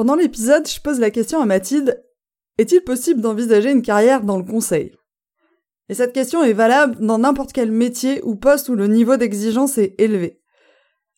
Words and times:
Pendant 0.00 0.14
l'épisode, 0.14 0.66
je 0.66 0.80
pose 0.80 0.98
la 0.98 1.10
question 1.10 1.42
à 1.42 1.44
Mathilde, 1.44 2.02
est-il 2.56 2.80
possible 2.80 3.20
d'envisager 3.20 3.70
une 3.70 3.82
carrière 3.82 4.22
dans 4.22 4.38
le 4.38 4.44
conseil? 4.44 4.92
Et 5.90 5.94
cette 5.94 6.14
question 6.14 6.42
est 6.42 6.54
valable 6.54 6.96
dans 7.04 7.18
n'importe 7.18 7.52
quel 7.52 7.70
métier 7.70 8.22
ou 8.24 8.34
poste 8.34 8.70
où 8.70 8.76
le 8.76 8.86
niveau 8.86 9.18
d'exigence 9.18 9.76
est 9.76 9.94
élevé. 9.98 10.40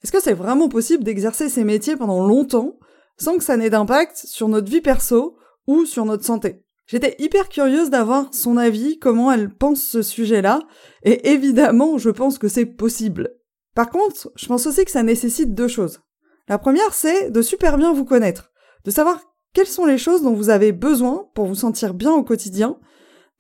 Est-ce 0.03 0.11
que 0.11 0.21
c'est 0.21 0.33
vraiment 0.33 0.69
possible 0.69 1.05
d'exercer 1.05 1.49
ces 1.49 1.63
métiers 1.63 1.95
pendant 1.95 2.27
longtemps 2.27 2.77
sans 3.19 3.39
que 3.39 3.45
ça 3.45 3.57
n'ait 3.57 3.71
d'impact 3.71 4.17
sur 4.17 4.49
notre 4.49 4.69
vie 4.69 4.81
perso 4.81 5.37
ou 5.69 5.87
sur 5.87 6.05
notre 6.05 6.25
santé? 6.25 6.65
J'étais 6.87 7.15
hyper 7.21 7.49
curieuse 7.49 7.89
d'avoir 7.89 8.35
son 8.35 8.57
avis, 8.57 8.99
comment 8.99 9.31
elle 9.31 9.55
pense 9.55 9.81
ce 9.81 10.03
sujet-là, 10.03 10.59
et 11.05 11.31
évidemment, 11.31 11.99
je 11.99 12.11
pense 12.11 12.37
que 12.37 12.49
c'est 12.49 12.67
possible. 12.67 13.37
Par 13.77 13.91
contre, 13.91 14.33
je 14.35 14.47
pense 14.47 14.67
aussi 14.67 14.85
que 14.85 14.91
ça 14.91 15.05
nécessite 15.05 15.55
deux 15.55 15.69
choses. 15.69 16.01
La 16.49 16.59
première, 16.59 16.95
c'est 16.95 17.31
de 17.31 17.43
super 17.43 17.79
bien 17.79 17.93
vous 17.93 18.05
connaître, 18.05 18.52
de 18.85 18.91
savoir 18.91 19.21
quelles 19.53 19.67
sont 19.67 19.85
les 19.85 19.99
choses 19.99 20.23
dont 20.23 20.35
vous 20.35 20.51
avez 20.51 20.73
besoin 20.73 21.29
pour 21.35 21.47
vous 21.47 21.55
sentir 21.55 21.95
bien 21.95 22.13
au 22.13 22.23
quotidien, 22.23 22.79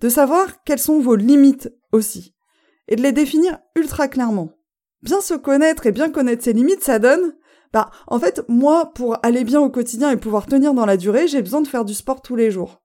de 0.01 0.09
savoir 0.09 0.62
quelles 0.65 0.79
sont 0.79 1.01
vos 1.01 1.17
limites 1.17 1.73
aussi, 1.93 2.34
et 2.89 2.97
de 2.97 3.03
les 3.03 3.12
définir 3.12 3.59
ultra 3.77 4.09
clairement. 4.09 4.51
Bien 5.03 5.21
se 5.21 5.34
connaître 5.34 5.87
et 5.87 5.93
bien 5.93 6.11
connaître 6.11 6.45
ses 6.45 6.53
limites, 6.53 6.84
ça 6.84 6.99
donne 6.99 7.34
bah, 7.73 7.91
en 8.07 8.21
fait, 8.21 8.43
moi, 8.49 8.93
pour 8.95 9.17
aller 9.25 9.45
bien 9.45 9.61
au 9.61 9.71
quotidien 9.71 10.11
et 10.11 10.17
pouvoir 10.17 10.47
tenir 10.47 10.75
dans 10.75 10.84
la 10.84 10.97
durée, 10.97 11.27
j'ai 11.27 11.41
besoin 11.41 11.62
de 11.62 11.69
faire 11.69 11.84
du 11.84 11.95
sport 11.95 12.21
tous 12.21 12.37
les 12.37 12.51
jours. 12.51 12.83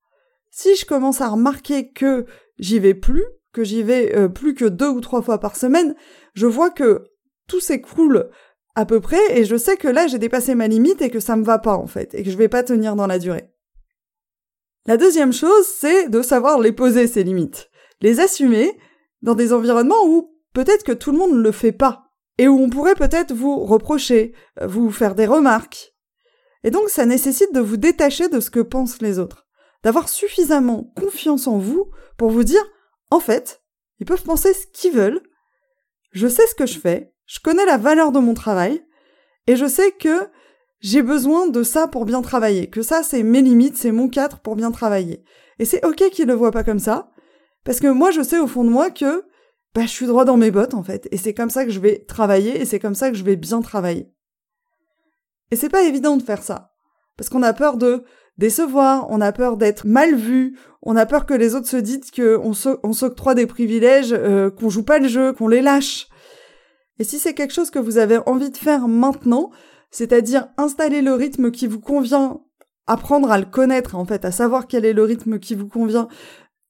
Si 0.49 0.75
je 0.75 0.85
commence 0.85 1.19
à 1.19 1.27
remarquer 1.27 1.91
que 1.91 2.25
j'y 2.57 2.79
vais 2.79 2.93
plus, 2.93 3.25
que 3.51 3.63
j'y 3.63 3.83
vais 3.83 4.15
euh, 4.15 4.29
plus 4.29 4.53
que 4.53 4.65
deux 4.65 4.87
ou 4.87 5.01
trois 5.01 5.21
fois 5.21 5.39
par 5.39 5.55
semaine, 5.57 5.95
je 6.35 6.47
vois 6.47 6.69
que 6.69 7.03
tout 7.47 7.59
s'écroule 7.59 8.29
à 8.77 8.85
peu 8.85 9.01
près 9.01 9.39
et 9.39 9.43
je 9.43 9.55
sais 9.55 9.75
que 9.75 9.87
là 9.87 10.05
j'ai 10.05 10.19
dépassé 10.19 10.53
ma 10.53 10.67
limite 10.67 11.01
et 11.01 11.09
que 11.09 11.19
ça 11.19 11.35
me 11.35 11.43
va 11.43 11.57
pas 11.57 11.75
en 11.75 11.87
fait 11.87 12.13
et 12.13 12.21
que 12.21 12.29
je 12.29 12.37
vais 12.37 12.47
pas 12.47 12.61
tenir 12.61 12.95
dans 12.95 13.07
la 13.07 13.17
durée. 13.17 13.49
La 14.85 14.97
deuxième 14.97 15.33
chose, 15.33 15.65
c'est 15.79 16.09
de 16.09 16.21
savoir 16.21 16.59
les 16.59 16.71
poser 16.71 17.07
ces 17.07 17.23
limites, 17.23 17.71
les 18.01 18.19
assumer 18.19 18.77
dans 19.23 19.33
des 19.33 19.51
environnements 19.51 20.05
où 20.05 20.31
peut-être 20.53 20.83
que 20.83 20.91
tout 20.91 21.11
le 21.11 21.17
monde 21.17 21.33
ne 21.33 21.41
le 21.41 21.51
fait 21.51 21.71
pas 21.71 22.11
et 22.37 22.47
où 22.47 22.55
on 22.59 22.69
pourrait 22.69 22.93
peut-être 22.93 23.33
vous 23.33 23.65
reprocher, 23.65 24.35
vous 24.61 24.91
faire 24.91 25.15
des 25.15 25.25
remarques. 25.25 25.95
Et 26.63 26.69
donc 26.69 26.89
ça 26.89 27.07
nécessite 27.07 27.55
de 27.55 27.59
vous 27.59 27.77
détacher 27.77 28.29
de 28.29 28.39
ce 28.39 28.51
que 28.51 28.59
pensent 28.59 29.01
les 29.01 29.17
autres, 29.17 29.47
d'avoir 29.83 30.07
suffisamment 30.07 30.93
confiance 30.95 31.47
en 31.47 31.57
vous 31.57 31.89
pour 32.15 32.29
vous 32.29 32.43
dire, 32.43 32.63
en 33.09 33.19
fait, 33.19 33.63
ils 33.99 34.05
peuvent 34.05 34.21
penser 34.21 34.53
ce 34.53 34.67
qu'ils 34.67 34.93
veulent, 34.93 35.23
je 36.11 36.27
sais 36.27 36.45
ce 36.45 36.53
que 36.53 36.67
je 36.67 36.77
fais, 36.77 37.11
je 37.27 37.39
connais 37.39 37.65
la 37.65 37.77
valeur 37.77 38.11
de 38.11 38.19
mon 38.19 38.33
travail, 38.33 38.83
et 39.45 39.55
je 39.55 39.67
sais 39.67 39.91
que 39.91 40.27
j'ai 40.79 41.01
besoin 41.01 41.47
de 41.47 41.63
ça 41.63 41.87
pour 41.87 42.05
bien 42.05 42.21
travailler, 42.21 42.69
que 42.69 42.81
ça 42.81 43.03
c'est 43.03 43.23
mes 43.23 43.41
limites, 43.41 43.77
c'est 43.77 43.91
mon 43.91 44.09
cadre 44.09 44.39
pour 44.39 44.55
bien 44.55 44.71
travailler. 44.71 45.23
Et 45.59 45.65
c'est 45.65 45.85
ok 45.85 46.09
qu'ils 46.09 46.27
le 46.27 46.33
voient 46.33 46.51
pas 46.51 46.63
comme 46.63 46.79
ça, 46.79 47.11
parce 47.63 47.79
que 47.79 47.87
moi 47.87 48.11
je 48.11 48.21
sais 48.21 48.39
au 48.39 48.47
fond 48.47 48.63
de 48.63 48.69
moi 48.69 48.89
que 48.89 49.25
bah, 49.77 49.83
je 49.83 49.89
suis 49.89 50.07
droit 50.07 50.25
dans 50.25 50.37
mes 50.37 50.49
bottes 50.49 50.73
en 50.73 50.81
fait. 50.81 51.07
Et 51.11 51.17
c'est 51.17 51.33
comme 51.33 51.51
ça 51.51 51.63
que 51.63 51.71
je 51.71 51.79
vais 51.79 51.99
travailler 52.07 52.59
et 52.59 52.65
c'est 52.65 52.79
comme 52.79 52.95
ça 52.95 53.11
que 53.11 53.15
je 53.15 53.23
vais 53.23 53.35
bien 53.35 53.61
travailler. 53.61 54.11
Et 55.51 55.55
c'est 55.55 55.69
pas 55.69 55.83
évident 55.83 56.17
de 56.17 56.23
faire 56.23 56.41
ça. 56.41 56.73
Parce 57.15 57.29
qu'on 57.29 57.43
a 57.43 57.53
peur 57.53 57.77
de 57.77 58.03
décevoir, 58.37 59.07
on 59.09 59.21
a 59.21 59.31
peur 59.31 59.57
d'être 59.57 59.85
mal 59.85 60.15
vu, 60.15 60.57
on 60.81 60.95
a 60.95 61.05
peur 61.05 61.25
que 61.25 61.33
les 61.33 61.55
autres 61.55 61.67
se 61.67 61.77
disent 61.77 62.11
qu'on 62.11 62.53
on 62.83 62.93
s'octroie 62.93 63.35
des 63.35 63.47
privilèges, 63.47 64.13
euh, 64.13 64.49
qu'on 64.49 64.69
joue 64.69 64.83
pas 64.83 64.99
le 64.99 65.07
jeu, 65.07 65.33
qu'on 65.33 65.47
les 65.47 65.61
lâche. 65.61 66.07
Et 66.99 67.03
si 67.03 67.19
c'est 67.19 67.33
quelque 67.33 67.53
chose 67.53 67.69
que 67.69 67.79
vous 67.79 67.97
avez 67.97 68.19
envie 68.25 68.49
de 68.49 68.57
faire 68.57 68.87
maintenant, 68.87 69.51
c'est-à-dire 69.91 70.47
installer 70.57 71.01
le 71.01 71.13
rythme 71.13 71.51
qui 71.51 71.67
vous 71.67 71.79
convient, 71.79 72.41
apprendre 72.87 73.31
à 73.31 73.37
le 73.37 73.45
connaître 73.45 73.95
en 73.95 74.05
fait, 74.05 74.25
à 74.25 74.31
savoir 74.31 74.67
quel 74.67 74.85
est 74.85 74.93
le 74.93 75.03
rythme 75.03 75.39
qui 75.39 75.55
vous 75.55 75.67
convient, 75.67 76.07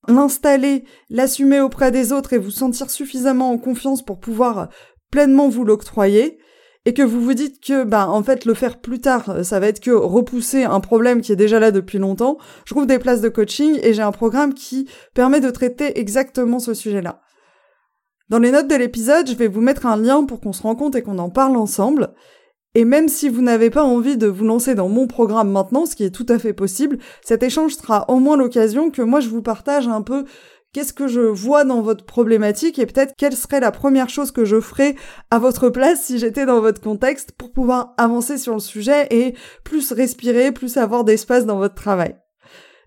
l'installer, 0.08 0.84
l'assumer 1.10 1.60
auprès 1.60 1.92
des 1.92 2.12
autres 2.12 2.34
et 2.34 2.38
vous 2.38 2.52
sentir 2.52 2.90
suffisamment 2.90 3.52
en 3.52 3.58
confiance 3.58 4.04
pour 4.04 4.20
pouvoir 4.20 4.70
pleinement 5.12 5.50
vous 5.50 5.64
l'octroyer, 5.64 6.40
et 6.88 6.94
que 6.94 7.02
vous 7.02 7.20
vous 7.20 7.34
dites 7.34 7.62
que, 7.62 7.84
bah, 7.84 8.08
en 8.10 8.24
fait, 8.24 8.46
le 8.46 8.54
faire 8.54 8.80
plus 8.80 9.02
tard, 9.02 9.44
ça 9.44 9.60
va 9.60 9.68
être 9.68 9.82
que 9.82 9.92
repousser 9.92 10.64
un 10.64 10.80
problème 10.80 11.20
qui 11.20 11.34
est 11.34 11.36
déjà 11.36 11.60
là 11.60 11.72
depuis 11.72 11.98
longtemps, 11.98 12.38
je 12.64 12.74
trouve 12.74 12.88
des 12.88 12.98
places 12.98 13.20
de 13.20 13.28
coaching 13.28 13.78
et 13.84 13.94
j'ai 13.94 14.04
un 14.04 14.14
programme 14.14 14.54
qui 14.54 14.88
permet 15.14 15.42
de 15.42 15.50
traiter 15.50 16.00
exactement 16.00 16.60
ce 16.60 16.74
sujet-là. 16.74 17.20
Dans 18.30 18.40
les 18.40 18.52
notes 18.52 18.68
de 18.68 18.76
l'épisode, 18.76 19.30
je 19.30 19.36
vais 19.36 19.48
vous 19.48 19.62
mettre 19.62 19.86
un 19.86 19.96
lien 19.96 20.26
pour 20.26 20.42
qu'on 20.42 20.52
se 20.52 20.62
rende 20.62 20.78
compte 20.78 20.96
et 20.96 21.02
qu'on 21.02 21.18
en 21.18 21.30
parle 21.30 21.56
ensemble. 21.56 22.14
Et 22.76 22.84
même 22.84 23.08
si 23.08 23.30
vous 23.30 23.42
n'avez 23.42 23.70
pas 23.70 23.84
envie 23.84 24.18
de 24.18 24.28
vous 24.28 24.44
lancer 24.44 24.76
dans 24.76 24.90
mon 24.90 25.08
programme 25.08 25.50
maintenant, 25.50 25.86
ce 25.86 25.96
qui 25.96 26.04
est 26.04 26.12
tout 26.12 26.26
à 26.28 26.38
fait 26.38 26.52
possible, 26.52 26.98
cet 27.24 27.42
échange 27.42 27.76
sera 27.76 28.06
au 28.10 28.20
moins 28.20 28.36
l'occasion 28.36 28.92
que 28.92 29.02
moi 29.02 29.22
je 29.22 29.30
vous 29.30 29.42
partage 29.42 29.88
un 29.88 30.02
peu 30.02 30.26
qu'est-ce 30.74 30.92
que 30.92 31.08
je 31.08 31.22
vois 31.22 31.64
dans 31.64 31.82
votre 31.82 32.06
problématique 32.06 32.78
et 32.80 32.86
peut-être 32.86 33.14
quelle 33.18 33.36
serait 33.36 33.62
la 33.62 33.72
première 33.72 34.10
chose 34.10 34.32
que 34.32 34.44
je 34.44 34.60
ferais 34.60 34.96
à 35.32 35.40
votre 35.40 35.70
place 35.70 36.04
si 36.04 36.20
j'étais 36.20 36.46
dans 36.46 36.60
votre 36.60 36.82
contexte 36.82 37.32
pour 37.32 37.54
pouvoir 37.54 37.94
avancer 37.98 38.38
sur 38.38 38.54
le 38.54 38.60
sujet 38.60 39.08
et 39.10 39.36
plus 39.64 39.94
respirer, 39.94 40.52
plus 40.52 40.76
avoir 40.76 41.06
d'espace 41.06 41.46
dans 41.46 41.58
votre 41.58 41.76
travail. 41.76 42.18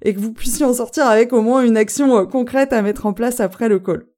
Et 0.02 0.14
que 0.14 0.20
vous 0.20 0.34
puissiez 0.34 0.66
en 0.66 0.74
sortir 0.74 1.06
avec 1.06 1.32
au 1.32 1.40
moins 1.40 1.62
une 1.62 1.78
action 1.78 2.16
euh, 2.18 2.24
concrète 2.26 2.74
à 2.74 2.82
mettre 2.82 3.06
en 3.06 3.14
place 3.14 3.40
après 3.40 3.70
le 3.70 3.78
call. 3.78 4.09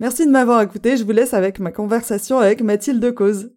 Merci 0.00 0.26
de 0.26 0.30
m'avoir 0.32 0.60
écouté, 0.60 0.96
je 0.96 1.04
vous 1.04 1.12
laisse 1.12 1.34
avec 1.34 1.60
ma 1.60 1.70
conversation 1.70 2.38
avec 2.38 2.62
Mathilde 2.62 3.14
Cause. 3.14 3.52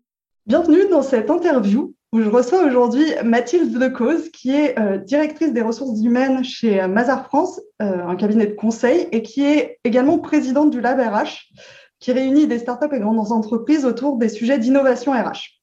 Bienvenue 0.46 0.88
dans 0.88 1.02
cette 1.02 1.32
interview 1.32 1.96
où 2.14 2.22
je 2.22 2.30
reçois 2.30 2.64
aujourd'hui 2.64 3.06
Mathilde 3.26 3.76
Decauze, 3.76 4.30
qui 4.30 4.52
est 4.52 4.78
euh, 4.78 4.98
directrice 5.00 5.52
des 5.52 5.64
ressources 5.64 6.00
humaines 6.00 6.44
chez 6.44 6.80
euh, 6.80 6.88
Mazar 6.88 7.26
France, 7.26 7.60
euh, 7.82 8.06
un 8.06 8.16
cabinet 8.16 8.46
de 8.46 8.54
conseil, 8.54 9.08
et 9.12 9.24
qui 9.24 9.44
est 9.44 9.80
également 9.84 10.20
présidente 10.20 10.70
du 10.70 10.80
Lab 10.80 11.00
RH, 11.00 11.52
qui 12.00 12.12
réunit 12.12 12.46
des 12.46 12.60
startups 12.60 12.96
et 12.96 13.00
grandes 13.00 13.32
entreprises 13.32 13.84
autour 13.84 14.18
des 14.18 14.30
sujets 14.30 14.60
d'innovation 14.60 15.14
RH. 15.14 15.60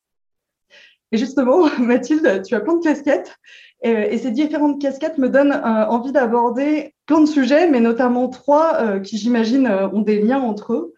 Et 1.13 1.19
justement, 1.19 1.69
Mathilde, 1.79 2.43
tu 2.45 2.57
as 2.57 2.61
plein 2.61 2.75
de 2.75 2.83
casquettes, 2.83 3.37
et, 3.85 4.19
ces 4.19 4.31
différentes 4.31 4.81
casquettes 4.81 5.19
me 5.19 5.29
donnent 5.29 5.53
envie 5.53 6.13
d'aborder 6.13 6.95
plein 7.07 7.21
de 7.21 7.27
sujets, 7.27 7.69
mais 7.69 7.81
notamment 7.81 8.29
trois 8.29 8.99
qui, 9.01 9.19
j'imagine, 9.19 9.69
ont 9.69 10.01
des 10.01 10.21
liens 10.21 10.41
entre 10.41 10.73
eux. 10.73 10.95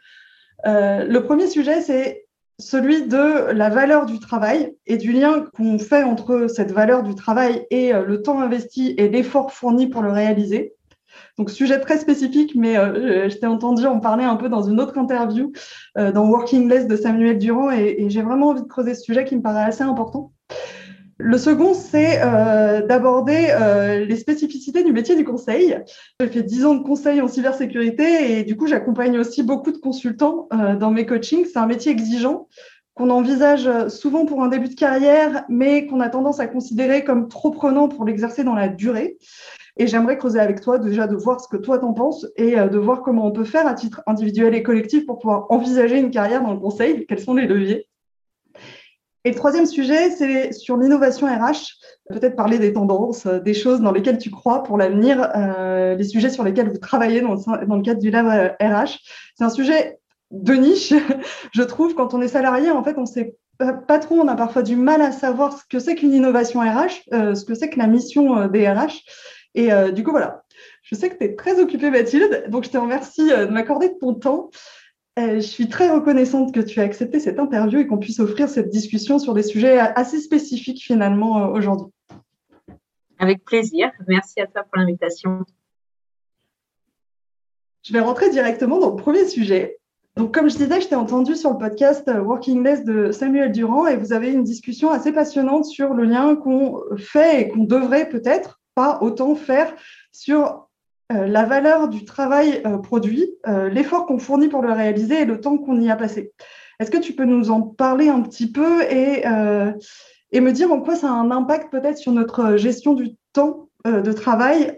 le 0.64 1.18
premier 1.18 1.48
sujet, 1.48 1.80
c'est 1.80 2.26
celui 2.58 3.06
de 3.06 3.52
la 3.52 3.68
valeur 3.68 4.06
du 4.06 4.18
travail 4.18 4.74
et 4.86 4.96
du 4.96 5.12
lien 5.12 5.44
qu'on 5.54 5.78
fait 5.78 6.02
entre 6.02 6.46
cette 6.48 6.72
valeur 6.72 7.02
du 7.02 7.14
travail 7.14 7.66
et 7.70 7.94
euh, 7.94 8.04
le 8.04 8.22
temps 8.22 8.40
investi 8.40 8.94
et 8.96 9.08
l'effort 9.08 9.52
fourni 9.52 9.88
pour 9.88 10.02
le 10.02 10.10
réaliser. 10.10 10.72
Donc, 11.38 11.50
sujet 11.50 11.80
très 11.80 11.98
spécifique, 11.98 12.54
mais 12.54 12.78
euh, 12.78 13.28
je 13.28 13.36
t'ai 13.36 13.46
entendu 13.46 13.86
en 13.86 14.00
parler 14.00 14.24
un 14.24 14.36
peu 14.36 14.48
dans 14.48 14.62
une 14.62 14.80
autre 14.80 14.96
interview 14.96 15.52
euh, 15.98 16.12
dans 16.12 16.26
Working 16.26 16.68
Less 16.68 16.86
de 16.86 16.96
Samuel 16.96 17.38
Durand 17.38 17.70
et 17.70 18.06
j'ai 18.08 18.22
vraiment 18.22 18.48
envie 18.48 18.62
de 18.62 18.68
creuser 18.68 18.94
ce 18.94 19.02
sujet 19.02 19.24
qui 19.24 19.36
me 19.36 19.42
paraît 19.42 19.64
assez 19.64 19.82
important. 19.82 20.32
Le 21.18 21.38
second, 21.38 21.72
c'est 21.72 22.20
euh, 22.22 22.86
d'aborder 22.86 23.48
euh, 23.50 24.04
les 24.04 24.16
spécificités 24.16 24.84
du 24.84 24.92
métier 24.92 25.16
du 25.16 25.24
conseil. 25.24 25.78
J'ai 26.20 26.26
fait 26.26 26.42
dix 26.42 26.66
ans 26.66 26.74
de 26.74 26.82
conseil 26.82 27.22
en 27.22 27.28
cybersécurité 27.28 28.38
et 28.38 28.44
du 28.44 28.54
coup, 28.54 28.66
j'accompagne 28.66 29.18
aussi 29.18 29.42
beaucoup 29.42 29.72
de 29.72 29.78
consultants 29.78 30.46
euh, 30.52 30.76
dans 30.76 30.90
mes 30.90 31.06
coachings. 31.06 31.46
C'est 31.46 31.58
un 31.58 31.66
métier 31.66 31.90
exigeant 31.90 32.48
qu'on 32.94 33.08
envisage 33.08 33.88
souvent 33.88 34.26
pour 34.26 34.42
un 34.42 34.48
début 34.48 34.68
de 34.68 34.74
carrière, 34.74 35.44
mais 35.48 35.86
qu'on 35.86 36.00
a 36.00 36.08
tendance 36.08 36.40
à 36.40 36.46
considérer 36.46 37.04
comme 37.04 37.28
trop 37.28 37.50
prenant 37.50 37.88
pour 37.88 38.04
l'exercer 38.04 38.44
dans 38.44 38.54
la 38.54 38.68
durée. 38.68 39.16
Et 39.78 39.86
j'aimerais 39.86 40.16
creuser 40.16 40.40
avec 40.40 40.62
toi 40.62 40.78
déjà 40.78 41.06
de 41.06 41.14
voir 41.14 41.40
ce 41.40 41.48
que 41.48 41.58
toi 41.58 41.78
t'en 41.78 41.92
penses 41.92 42.26
et 42.36 42.56
de 42.56 42.78
voir 42.78 43.02
comment 43.02 43.26
on 43.26 43.32
peut 43.32 43.44
faire 43.44 43.66
à 43.66 43.74
titre 43.74 44.02
individuel 44.06 44.54
et 44.54 44.62
collectif 44.62 45.04
pour 45.04 45.18
pouvoir 45.18 45.44
envisager 45.50 45.98
une 45.98 46.10
carrière 46.10 46.42
dans 46.42 46.54
le 46.54 46.58
conseil, 46.58 47.04
quels 47.06 47.20
sont 47.20 47.34
les 47.34 47.46
leviers? 47.46 47.86
Et 49.26 49.30
le 49.30 49.34
troisième 49.34 49.66
sujet, 49.66 50.10
c'est 50.10 50.52
sur 50.52 50.76
l'innovation 50.76 51.26
RH, 51.26 51.80
peut-être 52.10 52.36
parler 52.36 52.60
des 52.60 52.72
tendances, 52.72 53.26
des 53.26 53.54
choses 53.54 53.80
dans 53.80 53.90
lesquelles 53.90 54.18
tu 54.18 54.30
crois 54.30 54.62
pour 54.62 54.78
l'avenir, 54.78 55.32
euh, 55.34 55.96
les 55.96 56.04
sujets 56.04 56.30
sur 56.30 56.44
lesquels 56.44 56.70
vous 56.70 56.78
travaillez 56.78 57.22
dans 57.22 57.34
le, 57.34 57.82
cadre 57.82 57.98
du 57.98 58.12
lab 58.12 58.54
RH. 58.60 59.00
C'est 59.34 59.42
un 59.42 59.50
sujet 59.50 59.98
de 60.30 60.54
niche, 60.54 60.94
je 61.52 61.62
trouve, 61.62 61.96
quand 61.96 62.14
on 62.14 62.22
est 62.22 62.28
salarié, 62.28 62.70
en 62.70 62.84
fait, 62.84 62.94
on 62.98 63.04
sait 63.04 63.34
pas 63.58 63.98
trop, 63.98 64.14
on 64.20 64.28
a 64.28 64.36
parfois 64.36 64.62
du 64.62 64.76
mal 64.76 65.02
à 65.02 65.10
savoir 65.10 65.58
ce 65.58 65.64
que 65.68 65.80
c'est 65.80 65.96
qu'une 65.96 66.14
innovation 66.14 66.60
RH, 66.60 67.02
euh, 67.12 67.34
ce 67.34 67.44
que 67.44 67.56
c'est 67.56 67.68
que 67.68 67.80
la 67.80 67.88
mission 67.88 68.38
euh, 68.38 68.46
des 68.46 68.68
RH. 68.68 69.02
Et 69.56 69.72
euh, 69.72 69.90
du 69.90 70.04
coup, 70.04 70.12
voilà, 70.12 70.44
je 70.82 70.94
sais 70.94 71.10
que 71.10 71.16
tu 71.16 71.24
es 71.24 71.34
très 71.34 71.58
occupée, 71.58 71.90
Mathilde, 71.90 72.44
donc 72.48 72.62
je 72.62 72.70
te 72.70 72.78
remercie 72.78 73.26
de 73.28 73.46
m'accorder 73.46 73.98
ton 73.98 74.14
temps. 74.14 74.50
Je 75.16 75.40
suis 75.40 75.68
très 75.68 75.90
reconnaissante 75.90 76.54
que 76.54 76.60
tu 76.60 76.80
aies 76.80 76.84
accepté 76.84 77.20
cette 77.20 77.38
interview 77.38 77.78
et 77.80 77.86
qu'on 77.86 77.98
puisse 77.98 78.20
offrir 78.20 78.48
cette 78.48 78.68
discussion 78.68 79.18
sur 79.18 79.32
des 79.34 79.42
sujets 79.42 79.78
assez 79.78 80.20
spécifiques 80.20 80.82
finalement 80.82 81.50
aujourd'hui. 81.52 81.92
Avec 83.18 83.44
plaisir. 83.44 83.90
Merci 84.06 84.40
à 84.40 84.46
toi 84.46 84.62
pour 84.64 84.78
l'invitation. 84.78 85.44
Je 87.82 87.92
vais 87.92 88.00
rentrer 88.00 88.30
directement 88.30 88.78
dans 88.78 88.90
le 88.90 88.96
premier 88.96 89.26
sujet. 89.26 89.78
Donc, 90.16 90.34
comme 90.34 90.48
je 90.48 90.56
disais, 90.56 90.80
je 90.80 90.88
t'ai 90.88 90.94
entendu 90.94 91.36
sur 91.36 91.52
le 91.52 91.58
podcast 91.58 92.08
euh, 92.08 92.20
Working 92.20 92.64
Less 92.64 92.84
de 92.84 93.12
Samuel 93.12 93.52
Durand 93.52 93.86
et 93.86 93.96
vous 93.96 94.14
avez 94.14 94.32
une 94.32 94.44
discussion 94.44 94.90
assez 94.90 95.12
passionnante 95.12 95.66
sur 95.66 95.92
le 95.92 96.04
lien 96.04 96.36
qu'on 96.36 96.82
fait 96.96 97.42
et 97.42 97.48
qu'on 97.48 97.64
devrait 97.64 98.08
peut-être 98.08 98.60
pas 98.74 98.98
autant 99.02 99.34
faire 99.34 99.74
sur 100.12 100.40
euh, 100.46 100.65
la 101.10 101.44
valeur 101.44 101.88
du 101.88 102.04
travail 102.04 102.62
euh, 102.66 102.78
produit, 102.78 103.30
l'effort 103.70 104.06
qu'on 104.06 104.18
fournit 104.18 104.48
pour 104.48 104.62
le 104.62 104.72
réaliser 104.72 105.22
et 105.22 105.24
le 105.24 105.40
temps 105.40 105.58
qu'on 105.58 105.80
y 105.80 105.90
a 105.90 105.96
passé. 105.96 106.32
Est-ce 106.80 106.90
que 106.90 106.98
tu 106.98 107.14
peux 107.14 107.24
nous 107.24 107.50
en 107.50 107.62
parler 107.62 108.08
un 108.08 108.22
petit 108.22 108.50
peu 108.50 108.82
et, 108.82 109.24
me 109.24 110.50
dire 110.50 110.72
en 110.72 110.80
quoi 110.80 110.96
ça 110.96 111.08
a 111.08 111.12
un 111.12 111.30
impact 111.30 111.70
peut-être 111.70 111.98
sur 111.98 112.12
notre 112.12 112.56
gestion 112.56 112.94
du 112.94 113.16
temps 113.32 113.68
de 113.84 114.12
travail 114.12 114.76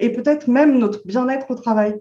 et 0.00 0.10
peut-être 0.10 0.48
même 0.48 0.78
notre 0.78 1.06
bien-être 1.06 1.50
au 1.50 1.54
travail? 1.54 1.98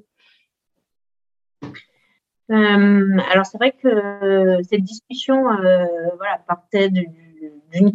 Euh, 2.52 3.18
alors 3.32 3.46
c'est 3.46 3.58
vrai 3.58 3.72
que 3.72 4.58
cette 4.70 4.84
discussion 4.84 5.50
euh, 5.50 5.86
voilà, 6.18 6.40
partait 6.46 6.90
d'une 6.90 7.92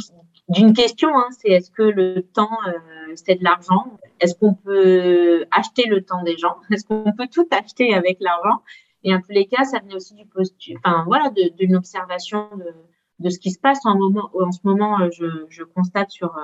question, 0.74 1.16
hein, 1.16 1.28
c'est 1.30 1.48
est-ce 1.48 1.70
que 1.70 1.82
le 1.82 2.22
temps 2.22 2.58
euh, 2.68 3.12
c'est 3.14 3.36
de 3.36 3.44
l'argent? 3.44 3.98
Est-ce 4.20 4.34
qu'on 4.34 4.54
peut 4.54 5.46
acheter 5.50 5.86
le 5.86 6.04
temps 6.04 6.22
des 6.22 6.36
gens? 6.36 6.56
Est-ce 6.70 6.84
qu'on 6.84 7.12
peut 7.12 7.28
tout 7.32 7.48
acheter 7.50 7.94
avec 7.94 8.18
l'argent? 8.20 8.62
Et 9.04 9.14
en 9.14 9.20
tous 9.20 9.32
les 9.32 9.46
cas, 9.46 9.64
ça 9.64 9.78
venait 9.78 9.94
aussi 9.94 10.14
du 10.14 10.26
postu, 10.26 10.76
enfin 10.82 11.04
voilà, 11.06 11.30
d'une 11.30 11.76
observation 11.76 12.48
de, 12.56 12.74
de, 13.20 13.30
ce 13.30 13.38
qui 13.38 13.50
se 13.50 13.58
passe 13.58 13.84
en, 13.84 13.96
moment, 13.96 14.30
en 14.34 14.50
ce 14.50 14.60
moment. 14.64 15.10
Je, 15.10 15.46
je 15.48 15.62
constate 15.62 16.10
sur 16.10 16.34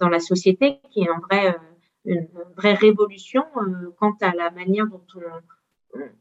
dans 0.00 0.08
la 0.08 0.18
société 0.18 0.80
qui 0.90 1.02
est 1.02 1.10
en 1.10 1.20
vrai 1.20 1.56
une 2.04 2.28
vraie 2.56 2.74
révolution 2.74 3.44
quant 3.98 4.16
à 4.20 4.34
la 4.34 4.50
manière 4.50 4.86
dont 4.86 5.04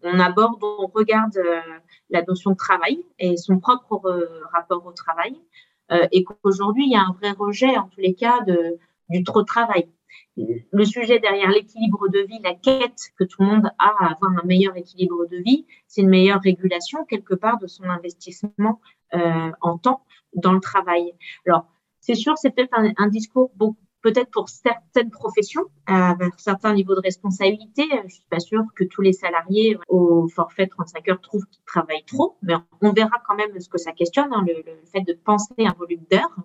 on 0.04 0.20
aborde, 0.20 0.64
on 0.64 0.88
regarde 0.88 1.38
euh, 1.38 1.62
la 2.10 2.24
notion 2.24 2.52
de 2.52 2.56
travail 2.56 3.04
et 3.20 3.38
son 3.38 3.60
propre 3.60 4.06
euh, 4.06 4.42
rapport 4.52 4.86
au 4.86 4.92
travail, 4.92 5.34
euh, 5.34 5.73
et 5.90 6.24
qu'aujourd'hui, 6.24 6.86
il 6.86 6.92
y 6.92 6.96
a 6.96 7.02
un 7.02 7.14
vrai 7.14 7.32
rejet, 7.32 7.78
en 7.78 7.88
tous 7.88 8.00
les 8.00 8.14
cas, 8.14 8.42
de, 8.42 8.78
du 9.10 9.24
trop 9.24 9.42
de 9.42 9.46
travail. 9.46 9.88
Le 10.36 10.86
sujet 10.86 11.20
derrière 11.20 11.50
l'équilibre 11.50 12.08
de 12.08 12.20
vie, 12.20 12.40
la 12.44 12.56
quête 12.56 13.12
que 13.18 13.24
tout 13.24 13.42
le 13.42 13.48
monde 13.48 13.68
a 13.78 13.94
à 14.00 14.12
avoir 14.12 14.32
un 14.32 14.46
meilleur 14.46 14.76
équilibre 14.76 15.26
de 15.28 15.38
vie, 15.38 15.68
c'est 15.88 16.02
une 16.02 16.10
meilleure 16.10 16.42
régulation 16.42 17.06
quelque 17.06 17.36
part 17.36 17.60
de 17.60 17.68
son 17.68 17.84
investissement 17.84 18.80
en 19.12 19.78
temps 19.78 20.04
dans 20.36 20.54
le 20.54 20.60
travail. 20.60 21.14
Alors, 21.46 21.68
c'est 22.00 22.16
sûr, 22.16 22.38
c'est 22.38 22.50
peut-être 22.50 22.74
un, 22.74 22.92
un, 22.98 23.08
discours 23.08 23.52
beaucoup 23.56 23.78
peut-être 24.04 24.30
pour 24.30 24.50
certaines 24.50 25.10
professions, 25.10 25.64
à 25.88 26.16
certains 26.38 26.74
niveaux 26.74 26.94
de 26.94 27.02
responsabilité. 27.02 27.84
Je 28.08 28.14
suis 28.14 28.26
pas 28.30 28.40
sûre 28.40 28.64
que 28.76 28.84
tous 28.84 29.02
les 29.02 29.14
salariés 29.14 29.78
au 29.88 30.28
forfait 30.28 30.68
35 30.68 31.10
heures 31.10 31.22
trouvent 31.22 31.46
qu'ils 31.48 31.64
travaillent 31.66 32.06
trop, 32.06 32.38
mais 32.44 32.54
on 32.82 32.92
verra 32.92 33.18
quand 33.28 33.36
même 33.36 33.60
ce 33.60 33.70
que 33.70 33.80
ça 33.80 33.94
questionne, 33.94 34.32
hein, 34.32 34.44
le, 34.46 34.62
le, 34.66 34.86
fait 34.92 35.02
de 35.02 35.14
penser 35.14 35.54
un 35.60 35.74
volume 35.74 36.04
d'heures. 36.12 36.36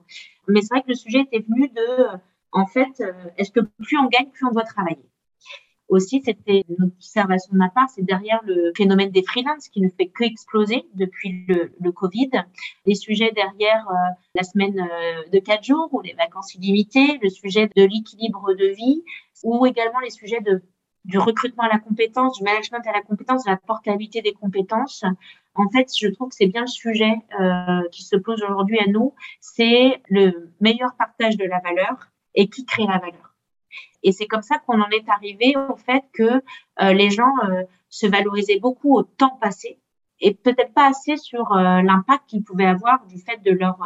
Mais 0.47 0.63
c'est 0.63 0.73
vrai 0.73 0.83
que 0.83 0.89
le 0.89 0.95
sujet 0.95 1.21
était 1.21 1.45
venu 1.47 1.69
de, 1.69 2.19
en 2.53 2.67
fait, 2.67 3.01
euh, 3.01 3.13
est-ce 3.37 3.51
que 3.51 3.61
plus 3.61 3.99
on 3.99 4.07
gagne, 4.07 4.31
plus 4.31 4.47
on 4.47 4.53
doit 4.53 4.63
travailler? 4.63 5.05
Aussi, 5.89 6.23
c'était 6.25 6.65
une 6.69 6.85
observation 6.85 7.53
de 7.53 7.59
ma 7.59 7.71
part, 7.71 7.89
c'est 7.89 8.05
derrière 8.05 8.41
le 8.45 8.73
phénomène 8.77 9.11
des 9.11 9.23
freelances 9.23 9.69
qui 9.69 9.81
ne 9.81 9.89
fait 9.89 10.09
que 10.09 10.25
exploser 10.25 10.87
depuis 10.95 11.45
le, 11.49 11.73
le 11.81 11.93
Covid. 11.93 12.31
Les 12.87 12.95
sujets 12.95 13.33
derrière 13.33 13.89
euh, 13.89 13.95
la 14.35 14.43
semaine 14.43 14.79
euh, 14.81 15.29
de 15.33 15.39
quatre 15.39 15.65
jours 15.65 15.89
ou 15.93 16.01
les 16.01 16.13
vacances 16.15 16.55
illimitées, 16.55 17.19
le 17.23 17.31
sujet 17.31 17.69
de 17.75 17.83
l'équilibre 17.85 18.55
de 18.55 18.67
vie 18.67 19.03
ou 19.45 19.67
également 19.67 20.01
les 20.01 20.11
sujets 20.11 20.41
de 20.41 20.63
du 21.05 21.19
recrutement 21.19 21.65
à 21.65 21.69
la 21.69 21.79
compétence, 21.79 22.37
du 22.37 22.45
management 22.45 22.87
à 22.87 22.93
la 22.93 23.01
compétence, 23.01 23.45
de 23.45 23.51
la 23.51 23.57
portabilité 23.57 24.21
des 24.21 24.35
compétences. 24.35 25.05
En 25.55 25.69
fait, 25.71 25.89
je 25.99 26.09
trouve 26.09 26.29
que 26.29 26.35
c'est 26.35 26.47
bien 26.47 26.63
le 26.63 26.67
sujet 26.67 27.15
euh, 27.41 27.83
qui 27.91 28.03
se 28.03 28.15
pose 28.17 28.43
aujourd'hui 28.43 28.79
à 28.79 28.87
nous, 28.87 29.15
c'est 29.41 30.03
le 30.09 30.53
meilleur 30.61 30.95
partage 30.97 31.37
de 31.37 31.45
la 31.45 31.61
valeur 31.61 32.11
et 32.35 32.49
qui 32.49 32.67
crée 32.67 32.87
la 32.87 32.99
valeur. 32.99 33.28
Et 34.03 34.13
c'est 34.13 34.27
comme 34.27 34.43
ça 34.43 34.59
qu'on 34.59 34.81
en 34.81 34.89
est 34.91 35.09
arrivé 35.09 35.55
au 35.57 35.77
fait 35.77 36.05
que 36.13 36.43
euh, 36.81 36.93
les 36.93 37.11
gens 37.11 37.33
euh, 37.45 37.63
se 37.89 38.07
valorisaient 38.07 38.61
beaucoup 38.61 38.97
au 38.97 39.03
temps 39.03 39.37
passé 39.41 39.79
et 40.21 40.35
peut-être 40.35 40.73
pas 40.75 40.89
assez 40.89 41.17
sur 41.17 41.53
euh, 41.53 41.83
l'impact 41.83 42.25
qu'ils 42.29 42.43
pouvaient 42.43 42.67
avoir 42.67 43.05
du 43.07 43.19
fait 43.19 43.43
de 43.43 43.53
leur 43.53 43.79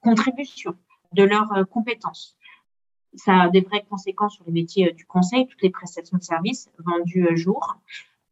contribution, 0.00 0.74
de 1.12 1.24
leurs 1.24 1.68
compétences. 1.70 2.36
Ça 3.14 3.42
a 3.42 3.48
des 3.48 3.60
vraies 3.60 3.84
conséquences 3.88 4.34
sur 4.34 4.44
les 4.46 4.52
métiers 4.52 4.92
du 4.92 5.06
conseil, 5.06 5.46
toutes 5.46 5.62
les 5.62 5.70
prestations 5.70 6.18
de 6.18 6.22
services 6.22 6.68
vendues 6.78 7.36
jour. 7.36 7.76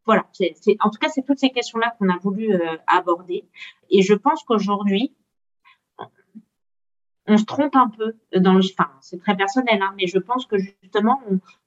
Voilà, 0.06 0.26
c'est, 0.32 0.56
en 0.80 0.90
tout 0.90 0.98
cas, 0.98 1.08
c'est 1.08 1.22
toutes 1.22 1.38
ces 1.38 1.50
questions-là 1.50 1.94
qu'on 1.98 2.08
a 2.08 2.18
voulu 2.18 2.52
aborder. 2.88 3.44
Et 3.90 4.02
je 4.02 4.14
pense 4.14 4.42
qu'aujourd'hui, 4.42 5.14
on 7.26 7.36
se 7.36 7.44
trompe 7.44 7.76
un 7.76 7.88
peu 7.88 8.14
dans 8.36 8.54
le, 8.54 8.60
enfin, 8.60 8.90
c'est 9.00 9.20
très 9.20 9.36
personnel, 9.36 9.80
hein, 9.80 9.94
mais 9.96 10.06
je 10.06 10.18
pense 10.18 10.46
que 10.46 10.58
justement, 10.58 11.20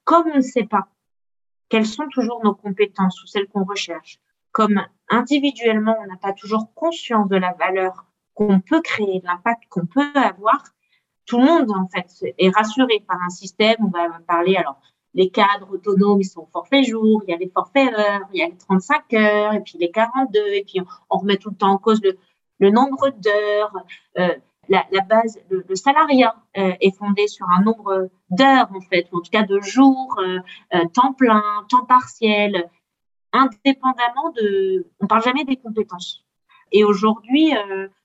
comme 0.04 0.26
on 0.32 0.36
ne 0.36 0.40
sait 0.42 0.64
pas 0.64 0.88
quelles 1.68 1.86
sont 1.86 2.08
toujours 2.08 2.44
nos 2.44 2.54
compétences 2.54 3.22
ou 3.22 3.26
celles 3.26 3.48
qu'on 3.48 3.64
recherche, 3.64 4.18
comme 4.52 4.80
individuellement, 5.08 5.96
on 6.00 6.06
n'a 6.06 6.16
pas 6.16 6.32
toujours 6.32 6.72
conscience 6.74 7.28
de 7.28 7.36
la 7.36 7.52
valeur 7.52 8.06
qu'on 8.34 8.60
peut 8.60 8.80
créer, 8.80 9.20
de 9.20 9.26
l'impact 9.26 9.64
qu'on 9.68 9.86
peut 9.86 10.12
avoir, 10.14 10.62
tout 11.26 11.38
le 11.38 11.44
monde, 11.44 11.70
en 11.72 11.88
fait, 11.88 12.34
est 12.38 12.54
rassuré 12.54 13.04
par 13.06 13.18
un 13.20 13.30
système. 13.30 13.76
On 13.80 13.88
va 13.88 14.20
parler, 14.26 14.56
alors, 14.56 14.80
les 15.14 15.30
cadres 15.30 15.72
autonomes, 15.72 16.20
ils 16.20 16.24
sont 16.24 16.46
forfait 16.52 16.84
jour, 16.84 17.22
il 17.26 17.30
y 17.30 17.34
a 17.34 17.36
les 17.36 17.48
forfaits 17.48 17.92
heures, 17.92 18.28
il 18.32 18.38
y 18.38 18.42
a 18.42 18.46
les 18.46 18.56
35 18.56 19.12
heures, 19.14 19.52
et 19.54 19.60
puis 19.60 19.78
les 19.78 19.90
42, 19.90 20.38
et 20.52 20.64
puis 20.64 20.80
on, 21.10 21.18
remet 21.18 21.36
tout 21.36 21.50
le 21.50 21.56
temps 21.56 21.70
en 21.70 21.78
cause 21.78 22.00
le, 22.02 22.16
le 22.60 22.70
nombre 22.70 23.10
d'heures. 23.10 23.72
Euh, 24.18 24.36
la, 24.68 24.84
la 24.90 25.00
base, 25.02 25.38
le, 25.50 25.64
le 25.68 25.74
salariat 25.76 26.34
euh, 26.56 26.72
est 26.80 26.96
fondé 26.96 27.26
sur 27.28 27.46
un 27.48 27.62
nombre 27.62 28.08
d'heures 28.30 28.70
en 28.74 28.80
fait, 28.80 29.08
ou 29.12 29.18
en 29.18 29.20
tout 29.20 29.30
cas 29.30 29.42
de 29.42 29.60
jours, 29.60 30.16
euh, 30.18 30.38
euh, 30.74 30.84
temps 30.92 31.12
plein, 31.12 31.42
temps 31.68 31.84
partiel, 31.84 32.68
indépendamment 33.32 34.30
de. 34.36 34.86
On 35.00 35.06
parle 35.06 35.22
jamais 35.22 35.44
des 35.44 35.56
compétences. 35.56 36.24
Et 36.72 36.82
aujourd'hui, 36.82 37.52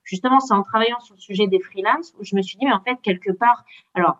justement, 0.03 0.39
c'est 0.39 0.53
en 0.53 0.61
travaillant 0.61 0.99
sur 0.99 1.15
le 1.15 1.19
sujet 1.19 1.47
des 1.47 1.59
freelances 1.59 2.13
où 2.19 2.23
je 2.23 2.35
me 2.35 2.43
suis 2.43 2.59
dit, 2.59 2.65
mais 2.65 2.73
en 2.73 2.81
fait, 2.81 2.95
quelque 3.01 3.31
part, 3.31 3.65
alors 3.95 4.17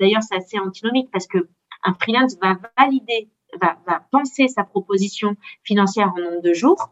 d'ailleurs, 0.00 0.22
c'est 0.22 0.34
assez 0.34 0.58
antinomique 0.58 1.10
parce 1.12 1.28
que 1.28 1.48
un 1.84 1.94
freelance 1.94 2.36
va 2.42 2.56
valider, 2.76 3.28
va, 3.60 3.76
va 3.86 4.00
penser 4.10 4.48
sa 4.48 4.64
proposition 4.64 5.36
financière 5.62 6.12
en 6.16 6.20
nombre 6.20 6.42
de 6.42 6.52
jours. 6.54 6.90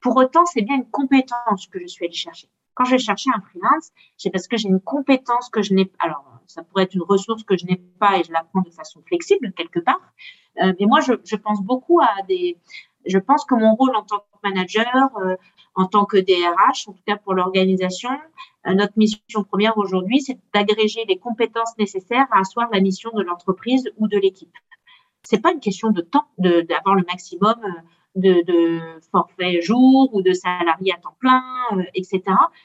Pour 0.00 0.16
autant, 0.16 0.44
c'est 0.44 0.60
bien 0.60 0.76
une 0.76 0.90
compétence 0.90 1.66
que 1.66 1.78
je 1.80 1.86
suis 1.86 2.04
allée 2.04 2.14
chercher. 2.14 2.48
Quand 2.74 2.84
je 2.84 2.92
vais 2.92 2.98
chercher 2.98 3.30
un 3.34 3.40
freelance, 3.40 3.90
c'est 4.16 4.30
parce 4.30 4.48
que 4.48 4.56
j'ai 4.56 4.68
une 4.68 4.80
compétence 4.80 5.48
que 5.48 5.62
je 5.62 5.74
n'ai 5.74 5.86
pas. 5.86 5.96
Alors, 6.00 6.24
ça 6.46 6.62
pourrait 6.62 6.84
être 6.84 6.94
une 6.94 7.02
ressource 7.02 7.44
que 7.44 7.56
je 7.56 7.66
n'ai 7.66 7.76
pas 7.76 8.18
et 8.18 8.24
je 8.24 8.32
l'apprends 8.32 8.62
de 8.62 8.70
façon 8.70 9.02
flexible 9.06 9.52
quelque 9.52 9.80
part. 9.80 10.00
Euh, 10.62 10.72
mais 10.78 10.86
moi, 10.86 11.00
je, 11.00 11.14
je, 11.24 11.36
pense 11.36 11.62
beaucoup 11.62 12.00
à 12.00 12.22
des. 12.28 12.58
Je 13.06 13.18
pense 13.18 13.44
que 13.44 13.54
mon 13.54 13.74
rôle 13.74 13.94
en 13.96 14.02
tant 14.02 14.18
que 14.18 14.48
manager, 14.48 15.10
euh, 15.18 15.36
en 15.74 15.86
tant 15.86 16.04
que 16.04 16.16
DRH, 16.16 16.88
en 16.88 16.92
tout 16.92 17.02
cas 17.06 17.16
pour 17.16 17.34
l'organisation, 17.34 18.10
euh, 18.66 18.74
notre 18.74 18.94
mission 18.96 19.44
première 19.44 19.76
aujourd'hui, 19.78 20.20
c'est 20.20 20.38
d'agréger 20.54 21.04
les 21.08 21.18
compétences 21.18 21.76
nécessaires 21.78 22.26
à 22.30 22.40
asseoir 22.40 22.68
la 22.72 22.80
mission 22.80 23.10
de 23.14 23.22
l'entreprise 23.22 23.90
ou 23.98 24.08
de 24.08 24.18
l'équipe. 24.18 24.54
C'est 25.22 25.40
pas 25.40 25.52
une 25.52 25.60
question 25.60 25.90
de 25.90 26.02
temps, 26.02 26.26
d'avoir 26.38 26.94
le 26.94 27.04
maximum 27.08 27.56
de, 28.14 28.80
forfait 29.10 29.60
jour 29.60 30.10
ou 30.14 30.22
de 30.22 30.32
salarié 30.32 30.92
à 30.92 31.00
temps 31.00 31.16
plein, 31.18 31.42
etc. 31.94 32.22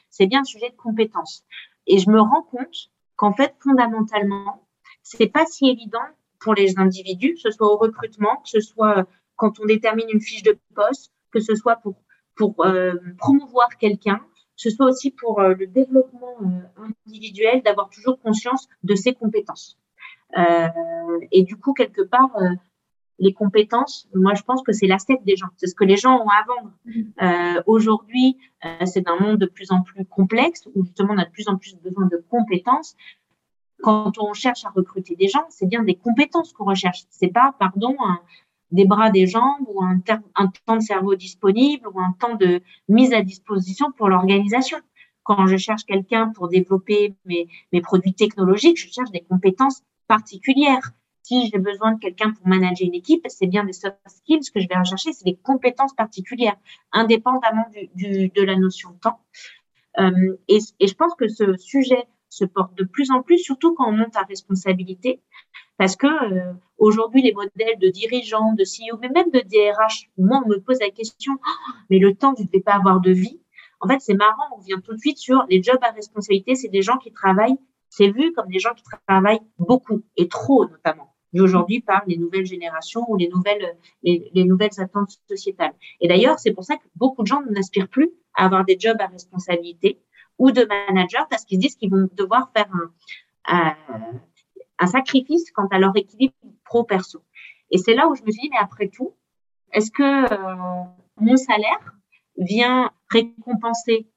C'est 0.08 0.26
bien 0.26 0.40
un 0.40 0.44
sujet 0.44 0.70
de 0.70 0.76
compétence. 0.76 1.44
Et 1.86 1.98
je 1.98 2.10
me 2.10 2.20
rends 2.20 2.42
compte 2.42 2.90
qu'en 3.16 3.32
fait, 3.32 3.54
fondamentalement, 3.60 4.66
c'est 5.02 5.26
pas 5.26 5.46
si 5.46 5.68
évident 5.68 5.98
pour 6.38 6.54
les 6.54 6.78
individus, 6.78 7.34
que 7.34 7.40
ce 7.40 7.50
soit 7.50 7.72
au 7.72 7.76
recrutement, 7.76 8.36
que 8.36 8.48
ce 8.48 8.60
soit 8.60 9.06
quand 9.36 9.60
on 9.60 9.66
détermine 9.66 10.06
une 10.12 10.20
fiche 10.20 10.42
de 10.42 10.58
poste, 10.74 11.12
que 11.30 11.40
ce 11.40 11.54
soit 11.54 11.76
pour, 11.76 11.94
pour 12.36 12.54
euh, 12.64 12.94
promouvoir 13.18 13.68
quelqu'un, 13.78 14.16
que 14.16 14.62
ce 14.68 14.70
soit 14.70 14.86
aussi 14.86 15.10
pour 15.10 15.40
euh, 15.40 15.54
le 15.54 15.66
développement 15.66 16.36
euh, 16.42 16.88
individuel, 17.06 17.62
d'avoir 17.62 17.88
toujours 17.90 18.20
conscience 18.20 18.68
de 18.82 18.94
ses 18.94 19.14
compétences. 19.14 19.78
et 21.32 21.42
du 21.42 21.56
coup, 21.56 21.72
quelque 21.72 22.02
part, 22.02 22.30
les 23.20 23.32
compétences, 23.32 24.08
moi 24.14 24.34
je 24.34 24.42
pense 24.42 24.62
que 24.62 24.72
c'est 24.72 24.86
l'asset 24.86 25.20
des 25.24 25.36
gens, 25.36 25.48
c'est 25.56 25.66
ce 25.66 25.74
que 25.74 25.84
les 25.84 25.96
gens 25.96 26.16
ont 26.18 26.28
à 26.28 26.44
vendre. 26.48 26.72
Mm-hmm. 26.86 27.62
Aujourd'hui, 27.66 28.38
c'est 28.86 29.08
un 29.08 29.18
monde 29.20 29.38
de 29.38 29.46
plus 29.46 29.70
en 29.70 29.82
plus 29.82 30.04
complexe 30.04 30.68
où 30.74 30.84
justement 30.84 31.14
on 31.14 31.18
a 31.18 31.24
de 31.24 31.30
plus 31.30 31.48
en 31.48 31.56
plus 31.56 31.76
besoin 31.76 32.06
de 32.06 32.24
compétences 32.28 32.96
quand 33.82 34.18
on 34.18 34.32
cherche 34.32 34.64
à 34.64 34.70
recruter 34.70 35.16
des 35.16 35.28
gens, 35.28 35.44
c'est 35.48 35.66
bien 35.66 35.82
des 35.82 35.94
compétences 35.94 36.52
qu'on 36.52 36.64
recherche. 36.64 37.04
C'est 37.10 37.28
pas, 37.28 37.54
pardon, 37.58 37.96
des 38.70 38.84
bras, 38.84 39.10
des 39.10 39.26
jambes 39.26 39.66
ou 39.68 39.82
un, 39.82 39.98
temps 39.98 40.76
de 40.76 40.82
cerveau 40.82 41.14
disponible 41.14 41.88
ou 41.88 42.00
un 42.00 42.14
temps 42.18 42.36
de 42.36 42.62
mise 42.88 43.12
à 43.12 43.22
disposition 43.22 43.90
pour 43.92 44.08
l'organisation. 44.08 44.78
Quand 45.22 45.46
je 45.46 45.56
cherche 45.56 45.84
quelqu'un 45.84 46.28
pour 46.28 46.48
développer 46.48 47.14
mes, 47.24 47.48
mes 47.72 47.80
produits 47.80 48.14
technologiques, 48.14 48.78
je 48.78 48.92
cherche 48.92 49.10
des 49.10 49.20
compétences 49.20 49.82
particulières. 50.08 50.92
Si 51.30 51.48
j'ai 51.48 51.60
besoin 51.60 51.92
de 51.92 52.00
quelqu'un 52.00 52.32
pour 52.32 52.48
manager 52.48 52.88
une 52.88 52.94
équipe, 52.96 53.24
c'est 53.28 53.46
bien 53.46 53.62
des 53.62 53.72
soft 53.72 53.98
skills 54.08 54.50
que 54.52 54.58
je 54.58 54.66
vais 54.66 54.76
rechercher, 54.76 55.12
c'est 55.12 55.24
des 55.24 55.36
compétences 55.36 55.94
particulières, 55.94 56.56
indépendamment 56.90 57.66
du, 57.94 58.30
de 58.30 58.42
la 58.42 58.56
notion 58.56 58.90
de 58.90 58.98
temps. 58.98 59.20
Euh, 60.00 60.36
et, 60.48 60.58
je 60.58 60.92
pense 60.94 61.14
que 61.14 61.28
ce 61.28 61.56
sujet 61.56 62.04
se 62.30 62.44
porte 62.44 62.76
de 62.76 62.82
plus 62.82 63.12
en 63.12 63.22
plus, 63.22 63.38
surtout 63.38 63.74
quand 63.74 63.88
on 63.88 63.92
monte 63.92 64.16
à 64.16 64.22
responsabilité, 64.22 65.22
parce 65.78 65.94
que 65.94 66.08
euh, 66.08 66.52
aujourd'hui 66.78 67.22
les 67.22 67.32
modèles 67.32 67.78
de 67.78 67.90
dirigeants, 67.90 68.52
de 68.54 68.64
CEO, 68.64 68.98
mais 69.00 69.10
même 69.10 69.30
de 69.30 69.38
DRH, 69.38 70.10
moi 70.18 70.42
on 70.44 70.48
me 70.48 70.58
pose 70.58 70.80
la 70.80 70.90
question, 70.90 71.34
oh, 71.34 71.72
mais 71.90 72.00
le 72.00 72.16
temps, 72.16 72.34
tu 72.34 72.42
ne 72.42 72.48
devais 72.48 72.58
pas 72.58 72.74
avoir 72.74 73.00
de 73.00 73.12
vie. 73.12 73.40
En 73.78 73.86
fait, 73.86 74.00
c'est 74.00 74.14
marrant, 74.14 74.48
on 74.56 74.60
vient 74.62 74.80
tout 74.80 74.94
de 74.94 74.98
suite 74.98 75.18
sur 75.18 75.46
les 75.48 75.62
jobs 75.62 75.78
à 75.82 75.92
responsabilité, 75.92 76.56
c'est 76.56 76.70
des 76.70 76.82
gens 76.82 76.98
qui 76.98 77.12
travaillent, 77.12 77.58
c'est 77.88 78.10
vu 78.10 78.32
comme 78.32 78.48
des 78.48 78.58
gens 78.58 78.74
qui 78.74 78.82
travaillent 79.06 79.42
beaucoup 79.60 80.02
et 80.16 80.26
trop 80.26 80.68
notamment 80.68 81.09
vu 81.32 81.40
aujourd'hui 81.40 81.80
par 81.80 82.02
les 82.06 82.16
nouvelles 82.16 82.46
générations 82.46 83.04
ou 83.08 83.16
les 83.16 83.28
nouvelles, 83.28 83.76
les, 84.02 84.30
les 84.34 84.44
nouvelles 84.44 84.78
attentes 84.78 85.18
sociétales. 85.28 85.74
Et 86.00 86.08
d'ailleurs, 86.08 86.38
c'est 86.38 86.52
pour 86.52 86.64
ça 86.64 86.76
que 86.76 86.84
beaucoup 86.96 87.22
de 87.22 87.26
gens 87.26 87.42
n'aspirent 87.50 87.88
plus 87.88 88.10
à 88.34 88.46
avoir 88.46 88.64
des 88.64 88.78
jobs 88.78 89.00
à 89.00 89.06
responsabilité 89.06 90.00
ou 90.38 90.50
de 90.50 90.64
managers 90.64 91.24
parce 91.28 91.44
qu'ils 91.44 91.58
disent 91.58 91.76
qu'ils 91.76 91.90
vont 91.90 92.08
devoir 92.14 92.50
faire 92.56 92.68
un, 93.44 93.76
un, 94.78 94.86
sacrifice 94.86 95.50
quant 95.52 95.68
à 95.70 95.78
leur 95.78 95.96
équilibre 95.96 96.34
pro-perso. 96.64 97.22
Et 97.70 97.78
c'est 97.78 97.94
là 97.94 98.08
où 98.08 98.14
je 98.14 98.22
me 98.22 98.30
suis 98.30 98.42
dit, 98.42 98.50
mais 98.50 98.58
après 98.58 98.88
tout, 98.88 99.14
est-ce 99.72 99.90
que 99.90 100.02
euh, 100.02 100.84
mon 101.18 101.36
salaire 101.36 101.94
vient 102.38 102.90
récompenser 103.10 104.08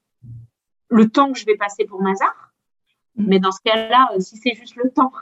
le 0.88 1.08
temps 1.10 1.32
que 1.32 1.38
je 1.38 1.44
vais 1.44 1.56
passer 1.56 1.84
pour 1.84 2.00
Mazar? 2.00 2.54
Mm. 3.16 3.26
Mais 3.28 3.38
dans 3.38 3.52
ce 3.52 3.60
cas-là, 3.64 4.08
euh, 4.14 4.20
si 4.20 4.36
c'est 4.38 4.54
juste 4.54 4.76
le 4.76 4.90
temps, 4.90 5.12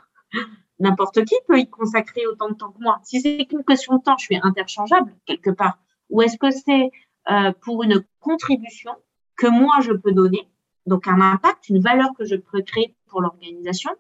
n'importe 0.82 1.24
qui 1.24 1.36
peut 1.46 1.58
y 1.58 1.68
consacrer 1.68 2.26
autant 2.26 2.48
de 2.48 2.54
temps 2.54 2.72
que 2.72 2.82
moi. 2.82 2.98
Si 3.04 3.20
c'est 3.20 3.46
qu'une 3.46 3.64
question 3.64 3.96
de 3.96 4.02
temps, 4.02 4.16
je 4.18 4.24
suis 4.24 4.40
interchangeable 4.42 5.14
quelque 5.26 5.50
part. 5.50 5.78
Ou 6.10 6.22
est-ce 6.22 6.36
que 6.36 6.50
c'est 6.50 6.90
euh, 7.30 7.52
pour 7.62 7.84
une 7.84 8.04
contribution 8.20 8.92
que 9.36 9.46
moi 9.46 9.76
je 9.80 9.92
peux 9.92 10.12
donner 10.12 10.48
donc 10.86 11.06
un 11.06 11.20
impact, 11.20 11.68
une 11.68 11.80
valeur 11.80 12.10
que 12.18 12.24
je 12.24 12.34
peux 12.34 12.62
créer 12.62 12.96
pour 13.06 13.22
l'organisation 13.22 13.92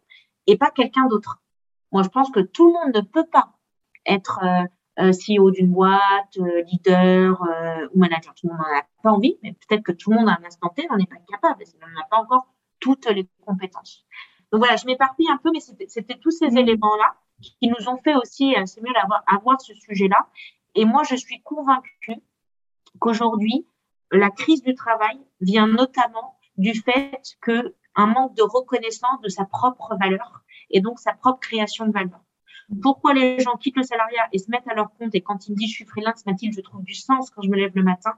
et 0.46 0.58
pas 0.58 0.70
quelqu'un 0.70 1.06
d'autre? 1.06 1.40
Moi, 1.92 2.02
je 2.02 2.08
pense 2.08 2.30
que 2.30 2.40
tout 2.40 2.66
le 2.66 2.72
monde 2.72 2.94
ne 2.94 3.00
peut 3.00 3.26
pas 3.30 3.52
être 4.04 4.40
euh, 4.42 4.64
euh 4.98 5.12
CEO 5.12 5.52
d'une 5.52 5.72
boîte, 5.72 6.36
euh, 6.38 6.62
leader 6.64 7.40
ou 7.94 7.98
manager. 7.98 8.34
Tout 8.34 8.48
le 8.48 8.54
monde 8.54 8.62
n'en 8.62 8.78
a 8.78 8.82
pas 9.02 9.12
envie, 9.12 9.38
mais 9.42 9.52
peut-être 9.52 9.84
que 9.84 9.92
tout 9.92 10.10
le 10.10 10.16
monde 10.16 10.28
à 10.28 10.32
un 10.32 10.44
instant 10.44 10.68
T 10.70 10.86
n'en 10.88 10.98
est 10.98 11.08
pas 11.08 11.16
capable, 11.30 11.62
On 11.80 11.86
n'a 11.86 12.06
pas 12.10 12.18
encore 12.18 12.46
toutes 12.80 13.06
les 13.06 13.28
compétences. 13.46 14.04
Donc 14.52 14.60
voilà, 14.60 14.76
je 14.76 14.86
m'éparpille 14.86 15.30
un 15.30 15.38
peu, 15.38 15.50
mais 15.52 15.60
c'était 15.60 16.18
tous 16.18 16.30
ces 16.30 16.50
mmh. 16.50 16.58
éléments-là 16.58 17.16
qui 17.40 17.68
nous 17.68 17.88
ont 17.88 17.96
fait 17.96 18.14
aussi, 18.14 18.54
c'est 18.66 18.82
mieux 18.82 18.92
d'avoir 18.92 19.24
avoir 19.26 19.60
ce 19.60 19.74
sujet-là. 19.74 20.28
Et 20.74 20.84
moi, 20.84 21.02
je 21.02 21.16
suis 21.16 21.40
convaincue 21.42 22.16
qu'aujourd'hui, 22.98 23.66
la 24.10 24.30
crise 24.30 24.62
du 24.62 24.74
travail 24.74 25.18
vient 25.40 25.66
notamment 25.66 26.38
du 26.58 26.74
fait 26.74 27.20
que 27.40 27.74
un 27.94 28.06
manque 28.06 28.34
de 28.36 28.42
reconnaissance 28.42 29.20
de 29.22 29.28
sa 29.28 29.44
propre 29.44 29.96
valeur 30.00 30.42
et 30.70 30.80
donc 30.80 30.98
sa 30.98 31.12
propre 31.12 31.40
création 31.40 31.86
de 31.86 31.92
valeur. 31.92 32.20
Pourquoi 32.80 33.12
les 33.12 33.38
gens 33.40 33.56
quittent 33.56 33.76
le 33.76 33.82
salariat 33.82 34.28
et 34.32 34.38
se 34.38 34.50
mettent 34.50 34.68
à 34.68 34.74
leur 34.74 34.94
compte 34.94 35.14
et 35.14 35.20
quand 35.20 35.46
ils 35.46 35.52
me 35.52 35.56
disent 35.56 35.70
je 35.70 35.74
suis 35.74 35.84
freelance, 35.84 36.24
Mathilde, 36.24 36.54
je 36.54 36.60
trouve 36.62 36.82
du 36.84 36.94
sens 36.94 37.30
quand 37.30 37.42
je 37.42 37.50
me 37.50 37.56
lève 37.56 37.72
le 37.74 37.82
matin? 37.82 38.14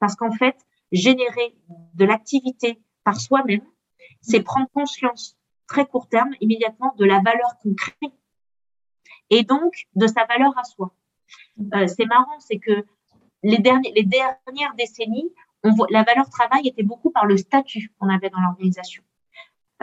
Parce 0.00 0.16
qu'en 0.16 0.32
fait, 0.32 0.56
générer 0.90 1.54
de 1.94 2.04
l'activité 2.04 2.80
par 3.04 3.20
soi-même, 3.20 3.62
c'est 4.20 4.42
prendre 4.42 4.68
conscience 4.74 5.36
très 5.72 5.86
court 5.86 6.06
terme, 6.06 6.32
immédiatement, 6.40 6.94
de 6.98 7.06
la 7.06 7.20
valeur 7.20 7.56
qu'on 7.62 7.74
crée 7.74 8.12
et 9.30 9.42
donc 9.42 9.72
de 9.94 10.06
sa 10.06 10.26
valeur 10.26 10.52
à 10.58 10.64
soi. 10.64 10.92
Euh, 11.74 11.86
c'est 11.86 12.04
marrant, 12.04 12.38
c'est 12.40 12.58
que 12.58 12.84
les, 13.42 13.58
derniers, 13.58 13.92
les 13.96 14.04
dernières 14.04 14.74
décennies, 14.76 15.32
la 15.90 16.02
valeur 16.02 16.28
travail 16.28 16.68
était 16.68 16.82
beaucoup 16.82 17.10
par 17.10 17.24
le 17.24 17.38
statut 17.38 17.90
qu'on 17.98 18.10
avait 18.10 18.28
dans 18.28 18.40
l'organisation, 18.40 19.02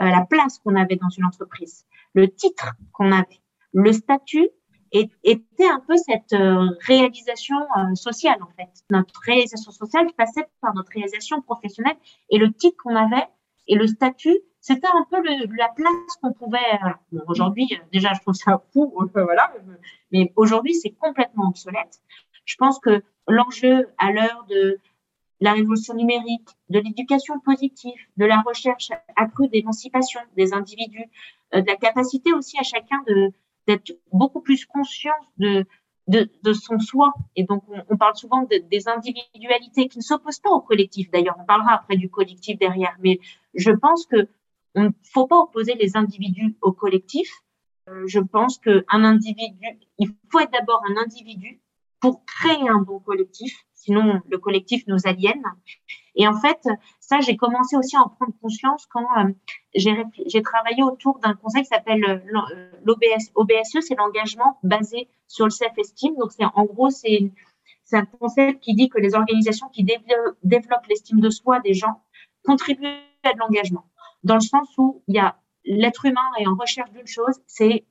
euh, 0.00 0.04
la 0.04 0.24
place 0.24 0.60
qu'on 0.60 0.76
avait 0.76 0.94
dans 0.94 1.08
une 1.08 1.24
entreprise, 1.24 1.86
le 2.14 2.30
titre 2.30 2.74
qu'on 2.92 3.10
avait. 3.10 3.40
Le 3.72 3.92
statut 3.92 4.48
était 4.92 5.68
un 5.68 5.80
peu 5.80 5.96
cette 5.96 6.32
euh, 6.32 6.68
réalisation 6.86 7.56
sociale, 7.94 8.40
en 8.42 8.50
fait. 8.56 8.70
Notre 8.90 9.20
réalisation 9.24 9.72
sociale 9.72 10.06
passait 10.16 10.46
par 10.60 10.74
notre 10.74 10.92
réalisation 10.92 11.42
professionnelle 11.42 11.96
et 12.28 12.38
le 12.38 12.52
titre 12.52 12.76
qu'on 12.82 12.96
avait 12.96 13.26
et 13.70 13.76
le 13.76 13.86
statut, 13.86 14.36
c'était 14.60 14.88
un 14.88 15.06
peu 15.08 15.22
la 15.56 15.68
place 15.68 16.16
qu'on 16.20 16.32
pouvait. 16.32 16.58
aujourd'hui, 17.28 17.68
déjà, 17.92 18.12
je 18.14 18.20
trouve 18.20 18.34
ça 18.34 18.62
fou, 18.72 18.92
voilà, 19.14 19.52
mais 20.10 20.32
aujourd'hui, 20.34 20.74
c'est 20.74 20.90
complètement 20.90 21.48
obsolète. 21.48 22.00
Je 22.44 22.56
pense 22.56 22.80
que 22.80 23.02
l'enjeu 23.28 23.88
à 23.96 24.10
l'heure 24.10 24.44
de 24.50 24.78
la 25.40 25.52
révolution 25.52 25.94
numérique, 25.94 26.48
de 26.68 26.80
l'éducation 26.80 27.38
positive, 27.38 27.98
de 28.16 28.24
la 28.24 28.42
recherche 28.44 28.90
accrue 29.16 29.48
d'émancipation 29.48 30.20
des 30.36 30.52
individus, 30.52 31.06
euh, 31.54 31.62
de 31.62 31.66
la 31.66 31.76
capacité 31.76 32.32
aussi 32.32 32.58
à 32.58 32.64
chacun 32.64 32.98
d'être 33.68 33.92
beaucoup 34.12 34.40
plus 34.40 34.66
conscient 34.66 35.14
de, 35.38 35.64
de, 36.08 36.30
de, 36.42 36.52
son 36.52 36.78
soi. 36.78 37.12
Et 37.36 37.44
donc, 37.44 37.62
on, 37.68 37.82
on 37.88 37.96
parle 37.96 38.16
souvent 38.16 38.42
de, 38.42 38.62
des 38.70 38.88
individualités 38.88 39.88
qui 39.88 39.98
ne 39.98 40.02
s'opposent 40.02 40.40
pas 40.40 40.50
au 40.50 40.60
collectif. 40.60 41.10
D'ailleurs, 41.10 41.36
on 41.40 41.44
parlera 41.44 41.74
après 41.74 41.96
du 41.96 42.10
collectif 42.10 42.58
derrière. 42.58 42.96
Mais 43.00 43.20
je 43.54 43.70
pense 43.70 44.06
que 44.06 44.28
on 44.74 44.84
ne 44.84 44.90
faut 45.12 45.26
pas 45.26 45.38
opposer 45.38 45.74
les 45.74 45.96
individus 45.96 46.56
au 46.62 46.72
collectif. 46.72 47.28
Euh, 47.88 48.06
je 48.06 48.20
pense 48.20 48.58
qu'un 48.58 48.84
individu, 49.04 49.66
il 49.98 50.08
faut 50.30 50.38
être 50.38 50.52
d'abord 50.52 50.82
un 50.88 50.96
individu 50.96 51.60
pour 52.00 52.24
créer 52.24 52.68
un 52.68 52.78
bon 52.78 53.00
collectif 53.00 53.66
sinon 53.80 54.20
le 54.28 54.38
collectif 54.38 54.84
nous 54.86 55.06
aliène. 55.06 55.42
Et 56.16 56.26
en 56.26 56.34
fait, 56.34 56.66
ça, 57.00 57.20
j'ai 57.20 57.36
commencé 57.36 57.76
aussi 57.76 57.96
à 57.96 58.00
en 58.00 58.08
prendre 58.08 58.32
conscience 58.40 58.86
quand 58.86 59.06
euh, 59.18 59.32
j'ai 59.74 60.42
travaillé 60.42 60.82
autour 60.82 61.18
d'un 61.20 61.34
concept 61.34 61.64
qui 61.64 61.74
s'appelle 61.74 62.04
euh, 62.04 62.70
l'OBS. 62.84 63.30
OBSE, 63.34 63.80
c'est 63.80 63.94
l'engagement 63.94 64.58
basé 64.62 65.08
sur 65.26 65.44
le 65.44 65.50
self-esteem. 65.50 66.16
Donc, 66.16 66.32
c'est 66.32 66.44
en 66.44 66.64
gros, 66.64 66.90
c'est 66.90 67.32
un 67.92 68.04
concept 68.04 68.60
qui 68.60 68.74
dit 68.74 68.88
que 68.88 68.98
les 68.98 69.14
organisations 69.14 69.68
qui 69.68 69.84
développent 69.84 70.86
l'estime 70.88 71.20
de 71.20 71.30
soi 71.30 71.60
des 71.60 71.74
gens 71.74 72.02
contribuent 72.44 72.86
à 73.22 73.32
de 73.32 73.38
l'engagement. 73.38 73.84
Dans 74.24 74.34
le 74.34 74.40
sens 74.40 74.68
où 74.78 75.02
il 75.08 75.14
y 75.16 75.18
a 75.18 75.36
l'être 75.64 76.06
humain 76.06 76.30
est 76.38 76.46
en 76.46 76.54
recherche 76.54 76.90
d'une 76.90 77.06
chose, 77.06 77.40
c'est 77.46 77.84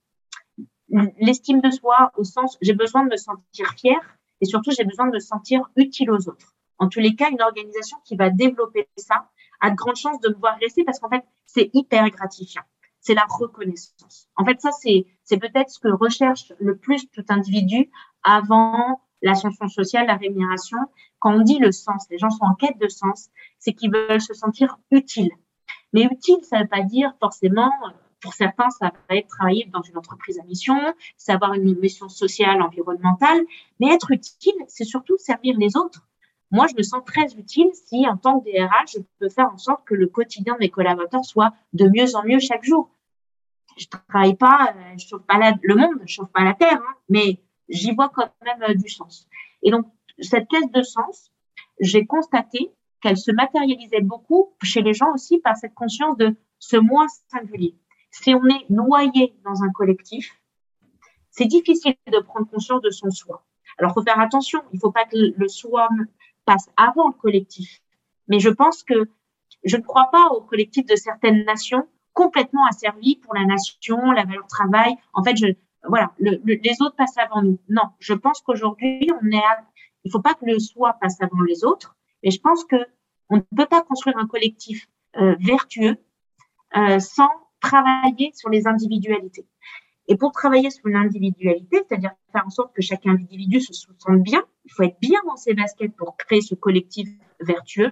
l'estime 1.19 1.61
de 1.61 1.69
soi 1.69 2.11
au 2.17 2.23
sens 2.23 2.57
j'ai 2.61 2.73
besoin 2.73 3.03
de 3.03 3.11
me 3.11 3.17
sentir 3.17 3.73
fier 3.77 3.99
et 4.41 4.45
surtout, 4.45 4.71
j'ai 4.71 4.85
besoin 4.85 5.07
de 5.07 5.13
me 5.13 5.19
sentir 5.19 5.69
utile 5.75 6.11
aux 6.11 6.29
autres. 6.29 6.55
En 6.79 6.87
tous 6.87 6.99
les 6.99 7.15
cas, 7.15 7.29
une 7.29 7.41
organisation 7.41 7.97
qui 8.05 8.15
va 8.15 8.29
développer 8.29 8.87
ça 8.97 9.29
a 9.61 9.69
de 9.69 9.75
grandes 9.75 9.97
chances 9.97 10.19
de 10.21 10.29
me 10.29 10.35
voir 10.35 10.57
rester 10.59 10.83
parce 10.83 10.99
qu'en 10.99 11.09
fait, 11.09 11.23
c'est 11.45 11.69
hyper 11.73 12.09
gratifiant. 12.09 12.63
C'est 13.01 13.13
la 13.13 13.25
reconnaissance. 13.29 14.29
En 14.35 14.45
fait, 14.45 14.59
ça, 14.61 14.71
c'est, 14.71 15.05
c'est 15.23 15.37
peut-être 15.37 15.69
ce 15.69 15.79
que 15.79 15.89
recherche 15.89 16.53
le 16.59 16.77
plus 16.77 17.09
tout 17.11 17.25
individu 17.29 17.89
avant 18.23 19.01
l'ascension 19.21 19.67
sociale, 19.67 20.07
la 20.07 20.15
rémunération. 20.15 20.77
Quand 21.19 21.33
on 21.33 21.41
dit 21.41 21.59
le 21.59 21.71
sens, 21.71 22.05
les 22.09 22.17
gens 22.17 22.29
sont 22.29 22.45
en 22.45 22.55
quête 22.55 22.77
de 22.79 22.87
sens, 22.87 23.29
c'est 23.57 23.73
qu'ils 23.73 23.91
veulent 23.91 24.21
se 24.21 24.33
sentir 24.33 24.77
utiles. 24.91 25.31
Mais 25.93 26.03
utile, 26.03 26.39
ça 26.43 26.57
ne 26.57 26.63
veut 26.63 26.69
pas 26.69 26.81
dire 26.81 27.13
forcément 27.19 27.71
pour 28.21 28.33
certains, 28.33 28.69
ça 28.69 28.91
va 29.09 29.15
être 29.15 29.27
travailler 29.27 29.69
dans 29.71 29.81
une 29.81 29.97
entreprise 29.97 30.39
à 30.39 30.43
mission, 30.43 30.77
c'est 31.17 31.31
avoir 31.31 31.53
une 31.53 31.79
mission 31.79 32.09
sociale, 32.09 32.61
environnementale, 32.61 33.41
mais 33.79 33.93
être 33.93 34.11
utile, 34.11 34.53
c'est 34.67 34.83
surtout 34.83 35.17
servir 35.17 35.57
les 35.57 35.77
autres. 35.77 36.08
Moi, 36.51 36.65
je 36.67 36.75
me 36.75 36.81
sens 36.81 37.03
très 37.05 37.33
utile 37.35 37.69
si, 37.73 38.07
en 38.07 38.17
tant 38.17 38.39
que 38.39 38.45
DRH, 38.45 38.93
je 38.95 38.99
peux 39.19 39.29
faire 39.29 39.51
en 39.53 39.57
sorte 39.57 39.85
que 39.85 39.93
le 39.93 40.07
quotidien 40.07 40.53
de 40.53 40.59
mes 40.59 40.69
collaborateurs 40.69 41.23
soit 41.23 41.53
de 41.73 41.87
mieux 41.87 42.15
en 42.15 42.23
mieux 42.23 42.39
chaque 42.39 42.63
jour. 42.63 42.89
Je 43.77 43.85
travaille 43.87 44.35
pas, 44.35 44.73
euh, 44.75 44.97
je 44.97 45.07
chauffe 45.07 45.25
pas 45.25 45.37
le 45.61 45.75
monde, 45.75 45.99
je 46.05 46.13
chauffe 46.13 46.31
pas 46.31 46.43
la 46.43 46.53
terre, 46.53 46.81
hein, 46.81 46.95
mais 47.07 47.39
j'y 47.69 47.93
vois 47.93 48.09
quand 48.09 48.29
même 48.43 48.63
euh, 48.69 48.73
du 48.73 48.89
sens. 48.89 49.27
Et 49.61 49.71
donc, 49.71 49.85
cette 50.19 50.47
caisse 50.47 50.71
de 50.71 50.81
sens, 50.81 51.31
j'ai 51.79 52.05
constaté 52.05 52.71
qu'elle 53.01 53.17
se 53.17 53.31
matérialisait 53.31 54.01
beaucoup 54.01 54.53
chez 54.63 54.81
les 54.81 54.93
gens 54.93 55.13
aussi 55.13 55.39
par 55.39 55.55
cette 55.55 55.73
conscience 55.73 56.17
de 56.17 56.35
ce 56.57 56.77
moi 56.77 57.05
singulier. 57.31 57.75
Si 58.11 58.33
on 58.33 58.45
est 58.47 58.69
noyé 58.69 59.35
dans 59.45 59.63
un 59.63 59.69
collectif, 59.69 60.35
c'est 61.29 61.45
difficile 61.45 61.95
de 62.11 62.19
prendre 62.19 62.49
conscience 62.49 62.81
de 62.81 62.89
son 62.89 63.11
soi. 63.11 63.45
Alors, 63.77 63.93
faut 63.93 64.03
faire 64.03 64.19
attention. 64.19 64.61
Il 64.73 64.79
faut 64.79 64.91
pas 64.91 65.05
que 65.05 65.15
le 65.15 65.47
soi 65.47 65.87
passe 66.49 66.67
avant 66.77 67.09
le 67.09 67.13
collectif. 67.13 67.79
Mais 68.27 68.39
je 68.39 68.49
pense 68.49 68.81
que 68.81 69.07
je 69.63 69.77
ne 69.77 69.83
crois 69.83 70.09
pas 70.11 70.29
au 70.29 70.41
collectif 70.41 70.83
de 70.87 70.95
certaines 70.95 71.43
nations 71.45 71.87
complètement 72.13 72.65
asservies 72.65 73.17
pour 73.17 73.35
la 73.35 73.45
nation, 73.45 73.99
la 74.11 74.25
valeur 74.25 74.47
travail. 74.47 74.95
En 75.13 75.23
fait, 75.23 75.37
je, 75.37 75.45
voilà, 75.87 76.11
les 76.19 76.81
autres 76.81 76.95
passent 76.95 77.19
avant 77.19 77.43
nous. 77.43 77.59
Non, 77.69 77.83
je 77.99 78.15
pense 78.15 78.41
qu'aujourd'hui, 78.41 79.11
on 79.21 79.27
est 79.31 79.43
il 80.05 80.11
faut 80.11 80.21
pas 80.21 80.33
que 80.33 80.45
le 80.45 80.57
soi 80.57 80.97
passe 80.99 81.21
avant 81.21 81.43
les 81.47 81.63
autres, 81.63 81.95
mais 82.23 82.31
je 82.31 82.39
pense 82.39 82.63
que 82.63 82.77
on 83.29 83.35
ne 83.35 83.41
peut 83.55 83.67
pas 83.67 83.83
construire 83.83 84.17
un 84.17 84.25
collectif 84.25 84.87
euh, 85.17 85.35
vertueux 85.39 85.97
euh, 86.77 86.99
sans 86.99 87.29
travailler 87.59 88.31
sur 88.33 88.49
les 88.49 88.65
individualités. 88.65 89.45
Et 90.07 90.15
pour 90.15 90.31
travailler 90.31 90.71
sur 90.71 90.87
une 90.87 90.95
individualité, 90.95 91.83
c'est-à-dire 91.87 92.13
faire 92.31 92.47
en 92.47 92.49
sorte 92.49 92.73
que 92.75 92.81
chaque 92.81 93.05
individu 93.05 93.61
se 93.61 93.73
sente 93.73 94.23
bien, 94.23 94.43
il 94.69 94.73
faut 94.73 94.83
être 94.83 94.99
bien 94.99 95.19
dans 95.25 95.35
ses 95.35 95.55
baskets 95.55 95.95
pour 95.95 96.15
créer 96.15 96.41
ce 96.41 96.53
collectif 96.53 97.09
vertueux. 97.39 97.91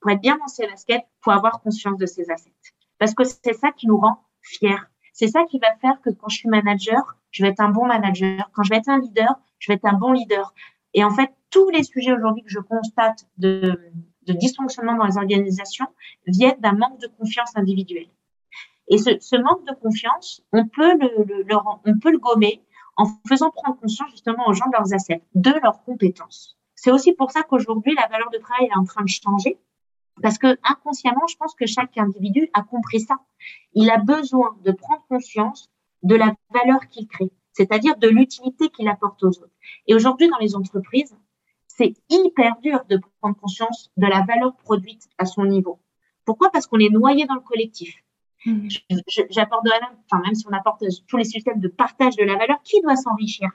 Pour 0.00 0.10
être 0.10 0.20
bien 0.20 0.36
dans 0.38 0.48
ses 0.48 0.66
baskets, 0.66 1.04
faut 1.22 1.30
avoir 1.30 1.60
conscience 1.60 1.96
de 1.98 2.06
ses 2.06 2.28
assets. 2.30 2.50
Parce 2.98 3.14
que 3.14 3.22
c'est 3.22 3.52
ça 3.52 3.70
qui 3.70 3.86
nous 3.86 3.96
rend 3.96 4.24
fiers. 4.42 4.74
C'est 5.12 5.28
ça 5.28 5.44
qui 5.44 5.60
va 5.60 5.68
faire 5.80 6.00
que 6.02 6.10
quand 6.10 6.28
je 6.28 6.38
suis 6.38 6.48
manager, 6.48 7.16
je 7.30 7.44
vais 7.44 7.50
être 7.50 7.60
un 7.60 7.68
bon 7.68 7.86
manager. 7.86 8.50
Quand 8.52 8.64
je 8.64 8.70
vais 8.70 8.78
être 8.78 8.88
un 8.88 8.98
leader, 8.98 9.38
je 9.60 9.70
vais 9.70 9.76
être 9.76 9.84
un 9.84 9.92
bon 9.92 10.12
leader. 10.12 10.52
Et 10.94 11.04
en 11.04 11.10
fait, 11.10 11.30
tous 11.50 11.70
les 11.70 11.84
sujets 11.84 12.12
aujourd'hui 12.12 12.42
que 12.42 12.50
je 12.50 12.58
constate 12.58 13.26
de, 13.38 13.80
dysfonctionnement 14.26 14.96
dans 14.96 15.06
les 15.06 15.18
organisations 15.18 15.86
viennent 16.26 16.58
d'un 16.58 16.72
manque 16.72 17.00
de 17.00 17.06
confiance 17.06 17.56
individuelle. 17.56 18.08
Et 18.88 18.98
ce, 18.98 19.40
manque 19.40 19.64
de 19.64 19.74
confiance, 19.74 20.42
on 20.52 20.66
peut 20.66 20.98
le 20.98 22.18
gommer 22.18 22.62
en 22.96 23.06
faisant 23.28 23.50
prendre 23.50 23.78
conscience 23.78 24.10
justement 24.10 24.46
aux 24.48 24.52
gens 24.52 24.66
de 24.66 24.72
leurs 24.72 24.92
assets, 24.94 25.22
de 25.34 25.52
leurs 25.62 25.82
compétences. 25.84 26.56
C'est 26.74 26.90
aussi 26.90 27.12
pour 27.12 27.30
ça 27.30 27.42
qu'aujourd'hui, 27.42 27.94
la 27.94 28.06
valeur 28.08 28.30
de 28.30 28.38
travail 28.38 28.66
est 28.66 28.76
en 28.76 28.84
train 28.84 29.02
de 29.02 29.08
changer. 29.08 29.58
Parce 30.22 30.38
que 30.38 30.58
inconsciemment, 30.64 31.26
je 31.26 31.36
pense 31.36 31.54
que 31.54 31.66
chaque 31.66 31.96
individu 31.98 32.48
a 32.54 32.62
compris 32.62 33.00
ça. 33.00 33.16
Il 33.74 33.90
a 33.90 33.98
besoin 33.98 34.56
de 34.64 34.72
prendre 34.72 35.02
conscience 35.08 35.70
de 36.02 36.14
la 36.14 36.34
valeur 36.50 36.88
qu'il 36.88 37.06
crée, 37.06 37.30
c'est-à-dire 37.52 37.96
de 37.96 38.08
l'utilité 38.08 38.68
qu'il 38.70 38.88
apporte 38.88 39.22
aux 39.22 39.28
autres. 39.28 39.56
Et 39.86 39.94
aujourd'hui, 39.94 40.28
dans 40.28 40.38
les 40.38 40.54
entreprises, 40.54 41.16
c'est 41.66 41.94
hyper 42.08 42.56
dur 42.62 42.84
de 42.88 42.98
prendre 43.20 43.36
conscience 43.36 43.90
de 43.96 44.06
la 44.06 44.22
valeur 44.22 44.56
produite 44.56 45.08
à 45.18 45.26
son 45.26 45.44
niveau. 45.44 45.80
Pourquoi? 46.24 46.50
Parce 46.50 46.66
qu'on 46.66 46.78
est 46.78 46.88
noyé 46.88 47.26
dans 47.26 47.34
le 47.34 47.40
collectif. 47.40 47.94
Mmh. 48.46 48.68
J'apporte 49.30 49.66
enfin, 49.66 50.22
même 50.24 50.34
si 50.34 50.46
on 50.48 50.52
apporte 50.52 50.84
tous 51.08 51.16
les 51.16 51.24
systèmes 51.24 51.58
de 51.58 51.66
partage 51.66 52.14
de 52.14 52.22
la 52.22 52.36
valeur, 52.36 52.62
qui 52.62 52.80
doit 52.80 52.94
s'enrichir? 52.94 53.50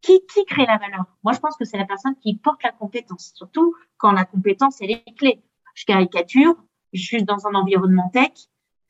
Qui, 0.00 0.20
qui 0.26 0.44
crée 0.44 0.66
la 0.66 0.78
valeur? 0.78 1.04
Moi, 1.22 1.32
je 1.32 1.38
pense 1.38 1.56
que 1.56 1.64
c'est 1.64 1.78
la 1.78 1.86
personne 1.86 2.16
qui 2.16 2.36
porte 2.36 2.62
la 2.64 2.72
compétence, 2.72 3.32
surtout 3.36 3.74
quand 3.96 4.12
la 4.12 4.24
compétence, 4.24 4.80
elle 4.80 4.90
est 4.90 5.16
clé. 5.16 5.40
Je 5.74 5.84
caricature, 5.84 6.56
je 6.92 7.02
suis 7.02 7.22
dans 7.22 7.46
un 7.46 7.54
environnement 7.54 8.10
tech, 8.10 8.32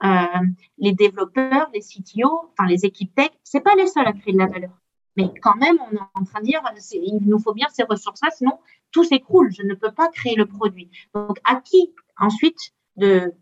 euh, 0.03 0.27
les 0.79 0.93
développeurs, 0.93 1.71
les 1.73 1.81
CTO, 1.81 2.51
enfin 2.53 2.67
les 2.67 2.85
équipes 2.85 3.15
tech, 3.15 3.31
c'est 3.43 3.61
pas 3.61 3.75
les 3.75 3.87
seuls 3.87 4.07
à 4.07 4.13
créer 4.13 4.33
de 4.33 4.39
la 4.39 4.47
valeur. 4.47 4.73
Mais 5.17 5.33
quand 5.43 5.55
même, 5.57 5.79
on 5.81 5.95
est 5.95 6.01
en 6.15 6.25
train 6.25 6.41
de 6.41 6.47
dire, 6.47 6.63
il 6.93 7.19
nous 7.23 7.39
faut 7.39 7.55
bien 7.55 7.69
ces 7.73 7.85
ressources-là, 7.85 8.31
sinon 8.33 8.59
tout 8.91 9.05
s'écroule. 9.05 9.53
Je 9.53 9.63
ne 9.63 9.75
peux 9.75 9.93
pas 9.93 10.09
créer 10.09 10.35
le 10.35 10.47
produit. 10.47 10.91
Donc, 11.15 11.39
à 11.45 11.57
qui 11.57 11.95
ensuite 12.19 12.59
de 12.97 13.33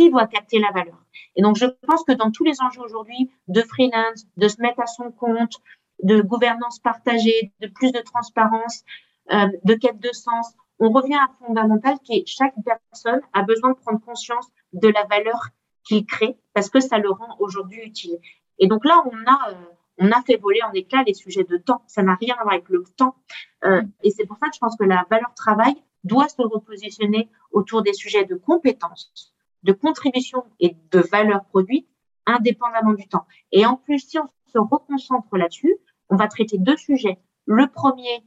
qui 0.00 0.10
doit 0.10 0.26
capter 0.26 0.58
la 0.58 0.70
valeur 0.70 0.98
Et 1.36 1.42
donc, 1.42 1.56
je 1.56 1.66
pense 1.86 2.04
que 2.04 2.12
dans 2.12 2.30
tous 2.30 2.44
les 2.44 2.60
enjeux 2.62 2.80
aujourd'hui 2.80 3.30
de 3.48 3.60
freelance, 3.60 4.26
de 4.38 4.48
se 4.48 4.60
mettre 4.62 4.80
à 4.80 4.86
son 4.86 5.10
compte, 5.12 5.56
de 6.02 6.22
gouvernance 6.22 6.78
partagée, 6.78 7.52
de 7.60 7.66
plus 7.66 7.92
de 7.92 7.98
transparence, 8.00 8.82
euh, 9.30 9.48
de 9.64 9.74
quête 9.74 10.00
de 10.00 10.12
sens, 10.12 10.54
on 10.78 10.90
revient 10.90 11.16
à 11.16 11.28
fondamental 11.38 11.98
qui 12.02 12.14
est 12.14 12.26
chaque 12.26 12.54
personne 12.64 13.20
a 13.34 13.42
besoin 13.42 13.72
de 13.72 13.76
prendre 13.76 14.00
conscience 14.00 14.48
de 14.72 14.88
la 14.88 15.04
valeur 15.04 15.48
qu'il 15.84 16.06
crée 16.06 16.38
parce 16.54 16.70
que 16.70 16.80
ça 16.80 16.96
le 16.96 17.10
rend 17.10 17.36
aujourd'hui 17.38 17.82
utile. 17.84 18.16
Et 18.58 18.66
donc 18.66 18.86
là, 18.86 19.02
on 19.04 19.30
a 19.30 19.50
euh, 19.50 19.54
on 19.98 20.10
a 20.12 20.22
fait 20.22 20.36
voler 20.36 20.62
en 20.62 20.72
éclats 20.72 21.04
les 21.06 21.12
sujets 21.12 21.44
de 21.44 21.58
temps. 21.58 21.82
Ça 21.86 22.02
n'a 22.02 22.14
rien 22.14 22.34
à 22.38 22.42
voir 22.42 22.54
avec 22.54 22.70
le 22.70 22.82
temps. 22.96 23.16
Euh, 23.64 23.82
et 24.02 24.10
c'est 24.10 24.24
pour 24.24 24.38
ça 24.38 24.48
que 24.48 24.54
je 24.54 24.60
pense 24.60 24.76
que 24.78 24.84
la 24.84 25.04
valeur 25.10 25.34
travail 25.34 25.74
doit 26.04 26.28
se 26.28 26.40
repositionner 26.40 27.28
autour 27.52 27.82
des 27.82 27.92
sujets 27.92 28.24
de 28.24 28.36
compétences, 28.36 29.34
de 29.62 29.72
contribution 29.72 30.44
et 30.58 30.76
de 30.90 31.00
valeur 31.00 31.44
produite, 31.44 31.88
indépendamment 32.26 32.92
du 32.92 33.08
temps. 33.08 33.26
Et 33.52 33.66
en 33.66 33.76
plus, 33.76 34.00
si 34.00 34.18
on 34.18 34.28
se 34.46 34.58
reconcentre 34.58 35.36
là-dessus, 35.36 35.76
on 36.08 36.16
va 36.16 36.28
traiter 36.28 36.58
deux 36.58 36.76
sujets. 36.76 37.18
Le 37.46 37.66
premier, 37.66 38.24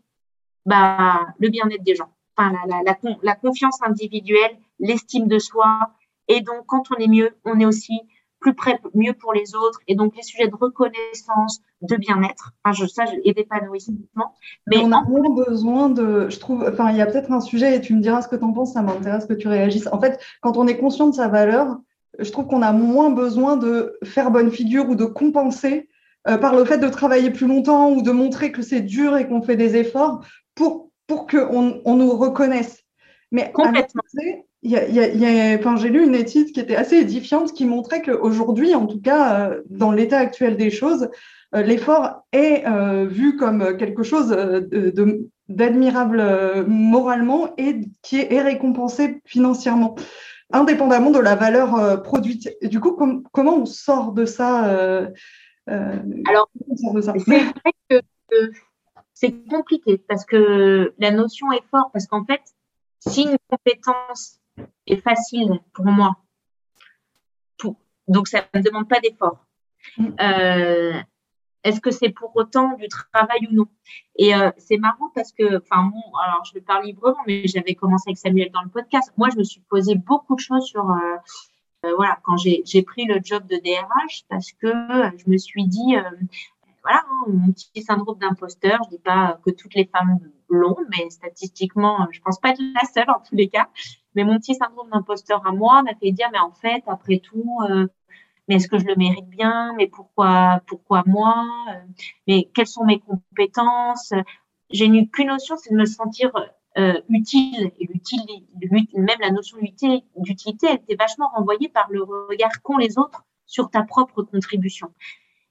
bah, 0.65 1.27
le 1.39 1.49
bien-être 1.49 1.83
des 1.83 1.95
gens, 1.95 2.11
enfin, 2.35 2.53
la, 2.67 2.81
la, 2.83 2.97
la 3.21 3.35
confiance 3.35 3.81
individuelle, 3.83 4.57
l'estime 4.79 5.27
de 5.27 5.39
soi. 5.39 5.79
Et 6.27 6.41
donc, 6.41 6.65
quand 6.67 6.83
on 6.91 6.95
est 6.95 7.07
mieux, 7.07 7.37
on 7.45 7.59
est 7.59 7.65
aussi 7.65 8.01
plus 8.43 8.53
près, 8.53 8.79
mieux 8.93 9.13
pour 9.13 9.33
les 9.33 9.55
autres, 9.55 9.79
et 9.87 9.95
donc 9.95 10.15
les 10.15 10.21
sujets 10.21 10.47
de 10.47 10.55
reconnaissance, 10.55 11.61
de 11.81 11.95
bien-être, 11.95 12.51
enfin, 12.63 12.73
je, 12.73 12.85
ça, 12.85 13.05
et 13.23 13.33
d'épanouissement. 13.33 14.35
Mais 14.67 14.77
on 14.79 14.91
a 14.91 15.01
moins 15.01 15.33
besoin 15.33 15.89
de, 15.89 16.29
je 16.29 16.39
trouve, 16.39 16.65
enfin, 16.67 16.91
il 16.91 16.97
y 16.97 17.01
a 17.01 17.05
peut-être 17.05 17.31
un 17.31 17.39
sujet, 17.39 17.77
et 17.77 17.81
tu 17.81 17.95
me 17.95 18.01
diras 18.01 18.21
ce 18.21 18.27
que 18.27 18.35
tu 18.35 18.43
en 18.43 18.51
penses, 18.51 18.73
ça 18.73 18.81
m'intéresse 18.81 19.25
que 19.25 19.33
tu 19.33 19.47
réagisses. 19.47 19.87
En 19.91 19.99
fait, 19.99 20.19
quand 20.41 20.57
on 20.57 20.67
est 20.67 20.77
conscient 20.77 21.07
de 21.07 21.15
sa 21.15 21.29
valeur, 21.29 21.77
je 22.19 22.29
trouve 22.31 22.45
qu'on 22.45 22.61
a 22.61 22.73
moins 22.73 23.09
besoin 23.09 23.55
de 23.55 23.97
faire 24.03 24.29
bonne 24.29 24.51
figure 24.51 24.89
ou 24.89 24.95
de 24.95 25.05
compenser 25.05 25.89
euh, 26.27 26.37
par 26.37 26.55
le 26.55 26.65
fait 26.65 26.77
de 26.77 26.89
travailler 26.89 27.31
plus 27.31 27.47
longtemps 27.47 27.91
ou 27.91 28.01
de 28.01 28.11
montrer 28.11 28.51
que 28.51 28.61
c'est 28.61 28.81
dur 28.81 29.17
et 29.17 29.27
qu'on 29.27 29.41
fait 29.41 29.55
des 29.55 29.75
efforts 29.77 30.25
pour, 30.53 30.91
pour 31.07 31.27
qu'on 31.27 31.81
on 31.83 31.95
nous 31.95 32.11
reconnaisse. 32.11 32.83
Mais 33.31 33.51
complètement 33.51 34.03
j'ai 34.63 35.89
lu 35.89 36.03
une 36.03 36.15
étude 36.15 36.51
qui 36.51 36.59
était 36.59 36.75
assez 36.75 36.97
édifiante 36.97 37.53
qui 37.53 37.65
montrait 37.65 38.01
qu'aujourd'hui, 38.01 38.73
en 38.75 38.87
tout 38.87 39.01
cas, 39.01 39.49
euh, 39.49 39.61
dans 39.69 39.91
l'état 39.91 40.19
actuel 40.19 40.57
des 40.57 40.69
choses, 40.69 41.09
euh, 41.53 41.61
l'effort 41.61 42.23
est 42.31 42.65
euh, 42.65 43.05
vu 43.05 43.35
comme 43.35 43.77
quelque 43.77 44.03
chose 44.03 44.29
d'admirable 45.49 46.65
moralement 46.67 47.53
et 47.57 47.81
qui 48.01 48.19
est, 48.19 48.41
récompensé 48.41 49.21
financièrement, 49.25 49.95
indépendamment 50.51 51.11
de 51.11 51.19
la 51.19 51.35
valeur 51.35 52.01
produite. 52.01 52.49
Et 52.61 52.69
du 52.69 52.79
coup, 52.79 52.97
comment 53.31 53.57
on 53.57 53.65
sort 53.65 54.13
de 54.13 54.25
ça 54.25 55.07
Alors, 55.67 56.49
c'est 56.75 57.21
vrai 57.21 57.73
que 57.89 58.01
c'est 59.13 59.47
compliqué 59.47 60.01
parce 60.07 60.25
que 60.25 60.93
la 60.97 61.11
notion 61.11 61.51
est 61.51 61.63
forte, 61.69 61.91
parce 61.91 62.07
qu'en 62.07 62.25
fait, 62.25 62.41
si 62.99 63.23
une 63.23 63.37
compétence 63.49 64.39
est 64.87 64.97
facile 64.97 65.59
pour 65.73 65.85
moi. 65.85 66.17
Donc, 68.07 68.27
ça 68.27 68.45
ne 68.53 68.59
me 68.59 68.63
demande 68.63 68.87
pas 68.87 68.99
d'effort. 68.99 69.45
Mm. 69.97 70.07
Euh, 70.19 71.01
est-ce 71.63 71.79
que 71.79 71.91
c'est 71.91 72.09
pour 72.09 72.35
autant 72.35 72.75
du 72.75 72.87
travail 72.87 73.47
ou 73.49 73.55
non? 73.55 73.67
Et 74.17 74.35
euh, 74.35 74.51
c'est 74.57 74.77
marrant 74.77 75.09
parce 75.15 75.31
que, 75.31 75.57
enfin, 75.57 75.85
bon, 75.85 76.01
alors 76.21 76.43
je 76.43 76.51
le 76.55 76.61
parle 76.61 76.85
librement, 76.85 77.21
mais 77.25 77.47
j'avais 77.47 77.75
commencé 77.75 78.09
avec 78.09 78.17
Samuel 78.17 78.51
dans 78.51 78.61
le 78.61 78.69
podcast. 78.69 79.13
Moi, 79.17 79.29
je 79.31 79.37
me 79.37 79.43
suis 79.43 79.61
posé 79.69 79.95
beaucoup 79.95 80.35
de 80.35 80.41
choses 80.41 80.65
sur, 80.65 80.89
euh, 80.91 81.93
voilà, 81.95 82.19
quand 82.23 82.35
j'ai 82.37 82.83
pris 82.83 83.05
le 83.05 83.19
job 83.23 83.45
de 83.47 83.55
DRH, 83.55 84.25
parce 84.29 84.51
que 84.51 84.71
je 85.17 85.29
me 85.29 85.37
suis 85.37 85.65
dit, 85.65 85.95
voilà, 86.81 87.03
hein, 87.09 87.25
mon 87.27 87.51
petit 87.53 87.81
syndrome 87.81 88.19
d'imposteur. 88.19 88.79
Je 88.85 88.97
dis 88.97 89.01
pas 89.01 89.39
que 89.45 89.51
toutes 89.51 89.73
les 89.73 89.85
femmes 89.85 90.19
l'ont, 90.49 90.77
mais 90.89 91.09
statistiquement, 91.09 92.07
je 92.11 92.19
pense 92.21 92.39
pas 92.39 92.49
être 92.49 92.61
la 92.61 92.87
seule 92.89 93.09
en 93.09 93.19
tous 93.19 93.35
les 93.35 93.47
cas. 93.47 93.69
Mais 94.15 94.23
mon 94.23 94.37
petit 94.37 94.55
syndrome 94.55 94.89
d'imposteur 94.91 95.45
à 95.45 95.51
moi 95.51 95.83
m'a 95.83 95.95
fait 95.95 96.11
dire, 96.11 96.29
mais 96.31 96.39
en 96.39 96.51
fait, 96.51 96.83
après 96.87 97.19
tout, 97.19 97.59
euh, 97.69 97.87
mais 98.47 98.55
est-ce 98.55 98.67
que 98.67 98.77
je 98.77 98.85
le 98.85 98.95
mérite 98.95 99.27
bien? 99.29 99.73
Mais 99.77 99.87
pourquoi, 99.87 100.61
pourquoi 100.67 101.03
moi? 101.05 101.45
Mais 102.27 102.49
quelles 102.53 102.67
sont 102.67 102.83
mes 102.85 102.99
compétences? 102.99 104.13
J'ai 104.69 104.87
eu 104.87 105.09
qu'une 105.09 105.27
notion, 105.27 105.55
c'est 105.57 105.71
de 105.71 105.77
me 105.77 105.85
sentir 105.85 106.31
euh, 106.77 107.01
utile. 107.09 107.71
Et 107.79 107.87
l'utile, 107.87 108.21
même 108.95 109.19
la 109.21 109.31
notion 109.31 109.57
d'utilité, 109.59 110.67
elle 110.67 110.75
était 110.75 110.95
vachement 110.95 111.29
renvoyée 111.29 111.69
par 111.69 111.87
le 111.89 112.03
regard 112.03 112.61
qu'ont 112.61 112.77
les 112.77 112.97
autres 112.97 113.23
sur 113.45 113.69
ta 113.69 113.83
propre 113.83 114.23
contribution. 114.23 114.91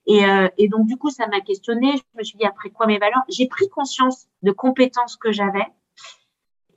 Et, 0.06 0.24
euh, 0.24 0.48
et 0.58 0.68
donc, 0.68 0.86
du 0.86 0.96
coup, 0.96 1.10
ça 1.10 1.26
m'a 1.28 1.40
questionné. 1.40 1.92
Je 1.96 2.18
me 2.18 2.24
suis 2.24 2.36
dit, 2.36 2.44
après 2.44 2.70
quoi 2.70 2.86
mes 2.86 2.98
valeurs? 2.98 3.22
J'ai 3.28 3.46
pris 3.46 3.68
conscience 3.68 4.26
de 4.42 4.50
compétences 4.50 5.16
que 5.16 5.32
j'avais. 5.32 5.66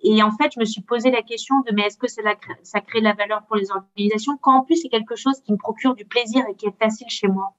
Et 0.07 0.21
en 0.21 0.31
fait, 0.31 0.51
je 0.53 0.59
me 0.59 0.65
suis 0.65 0.81
posé 0.81 1.09
la 1.09 1.21
question 1.21 1.55
de, 1.61 1.73
mais 1.73 1.83
est-ce 1.83 1.97
que 1.97 2.07
ça 2.07 2.81
crée 2.81 2.99
de 2.99 3.03
la 3.03 3.13
valeur 3.13 3.43
pour 3.47 3.55
les 3.55 3.71
organisations 3.71 4.37
quand 4.37 4.59
en 4.59 4.63
plus 4.63 4.77
c'est 4.77 4.89
quelque 4.89 5.15
chose 5.15 5.41
qui 5.41 5.51
me 5.51 5.57
procure 5.57 5.95
du 5.95 6.05
plaisir 6.05 6.43
et 6.49 6.55
qui 6.55 6.67
est 6.67 6.77
facile 6.79 7.09
chez 7.09 7.27
moi? 7.27 7.53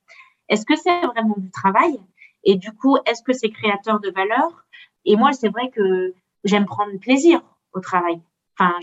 Est-ce 0.49 0.65
que 0.65 0.77
c'est 0.77 1.01
vraiment 1.07 1.35
du 1.37 1.51
travail? 1.51 1.99
Et 2.45 2.55
du 2.57 2.73
coup, 2.73 2.97
est-ce 3.05 3.23
que 3.23 3.33
c'est 3.33 3.51
créateur 3.51 3.99
de 4.01 4.11
valeur? 4.11 4.65
Et 5.05 5.17
moi, 5.17 5.33
c'est 5.33 5.49
vrai 5.49 5.71
que 5.71 6.15
j'aime 6.45 6.67
prendre 6.67 6.97
plaisir 7.01 7.43
au 7.75 7.81
travail. 7.81 8.21
Enfin, 8.59 8.79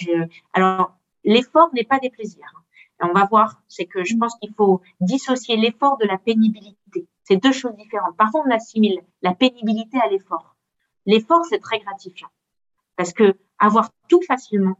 alors, 0.51 0.93
l'effort 1.23 1.69
n'est 1.73 1.85
pas 1.85 1.99
des 1.99 2.09
plaisirs 2.09 2.63
on 3.03 3.13
va 3.13 3.25
voir, 3.25 3.61
c'est 3.67 3.85
que 3.85 4.03
je 4.03 4.15
pense 4.15 4.35
qu'il 4.35 4.53
faut 4.53 4.81
dissocier 5.01 5.57
l'effort 5.57 5.97
de 5.97 6.05
la 6.05 6.17
pénibilité. 6.17 7.07
C'est 7.23 7.37
deux 7.37 7.51
choses 7.51 7.75
différentes. 7.75 8.15
Parfois, 8.17 8.43
on 8.45 8.51
assimile 8.51 9.01
la 9.21 9.33
pénibilité 9.33 9.97
à 9.99 10.07
l'effort. 10.07 10.55
L'effort, 11.05 11.45
c'est 11.45 11.59
très 11.59 11.79
gratifiant. 11.79 12.29
Parce 12.95 13.13
que 13.13 13.35
avoir 13.59 13.89
tout 14.09 14.21
facilement, 14.27 14.77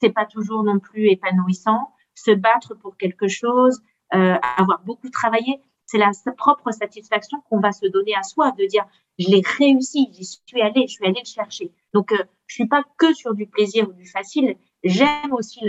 c'est 0.00 0.10
pas 0.10 0.26
toujours 0.26 0.64
non 0.64 0.78
plus 0.78 1.10
épanouissant. 1.10 1.92
Se 2.14 2.30
battre 2.30 2.74
pour 2.74 2.96
quelque 2.96 3.28
chose, 3.28 3.80
euh, 4.14 4.36
avoir 4.56 4.82
beaucoup 4.84 5.10
travaillé, 5.10 5.60
c'est 5.86 5.98
la 5.98 6.10
propre 6.36 6.70
satisfaction 6.70 7.40
qu'on 7.48 7.60
va 7.60 7.72
se 7.72 7.86
donner 7.86 8.14
à 8.14 8.22
soi, 8.22 8.52
de 8.52 8.64
dire 8.66 8.86
je 9.18 9.28
l'ai 9.28 9.42
réussi, 9.58 10.08
j'y 10.12 10.24
suis 10.24 10.62
allé, 10.62 10.86
je 10.86 10.94
suis 10.94 11.04
allé 11.04 11.20
le 11.20 11.28
chercher. 11.28 11.72
Donc, 11.92 12.12
euh, 12.12 12.24
je 12.46 12.54
suis 12.54 12.66
pas 12.66 12.82
que 12.96 13.12
sur 13.12 13.34
du 13.34 13.46
plaisir 13.46 13.88
ou 13.88 13.92
du 13.92 14.06
facile, 14.06 14.56
J'aime 14.82 15.32
aussi 15.32 15.60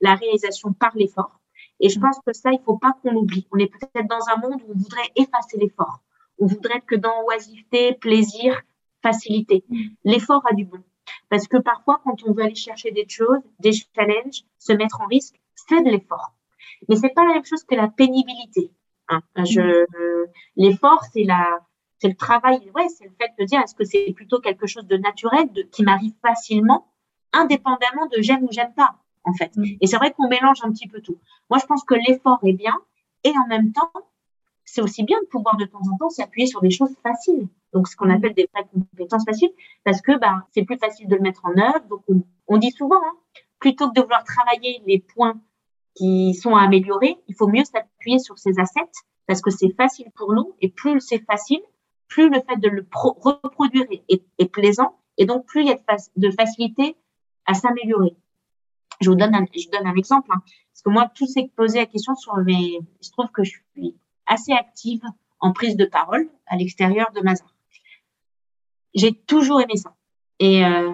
la, 0.00 0.14
réalisation 0.14 0.72
par 0.72 0.96
l'effort. 0.96 1.40
Et 1.80 1.88
je 1.88 2.00
pense 2.00 2.18
que 2.26 2.32
ça, 2.32 2.50
il 2.52 2.60
faut 2.64 2.78
pas 2.78 2.96
qu'on 3.02 3.12
l'oublie. 3.12 3.46
On 3.52 3.58
est 3.58 3.66
peut-être 3.66 4.08
dans 4.08 4.28
un 4.34 4.36
monde 4.36 4.62
où 4.66 4.72
on 4.72 4.78
voudrait 4.78 5.10
effacer 5.14 5.58
l'effort. 5.58 6.00
On 6.38 6.46
voudrait 6.46 6.80
que 6.80 6.94
dans 6.94 7.24
oisiveté, 7.26 7.94
plaisir, 7.94 8.62
facilité. 9.02 9.64
L'effort 10.04 10.42
a 10.50 10.54
du 10.54 10.64
bon. 10.64 10.82
Parce 11.28 11.48
que 11.48 11.56
parfois, 11.56 12.00
quand 12.04 12.22
on 12.24 12.32
veut 12.32 12.44
aller 12.44 12.54
chercher 12.54 12.90
des 12.92 13.06
choses, 13.08 13.40
des 13.58 13.72
challenges, 13.72 14.42
se 14.58 14.72
mettre 14.72 15.00
en 15.00 15.06
risque, 15.06 15.40
c'est 15.54 15.82
de 15.82 15.90
l'effort. 15.90 16.32
Mais 16.88 16.96
c'est 16.96 17.10
pas 17.10 17.24
la 17.24 17.34
même 17.34 17.44
chose 17.44 17.64
que 17.64 17.74
la 17.74 17.88
pénibilité. 17.88 18.70
Hein. 19.08 19.22
Je, 19.36 19.86
l'effort, 20.56 21.02
c'est 21.12 21.24
la, 21.24 21.58
c'est 21.98 22.08
le 22.08 22.14
travail. 22.14 22.70
Ouais, 22.74 22.88
c'est 22.88 23.04
le 23.04 23.12
fait 23.18 23.32
de 23.38 23.44
dire 23.44 23.60
est-ce 23.60 23.74
que 23.74 23.84
c'est 23.84 24.12
plutôt 24.14 24.40
quelque 24.40 24.66
chose 24.66 24.86
de 24.86 24.96
naturel, 24.96 25.50
de, 25.52 25.62
qui 25.62 25.82
m'arrive 25.82 26.14
facilement, 26.22 26.92
indépendamment 27.32 28.06
de 28.06 28.20
j'aime 28.20 28.44
ou 28.44 28.48
j'aime 28.50 28.74
pas, 28.74 28.96
en 29.24 29.32
fait. 29.32 29.56
Mm. 29.56 29.64
Et 29.80 29.86
c'est 29.86 29.96
vrai 29.96 30.12
qu'on 30.12 30.28
mélange 30.28 30.58
un 30.62 30.70
petit 30.70 30.88
peu 30.88 31.00
tout. 31.00 31.18
Moi, 31.50 31.58
je 31.60 31.66
pense 31.66 31.84
que 31.84 31.94
l'effort 31.94 32.38
est 32.44 32.52
bien 32.52 32.74
et 33.24 33.30
en 33.30 33.46
même 33.48 33.72
temps, 33.72 33.90
c'est 34.66 34.82
aussi 34.82 35.04
bien 35.04 35.18
de 35.22 35.26
pouvoir 35.26 35.56
de 35.56 35.64
temps 35.64 35.80
en 35.90 35.96
temps 35.96 36.10
s'appuyer 36.10 36.46
sur 36.46 36.60
des 36.60 36.70
choses 36.70 36.94
faciles. 37.02 37.48
Donc, 37.72 37.88
ce 37.88 37.96
qu'on 37.96 38.08
mm. 38.08 38.10
appelle 38.10 38.34
des 38.34 38.48
vraies 38.52 38.66
compétences 38.72 39.24
faciles, 39.24 39.52
parce 39.84 40.02
que 40.02 40.18
bah, 40.18 40.46
c'est 40.52 40.64
plus 40.64 40.76
facile 40.76 41.08
de 41.08 41.14
le 41.14 41.22
mettre 41.22 41.46
en 41.46 41.56
œuvre. 41.56 41.86
Donc, 41.88 42.04
on, 42.48 42.58
dit 42.58 42.72
souvent, 42.72 42.96
hein, 42.96 43.14
plutôt 43.60 43.88
que 43.88 43.94
de 43.94 44.02
vouloir 44.02 44.24
travailler 44.24 44.82
les 44.86 44.98
points 44.98 45.40
qui 45.94 46.34
sont 46.34 46.56
à 46.56 46.62
améliorer, 46.62 47.16
il 47.28 47.34
faut 47.34 47.46
mieux 47.46 47.64
s'appuyer 47.64 48.18
sur 48.18 48.38
ces 48.38 48.58
assets 48.58 48.90
parce 49.26 49.40
que 49.40 49.50
c'est 49.50 49.74
facile 49.76 50.10
pour 50.14 50.32
nous 50.34 50.54
et 50.60 50.68
plus 50.68 51.00
c'est 51.00 51.24
facile, 51.24 51.60
plus 52.08 52.28
le 52.28 52.40
fait 52.42 52.56
de 52.58 52.68
le 52.68 52.86
reproduire 52.92 53.86
est, 54.08 54.52
plaisant 54.52 54.98
et 55.16 55.24
donc 55.24 55.46
plus 55.46 55.62
il 55.62 55.68
y 55.68 55.72
a 55.72 55.78
de 56.16 56.30
facilité 56.30 56.96
à 57.46 57.54
s'améliorer. 57.54 58.14
Je 59.00 59.10
vous 59.10 59.16
donne 59.16 59.34
un, 59.34 59.44
je 59.54 59.68
donne 59.70 59.86
un 59.86 59.94
exemple, 59.94 60.30
hein. 60.32 60.42
parce 60.72 60.82
que 60.84 60.90
moi, 60.90 61.10
tout 61.14 61.26
s'est 61.26 61.50
posé 61.56 61.78
la 61.78 61.86
question 61.86 62.14
sur 62.14 62.36
mes, 62.36 62.78
je 63.02 63.10
trouve 63.10 63.30
que 63.30 63.42
je 63.42 63.58
suis 63.74 63.96
assez 64.26 64.52
active 64.52 65.02
en 65.40 65.52
prise 65.52 65.76
de 65.76 65.84
parole 65.84 66.28
à 66.46 66.56
l'extérieur 66.56 67.10
de 67.12 67.20
Mazar. 67.20 67.54
J'ai 68.94 69.12
toujours 69.12 69.60
aimé 69.60 69.76
ça. 69.76 69.94
Et 70.38 70.64
euh, 70.64 70.92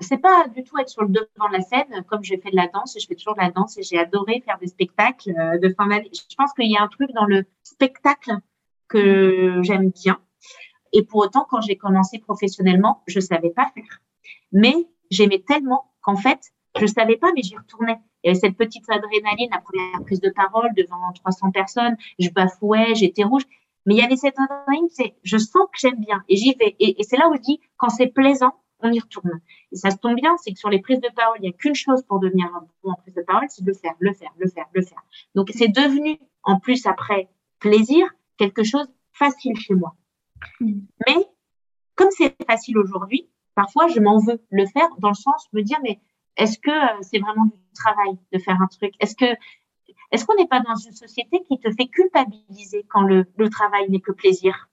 c'est 0.00 0.18
pas 0.18 0.48
du 0.48 0.64
tout 0.64 0.78
être 0.78 0.88
sur 0.88 1.02
le 1.02 1.08
devant 1.08 1.48
de 1.48 1.52
la 1.52 1.62
scène, 1.62 2.04
comme 2.08 2.22
j'ai 2.22 2.38
fait 2.38 2.50
de 2.50 2.56
la 2.56 2.68
danse, 2.68 2.96
et 2.96 3.00
je 3.00 3.06
fais 3.06 3.14
toujours 3.14 3.34
de 3.34 3.40
la 3.40 3.50
danse, 3.50 3.78
et 3.78 3.82
j'ai 3.82 3.98
adoré 3.98 4.42
faire 4.44 4.58
des 4.58 4.66
spectacles 4.66 5.30
euh, 5.38 5.58
de 5.58 5.68
fin 5.74 5.86
d'année. 5.86 6.10
Je 6.12 6.34
pense 6.36 6.52
qu'il 6.52 6.70
y 6.70 6.76
a 6.76 6.82
un 6.82 6.88
truc 6.88 7.10
dans 7.12 7.24
le 7.24 7.44
spectacle 7.62 8.32
que 8.88 9.60
j'aime 9.62 9.90
bien. 9.90 10.20
Et 10.92 11.02
pour 11.04 11.20
autant, 11.20 11.46
quand 11.48 11.60
j'ai 11.60 11.76
commencé 11.76 12.18
professionnellement, 12.18 13.02
je 13.06 13.20
savais 13.20 13.50
pas 13.50 13.70
faire. 13.74 14.02
Mais 14.52 14.74
j'aimais 15.10 15.42
tellement 15.46 15.90
qu'en 16.02 16.16
fait, 16.16 16.52
je 16.78 16.86
savais 16.86 17.16
pas, 17.16 17.28
mais 17.34 17.42
j'y 17.42 17.56
retournais. 17.56 17.98
Il 18.22 18.28
y 18.28 18.30
avait 18.30 18.38
cette 18.38 18.56
petite 18.56 18.88
adrénaline, 18.88 19.50
la 19.50 19.60
première 19.60 20.02
prise 20.04 20.20
de 20.20 20.30
parole 20.30 20.70
devant 20.76 21.12
300 21.12 21.50
personnes, 21.50 21.96
je 22.18 22.30
bafouais, 22.30 22.94
j'étais 22.94 23.24
rouge. 23.24 23.42
Mais 23.84 23.94
il 23.94 23.98
y 23.98 24.02
avait 24.02 24.16
cette 24.16 24.38
adrénaline, 24.38 24.88
c'est, 24.90 25.14
je 25.24 25.38
sens 25.38 25.66
que 25.72 25.78
j'aime 25.78 25.98
bien 25.98 26.22
et 26.28 26.36
j'y 26.36 26.54
vais. 26.54 26.76
Et, 26.78 27.02
c'est 27.02 27.16
là 27.16 27.28
où 27.28 27.34
je 27.34 27.40
dis, 27.40 27.60
quand 27.76 27.88
c'est 27.88 28.06
plaisant, 28.06 28.54
on 28.80 28.92
y 28.92 29.00
retourne. 29.00 29.40
Et 29.72 29.76
ça 29.76 29.90
se 29.90 29.96
tombe 29.96 30.14
bien, 30.14 30.36
c'est 30.38 30.52
que 30.52 30.58
sur 30.58 30.70
les 30.70 30.80
prises 30.80 31.00
de 31.00 31.08
parole, 31.14 31.36
il 31.38 31.42
n'y 31.42 31.48
a 31.48 31.52
qu'une 31.52 31.74
chose 31.74 32.02
pour 32.02 32.20
devenir 32.20 32.46
un 32.54 32.66
bon 32.82 32.92
en 32.92 32.94
prise 32.94 33.14
de 33.14 33.22
parole, 33.22 33.46
c'est 33.48 33.64
de 33.64 33.70
le 33.70 33.74
faire, 33.74 33.94
le 33.98 34.12
faire, 34.12 34.32
le 34.38 34.48
faire, 34.48 34.66
le 34.72 34.82
faire. 34.82 35.02
Donc 35.34 35.50
c'est 35.54 35.68
devenu, 35.68 36.18
en 36.42 36.58
plus 36.58 36.86
après 36.86 37.28
plaisir, 37.58 38.06
quelque 38.36 38.62
chose 38.64 38.86
facile 39.12 39.56
chez 39.56 39.74
moi. 39.74 39.94
Mais 40.60 41.28
comme 41.94 42.08
c'est 42.10 42.34
facile 42.46 42.78
aujourd'hui, 42.78 43.28
parfois 43.54 43.86
je 43.88 44.00
m'en 44.00 44.18
veux 44.18 44.42
le 44.50 44.66
faire 44.66 44.88
dans 44.98 45.10
le 45.10 45.14
sens 45.14 45.48
me 45.52 45.62
dire 45.62 45.78
mais 45.82 46.00
est-ce 46.36 46.58
que 46.58 46.70
euh, 46.70 47.02
c'est 47.02 47.18
vraiment 47.18 47.46
du 47.46 47.58
travail 47.74 48.18
de 48.32 48.38
faire 48.38 48.60
un 48.60 48.66
truc? 48.66 48.94
Est-ce 49.00 49.14
que 49.16 49.26
est-ce 50.10 50.26
qu'on 50.26 50.34
n'est 50.34 50.46
pas 50.46 50.60
dans 50.60 50.74
une 50.74 50.92
société 50.92 51.42
qui 51.48 51.58
te 51.58 51.70
fait 51.70 51.86
culpabiliser 51.86 52.84
quand 52.90 53.02
le, 53.02 53.24
travail 53.50 53.90
n'est 53.90 54.00
que 54.00 54.12
plaisir? 54.12 54.68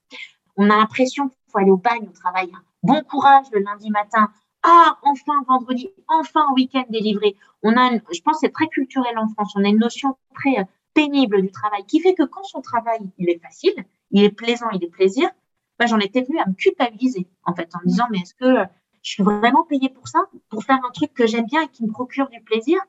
On 0.57 0.69
a 0.69 0.75
l'impression 0.75 1.29
qu'il 1.29 1.51
faut 1.51 1.59
aller 1.59 1.71
au 1.71 1.77
bagne 1.77 2.07
au 2.07 2.11
travail. 2.11 2.51
Bon 2.83 3.01
courage 3.03 3.45
le 3.53 3.59
lundi 3.59 3.89
matin. 3.89 4.29
Ah, 4.63 4.97
enfin 5.03 5.41
vendredi, 5.47 5.89
enfin 6.09 6.45
week-end 6.55 6.83
délivré. 6.89 7.37
On 7.63 7.77
a, 7.77 7.91
je 7.91 8.21
pense, 8.21 8.39
c'est 8.41 8.51
très 8.51 8.67
culturel 8.67 9.17
en 9.17 9.29
France. 9.29 9.53
On 9.55 9.63
a 9.63 9.69
une 9.69 9.79
notion 9.79 10.17
très 10.35 10.59
euh, 10.59 10.65
pénible 10.93 11.41
du 11.41 11.51
travail 11.51 11.85
qui 11.85 12.01
fait 12.01 12.13
que 12.13 12.23
quand 12.23 12.43
son 12.43 12.61
travail 12.61 12.99
il 13.17 13.29
est 13.29 13.39
facile, 13.41 13.85
il 14.11 14.25
est 14.25 14.31
plaisant, 14.31 14.69
il 14.71 14.83
est 14.83 14.89
plaisir, 14.89 15.29
bah, 15.77 15.85
j'en 15.85 15.99
étais 15.99 16.21
venue 16.21 16.39
à 16.39 16.45
me 16.45 16.53
culpabiliser, 16.53 17.27
en 17.45 17.55
fait, 17.55 17.69
en 17.73 17.79
me 17.79 17.87
disant, 17.87 18.05
mais 18.11 18.19
est-ce 18.19 18.33
que 18.33 18.69
je 19.01 19.11
suis 19.11 19.23
vraiment 19.23 19.63
payée 19.63 19.89
pour 19.89 20.07
ça, 20.07 20.19
pour 20.49 20.63
faire 20.63 20.79
un 20.87 20.91
truc 20.91 21.13
que 21.13 21.27
j'aime 21.27 21.45
bien 21.45 21.61
et 21.63 21.67
qui 21.67 21.83
me 21.83 21.91
procure 21.91 22.29
du 22.29 22.41
plaisir 22.41 22.79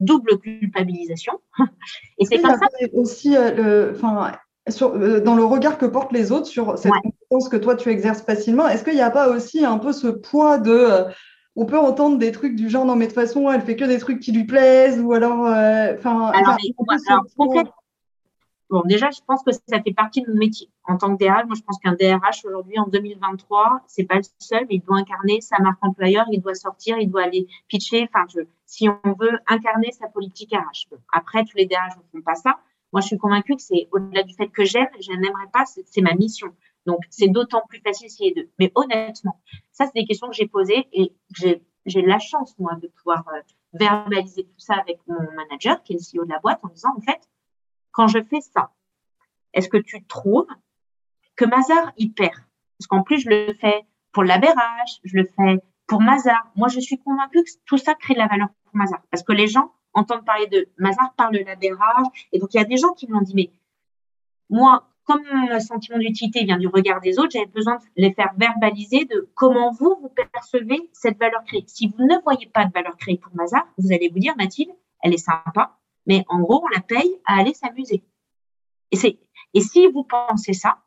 Double 0.00 0.38
culpabilisation. 0.38 1.40
et 2.18 2.24
c'est 2.24 2.40
comme 2.40 2.56
ça. 2.56 2.68
aussi, 2.92 3.36
euh, 3.36 3.92
enfin, 3.92 4.32
euh, 4.82 5.20
dans 5.20 5.34
le 5.34 5.44
regard 5.44 5.76
que 5.76 5.86
portent 5.86 6.12
les 6.12 6.30
autres 6.30 6.46
sur 6.46 6.78
cette 6.78 6.92
compétence 6.92 7.48
que 7.48 7.56
toi 7.56 7.74
tu 7.74 7.88
exerces 7.88 8.22
facilement, 8.22 8.68
est-ce 8.68 8.84
qu'il 8.84 8.94
n'y 8.94 9.00
a 9.00 9.10
pas 9.10 9.28
aussi 9.28 9.64
un 9.64 9.78
peu 9.78 9.92
ce 9.92 10.06
poids 10.06 10.58
de 10.58 10.70
euh, 10.70 11.04
on 11.56 11.66
peut 11.66 11.78
entendre 11.78 12.18
des 12.18 12.30
trucs 12.30 12.54
du 12.54 12.70
genre 12.70 12.84
non 12.84 12.94
mais 12.94 13.06
de 13.06 13.10
toute 13.10 13.20
façon 13.20 13.50
elle 13.50 13.62
fait 13.62 13.74
que 13.74 13.84
des 13.84 13.98
trucs 13.98 14.20
qui 14.20 14.30
lui 14.30 14.44
plaisent 14.44 15.00
ou 15.00 15.12
alors 15.12 15.40
enfin 15.40 16.26
alors, 16.26 16.56
Bon, 18.70 18.82
déjà, 18.84 19.10
je 19.10 19.20
pense 19.26 19.42
que 19.42 19.52
ça 19.52 19.82
fait 19.82 19.94
partie 19.94 20.20
de 20.20 20.30
mon 20.30 20.36
métier. 20.36 20.68
En 20.84 20.98
tant 20.98 21.16
que 21.16 21.24
DRH, 21.24 21.46
moi, 21.46 21.54
je 21.56 21.62
pense 21.62 21.78
qu'un 21.78 21.94
DRH 21.94 22.44
aujourd'hui, 22.44 22.78
en 22.78 22.86
2023, 22.86 23.80
c'est 23.86 24.04
pas 24.04 24.16
le 24.16 24.22
seul, 24.38 24.66
mais 24.68 24.76
il 24.76 24.80
doit 24.80 24.98
incarner 24.98 25.40
sa 25.40 25.58
marque 25.58 25.82
employeur, 25.82 26.26
il 26.30 26.42
doit 26.42 26.54
sortir, 26.54 26.98
il 26.98 27.10
doit 27.10 27.22
aller 27.22 27.48
pitcher. 27.68 28.06
Enfin, 28.12 28.26
je, 28.28 28.40
si 28.66 28.88
on 28.88 29.12
veut 29.18 29.38
incarner 29.46 29.90
sa 29.92 30.08
politique 30.08 30.52
RH. 30.52 30.88
Après, 31.12 31.44
tous 31.44 31.56
les 31.56 31.64
DRH 31.64 31.96
ne 31.96 32.02
font 32.12 32.22
pas 32.22 32.34
ça. 32.34 32.58
Moi, 32.92 33.00
je 33.00 33.06
suis 33.06 33.18
convaincue 33.18 33.56
que 33.56 33.62
c'est 33.62 33.88
au-delà 33.92 34.22
du 34.22 34.34
fait 34.34 34.48
que 34.48 34.64
j'aime, 34.64 34.88
je 35.00 35.12
n'aimerais 35.12 35.48
pas, 35.52 35.64
c'est 35.66 36.00
ma 36.02 36.14
mission. 36.14 36.48
Donc, 36.86 37.00
c'est 37.10 37.28
d'autant 37.28 37.62
plus 37.68 37.80
facile 37.80 38.10
s'il 38.10 38.26
y 38.26 38.34
deux. 38.34 38.48
Mais 38.58 38.72
honnêtement, 38.74 39.40
ça, 39.72 39.86
c'est 39.86 39.94
des 39.94 40.06
questions 40.06 40.28
que 40.28 40.34
j'ai 40.34 40.48
posées 40.48 40.88
et 40.92 41.12
j'ai 41.34 42.02
la 42.02 42.18
chance, 42.18 42.54
moi, 42.58 42.74
de 42.76 42.88
pouvoir 42.88 43.24
euh, 43.28 43.40
verbaliser 43.72 44.44
tout 44.44 44.58
ça 44.58 44.74
avec 44.74 44.98
mon 45.06 45.20
manager, 45.34 45.82
qui 45.82 45.94
est 45.94 45.96
le 45.96 46.20
CEO 46.20 46.24
de 46.24 46.30
la 46.30 46.38
boîte, 46.38 46.60
en 46.62 46.68
disant, 46.68 46.90
en 46.96 47.00
fait, 47.00 47.20
quand 47.92 48.06
je 48.06 48.22
fais 48.22 48.40
ça, 48.40 48.72
est-ce 49.54 49.68
que 49.68 49.76
tu 49.76 50.04
trouves 50.04 50.46
que 51.36 51.44
Mazar 51.44 51.92
y 51.96 52.10
perd? 52.10 52.34
Parce 52.78 52.86
qu'en 52.86 53.02
plus, 53.02 53.20
je 53.20 53.28
le 53.28 53.52
fais 53.54 53.84
pour 54.12 54.24
l'ABRH, 54.24 55.00
je 55.04 55.16
le 55.16 55.24
fais 55.24 55.62
pour 55.86 56.00
Mazar. 56.00 56.50
Moi, 56.56 56.68
je 56.68 56.80
suis 56.80 56.98
convaincue 56.98 57.42
que 57.42 57.50
tout 57.66 57.78
ça 57.78 57.94
crée 57.94 58.14
de 58.14 58.18
la 58.18 58.26
valeur 58.26 58.48
pour 58.64 58.76
Mazar. 58.76 59.00
Parce 59.10 59.22
que 59.22 59.32
les 59.32 59.48
gens 59.48 59.72
entendent 59.94 60.24
parler 60.24 60.46
de 60.46 60.68
Mazar, 60.78 61.12
parlent 61.14 61.34
de 61.34 61.44
l'ABRH. 61.44 62.28
Et 62.32 62.38
donc, 62.38 62.54
il 62.54 62.58
y 62.58 62.60
a 62.60 62.64
des 62.64 62.76
gens 62.76 62.92
qui 62.92 63.10
m'ont 63.10 63.20
dit, 63.20 63.34
mais 63.34 63.50
moi, 64.50 64.88
comme 65.04 65.22
mon 65.32 65.58
sentiment 65.58 65.98
d'utilité 65.98 66.44
vient 66.44 66.58
du 66.58 66.68
regard 66.68 67.00
des 67.00 67.18
autres, 67.18 67.30
j'avais 67.30 67.46
besoin 67.46 67.76
de 67.76 67.82
les 67.96 68.12
faire 68.12 68.32
verbaliser 68.36 69.06
de 69.06 69.28
comment 69.34 69.70
vous, 69.70 69.96
vous 70.02 70.10
percevez 70.32 70.90
cette 70.92 71.18
valeur 71.18 71.42
créée. 71.44 71.64
Si 71.66 71.88
vous 71.88 72.04
ne 72.04 72.20
voyez 72.22 72.46
pas 72.46 72.66
de 72.66 72.72
valeur 72.72 72.96
créée 72.98 73.16
pour 73.16 73.34
Mazar, 73.34 73.66
vous 73.78 73.90
allez 73.92 74.10
vous 74.10 74.18
dire, 74.18 74.34
Mathilde, 74.36 74.70
elle 75.02 75.14
est 75.14 75.18
sympa, 75.18 75.77
mais 76.08 76.24
en 76.28 76.40
gros, 76.40 76.64
on 76.64 76.68
la 76.74 76.80
paye 76.80 77.20
à 77.24 77.38
aller 77.38 77.54
s'amuser. 77.54 78.02
Et 78.90 79.20
et 79.54 79.60
si 79.60 79.86
vous 79.86 80.04
pensez 80.04 80.52
ça, 80.52 80.78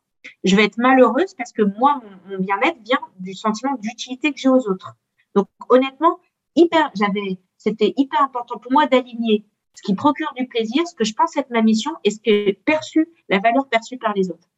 je 0.44 0.54
vais 0.54 0.64
être 0.64 0.78
malheureuse 0.78 1.34
parce 1.34 1.52
que 1.52 1.62
moi, 1.62 2.00
mon, 2.28 2.38
bien-être 2.38 2.78
vient 2.82 3.00
du 3.18 3.34
sentiment 3.34 3.74
d'utilité 3.76 4.32
que 4.32 4.38
j'ai 4.38 4.48
aux 4.48 4.68
autres. 4.68 4.96
Donc, 5.34 5.48
honnêtement, 5.68 6.18
hyper, 6.54 6.92
c'était 7.56 7.94
hyper 7.96 8.20
important 8.22 8.58
pour 8.58 8.72
moi 8.72 8.86
d'aligner 8.86 9.44
ce 9.74 9.82
qui 9.82 9.94
procure 9.94 10.32
du 10.36 10.46
plaisir, 10.46 10.86
ce 10.86 10.94
que 10.94 11.04
je 11.04 11.14
pense 11.14 11.36
être 11.36 11.50
ma 11.50 11.62
mission 11.62 11.92
et 12.04 12.10
ce 12.10 12.18
que 12.18 12.30
est 12.30 12.52
perçu, 12.52 13.08
la 13.28 13.38
valeur 13.38 13.68
perçue 13.68 13.96
par 13.96 14.12
les 14.14 14.30
autres. 14.30 14.48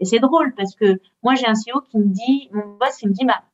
Et 0.00 0.04
c'est 0.04 0.18
drôle 0.18 0.54
parce 0.54 0.74
que 0.74 1.00
moi, 1.22 1.34
j'ai 1.34 1.46
un 1.46 1.54
CEO 1.54 1.80
qui 1.82 1.98
me 1.98 2.06
dit, 2.06 2.48
mon 2.52 2.76
boss, 2.76 3.02
il 3.02 3.10
me 3.10 3.14
dit, 3.14 3.24
bah, 3.24 3.44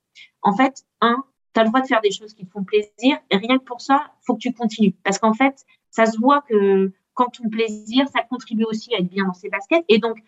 en 0.43 0.57
fait, 0.57 0.85
un, 1.01 1.25
tu 1.53 1.61
as 1.61 1.65
le 1.65 1.69
droit 1.69 1.81
de 1.81 1.87
faire 1.87 2.01
des 2.01 2.13
choses 2.13 2.33
qui 2.33 2.47
te 2.47 2.51
font 2.51 2.65
plaisir 2.65 3.19
et 3.31 3.37
rien 3.37 3.59
que 3.59 3.65
pour 3.65 3.81
ça, 3.81 4.13
faut 4.23 4.35
que 4.35 4.41
tu 4.41 4.53
continues. 4.53 4.95
Parce 5.05 5.19
qu'en 5.19 5.35
fait, 5.35 5.67
ça 5.91 6.07
se 6.07 6.19
voit 6.19 6.43
que 6.43 6.93
quand 7.15 7.29
ton 7.31 7.49
plaisir, 7.49 8.09
ça 8.09 8.23
contribue 8.23 8.65
aussi 8.65 8.95
à 8.95 8.99
être 8.99 9.09
bien 9.09 9.27
dans 9.27 9.35
ses 9.35 9.49
baskets. 9.49 9.85
Et 9.89 9.99
donc, 9.99 10.19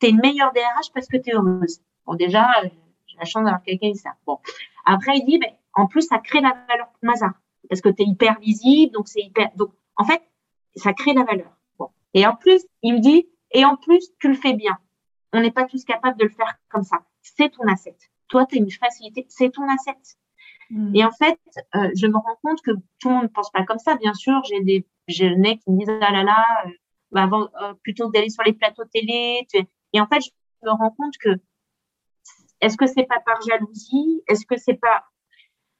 tu 0.00 0.06
es 0.06 0.10
une 0.10 0.20
meilleure 0.20 0.52
DRH 0.52 0.92
parce 0.94 1.08
que 1.08 1.16
tu 1.16 1.30
es 1.30 1.34
heureuse. 1.34 1.80
Bon, 2.06 2.14
déjà, 2.14 2.46
j'ai 3.06 3.16
la 3.18 3.24
chance 3.24 3.44
d'avoir 3.44 3.62
quelqu'un 3.62 3.92
qui 3.92 3.98
ça. 3.98 4.14
Bon. 4.26 4.38
Après, 4.84 5.16
il 5.16 5.24
dit, 5.24 5.38
ben, 5.38 5.50
en 5.74 5.86
plus, 5.86 6.02
ça 6.02 6.18
crée 6.18 6.40
la 6.40 6.56
valeur 6.68 6.88
pour 6.88 6.98
Mazar. 7.02 7.32
Parce 7.68 7.80
que 7.80 7.88
tu 7.88 8.02
es 8.02 8.06
hyper 8.06 8.38
visible, 8.40 8.92
donc 8.92 9.08
c'est 9.08 9.20
hyper. 9.20 9.50
Donc, 9.56 9.70
en 9.96 10.04
fait, 10.04 10.22
ça 10.76 10.92
crée 10.92 11.12
la 11.12 11.24
valeur. 11.24 11.50
Bon. 11.78 11.90
Et 12.14 12.26
en 12.26 12.36
plus, 12.36 12.64
il 12.82 12.94
me 12.94 13.00
dit, 13.00 13.28
et 13.50 13.64
en 13.64 13.76
plus, 13.76 14.10
tu 14.20 14.28
le 14.28 14.34
fais 14.34 14.52
bien. 14.52 14.78
On 15.32 15.40
n'est 15.40 15.50
pas 15.50 15.64
tous 15.64 15.84
capables 15.84 16.18
de 16.18 16.24
le 16.24 16.30
faire 16.30 16.58
comme 16.68 16.84
ça. 16.84 16.98
C'est 17.22 17.50
ton 17.50 17.66
asset. 17.66 17.96
Toi, 18.28 18.46
tu 18.46 18.56
as 18.56 18.58
une 18.58 18.70
facilité, 18.70 19.26
c'est 19.28 19.50
ton 19.50 19.68
asset. 19.68 20.16
Et 20.94 21.04
en 21.04 21.10
fait, 21.10 21.38
euh, 21.76 21.90
je 21.96 22.06
me 22.06 22.16
rends 22.16 22.38
compte 22.42 22.60
que 22.62 22.72
tout 23.00 23.08
le 23.08 23.14
monde 23.14 23.22
ne 23.24 23.28
pense 23.28 23.50
pas 23.50 23.64
comme 23.64 23.78
ça. 23.78 23.96
Bien 23.96 24.12
sûr, 24.12 24.42
j'ai 24.48 24.60
des 24.60 24.86
jeunes 25.08 25.42
qui 25.42 25.70
me 25.70 25.78
disent 25.78 25.88
ah 26.02 26.12
là 26.12 26.22
là, 26.22 26.44
euh, 26.66 26.70
bah, 27.10 27.22
avant, 27.22 27.48
euh, 27.62 27.72
plutôt 27.82 28.08
que 28.08 28.12
d'aller 28.12 28.28
sur 28.28 28.42
les 28.44 28.52
plateaux 28.52 28.84
télé. 28.92 29.46
Tu... 29.52 29.64
Et 29.94 30.00
en 30.00 30.06
fait, 30.06 30.20
je 30.20 30.68
me 30.68 30.70
rends 30.72 30.90
compte 30.90 31.14
que 31.18 31.30
est-ce 32.60 32.76
que 32.76 32.86
c'est 32.86 33.04
pas 33.04 33.20
par 33.24 33.40
jalousie? 33.42 34.22
Est-ce 34.28 34.44
que 34.44 34.58
c'est 34.58 34.74
pas 34.74 35.04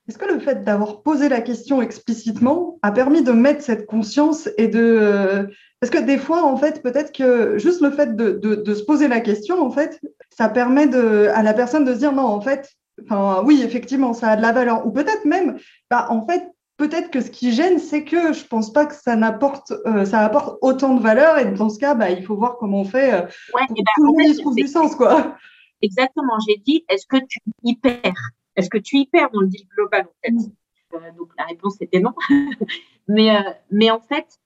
est-ce 0.09 0.17
que 0.17 0.25
le 0.25 0.41
fait 0.41 0.65
d'avoir 0.65 1.03
posé 1.03 1.29
la 1.29 1.43
question 1.43 1.83
explicitement 1.83 2.79
a 2.81 2.93
permis 2.93 3.23
de 3.23 3.33
mettre 3.33 3.63
cette 3.63 3.85
conscience 3.85 4.49
et 4.57 4.67
de... 4.67 5.51
Parce 5.81 5.91
que 5.91 5.99
des 5.99 6.17
fois, 6.17 6.45
en 6.45 6.57
fait, 6.57 6.83
peut-être 6.83 7.13
que 7.13 7.59
juste 7.59 7.83
le 7.83 7.91
fait 7.91 8.17
de, 8.17 8.31
de, 8.33 8.75
se 8.75 8.83
poser 8.85 9.07
la 9.07 9.21
question, 9.21 9.61
en 9.61 9.71
fait, 9.71 10.01
ça 10.31 10.49
permet 10.49 10.87
de, 10.87 11.29
à 11.35 11.43
la 11.43 11.53
personne 11.53 11.85
de 11.85 11.93
se 11.93 11.99
dire 11.99 12.13
non, 12.13 12.25
en 12.25 12.41
fait, 12.41 12.78
enfin, 13.05 13.43
oui, 13.45 13.63
effectivement, 13.63 14.13
ça 14.13 14.31
a 14.31 14.37
de 14.37 14.43
la 14.43 14.53
valeur. 14.53 14.87
Ou 14.87 14.91
peut-être 14.91 15.25
même, 15.25 15.59
bah, 15.91 16.07
en 16.11 16.27
fait, 16.27 16.53
peut-être 16.77 17.11
que 17.11 17.21
ce 17.21 17.31
qui 17.31 17.53
gêne, 17.53 17.79
c'est 17.79 18.05
que 18.05 18.33
je 18.33 18.45
pense 18.45 18.73
pas 18.73 18.87
que 18.87 18.95
ça 18.95 19.17
n'apporte, 19.17 19.73
euh, 19.87 20.05
ça 20.05 20.21
apporte 20.21 20.59
autant 20.63 20.95
de 20.95 21.03
valeur. 21.03 21.39
Et 21.39 21.53
dans 21.53 21.69
ce 21.69 21.79
cas, 21.79 21.95
bah, 21.95 22.11
il 22.11 22.25
faut 22.25 22.37
voir 22.37 22.57
comment 22.57 22.81
on 22.81 22.85
fait 22.85 23.13
euh, 23.13 23.23
pour 23.51 23.61
que 23.61 23.75
bah, 23.75 23.91
tout 23.97 24.05
le 24.05 24.13
monde 24.13 24.35
y 24.35 24.41
trouve 24.41 24.55
du 24.55 24.67
sens, 24.67 24.95
quoi. 24.95 25.37
Exactement. 25.83 26.39
J'ai 26.47 26.57
dit, 26.57 26.85
est-ce 26.89 27.07
que 27.07 27.19
tu 27.29 27.41
y 27.65 27.77
perds 27.77 28.33
est-ce 28.57 28.71
que 28.71 28.79
tu 28.79 28.97
y 28.97 29.07
perds 29.07 29.31
dans 29.31 29.41
le 29.41 29.47
deal 29.47 29.69
global 29.69 30.09
en 30.09 30.15
fait 30.21 30.33
mm. 30.33 30.53
euh, 30.95 31.13
Donc 31.17 31.31
la 31.39 31.45
réponse 31.45 31.81
était 31.81 32.01
non. 32.01 32.13
mais, 33.09 33.31
mais 33.71 33.89
en 33.89 34.01
fait, 34.01 34.41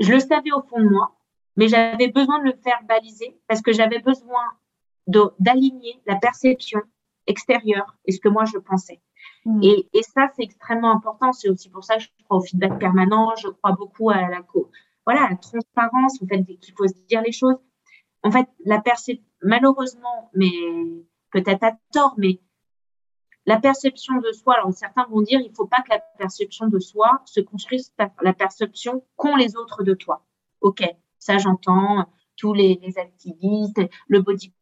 je 0.00 0.10
le 0.10 0.20
savais 0.20 0.52
au 0.52 0.62
fond 0.62 0.80
de 0.80 0.88
moi, 0.88 1.14
mais 1.56 1.68
j'avais 1.68 2.08
besoin 2.08 2.38
de 2.40 2.44
le 2.44 2.54
faire 2.64 2.80
baliser 2.88 3.38
parce 3.46 3.60
que 3.60 3.72
j'avais 3.72 3.98
besoin 3.98 4.42
d'aligner 5.06 6.00
la 6.06 6.16
perception 6.16 6.80
extérieure 7.26 7.96
et 8.04 8.12
ce 8.12 8.20
que 8.20 8.28
moi 8.28 8.44
je 8.44 8.58
pensais. 8.58 9.00
Mm. 9.44 9.62
Et, 9.62 9.88
et, 9.92 10.02
ça, 10.02 10.28
c'est 10.34 10.42
extrêmement 10.42 10.90
important. 10.90 11.32
C'est 11.32 11.48
aussi 11.48 11.68
pour 11.70 11.84
ça 11.84 11.96
que 11.96 12.02
je 12.02 12.08
crois 12.24 12.38
au 12.38 12.42
feedback 12.42 12.78
permanent. 12.78 13.34
Je 13.36 13.48
crois 13.48 13.72
beaucoup 13.72 14.10
à 14.10 14.28
la, 14.28 14.42
voilà, 15.04 15.28
la 15.30 15.36
transparence, 15.36 16.20
en 16.22 16.26
fait, 16.26 16.44
qu'il 16.60 16.74
faut 16.76 16.88
se 16.88 16.94
dire 17.08 17.22
les 17.22 17.32
choses. 17.32 17.56
En 18.22 18.30
fait, 18.30 18.48
la 18.64 18.80
perception, 18.80 19.24
malheureusement, 19.42 20.30
mais 20.34 20.50
peut-être 21.30 21.62
à 21.62 21.72
tort, 21.92 22.14
mais 22.18 22.40
la 23.46 23.60
perception 23.60 24.16
de 24.16 24.32
soi, 24.32 24.54
alors 24.54 24.72
certains 24.72 25.06
vont 25.06 25.20
dire, 25.20 25.40
il 25.40 25.50
ne 25.50 25.54
faut 25.54 25.66
pas 25.66 25.82
que 25.82 25.90
la 25.90 26.00
perception 26.18 26.66
de 26.66 26.80
soi 26.80 27.22
se 27.24 27.40
construise 27.40 27.90
par 27.90 28.10
la 28.20 28.32
perception 28.32 29.04
qu'ont 29.14 29.36
les 29.36 29.56
autres 29.56 29.84
de 29.84 29.94
toi. 29.94 30.24
Ok, 30.60 30.82
ça 31.20 31.38
j'entends, 31.38 32.06
tous 32.36 32.52
les, 32.52 32.78
activistes, 32.96 33.80
le 34.08 34.20
body. 34.20 34.52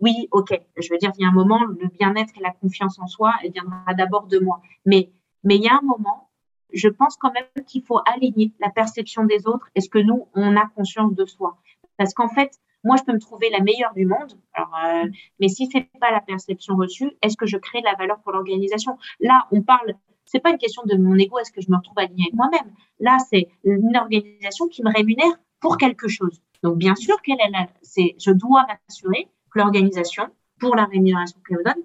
Oui, 0.00 0.28
ok, 0.30 0.60
je 0.78 0.88
veux 0.90 0.98
dire, 0.98 1.12
il 1.18 1.22
y 1.22 1.24
a 1.24 1.28
un 1.28 1.32
moment, 1.32 1.64
le 1.64 1.88
bien-être 1.88 2.32
et 2.36 2.40
la 2.40 2.52
confiance 2.52 2.98
en 2.98 3.06
soi, 3.06 3.32
elle 3.42 3.52
viendra 3.52 3.94
d'abord 3.94 4.26
de 4.26 4.38
moi. 4.38 4.60
Mais, 4.86 5.10
mais 5.44 5.56
il 5.56 5.62
y 5.62 5.68
a 5.68 5.74
un 5.74 5.84
moment, 5.84 6.30
je 6.72 6.88
pense 6.88 7.16
quand 7.16 7.32
même 7.32 7.64
qu'il 7.66 7.82
faut 7.82 8.00
aligner 8.06 8.52
la 8.60 8.70
perception 8.70 9.24
des 9.24 9.46
autres 9.46 9.68
et 9.74 9.80
ce 9.80 9.88
que 9.88 9.98
nous, 9.98 10.28
on 10.34 10.56
a 10.56 10.66
conscience 10.74 11.14
de 11.14 11.24
soi. 11.26 11.58
Parce 11.96 12.14
qu'en 12.14 12.28
fait, 12.28 12.58
moi, 12.84 12.96
je 12.96 13.04
peux 13.04 13.12
me 13.12 13.20
trouver 13.20 13.48
la 13.50 13.60
meilleure 13.60 13.94
du 13.94 14.06
monde, 14.06 14.32
alors, 14.54 14.74
euh, 14.86 15.08
mais 15.40 15.48
si 15.48 15.68
c'est 15.70 15.88
pas 16.00 16.10
la 16.10 16.20
perception 16.20 16.74
reçue, 16.76 17.12
est-ce 17.22 17.36
que 17.36 17.46
je 17.46 17.56
crée 17.56 17.80
de 17.80 17.86
la 17.86 17.94
valeur 17.94 18.18
pour 18.20 18.32
l'organisation? 18.32 18.98
Là, 19.20 19.46
on 19.52 19.62
parle, 19.62 19.94
c'est 20.24 20.40
pas 20.40 20.50
une 20.50 20.58
question 20.58 20.82
de 20.84 20.96
mon 20.96 21.16
ego, 21.16 21.38
est-ce 21.38 21.52
que 21.52 21.60
je 21.60 21.70
me 21.70 21.76
retrouve 21.76 21.98
alignée 21.98 22.24
avec 22.24 22.34
moi-même? 22.34 22.74
Là, 22.98 23.18
c'est 23.30 23.48
une 23.62 23.96
organisation 23.96 24.66
qui 24.66 24.82
me 24.82 24.92
rémunère 24.92 25.38
pour 25.62 25.78
quelque 25.78 26.08
chose. 26.08 26.42
Donc, 26.62 26.76
bien 26.76 26.94
sûr 26.94 27.22
qu'elle, 27.22 27.38
elle, 27.40 27.68
c'est, 27.80 28.14
je 28.18 28.30
dois 28.30 28.66
m'assurer 28.66 29.28
que 29.50 29.58
l'organisation, 29.58 30.28
pour 30.58 30.76
la 30.76 30.84
rémunération 30.84 31.40
qu'elle 31.48 31.62
donne, 31.64 31.82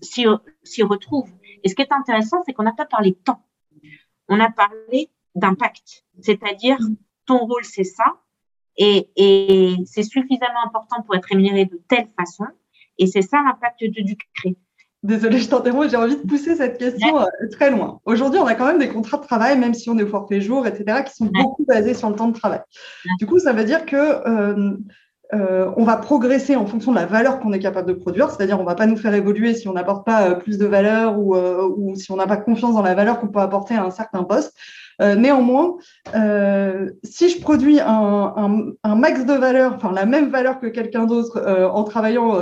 s'y 0.00 0.82
retrouve. 0.82 1.28
Et 1.64 1.68
ce 1.68 1.74
qui 1.74 1.82
est 1.82 1.92
intéressant, 1.92 2.42
c'est 2.44 2.52
qu'on 2.52 2.62
n'a 2.62 2.72
pas 2.72 2.86
parlé 2.86 3.10
de 3.10 3.16
temps. 3.16 3.44
On 4.28 4.38
a 4.38 4.50
parlé 4.50 5.10
d'impact. 5.34 6.04
C'est-à-dire, 6.20 6.78
ton 7.26 7.38
rôle, 7.38 7.64
c'est 7.64 7.84
ça, 7.84 8.20
et, 8.76 9.10
et 9.16 9.76
c'est 9.86 10.02
suffisamment 10.02 10.64
important 10.64 11.02
pour 11.02 11.14
être 11.14 11.26
rémunéré 11.26 11.66
de 11.66 11.80
telle 11.88 12.08
façon. 12.18 12.46
Et 12.98 13.06
c'est 13.06 13.22
ça 13.22 13.42
l'impact 13.42 13.84
de 13.84 14.02
Ducré. 14.02 14.56
Désolée, 15.02 15.38
je 15.38 15.48
t'interromps, 15.48 15.90
j'ai 15.90 15.96
envie 15.96 16.16
de 16.16 16.22
pousser 16.22 16.54
cette 16.54 16.78
question 16.78 17.18
euh, 17.18 17.24
très 17.50 17.70
loin. 17.70 18.00
Aujourd'hui, 18.04 18.38
on 18.38 18.46
a 18.46 18.54
quand 18.54 18.66
même 18.66 18.78
des 18.78 18.88
contrats 18.88 19.16
de 19.16 19.24
travail, 19.24 19.58
même 19.58 19.74
si 19.74 19.90
on 19.90 19.98
est 19.98 20.04
au 20.04 20.08
forfait 20.08 20.40
jour, 20.40 20.64
etc., 20.66 21.02
qui 21.04 21.14
sont 21.14 21.26
beaucoup 21.26 21.64
basés 21.66 21.94
sur 21.94 22.08
le 22.08 22.14
temps 22.14 22.28
de 22.28 22.38
travail. 22.38 22.60
Du 23.18 23.26
coup, 23.26 23.40
ça 23.40 23.52
veut 23.52 23.64
dire 23.64 23.84
que 23.84 23.96
euh, 23.96 24.76
euh, 25.34 25.70
on 25.76 25.84
va 25.84 25.96
progresser 25.96 26.56
en 26.56 26.66
fonction 26.66 26.92
de 26.92 26.96
la 26.96 27.06
valeur 27.06 27.40
qu'on 27.40 27.52
est 27.52 27.58
capable 27.58 27.88
de 27.88 27.94
produire, 27.94 28.30
c'est-à-dire 28.30 28.60
on 28.60 28.64
va 28.64 28.74
pas 28.74 28.86
nous 28.86 28.96
faire 28.96 29.14
évoluer 29.14 29.54
si 29.54 29.66
on 29.66 29.72
n'apporte 29.72 30.04
pas 30.04 30.28
euh, 30.28 30.34
plus 30.34 30.58
de 30.58 30.66
valeur 30.66 31.18
ou, 31.18 31.34
euh, 31.34 31.68
ou 31.74 31.96
si 31.96 32.12
on 32.12 32.16
n'a 32.16 32.26
pas 32.26 32.36
confiance 32.36 32.74
dans 32.74 32.82
la 32.82 32.94
valeur 32.94 33.18
qu'on 33.18 33.28
peut 33.28 33.40
apporter 33.40 33.74
à 33.74 33.84
un 33.84 33.90
certain 33.90 34.24
poste. 34.24 34.54
Euh, 35.00 35.14
néanmoins, 35.14 35.76
euh, 36.14 36.90
si 37.02 37.30
je 37.30 37.40
produis 37.40 37.80
un, 37.80 38.74
max 38.84 39.24
de 39.24 39.32
valeur, 39.32 39.74
enfin 39.74 39.92
la 39.92 40.06
même 40.06 40.30
valeur 40.30 40.60
que 40.60 40.66
quelqu'un 40.66 41.06
d'autre 41.06 41.38
euh, 41.38 41.68
en 41.68 41.84
travaillant 41.84 42.38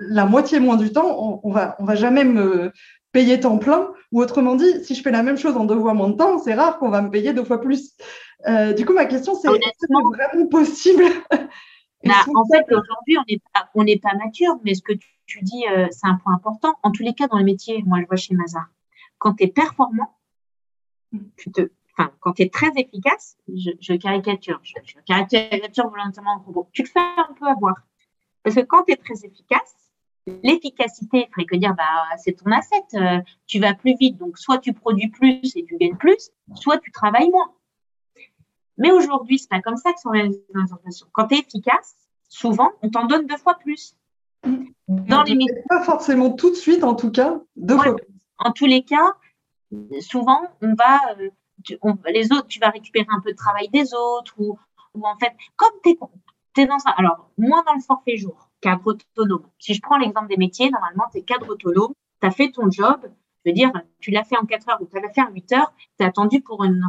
la 0.00 0.26
moitié 0.26 0.60
moins 0.60 0.76
du 0.76 0.92
temps, 0.92 1.40
on, 1.42 1.50
va, 1.50 1.76
on 1.78 1.84
va 1.84 1.94
jamais 1.94 2.24
me 2.24 2.72
payer 3.12 3.40
temps 3.40 3.58
plein. 3.58 3.92
Ou 4.12 4.20
autrement 4.20 4.54
dit, 4.54 4.84
si 4.84 4.94
je 4.94 5.02
fais 5.02 5.10
la 5.10 5.22
même 5.22 5.36
chose 5.36 5.56
en 5.56 5.64
deux 5.64 5.78
fois 5.78 5.94
moins 5.94 6.08
de 6.08 6.16
temps, 6.16 6.38
c'est 6.38 6.54
rare 6.54 6.78
qu'on 6.78 6.90
va 6.90 7.02
me 7.02 7.10
payer 7.10 7.32
deux 7.32 7.44
fois 7.44 7.60
plus. 7.60 7.96
du 8.76 8.84
coup, 8.84 8.92
ma 8.92 9.06
question, 9.06 9.34
c'est 9.34 9.48
est-ce 9.48 9.86
que 9.86 9.86
c'est 9.88 10.16
vraiment 10.16 10.46
possible? 10.48 11.04
Bah, 12.04 12.12
En 12.34 12.44
fait, 12.44 12.64
aujourd'hui, 12.70 13.16
on 13.18 13.24
n'est 13.28 13.40
pas, 13.54 13.70
on 13.74 13.84
pas 14.02 14.14
mature, 14.22 14.58
mais 14.62 14.74
ce 14.74 14.82
que 14.82 14.92
tu, 15.26 15.40
dis, 15.42 15.64
c'est 15.90 16.06
un 16.06 16.16
point 16.16 16.34
important. 16.34 16.74
En 16.82 16.90
tous 16.90 17.02
les 17.02 17.14
cas, 17.14 17.28
dans 17.28 17.38
les 17.38 17.44
métiers, 17.44 17.82
moi, 17.86 17.98
je 18.00 18.06
vois 18.06 18.16
chez 18.16 18.34
Mazar, 18.34 18.66
quand 19.18 19.34
tu 19.34 19.44
es 19.44 19.48
performant, 19.48 20.14
tu 21.36 21.50
te, 21.50 21.70
enfin, 21.96 22.12
quand 22.20 22.34
tu 22.34 22.42
es 22.42 22.48
très 22.48 22.70
efficace, 22.76 23.36
je, 23.48 23.94
caricature, 23.94 24.60
je, 24.62 24.74
caricature 25.06 25.88
volontairement 25.88 26.36
le 26.36 26.42
robot, 26.44 26.68
tu 26.72 26.82
te 26.82 26.90
fais 26.90 27.00
un 27.00 27.32
peu 27.38 27.46
avoir. 27.46 27.74
Parce 28.42 28.56
que 28.56 28.60
quand 28.60 28.84
tu 28.84 28.92
es 28.92 28.96
très 28.96 29.24
efficace, 29.24 29.83
l'efficacité, 30.26 31.18
il 31.18 31.26
faudrait 31.26 31.46
que 31.46 31.56
dire, 31.56 31.74
bah, 31.74 32.16
c'est 32.16 32.32
ton 32.32 32.50
asset, 32.50 32.84
euh, 32.94 33.20
tu 33.46 33.60
vas 33.60 33.74
plus 33.74 33.96
vite, 33.96 34.16
donc 34.16 34.38
soit 34.38 34.58
tu 34.58 34.72
produis 34.72 35.08
plus 35.08 35.56
et 35.56 35.64
tu 35.64 35.76
gagnes 35.76 35.96
plus, 35.96 36.30
soit 36.54 36.78
tu 36.78 36.90
travailles 36.90 37.30
moins. 37.30 37.52
Mais 38.78 38.90
aujourd'hui, 38.90 39.38
c'est 39.38 39.50
pas 39.50 39.60
comme 39.60 39.76
ça 39.76 39.92
que 39.92 40.00
sont 40.00 40.10
réalisées 40.10 40.44
les 40.54 40.72
organisations. 40.72 41.06
Quand 41.12 41.28
tu 41.28 41.36
es 41.36 41.38
efficace, 41.40 41.94
souvent, 42.28 42.72
on 42.82 42.90
t'en 42.90 43.06
donne 43.06 43.26
deux 43.26 43.36
fois 43.36 43.54
plus. 43.54 43.96
Dans 44.88 45.22
les 45.22 45.46
Pas 45.68 45.82
forcément 45.82 46.30
tout 46.30 46.50
de 46.50 46.56
suite, 46.56 46.84
en 46.84 46.94
tout 46.94 47.10
cas, 47.10 47.40
deux 47.56 47.78
fois 47.78 47.96
plus. 47.96 48.06
En 48.38 48.52
tous 48.52 48.66
les 48.66 48.82
cas, 48.82 49.14
souvent, 50.00 50.42
on 50.60 50.74
va, 50.74 51.00
les 52.12 52.32
autres, 52.32 52.48
tu 52.48 52.58
vas 52.58 52.70
récupérer 52.70 53.06
un 53.10 53.20
peu 53.20 53.30
de 53.30 53.36
travail 53.36 53.68
des 53.68 53.94
autres, 53.94 54.34
ou, 54.38 54.58
en 54.94 55.16
fait, 55.18 55.32
comme 55.56 55.72
tu 55.82 55.90
es, 55.90 56.66
dans 56.66 56.74
un, 56.86 56.90
alors, 56.96 57.30
moins 57.38 57.62
dans 57.64 57.74
le 57.74 57.80
forfait 57.80 58.16
jour, 58.16 58.50
cadre 58.64 58.86
autonome. 58.86 59.46
Si 59.58 59.74
je 59.74 59.82
prends 59.82 59.98
l'exemple 59.98 60.28
des 60.28 60.38
métiers, 60.38 60.70
normalement, 60.70 61.04
tu 61.12 61.18
es 61.18 61.22
cadre 61.22 61.50
autonome, 61.50 61.92
tu 62.20 62.26
as 62.26 62.30
fait 62.30 62.50
ton 62.50 62.70
job, 62.70 62.98
je 63.44 63.50
veux 63.50 63.54
dire, 63.54 63.70
tu 64.00 64.10
l'as 64.10 64.24
fait 64.24 64.38
en 64.38 64.46
4 64.46 64.70
heures 64.70 64.80
ou 64.80 64.86
tu 64.86 64.98
l'as 64.98 65.12
fait 65.12 65.20
en 65.20 65.30
8 65.30 65.52
heures, 65.52 65.72
tu 65.98 66.04
es 66.04 66.06
attendu 66.06 66.40
pour 66.40 66.64
une 66.64 66.80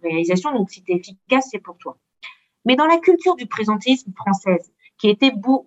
réalisation, 0.00 0.52
donc 0.52 0.70
si 0.70 0.84
tu 0.84 0.92
es 0.92 0.96
efficace, 0.96 1.48
c'est 1.50 1.58
pour 1.58 1.76
toi. 1.76 1.98
Mais 2.64 2.76
dans 2.76 2.86
la 2.86 2.98
culture 2.98 3.34
du 3.34 3.46
présentisme 3.46 4.12
française, 4.14 4.72
qui 4.96 5.08
était 5.08 5.32
beau, 5.32 5.66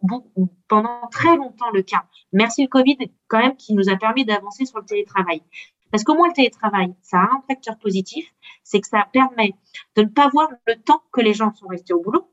pendant 0.69 1.07
très 1.11 1.35
longtemps 1.35 1.71
le 1.73 1.81
cas, 1.81 2.05
merci 2.31 2.63
le 2.63 2.69
Covid 2.69 2.97
quand 3.27 3.39
même 3.39 3.57
qui 3.57 3.73
nous 3.73 3.89
a 3.89 3.97
permis 3.97 4.23
d'avancer 4.23 4.65
sur 4.65 4.79
le 4.79 4.85
télétravail. 4.85 5.41
Parce 5.89 6.05
qu'au 6.05 6.15
moins, 6.15 6.29
le 6.29 6.33
télétravail, 6.33 6.93
ça 7.01 7.17
a 7.17 7.23
un 7.23 7.43
facteur 7.47 7.77
positif, 7.77 8.25
c'est 8.63 8.79
que 8.79 8.87
ça 8.87 9.05
permet 9.11 9.53
de 9.97 10.03
ne 10.03 10.07
pas 10.07 10.29
voir 10.29 10.47
le 10.65 10.75
temps 10.75 11.01
que 11.11 11.19
les 11.19 11.33
gens 11.33 11.53
sont 11.53 11.67
restés 11.67 11.93
au 11.93 12.01
boulot. 12.01 12.29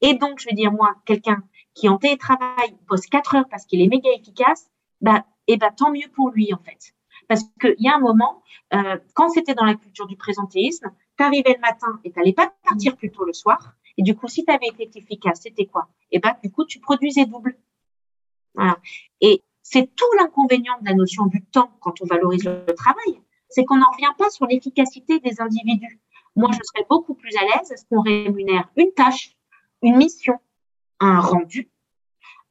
Et 0.00 0.14
donc, 0.14 0.40
je 0.40 0.48
veux 0.48 0.56
dire, 0.56 0.72
moi, 0.72 0.96
quelqu'un 1.04 1.42
qui 1.76 1.88
en 1.88 1.98
télétravail 1.98 2.74
pose 2.88 3.02
4 3.02 3.36
heures 3.36 3.48
parce 3.48 3.66
qu'il 3.66 3.80
est 3.82 3.86
méga 3.86 4.10
efficace, 4.10 4.68
bah, 5.00 5.26
et 5.46 5.52
eh 5.52 5.56
bah, 5.58 5.70
tant 5.70 5.92
mieux 5.92 6.08
pour 6.14 6.30
lui, 6.30 6.52
en 6.52 6.58
fait. 6.58 6.94
Parce 7.28 7.42
qu'il 7.60 7.76
y 7.78 7.88
a 7.88 7.94
un 7.94 8.00
moment, 8.00 8.42
euh, 8.74 8.98
quand 9.14 9.28
c'était 9.28 9.54
dans 9.54 9.64
la 9.64 9.74
culture 9.74 10.06
du 10.06 10.16
présentéisme, 10.16 10.90
tu 11.16 11.22
arrivais 11.22 11.54
le 11.54 11.60
matin 11.60 12.00
et 12.02 12.10
tu 12.10 12.32
pas 12.32 12.52
partir 12.64 12.96
plus 12.96 13.12
tôt 13.12 13.24
le 13.24 13.32
soir. 13.32 13.74
Et 13.98 14.02
du 14.02 14.16
coup, 14.16 14.26
si 14.26 14.44
tu 14.44 14.52
avais 14.52 14.68
été 14.68 14.98
efficace, 14.98 15.42
c'était 15.42 15.66
quoi? 15.66 15.88
Et 16.10 16.16
eh 16.16 16.18
ben, 16.18 16.34
du 16.42 16.50
coup, 16.50 16.64
tu 16.64 16.80
produisais 16.80 17.26
double. 17.26 17.56
Voilà. 18.54 18.78
Et 19.20 19.42
c'est 19.62 19.94
tout 19.94 20.06
l'inconvénient 20.18 20.78
de 20.80 20.88
la 20.88 20.94
notion 20.94 21.26
du 21.26 21.44
temps 21.44 21.70
quand 21.80 22.00
on 22.00 22.06
valorise 22.06 22.44
le 22.44 22.74
travail, 22.74 23.20
c'est 23.48 23.64
qu'on 23.64 23.76
n'en 23.76 23.90
revient 23.92 24.14
pas 24.16 24.30
sur 24.30 24.46
l'efficacité 24.46 25.20
des 25.20 25.40
individus. 25.40 26.00
Moi, 26.36 26.50
je 26.52 26.58
serais 26.62 26.86
beaucoup 26.88 27.14
plus 27.14 27.36
à 27.36 27.42
l'aise 27.42 27.70
à 27.72 27.76
ce 27.76 27.84
qu'on 27.84 28.00
rémunère 28.00 28.68
une 28.76 28.92
tâche, 28.92 29.36
une 29.82 29.96
mission, 29.96 30.38
un 31.00 31.20
rendu, 31.20 31.70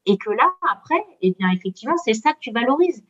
et 0.06 0.18
que 0.18 0.30
là, 0.30 0.54
après, 0.72 1.04
eh 1.22 1.32
bien, 1.38 1.50
effectivement, 1.52 1.98
c'est 1.98 2.14
ça 2.14 2.34
que 2.34 2.40
tu 2.40 2.52
valorises. 2.52 3.04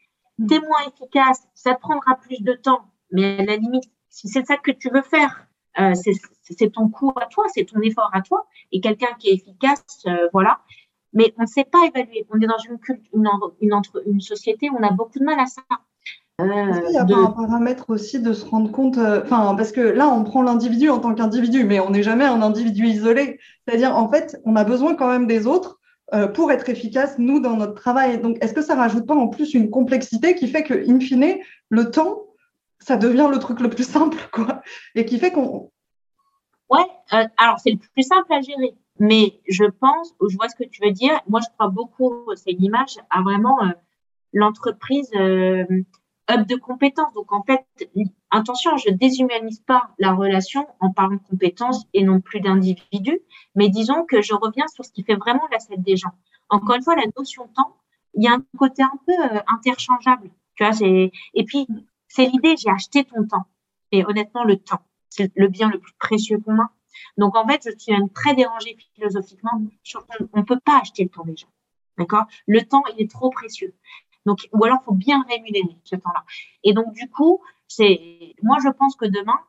T'es 0.47 0.59
moins 0.59 0.81
efficace, 0.87 1.47
ça 1.53 1.75
te 1.75 1.79
prendra 1.79 2.15
plus 2.15 2.41
de 2.41 2.53
temps, 2.53 2.91
mais 3.11 3.39
à 3.39 3.45
la 3.45 3.55
limite, 3.55 3.85
si 4.09 4.27
c'est 4.27 4.45
ça 4.45 4.57
que 4.57 4.71
tu 4.71 4.89
veux 4.89 5.01
faire, 5.01 5.47
euh, 5.79 5.93
c'est 5.95 6.69
ton 6.71 6.89
coût 6.89 7.11
à 7.15 7.25
toi, 7.25 7.45
c'est 7.53 7.65
ton 7.65 7.81
effort 7.81 8.09
à 8.13 8.21
toi, 8.21 8.47
et 8.71 8.79
quelqu'un 8.79 9.13
qui 9.19 9.29
est 9.29 9.33
efficace, 9.33 10.03
euh, 10.07 10.29
voilà. 10.31 10.61
Mais 11.13 11.33
on 11.37 11.43
ne 11.43 11.47
sait 11.47 11.63
pas 11.63 11.85
évaluer. 11.85 12.25
On 12.29 12.39
est 12.41 12.47
dans 12.47 12.57
une, 12.57 12.77
une, 13.13 13.29
une, 13.61 13.81
une 14.05 14.19
société 14.19 14.69
où 14.69 14.77
on 14.77 14.83
a 14.83 14.91
beaucoup 14.91 15.19
de 15.19 15.23
mal 15.23 15.39
à 15.39 15.45
ça. 15.45 15.61
Euh, 16.41 16.81
qu'il 16.81 16.89
n'y 16.89 16.97
a 16.97 17.05
pas 17.05 17.15
un 17.15 17.31
paramètre 17.31 17.89
aussi 17.89 18.19
de 18.19 18.33
se 18.33 18.43
rendre 18.43 18.69
compte, 18.69 18.97
euh, 18.97 19.21
enfin, 19.23 19.55
parce 19.55 19.71
que 19.71 19.79
là, 19.79 20.09
on 20.09 20.25
prend 20.25 20.41
l'individu 20.41 20.89
en 20.89 20.99
tant 20.99 21.15
qu'individu, 21.15 21.63
mais 21.63 21.79
on 21.79 21.91
n'est 21.91 22.03
jamais 22.03 22.25
un 22.25 22.41
individu 22.41 22.85
isolé. 22.87 23.39
C'est-à-dire, 23.65 23.95
en 23.95 24.09
fait, 24.09 24.41
on 24.43 24.57
a 24.57 24.65
besoin 24.65 24.95
quand 24.95 25.07
même 25.07 25.27
des 25.27 25.47
autres 25.47 25.79
euh, 26.13 26.27
pour 26.27 26.51
être 26.51 26.67
efficace, 26.67 27.15
nous, 27.19 27.39
dans 27.39 27.55
notre 27.55 27.75
travail. 27.75 28.19
Donc, 28.19 28.37
est-ce 28.41 28.53
que 28.53 28.61
ça 28.61 28.75
rajoute 28.75 29.07
pas 29.07 29.15
en 29.15 29.29
plus 29.29 29.53
une 29.53 29.69
complexité 29.69 30.35
qui 30.35 30.49
fait 30.49 30.63
que, 30.63 30.73
in 30.89 30.99
fine, 30.99 31.37
le 31.69 31.89
temps, 31.89 32.23
ça 32.79 32.97
devient 32.97 33.29
le 33.31 33.39
truc 33.39 33.61
le 33.61 33.69
plus 33.69 33.87
simple, 33.87 34.17
quoi, 34.33 34.61
et 34.93 35.05
qui 35.05 35.19
fait 35.19 35.31
qu'on. 35.31 35.71
Ouais, 36.69 36.85
alors 37.37 37.59
c'est 37.59 37.71
le 37.71 37.77
plus 37.93 38.03
simple 38.03 38.33
à 38.33 38.41
gérer. 38.41 38.75
Mais 38.99 39.39
je 39.47 39.65
pense, 39.65 40.13
je 40.29 40.35
vois 40.35 40.49
ce 40.49 40.55
que 40.55 40.67
tu 40.67 40.83
veux 40.83 40.91
dire. 40.91 41.21
Moi, 41.29 41.39
je 41.41 41.47
crois 41.53 41.69
beaucoup, 41.69 42.25
c'est 42.35 42.51
une 42.51 42.63
image 42.63 42.97
à 43.09 43.21
vraiment 43.21 43.57
l'entreprise 44.33 45.09
hub 46.29 46.45
de 46.45 46.55
compétences. 46.55 47.13
Donc, 47.13 47.31
en 47.31 47.43
fait, 47.43 47.65
attention, 48.31 48.77
je 48.77 48.91
déshumanise 48.91 49.59
pas 49.61 49.89
la 49.99 50.13
relation 50.13 50.67
en 50.79 50.91
parlant 50.91 51.15
de 51.15 51.21
compétences 51.29 51.85
et 51.93 52.03
non 52.03 52.21
plus 52.21 52.39
d'individus, 52.39 53.19
mais 53.55 53.69
disons 53.69 54.03
que 54.05 54.21
je 54.21 54.33
reviens 54.33 54.67
sur 54.67 54.85
ce 54.85 54.91
qui 54.91 55.03
fait 55.03 55.15
vraiment 55.15 55.47
la 55.51 55.57
des 55.77 55.97
gens. 55.97 56.13
Encore 56.49 56.75
une 56.75 56.83
fois, 56.83 56.95
la 56.95 57.05
notion 57.17 57.45
de 57.45 57.53
temps, 57.53 57.75
il 58.13 58.23
y 58.23 58.27
a 58.27 58.33
un 58.33 58.43
côté 58.57 58.83
un 58.83 58.99
peu 59.05 59.13
euh, 59.13 59.41
interchangeable. 59.47 60.29
Tu 60.55 60.63
vois, 60.63 60.75
et 60.81 61.43
puis, 61.43 61.67
c'est 62.07 62.25
l'idée, 62.27 62.55
j'ai 62.57 62.69
acheté 62.69 63.03
ton 63.03 63.27
temps. 63.27 63.45
Et 63.91 64.05
honnêtement, 64.05 64.43
le 64.43 64.57
temps, 64.57 64.81
c'est 65.09 65.31
le 65.35 65.47
bien 65.47 65.69
le 65.69 65.79
plus 65.79 65.93
précieux 65.99 66.39
qu'on 66.39 66.59
a. 66.59 66.69
Donc, 67.17 67.35
en 67.35 67.47
fait, 67.47 67.61
je 67.65 67.77
suis 67.77 67.91
même 67.91 68.09
très 68.09 68.35
dérangée 68.35 68.77
philosophiquement 68.95 69.61
sur 69.83 70.05
on 70.33 70.39
ne 70.39 70.45
peut 70.45 70.59
pas 70.63 70.79
acheter 70.81 71.03
le 71.03 71.09
temps 71.09 71.25
des 71.25 71.35
gens. 71.35 71.47
D'accord? 71.97 72.25
Le 72.47 72.61
temps, 72.61 72.83
il 72.93 73.03
est 73.03 73.11
trop 73.11 73.29
précieux. 73.29 73.73
Donc, 74.25 74.47
ou 74.53 74.63
alors, 74.65 74.79
il 74.81 74.85
faut 74.85 74.93
bien 74.93 75.23
rémunérer 75.29 75.77
ce 75.83 75.95
temps-là. 75.95 76.23
Et 76.63 76.73
donc, 76.73 76.93
du 76.93 77.09
coup, 77.09 77.41
c'est, 77.67 78.35
moi, 78.41 78.57
je 78.63 78.69
pense 78.69 78.95
que 78.95 79.05
demain, 79.05 79.39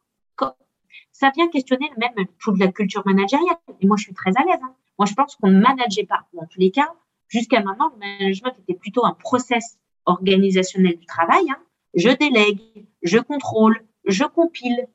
ça 1.13 1.31
vient 1.31 1.49
questionner 1.49 1.91
même 1.97 2.27
toute 2.39 2.59
la 2.59 2.69
culture 2.69 3.03
managériale. 3.07 3.57
Et 3.81 3.87
moi, 3.87 3.97
je 3.97 4.05
suis 4.05 4.15
très 4.15 4.31
à 4.37 4.45
l'aise. 4.45 4.61
Hein. 4.63 4.75
Moi, 4.99 5.07
je 5.07 5.15
pense 5.15 5.37
qu'on 5.37 5.51
ne 5.51 5.61
manageait 5.61 6.05
pas. 6.05 6.27
Dans 6.35 6.47
tous 6.47 6.61
les 6.61 6.71
cas, 6.71 6.93
jusqu'à 7.29 7.63
maintenant, 7.63 7.91
le 7.95 7.99
management 7.99 8.55
était 8.61 8.79
plutôt 8.79 9.05
un 9.05 9.15
process 9.15 9.79
organisationnel 10.05 10.99
du 10.99 11.07
travail. 11.07 11.45
Hein. 11.51 11.59
Je 11.95 12.11
délègue, 12.11 12.61
je 13.03 13.19
contrôle, 13.19 13.83
je 14.05 14.25
compile. 14.25 14.89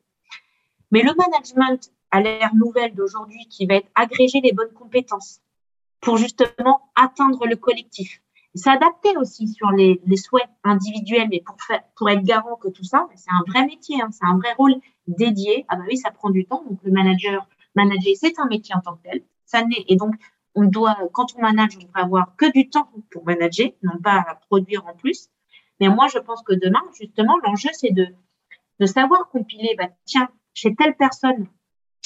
Mais 0.92 1.02
le 1.02 1.14
management 1.16 1.92
à 2.12 2.22
l'ère 2.22 2.54
nouvelle 2.54 2.94
d'aujourd'hui 2.94 3.48
qui 3.50 3.66
va 3.66 3.76
être 3.76 3.90
agréger 3.96 4.42
les 4.42 4.52
bonnes 4.52 4.74
compétences 4.74 5.42
pour 6.02 6.18
justement 6.18 6.92
atteindre 6.96 7.48
le 7.48 7.56
collectif, 7.56 8.22
s'adapter 8.56 9.16
aussi 9.18 9.48
sur 9.48 9.72
les, 9.72 10.02
les, 10.06 10.18
souhaits 10.18 10.48
individuels, 10.64 11.28
mais 11.30 11.42
pour, 11.46 11.56
faire, 11.62 11.82
pour 11.96 12.10
être 12.10 12.24
garant 12.24 12.56
que 12.56 12.70
tout 12.70 12.84
ça, 12.84 13.08
c'est 13.16 13.32
un 13.32 13.44
vrai 13.48 13.66
métier, 13.66 14.02
hein, 14.02 14.10
c'est 14.12 14.26
un 14.26 14.38
vrai 14.38 14.54
rôle 14.58 14.76
dédié. 15.08 15.66
Ah 15.70 15.78
bah 15.78 15.84
oui, 15.88 15.98
ça 15.98 16.12
prend 16.12 16.30
du 16.30 16.46
temps. 16.46 16.64
Donc 16.70 16.80
le 16.84 16.92
manager, 16.92 17.48
manager, 17.76 18.14
c'est 18.20 18.40
un 18.40 18.48
métier 18.48 18.76
en 18.76 18.82
tant 18.82 18.96
que 18.96 19.04
tel. 19.04 19.24
Ça 19.46 19.64
naît. 19.64 19.86
Et 19.88 19.96
donc, 19.96 20.16
on 20.56 20.66
doit, 20.66 20.98
quand 21.14 21.36
on 21.38 21.42
manage, 21.42 21.78
on 21.78 21.84
devrait 21.84 22.02
avoir 22.02 22.36
que 22.36 22.52
du 22.52 22.70
temps 22.70 22.90
pour 23.10 23.26
manager, 23.26 23.70
non 23.84 23.98
pas 24.02 24.26
à 24.28 24.36
produire 24.36 24.86
en 24.86 24.94
plus. 24.94 25.30
Mais 25.80 25.90
moi, 25.90 26.08
je 26.14 26.20
pense 26.20 26.44
que 26.44 26.54
demain, 26.54 26.82
justement, 27.00 27.38
l'enjeu, 27.44 27.70
c'est 27.74 27.92
de, 27.92 28.08
de 28.80 28.86
savoir 28.86 29.30
compiler, 29.30 29.76
bah, 29.78 29.90
tiens, 30.06 30.30
chez 30.54 30.76
telle 30.76 30.96
personne, 30.96 31.48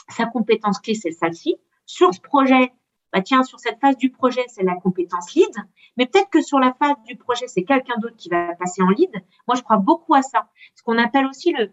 sa 0.10 0.26
compétence 0.26 0.80
clé, 0.80 0.94
c'est 0.94 1.12
celle-ci. 1.12 1.56
Sur 1.86 2.14
ce 2.14 2.22
projet, 2.22 2.72
bah, 3.16 3.22
tiens, 3.22 3.44
sur 3.44 3.62
cette 3.62 3.80
phase 3.80 3.96
du 3.96 4.10
projet, 4.10 4.44
c'est 4.50 4.64
la 4.64 4.76
compétence 4.76 5.34
lead, 5.36 5.56
mais 5.96 6.06
peut-être 6.06 6.30
que 6.30 6.42
sur 6.42 6.60
la 6.60 6.74
phase 6.74 7.02
du 7.08 7.16
projet, 7.16 7.48
c'est 7.48 7.64
quelqu'un 7.64 7.96
d'autre 7.98 8.18
qui 8.18 8.28
va 8.28 8.54
passer 8.56 8.82
en 8.82 8.90
lead. 8.90 9.10
Moi, 9.48 9.56
je 9.56 9.62
crois 9.62 9.78
beaucoup 9.78 10.14
à 10.16 10.22
ça. 10.22 10.50
Ce 10.76 10.84
qu'on 10.84 10.98
appelle 10.98 11.26
aussi 11.26 11.54
le, 11.54 11.72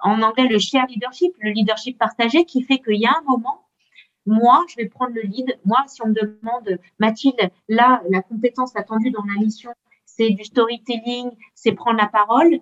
en 0.00 0.20
anglais, 0.20 0.48
le 0.48 0.58
share 0.58 0.86
leadership, 0.88 1.32
le 1.38 1.52
leadership 1.52 1.96
partagé, 1.96 2.44
qui 2.44 2.60
fait 2.64 2.80
qu'il 2.80 2.96
y 2.96 3.06
a 3.06 3.12
un 3.16 3.22
moment, 3.22 3.68
moi, 4.26 4.64
je 4.68 4.74
vais 4.74 4.88
prendre 4.88 5.14
le 5.14 5.22
lead. 5.22 5.56
Moi, 5.64 5.78
si 5.86 6.02
on 6.02 6.08
me 6.08 6.14
demande, 6.14 6.80
Mathilde, 6.98 7.52
là, 7.68 8.02
la 8.10 8.22
compétence 8.22 8.74
attendue 8.74 9.12
dans 9.12 9.22
la 9.22 9.40
mission, 9.40 9.70
c'est 10.04 10.30
du 10.30 10.42
storytelling, 10.42 11.30
c'est 11.54 11.70
prendre 11.70 11.98
la 11.98 12.08
parole 12.08 12.58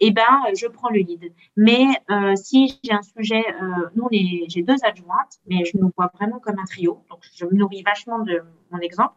eh 0.00 0.10
ben, 0.10 0.42
je 0.54 0.66
prends 0.66 0.90
le 0.90 1.00
lead. 1.00 1.32
Mais 1.56 1.86
euh, 2.10 2.36
si 2.36 2.78
j'ai 2.84 2.92
un 2.92 3.02
sujet, 3.02 3.44
euh, 3.60 3.88
nous, 3.94 4.08
j'ai 4.10 4.62
deux 4.62 4.76
adjointes, 4.84 5.40
mais 5.46 5.64
je 5.64 5.76
nous 5.76 5.90
vois 5.96 6.10
vraiment 6.14 6.38
comme 6.38 6.58
un 6.58 6.64
trio. 6.64 7.04
Donc, 7.10 7.20
je 7.34 7.44
me 7.44 7.54
nourris 7.54 7.82
vachement 7.82 8.20
de 8.20 8.42
mon 8.70 8.78
exemple. 8.78 9.16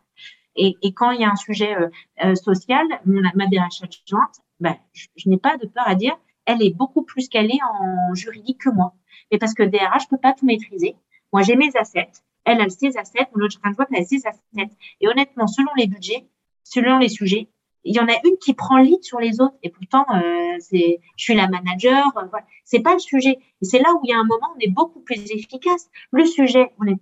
Et, 0.56 0.76
et 0.82 0.94
quand 0.94 1.12
il 1.12 1.22
y 1.22 1.24
a 1.24 1.32
un 1.32 1.36
sujet 1.36 1.76
euh, 1.76 1.90
euh 2.24 2.36
social, 2.36 2.86
mon, 3.06 3.22
ma 3.36 3.48
DRH 3.48 3.84
adjointe, 3.84 4.42
ben, 4.60 4.76
je, 4.94 5.08
je 5.16 5.30
n'ai 5.30 5.38
pas 5.38 5.58
de 5.58 5.68
peur 5.68 5.88
à 5.88 5.96
dire, 5.96 6.18
elle 6.46 6.62
est 6.64 6.76
beaucoup 6.76 7.04
plus 7.04 7.30
calée 7.30 7.60
en 7.64 8.14
juridique 8.16 8.62
que 8.62 8.70
moi. 8.70 8.94
Mais 9.32 9.38
parce 9.38 9.54
que 9.54 9.64
DRH, 9.64 10.04
je 10.04 10.08
peux 10.10 10.18
pas 10.18 10.34
tout 10.34 10.46
maîtriser. 10.46 10.96
Moi, 11.32 11.44
j'ai 11.44 11.56
mes 11.56 11.76
assets. 11.76 12.12
Elle 12.44 12.60
a 12.60 12.70
ses 12.70 12.98
assets. 12.98 13.28
Mon 13.36 13.46
autre 13.46 13.60
adjointe 13.64 13.88
a 13.96 14.04
ses 14.04 14.26
assets. 14.26 14.72
Et 15.00 15.08
honnêtement, 15.08 15.48
selon 15.48 15.72
les 15.78 15.88
budgets, 15.88 16.26
selon 16.64 16.98
les 16.98 17.10
sujets, 17.10 17.48
il 17.84 17.96
y 17.96 18.00
en 18.00 18.08
a 18.08 18.16
une 18.24 18.38
qui 18.38 18.54
prend 18.54 18.78
le 18.78 18.84
lead 18.84 19.04
sur 19.04 19.20
les 19.20 19.42
autres 19.42 19.56
et 19.64 19.70
pourtant 19.70 20.06
euh, 20.14 20.56
c'est 20.60 21.00
je 21.18 21.24
suis 21.24 21.36
la 21.36 21.48
manager 21.48 22.08
euh, 22.18 22.26
voilà. 22.30 22.46
c'est 22.64 22.82
pas 22.82 22.94
le 22.94 23.00
sujet. 23.00 23.40
Et 23.62 23.66
c'est 23.66 23.80
là 23.80 23.94
où 23.94 24.02
il 24.04 24.10
y 24.10 24.14
a 24.14 24.18
un 24.18 24.24
moment 24.24 24.48
on 24.56 24.60
est 24.60 24.70
beaucoup 24.70 25.00
plus 25.00 25.20
efficace. 25.32 25.90
Le 26.12 26.26
sujet 26.26 26.72
on 26.80 26.86
est 26.86 26.98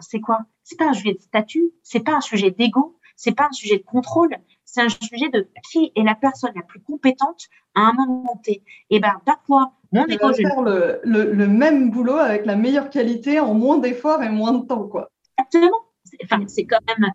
c'est 0.00 0.20
quoi? 0.20 0.40
C'est 0.62 0.76
pas 0.76 0.88
un 0.88 0.92
sujet 0.92 1.14
de 1.14 1.20
statut 1.20 1.72
c'est 1.82 2.00
pas 2.00 2.16
un 2.16 2.20
sujet 2.20 2.50
d'ego 2.50 2.98
c'est 3.16 3.34
pas 3.34 3.48
un 3.50 3.52
sujet 3.52 3.78
de 3.78 3.84
contrôle 3.84 4.36
c'est 4.64 4.80
un 4.82 4.88
sujet 4.88 5.28
de 5.30 5.48
qui 5.70 5.92
est 5.96 6.02
la 6.02 6.14
personne 6.14 6.52
la 6.54 6.62
plus 6.62 6.80
compétente 6.80 7.48
à 7.74 7.80
un 7.80 7.92
moment 7.92 8.40
T. 8.44 8.62
Et 8.90 9.00
ben 9.00 9.20
parfois 9.24 9.72
mon 9.92 10.06
ego 10.06 10.32
je 10.32 10.42
faire 10.42 10.62
le, 10.62 11.00
le, 11.02 11.32
le, 11.32 11.48
même 11.48 11.90
boulot 11.90 12.16
avec 12.16 12.46
la 12.46 12.56
meilleure 12.56 12.90
qualité 12.90 13.40
en 13.40 13.54
moins 13.54 13.78
d'efforts 13.78 14.22
et 14.22 14.28
moins 14.28 14.52
de 14.52 14.66
temps 14.66 14.86
quoi. 14.86 15.10
Exactement. 15.38 15.78
Enfin 16.24 16.44
c'est 16.46 16.64
quand 16.64 16.80
même 16.86 17.10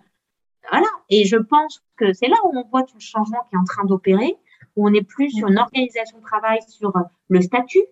voilà. 0.70 0.88
Et 1.10 1.26
je 1.26 1.38
pense 1.38 1.85
que 1.96 2.14
c'est 2.14 2.28
là 2.28 2.36
où 2.44 2.58
on 2.58 2.64
voit 2.70 2.84
tout 2.84 2.96
le 2.96 3.02
changement 3.02 3.40
qui 3.50 3.56
est 3.56 3.60
en 3.60 3.64
train 3.64 3.86
d'opérer, 3.86 4.38
où 4.76 4.88
on 4.88 4.94
est 4.94 5.04
plus 5.04 5.30
sur 5.32 5.48
une 5.48 5.58
organisation 5.58 6.18
de 6.18 6.24
travail, 6.24 6.60
sur 6.68 6.96
euh, 6.96 7.02
le 7.30 7.42
statut, 7.42 7.84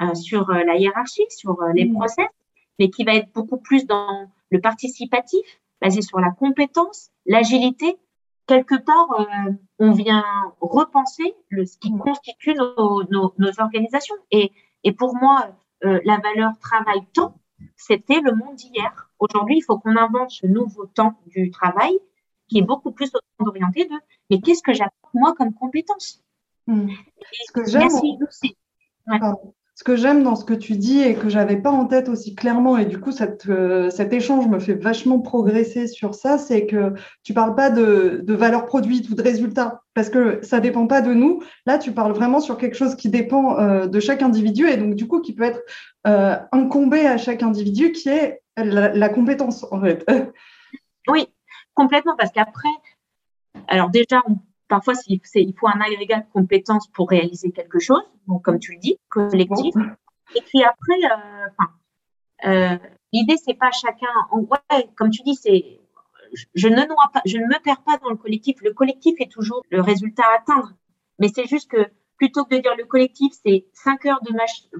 euh, 0.00 0.14
sur 0.14 0.48
euh, 0.50 0.64
la 0.64 0.76
hiérarchie, 0.76 1.26
sur 1.28 1.60
les 1.74 1.86
mmh. 1.86 1.94
process, 1.94 2.28
mais 2.78 2.90
qui 2.90 3.04
va 3.04 3.14
être 3.14 3.32
beaucoup 3.32 3.58
plus 3.58 3.86
dans 3.86 4.30
le 4.50 4.60
participatif, 4.60 5.44
basé 5.80 6.02
sur 6.02 6.20
la 6.20 6.30
compétence, 6.30 7.10
l'agilité. 7.26 7.96
Quelque 8.46 8.76
part, 8.76 9.26
on 9.78 9.92
vient 9.92 10.24
repenser 10.60 11.34
le, 11.50 11.66
ce 11.66 11.76
qui 11.76 11.92
mmh. 11.92 11.98
constitue 11.98 12.54
nos, 12.54 13.02
nos, 13.10 13.34
nos 13.36 13.60
organisations. 13.60 14.14
Et, 14.30 14.52
et, 14.84 14.92
pour 14.92 15.14
moi, 15.14 15.48
la 15.82 16.16
valeur 16.16 16.52
travail-temps, 16.58 17.34
c'était 17.76 18.20
le 18.20 18.32
monde 18.34 18.54
d'hier. 18.54 19.10
Aujourd'hui, 19.18 19.58
il 19.58 19.60
faut 19.60 19.78
qu'on 19.78 19.96
invente 19.96 20.30
ce 20.30 20.46
nouveau 20.46 20.86
temps 20.86 21.18
du 21.26 21.50
travail 21.50 21.98
qui 22.48 22.58
est 22.58 22.62
beaucoup 22.62 22.92
plus 22.92 23.10
orienté 23.38 23.84
de 23.84 23.94
mais 24.30 24.40
qu'est-ce 24.40 24.62
que 24.62 24.72
j'apporte 24.72 25.14
moi 25.14 25.34
comme 25.36 25.54
compétence? 25.54 26.22
Hmm. 26.66 26.88
Ce 27.46 27.52
que 27.52 27.66
j'aime 27.66 27.90
ce 29.78 29.84
que 29.84 29.94
j'aime 29.94 30.24
dans 30.24 30.34
ce 30.34 30.44
que 30.44 30.54
tu 30.54 30.72
dis 30.72 31.02
et 31.02 31.14
que 31.14 31.28
j'avais 31.28 31.56
pas 31.56 31.70
en 31.70 31.86
tête 31.86 32.08
aussi 32.08 32.34
clairement 32.34 32.76
et 32.78 32.84
du 32.84 32.98
coup 32.98 33.12
cette, 33.12 33.46
euh, 33.48 33.90
cet 33.90 34.12
échange 34.12 34.48
me 34.48 34.58
fait 34.58 34.74
vachement 34.74 35.20
progresser 35.20 35.86
sur 35.86 36.16
ça, 36.16 36.36
c'est 36.36 36.66
que 36.66 36.94
tu 37.22 37.32
parles 37.32 37.54
pas 37.54 37.70
de, 37.70 38.20
de 38.24 38.34
valeur 38.34 38.66
produite 38.66 39.08
ou 39.08 39.14
de 39.14 39.22
résultat 39.22 39.84
parce 39.94 40.10
que 40.10 40.40
ça 40.42 40.58
dépend 40.58 40.88
pas 40.88 41.00
de 41.00 41.14
nous. 41.14 41.44
Là, 41.64 41.78
tu 41.78 41.92
parles 41.92 42.10
vraiment 42.10 42.40
sur 42.40 42.58
quelque 42.58 42.74
chose 42.74 42.96
qui 42.96 43.08
dépend 43.08 43.56
euh, 43.60 43.86
de 43.86 44.00
chaque 44.00 44.22
individu 44.22 44.66
et 44.66 44.76
donc 44.76 44.96
du 44.96 45.06
coup 45.06 45.20
qui 45.20 45.32
peut 45.32 45.44
être 45.44 45.62
euh, 46.08 46.36
incombé 46.50 47.06
à 47.06 47.16
chaque 47.16 47.44
individu 47.44 47.92
qui 47.92 48.08
est 48.08 48.42
la, 48.56 48.92
la 48.92 49.08
compétence 49.08 49.64
en 49.70 49.80
fait. 49.80 50.04
Oui, 51.06 51.28
Complètement, 51.78 52.16
parce 52.16 52.32
qu'après, 52.32 52.74
alors 53.68 53.88
déjà, 53.88 54.20
parfois, 54.66 54.94
il 55.06 55.54
faut 55.56 55.68
un 55.68 55.80
agrégat 55.80 56.18
de 56.18 56.26
compétences 56.32 56.88
pour 56.88 57.08
réaliser 57.08 57.52
quelque 57.52 57.78
chose, 57.78 58.02
donc 58.26 58.42
comme 58.42 58.58
tu 58.58 58.72
le 58.72 58.80
dis, 58.80 58.98
collectif. 59.08 59.76
Et 60.34 60.40
puis 60.40 60.64
après, 60.64 60.98
euh, 61.04 62.48
euh, 62.48 62.78
l'idée, 63.12 63.36
c'est 63.36 63.54
pas 63.54 63.70
chacun. 63.70 64.08
En, 64.32 64.40
ouais, 64.40 64.90
comme 64.96 65.10
tu 65.10 65.22
dis, 65.22 65.36
c'est 65.36 65.78
je 66.52 66.66
ne 66.66 66.84
noie 66.84 67.10
pas, 67.14 67.22
je 67.24 67.38
ne 67.38 67.44
me 67.44 67.62
perds 67.62 67.84
pas 67.84 67.96
dans 67.98 68.10
le 68.10 68.16
collectif. 68.16 68.56
Le 68.60 68.72
collectif 68.72 69.14
est 69.20 69.30
toujours 69.30 69.62
le 69.70 69.80
résultat 69.80 70.24
à 70.24 70.38
atteindre. 70.38 70.72
Mais 71.20 71.28
c'est 71.28 71.46
juste 71.46 71.70
que 71.70 71.86
plutôt 72.16 72.44
que 72.44 72.56
de 72.56 72.60
dire 72.60 72.74
le 72.76 72.86
collectif, 72.86 73.32
c'est 73.46 73.66
5 73.72 74.04
heures 74.06 74.22
de 74.22 74.32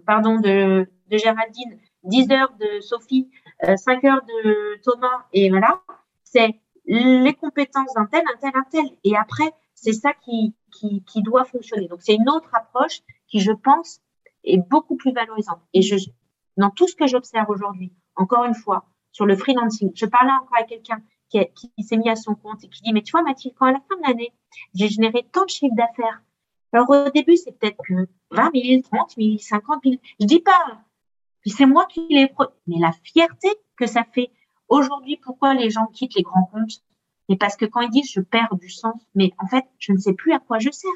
pardon 0.05 0.40
de, 0.40 0.88
de 1.12 1.16
Géraldine, 1.16 1.78
10 2.03 2.32
heures 2.32 2.55
de 2.59 2.80
Sophie, 2.80 3.30
5 3.62 4.03
heures 4.03 4.22
de 4.24 4.80
Thomas, 4.82 5.26
et 5.32 5.49
voilà, 5.49 5.80
c'est 6.24 6.61
les 6.89 7.34
compétences 7.34 7.93
d'un 7.95 8.07
tel, 8.07 8.22
un 8.22 8.39
tel, 8.39 8.53
un 8.55 8.64
tel. 8.70 8.86
Et 9.05 9.16
après, 9.16 9.53
c'est 9.74 9.93
ça 9.93 10.12
qui, 10.24 10.55
qui, 10.72 11.05
qui, 11.05 11.22
doit 11.22 11.45
fonctionner. 11.45 11.86
Donc, 11.86 12.01
c'est 12.03 12.14
une 12.14 12.28
autre 12.28 12.51
approche 12.55 13.01
qui, 13.28 13.41
je 13.41 13.53
pense, 13.53 14.01
est 14.45 14.59
beaucoup 14.59 14.97
plus 14.97 15.12
valorisante. 15.12 15.61
Et 15.74 15.82
je, 15.82 15.97
dans 16.57 16.70
tout 16.70 16.89
ce 16.89 16.97
que 16.97 17.07
j'observe 17.07 17.51
aujourd'hui, 17.51 17.93
encore 18.16 18.45
une 18.45 18.55
fois, 18.55 18.86
sur 19.12 19.26
le 19.26 19.36
freelancing, 19.36 19.93
je 19.95 20.07
parlais 20.07 20.32
encore 20.32 20.59
à 20.59 20.64
quelqu'un 20.64 21.01
qui, 21.28 21.41
qui 21.55 21.82
s'est 21.82 21.99
mis 21.99 22.09
à 22.09 22.16
son 22.16 22.34
compte 22.34 22.64
et 22.64 22.68
qui 22.68 22.82
dit, 22.82 22.93
mais 22.93 23.03
tu 23.03 23.12
vois, 23.12 23.22
Mathilde, 23.22 23.55
quand 23.59 23.66
à 23.66 23.72
la 23.72 23.80
fin 23.80 23.97
de 23.97 24.09
l'année, 24.09 24.32
j'ai 24.74 24.89
généré 24.89 25.26
tant 25.30 25.45
de 25.45 25.51
chiffres 25.51 25.74
d'affaires, 25.76 26.22
alors 26.72 26.91
au 26.91 27.11
début, 27.11 27.36
c'est 27.36 27.53
peut-être 27.53 27.78
que 27.86 28.09
20 28.30 28.51
000, 28.55 28.82
30 28.82 29.14
000, 29.16 29.39
50 29.39 29.82
000, 29.84 29.97
je 30.20 30.26
dis 30.26 30.41
pas, 30.41 30.82
c'est 31.47 31.66
moi 31.66 31.86
qui 31.86 32.07
les, 32.11 32.30
mais 32.66 32.78
la 32.78 32.93
fierté 33.05 33.49
que 33.76 33.86
ça 33.86 34.05
fait 34.05 34.30
aujourd'hui, 34.69 35.16
pourquoi 35.16 35.55
les 35.55 35.71
gens 35.71 35.87
quittent 35.87 36.14
les 36.14 36.23
grands 36.23 36.45
comptes? 36.53 36.83
Mais 37.29 37.37
parce 37.37 37.57
que 37.57 37.66
quand 37.66 37.81
ils 37.81 37.91
disent 37.91 38.11
je 38.12 38.21
perds 38.21 38.57
du 38.57 38.71
sens, 38.71 39.01
mais 39.14 39.33
en 39.39 39.47
fait, 39.47 39.64
je 39.79 39.93
ne 39.93 39.99
sais 39.99 40.14
plus 40.14 40.33
à 40.33 40.39
quoi 40.39 40.59
je 40.59 40.71
sers. 40.71 40.91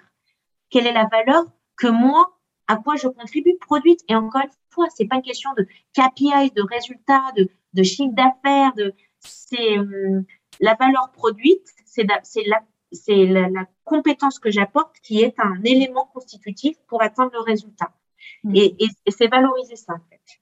Quelle 0.70 0.86
est 0.86 0.92
la 0.92 1.06
valeur 1.06 1.44
que 1.76 1.88
moi, 1.88 2.38
à 2.68 2.76
quoi 2.76 2.96
je 2.96 3.08
contribue 3.08 3.56
produite? 3.60 4.00
Et 4.08 4.14
encore 4.14 4.42
une 4.42 4.50
fois, 4.70 4.86
c'est 4.94 5.06
pas 5.06 5.16
une 5.16 5.22
question 5.22 5.50
de 5.56 5.66
KPI, 5.92 6.50
de 6.52 6.62
résultats, 6.62 7.32
de, 7.36 7.48
de 7.74 7.82
chiffre 7.82 8.14
d'affaires, 8.14 8.72
de 8.74 8.94
c'est 9.20 9.78
euh, 9.78 10.22
la 10.60 10.74
valeur 10.74 11.12
produite, 11.12 11.66
c'est 11.84 12.04
la, 12.04 12.20
c'est 12.22 12.44
la, 13.26 13.48
la, 13.48 13.66
compétence 13.84 14.38
que 14.38 14.50
j'apporte 14.50 14.98
qui 15.00 15.20
est 15.20 15.38
un 15.38 15.62
élément 15.64 16.06
constitutif 16.06 16.76
pour 16.86 17.02
atteindre 17.02 17.32
le 17.32 17.40
résultat. 17.40 17.92
Mmh. 18.44 18.56
Et, 18.56 18.76
et 19.06 19.10
c'est 19.10 19.26
valoriser 19.26 19.76
ça, 19.76 19.94
en 19.94 20.00
fait. 20.08 20.41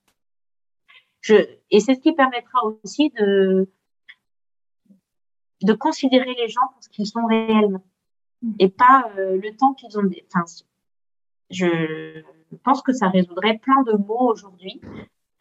Je, 1.20 1.34
et 1.70 1.80
c'est 1.80 1.94
ce 1.94 2.00
qui 2.00 2.12
permettra 2.12 2.60
aussi 2.64 3.10
de, 3.10 3.68
de 5.62 5.72
considérer 5.74 6.34
les 6.34 6.48
gens 6.48 6.66
pour 6.72 6.82
ce 6.82 6.88
qu'ils 6.88 7.06
sont 7.06 7.26
réellement 7.26 7.84
mmh. 8.42 8.52
et 8.58 8.68
pas 8.68 9.10
euh, 9.18 9.38
le 9.40 9.56
temps 9.56 9.74
qu'ils 9.74 9.98
ont. 9.98 10.08
Enfin, 10.34 10.44
je 11.50 12.22
pense 12.62 12.82
que 12.82 12.92
ça 12.92 13.08
résoudrait 13.08 13.58
plein 13.58 13.82
de 13.82 13.92
mots 13.92 14.30
aujourd'hui 14.30 14.80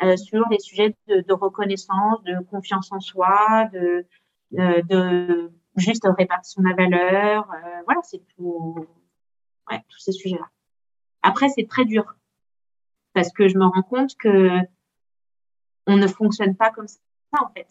euh, 0.01 0.17
sur 0.17 0.45
les 0.49 0.59
sujets 0.59 0.95
de, 1.07 1.21
de, 1.21 1.33
reconnaissance, 1.33 2.21
de 2.23 2.43
confiance 2.49 2.91
en 2.91 2.99
soi, 2.99 3.69
de, 3.73 4.05
de, 4.51 4.81
de 4.87 5.51
juste 5.77 6.07
répartition 6.17 6.61
de 6.61 6.69
la 6.69 6.75
valeur. 6.75 7.49
Euh, 7.51 7.81
voilà, 7.85 8.01
c'est 8.03 8.21
tout. 8.35 8.85
Ouais, 9.69 9.81
tous 9.87 9.99
ces 9.99 10.11
sujets-là. 10.11 10.49
Après, 11.21 11.49
c'est 11.49 11.67
très 11.67 11.85
dur 11.85 12.15
parce 13.13 13.31
que 13.31 13.47
je 13.47 13.57
me 13.57 13.65
rends 13.65 13.83
compte 13.83 14.15
que 14.17 14.49
on 15.87 15.97
ne 15.97 16.07
fonctionne 16.07 16.55
pas 16.55 16.71
comme 16.71 16.87
ça, 16.87 16.99
en 17.41 17.49
fait. 17.49 17.67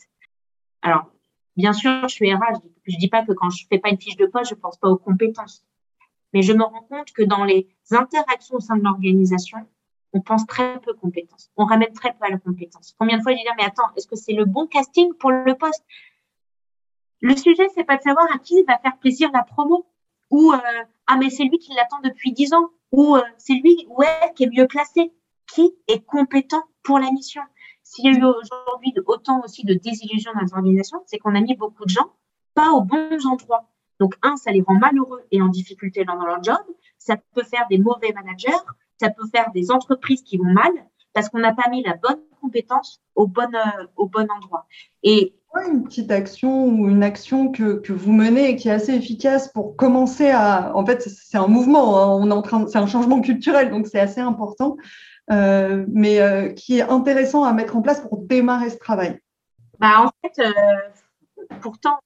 Alors, 0.82 1.10
bien 1.56 1.72
sûr, 1.72 2.08
je 2.08 2.14
suis 2.14 2.32
RH. 2.32 2.60
Je 2.84 2.96
dis 2.96 3.08
pas 3.08 3.24
que 3.24 3.32
quand 3.32 3.50
je 3.50 3.66
fais 3.68 3.78
pas 3.78 3.90
une 3.90 4.00
fiche 4.00 4.16
de 4.16 4.26
poste, 4.26 4.50
je 4.50 4.54
pense 4.54 4.78
pas 4.78 4.88
aux 4.88 4.96
compétences. 4.96 5.64
Mais 6.32 6.42
je 6.42 6.52
me 6.52 6.62
rends 6.62 6.82
compte 6.82 7.12
que 7.12 7.22
dans 7.22 7.44
les 7.44 7.68
interactions 7.90 8.56
au 8.56 8.60
sein 8.60 8.76
de 8.76 8.82
l'organisation, 8.82 9.58
on 10.12 10.20
pense 10.20 10.46
très 10.46 10.80
peu 10.80 10.94
compétences. 10.94 11.50
On 11.56 11.64
ramène 11.64 11.92
très 11.92 12.12
peu 12.12 12.24
à 12.24 12.30
la 12.30 12.38
compétence. 12.38 12.94
Combien 12.98 13.18
de 13.18 13.22
fois 13.22 13.32
je 13.32 13.38
dis, 13.38 13.44
mais 13.56 13.64
attends, 13.64 13.90
est-ce 13.96 14.06
que 14.06 14.16
c'est 14.16 14.32
le 14.32 14.44
bon 14.44 14.66
casting 14.66 15.12
pour 15.14 15.30
le 15.30 15.54
poste? 15.54 15.84
Le 17.20 17.36
sujet, 17.36 17.68
c'est 17.74 17.84
pas 17.84 17.96
de 17.96 18.02
savoir 18.02 18.26
à 18.32 18.38
qui 18.38 18.62
va 18.64 18.78
faire 18.78 18.96
plaisir 18.98 19.30
la 19.32 19.42
promo 19.42 19.86
ou 20.30 20.52
euh, 20.52 20.58
ah 21.06 21.16
mais 21.16 21.30
c'est 21.30 21.44
lui 21.44 21.58
qui 21.58 21.72
l'attend 21.74 22.00
depuis 22.04 22.32
dix 22.32 22.52
ans 22.52 22.70
ou 22.92 23.16
euh, 23.16 23.22
c'est 23.38 23.54
lui 23.54 23.86
ou 23.88 24.02
elle 24.02 24.32
qui 24.34 24.44
est 24.44 24.50
mieux 24.50 24.66
placé. 24.66 25.12
Qui 25.46 25.74
est 25.88 26.04
compétent? 26.04 26.62
Pour 26.88 26.98
la 26.98 27.10
mission 27.10 27.42
s'il 27.82 28.06
y 28.06 28.08
a 28.08 28.18
eu 28.18 28.24
aujourd'hui 28.24 28.94
autant 29.06 29.42
aussi 29.44 29.62
de 29.64 29.74
désillusions 29.74 30.32
dans 30.34 30.40
les 30.40 30.54
organisations, 30.54 31.02
c'est 31.04 31.18
qu'on 31.18 31.34
a 31.34 31.40
mis 31.40 31.54
beaucoup 31.54 31.84
de 31.84 31.90
gens 31.90 32.10
pas 32.54 32.70
aux 32.70 32.80
bons 32.82 33.26
endroits. 33.26 33.68
Donc, 34.00 34.14
un, 34.22 34.36
ça 34.36 34.52
les 34.52 34.62
rend 34.62 34.74
malheureux 34.74 35.22
et 35.30 35.42
en 35.42 35.48
difficulté 35.48 36.04
dans 36.04 36.16
leur 36.16 36.42
job. 36.42 36.58
Ça 36.98 37.16
peut 37.34 37.44
faire 37.44 37.66
des 37.70 37.78
mauvais 37.78 38.12
managers. 38.14 38.62
Ça 39.00 39.10
peut 39.10 39.26
faire 39.30 39.50
des 39.52 39.70
entreprises 39.70 40.22
qui 40.22 40.38
vont 40.38 40.52
mal 40.52 40.70
parce 41.12 41.28
qu'on 41.28 41.38
n'a 41.38 41.52
pas 41.52 41.68
mis 41.70 41.82
la 41.82 41.94
bonne 41.94 42.20
compétence 42.40 43.00
au 43.14 43.26
bon, 43.26 43.54
euh, 43.54 43.86
au 43.96 44.06
bon 44.06 44.26
endroit. 44.30 44.66
Et 45.02 45.34
une 45.66 45.84
petite 45.84 46.10
action 46.10 46.66
ou 46.68 46.88
une 46.88 47.02
action 47.02 47.50
que, 47.50 47.74
que, 47.80 47.92
vous 47.92 48.12
menez 48.12 48.50
et 48.50 48.56
qui 48.56 48.68
est 48.68 48.72
assez 48.72 48.94
efficace 48.94 49.48
pour 49.48 49.76
commencer 49.76 50.30
à. 50.30 50.76
En 50.76 50.86
fait, 50.86 51.02
c'est 51.02 51.38
un 51.38 51.48
mouvement. 51.48 51.98
Hein. 51.98 52.18
on 52.20 52.30
est 52.30 52.34
en 52.34 52.42
train, 52.42 52.66
c'est 52.66 52.78
un 52.78 52.86
changement 52.86 53.20
culturel, 53.20 53.70
donc 53.70 53.86
c'est 53.86 53.98
assez 53.98 54.20
important. 54.20 54.76
Euh, 55.30 55.84
mais 55.88 56.20
euh, 56.20 56.48
qui 56.48 56.78
est 56.78 56.82
intéressant 56.82 57.44
à 57.44 57.52
mettre 57.52 57.76
en 57.76 57.82
place 57.82 58.00
pour 58.00 58.16
démarrer 58.22 58.70
ce 58.70 58.78
travail 58.78 59.20
bah, 59.78 60.06
En 60.06 60.10
fait, 60.22 60.42
euh, 60.42 61.52
pourtant, 61.60 61.98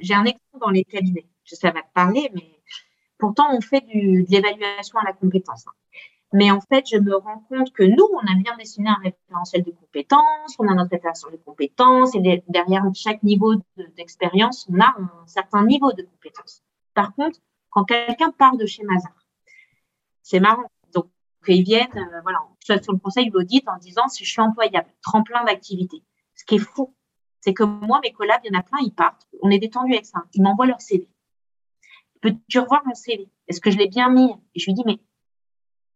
j'ai 0.00 0.14
un 0.14 0.24
exemple 0.24 0.58
dans 0.60 0.70
les 0.70 0.84
cabinets. 0.84 1.26
Ça 1.44 1.70
va 1.70 1.82
te 1.82 1.92
parler, 1.92 2.30
mais 2.34 2.58
pourtant, 3.18 3.44
on 3.52 3.60
fait 3.60 3.82
de 3.82 4.24
l'évaluation 4.30 4.98
à 4.98 5.04
la 5.04 5.12
compétence. 5.12 5.66
Hein. 5.68 5.72
Mais 6.32 6.50
en 6.50 6.60
fait, 6.60 6.86
je 6.90 6.96
me 6.96 7.14
rends 7.14 7.44
compte 7.48 7.72
que 7.72 7.84
nous, 7.84 8.08
on 8.12 8.18
a 8.18 8.34
bien 8.36 8.56
dessiné 8.56 8.88
un 8.88 8.98
référentiel 9.04 9.62
de 9.62 9.70
compétences, 9.70 10.56
on 10.58 10.66
a 10.66 10.74
notre 10.74 10.90
référentiel 10.90 11.32
de 11.32 11.36
compétences, 11.36 12.14
et 12.16 12.42
derrière 12.48 12.82
chaque 12.94 13.22
niveau 13.22 13.54
d'expérience, 13.96 14.66
on 14.68 14.80
a 14.80 14.94
un 14.98 15.26
certain 15.26 15.64
niveau 15.64 15.92
de 15.92 16.02
compétences. 16.02 16.62
Par 16.94 17.14
contre, 17.14 17.38
quand 17.70 17.84
quelqu'un 17.84 18.32
part 18.32 18.56
de 18.56 18.66
chez 18.66 18.82
Mazar, 18.82 19.12
c'est 20.22 20.40
marrant, 20.40 20.64
qu'ils 21.44 21.62
viennent, 21.62 21.96
euh, 21.96 22.20
voilà, 22.22 22.40
sur 22.60 22.92
le 22.92 22.98
conseil 22.98 23.30
d'audit 23.30 23.66
en 23.68 23.78
disant 23.78 24.08
si 24.08 24.24
je 24.24 24.30
suis 24.30 24.40
employable, 24.40 24.88
tremplin 25.02 25.44
d'activité. 25.44 26.02
Ce 26.34 26.44
qui 26.44 26.56
est 26.56 26.58
fou, 26.58 26.94
c'est 27.40 27.54
que 27.54 27.62
moi, 27.62 28.00
mes 28.02 28.12
collabs, 28.12 28.40
il 28.44 28.52
y 28.52 28.56
en 28.56 28.60
a 28.60 28.62
plein, 28.62 28.78
ils 28.82 28.94
partent. 28.94 29.26
On 29.42 29.50
est 29.50 29.58
détendu 29.58 29.92
avec 29.92 30.06
ça. 30.06 30.24
Ils 30.32 30.42
m'envoient 30.42 30.66
leur 30.66 30.80
CV. 30.80 31.08
Peux-tu 32.20 32.58
revoir 32.58 32.82
mon 32.86 32.94
CV 32.94 33.28
Est-ce 33.48 33.60
que 33.60 33.70
je 33.70 33.76
l'ai 33.76 33.88
bien 33.88 34.08
mis? 34.08 34.30
Et 34.54 34.60
je 34.60 34.66
lui 34.66 34.74
dis, 34.74 34.82
mais 34.86 34.98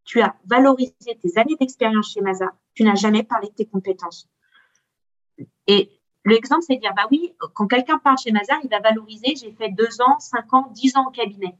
tu 0.04 0.20
as 0.20 0.36
valorisé 0.44 1.18
tes 1.20 1.38
années 1.38 1.56
d'expérience 1.58 2.12
chez 2.12 2.20
Maza. 2.20 2.52
Tu 2.74 2.84
n'as 2.84 2.94
jamais 2.94 3.22
parlé 3.22 3.48
de 3.48 3.54
tes 3.54 3.66
compétences. 3.66 4.28
Et 5.66 6.00
l'exemple, 6.24 6.62
c'est 6.62 6.76
de 6.76 6.80
dire, 6.80 6.94
bah 6.94 7.06
oui, 7.10 7.34
quand 7.54 7.66
quelqu'un 7.66 7.98
part 7.98 8.18
chez 8.18 8.32
Mazar, 8.32 8.58
il 8.62 8.70
va 8.70 8.80
valoriser, 8.80 9.34
j'ai 9.36 9.52
fait 9.52 9.70
deux 9.70 10.00
ans, 10.00 10.18
cinq 10.18 10.52
ans, 10.52 10.70
dix 10.72 10.96
ans 10.96 11.06
au 11.06 11.10
cabinet. 11.10 11.56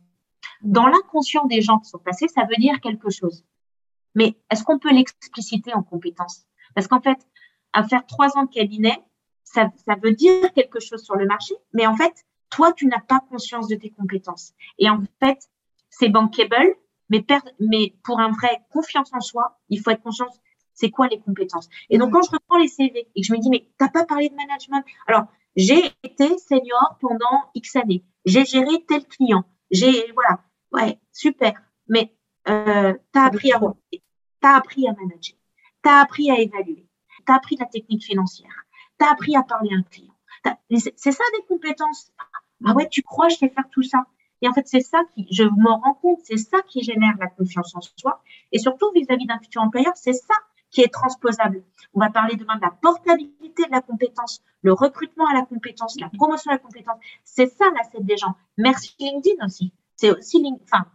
Dans 0.63 0.87
l'inconscient 0.87 1.47
des 1.47 1.63
gens 1.63 1.79
qui 1.79 1.89
sont 1.89 1.99
passés, 1.99 2.29
ça 2.29 2.45
veut 2.45 2.57
dire 2.57 2.81
quelque 2.81 3.11
chose. 3.11 3.45
Mais 4.15 4.37
est-ce 4.51 4.65
qu'on 4.65 4.79
peut 4.79 4.93
l'expliciter 4.93 5.75
en 5.75 5.83
compétences 5.83 6.47
Parce 6.75 6.87
qu'en 6.87 7.01
fait, 7.01 7.19
à 7.73 7.85
faire 7.85 8.07
trois 8.07 8.37
ans 8.37 8.45
de 8.45 8.51
cabinet, 8.51 8.99
ça, 9.45 9.71
veut 10.03 10.13
dire 10.13 10.53
quelque 10.53 10.81
chose 10.81 11.03
sur 11.03 11.17
le 11.17 11.27
marché, 11.27 11.55
mais 11.73 11.87
en 11.87 11.97
fait, 11.97 12.27
toi, 12.51 12.73
tu 12.73 12.87
n'as 12.87 13.01
pas 13.01 13.21
conscience 13.29 13.69
de 13.69 13.77
tes 13.77 13.91
compétences. 13.91 14.53
Et 14.79 14.89
en 14.89 15.03
fait, 15.21 15.39
c'est 15.91 16.09
bankable, 16.09 16.75
mais, 17.11 17.25
mais 17.61 17.95
pour 18.05 18.21
un 18.21 18.31
vrai 18.31 18.61
confiance 18.71 19.11
en 19.13 19.21
soi, 19.21 19.59
il 19.69 19.81
faut 19.81 19.91
être 19.91 20.03
conscient 20.03 20.29
c'est 20.79 20.91
quoi 20.91 21.09
les 21.09 21.19
compétences. 21.19 21.69
Et 21.91 21.99
donc, 21.99 22.13
quand 22.13 22.23
je 22.23 22.31
reprends 22.31 22.59
les 22.59 22.69
CV 22.69 23.09
et 23.15 23.21
que 23.21 23.27
je 23.27 23.33
me 23.33 23.39
dis, 23.39 23.51
mais 23.51 23.69
t'as 23.79 23.89
pas 23.89 24.05
parlé 24.05 24.29
de 24.29 24.35
management? 24.37 24.85
Alors, 25.09 25.25
j'ai 25.57 25.91
été 26.05 26.39
senior 26.39 26.97
pendant 27.01 27.51
X 27.55 27.75
années. 27.75 28.05
J'ai 28.25 28.45
géré 28.45 28.85
tel 28.87 29.05
client. 29.05 29.45
J'ai, 29.73 30.13
voilà. 30.13 30.41
Ouais, 30.71 31.01
super. 31.13 31.53
Mais 31.89 32.15
euh, 32.49 32.95
tu 33.13 33.19
as 33.19 33.25
appris 33.25 33.53
à 33.53 33.61
tu 33.91 34.01
as 34.43 34.57
appris 34.57 34.89
à 34.89 34.93
manager, 34.93 35.37
tu 35.83 35.91
as 35.91 36.01
appris 36.01 36.31
à 36.31 36.39
évaluer, 36.39 36.87
tu 37.27 37.33
as 37.33 37.37
appris 37.37 37.57
la 37.57 37.67
technique 37.67 38.05
financière, 38.05 38.65
tu 38.99 39.07
as 39.07 39.11
appris 39.11 39.37
à 39.37 39.43
parler 39.43 39.71
à 39.73 39.79
un 39.79 39.83
client. 39.83 40.15
C'est 40.71 41.13
ça 41.13 41.25
des 41.37 41.45
compétences. 41.47 42.13
Ah 42.65 42.73
ouais, 42.75 42.89
tu 42.89 43.03
crois, 43.03 43.29
je 43.29 43.37
sais 43.37 43.49
faire 43.49 43.69
tout 43.71 43.83
ça. 43.83 44.05
Et 44.41 44.49
en 44.49 44.53
fait, 44.53 44.67
c'est 44.67 44.81
ça 44.81 45.03
qui, 45.15 45.27
je 45.31 45.43
m'en 45.43 45.79
rends 45.79 45.95
compte, 45.95 46.21
c'est 46.23 46.37
ça 46.37 46.59
qui 46.69 46.83
génère 46.83 47.15
la 47.19 47.27
confiance 47.27 47.75
en 47.75 47.81
soi. 47.81 48.23
Et 48.53 48.59
surtout 48.59 48.91
vis-à-vis 48.95 49.27
d'un 49.27 49.39
futur 49.39 49.63
employeur, 49.63 49.93
c'est 49.97 50.13
ça 50.13 50.35
qui 50.71 50.83
est 50.83 50.93
transposable. 50.93 51.65
On 51.95 52.01
va 52.01 52.11
parler 52.11 52.37
demain 52.37 52.57
de 52.57 52.63
la 52.63 52.71
portabilité 52.71 53.65
de 53.65 53.71
la 53.71 53.81
compétence, 53.81 54.43
le 54.63 54.73
recrutement 54.73 55.27
à 55.27 55.35
la 55.35 55.43
compétence, 55.43 55.99
la 55.99 56.11
promotion 56.11 56.51
à 56.51 56.55
la 56.55 56.59
compétence. 56.59 56.99
C'est 57.25 57.47
ça 57.47 57.65
l'asset 57.75 58.01
des 58.01 58.17
gens. 58.17 58.35
Merci 58.57 58.95
LinkedIn 59.01 59.45
aussi. 59.45 59.73
C'est 59.97 60.11
aussi, 60.11 60.45
enfin, 60.65 60.87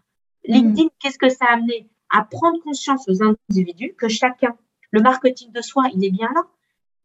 LinkedIn, 0.46 0.90
qu'est-ce 1.00 1.18
que 1.18 1.30
ça 1.30 1.46
a 1.46 1.54
amené? 1.54 1.90
À 2.10 2.24
prendre 2.24 2.62
conscience 2.64 3.08
aux 3.08 3.24
individus 3.24 3.96
que 3.98 4.08
chacun, 4.08 4.56
le 4.92 5.02
marketing 5.02 5.52
de 5.52 5.62
soi, 5.62 5.86
il 5.94 6.06
est 6.06 6.12
bien 6.12 6.30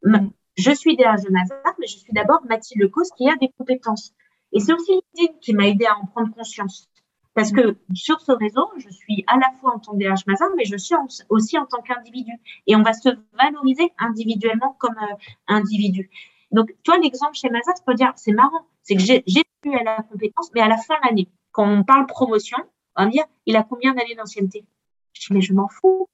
là. 0.02 0.20
Je 0.56 0.72
suis 0.72 0.96
derrière 0.96 1.22
de 1.22 1.30
Mazar, 1.30 1.74
mais 1.78 1.86
je 1.86 1.98
suis 1.98 2.12
d'abord 2.12 2.40
Mathilde 2.48 2.82
Lecause 2.82 3.10
qui 3.16 3.28
a 3.28 3.36
des 3.36 3.48
compétences. 3.56 4.12
Et 4.52 4.60
c'est 4.60 4.72
aussi 4.72 4.92
LinkedIn 4.92 5.38
qui 5.40 5.54
m'a 5.54 5.68
aidé 5.68 5.86
à 5.86 5.96
en 5.96 6.06
prendre 6.06 6.34
conscience. 6.34 6.88
Parce 7.34 7.52
que 7.52 7.76
sur 7.94 8.20
ce 8.20 8.32
réseau, 8.32 8.68
je 8.78 8.88
suis 8.90 9.22
à 9.28 9.36
la 9.36 9.52
fois 9.60 9.76
en 9.76 9.78
tant 9.78 9.92
que 9.92 9.98
DH 9.98 10.26
Mazar, 10.26 10.48
mais 10.56 10.64
je 10.64 10.76
suis 10.76 10.96
aussi 11.28 11.56
en 11.56 11.66
tant 11.66 11.80
qu'individu. 11.80 12.32
Et 12.66 12.74
on 12.74 12.82
va 12.82 12.92
se 12.92 13.10
valoriser 13.34 13.92
individuellement 13.98 14.74
comme 14.80 14.96
euh, 14.98 15.14
individu. 15.46 16.10
Donc, 16.50 16.74
toi, 16.82 16.98
l'exemple 16.98 17.34
chez 17.34 17.48
Mazar, 17.50 17.74
c'est 17.76 17.94
dire, 17.94 18.12
c'est 18.16 18.32
marrant, 18.32 18.66
c'est 18.82 18.96
que 18.96 19.02
j'ai 19.02 19.22
eu 19.64 19.74
à 19.76 19.84
la 19.84 20.02
compétence, 20.02 20.50
mais 20.54 20.60
à 20.60 20.68
la 20.68 20.78
fin 20.78 20.94
de 20.96 21.08
l'année, 21.08 21.28
quand 21.52 21.70
on 21.70 21.84
parle 21.84 22.06
promotion, 22.06 22.58
on 22.98 23.02
va 23.02 23.06
me 23.06 23.12
dire, 23.12 23.24
il 23.46 23.56
a 23.56 23.62
combien 23.62 23.94
d'années 23.94 24.16
d'ancienneté? 24.16 24.64
Je 25.12 25.20
dis, 25.20 25.32
mais 25.32 25.40
je 25.40 25.54
m'en 25.54 25.68
fous. 25.68 26.08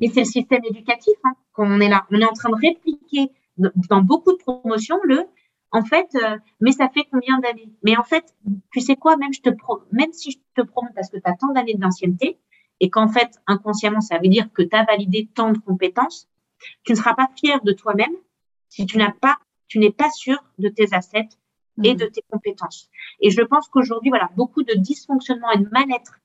Mais 0.00 0.08
c'est 0.08 0.20
le 0.20 0.26
système 0.26 0.64
éducatif 0.64 1.14
hein, 1.24 1.34
qu'on 1.52 1.80
est 1.80 1.88
là. 1.88 2.06
On 2.10 2.20
est 2.20 2.24
en 2.24 2.32
train 2.32 2.50
de 2.50 2.54
répliquer 2.54 3.32
dans 3.56 4.00
beaucoup 4.00 4.32
de 4.32 4.38
promotions 4.38 4.98
le 5.02 5.26
en 5.72 5.82
fait, 5.82 6.08
euh, 6.14 6.38
mais 6.60 6.72
ça 6.72 6.88
fait 6.88 7.06
combien 7.10 7.38
d'années? 7.40 7.68
Mais 7.82 7.96
en 7.96 8.04
fait, 8.04 8.24
tu 8.72 8.80
sais 8.80 8.96
quoi, 8.96 9.16
même, 9.16 9.32
si 9.32 9.42
je 9.42 9.50
te 10.54 10.62
promets 10.62 10.90
parce 10.94 11.10
que 11.10 11.16
tu 11.16 11.22
as 11.24 11.34
tant 11.34 11.52
d'années 11.52 11.74
d'ancienneté 11.74 12.38
et 12.80 12.88
qu'en 12.88 13.08
fait, 13.08 13.28
inconsciemment, 13.46 14.00
ça 14.00 14.18
veut 14.18 14.28
dire 14.28 14.50
que 14.52 14.62
tu 14.62 14.74
as 14.76 14.84
validé 14.84 15.28
tant 15.34 15.52
de 15.52 15.58
compétences, 15.58 16.28
tu 16.84 16.92
ne 16.92 16.96
seras 16.96 17.14
pas 17.14 17.28
fier 17.36 17.60
de 17.62 17.72
toi-même 17.72 18.14
si 18.68 18.86
tu 18.86 18.98
tu 19.68 19.78
n'es 19.80 19.90
pas 19.90 20.10
sûr 20.10 20.38
de 20.58 20.68
tes 20.68 20.94
assets 20.94 21.28
et 21.82 21.94
mmh. 21.94 21.98
de 21.98 22.06
tes 22.06 22.22
compétences. 22.30 22.88
Et 23.20 23.30
je 23.30 23.42
pense 23.42 23.68
qu'aujourd'hui, 23.68 24.10
voilà, 24.10 24.30
beaucoup 24.36 24.62
de 24.62 24.74
dysfonctionnement 24.74 25.50
et 25.52 25.58
de 25.58 25.68
mal-être, 25.70 26.18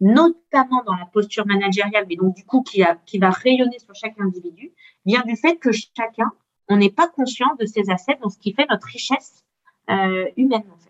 notamment 0.00 0.82
dans 0.84 0.94
la 0.94 1.06
posture 1.06 1.46
managériale, 1.46 2.06
mais 2.08 2.16
donc 2.16 2.34
du 2.34 2.44
coup 2.44 2.62
qui, 2.62 2.82
a, 2.82 2.96
qui 3.06 3.18
va 3.18 3.30
rayonner 3.30 3.78
sur 3.78 3.94
chaque 3.94 4.18
individu, 4.20 4.72
vient 5.04 5.22
du 5.22 5.36
fait 5.36 5.56
que 5.56 5.70
chacun 5.72 6.30
on 6.68 6.76
n'est 6.76 6.90
pas 6.90 7.08
conscient 7.08 7.54
de 7.60 7.66
ces 7.66 7.90
assets, 7.90 8.18
donc 8.20 8.32
ce 8.32 8.38
qui 8.38 8.52
fait 8.52 8.66
notre 8.68 8.86
richesse 8.86 9.44
euh, 9.90 10.28
humaine 10.36 10.64
en 10.72 10.78
fait. 10.78 10.85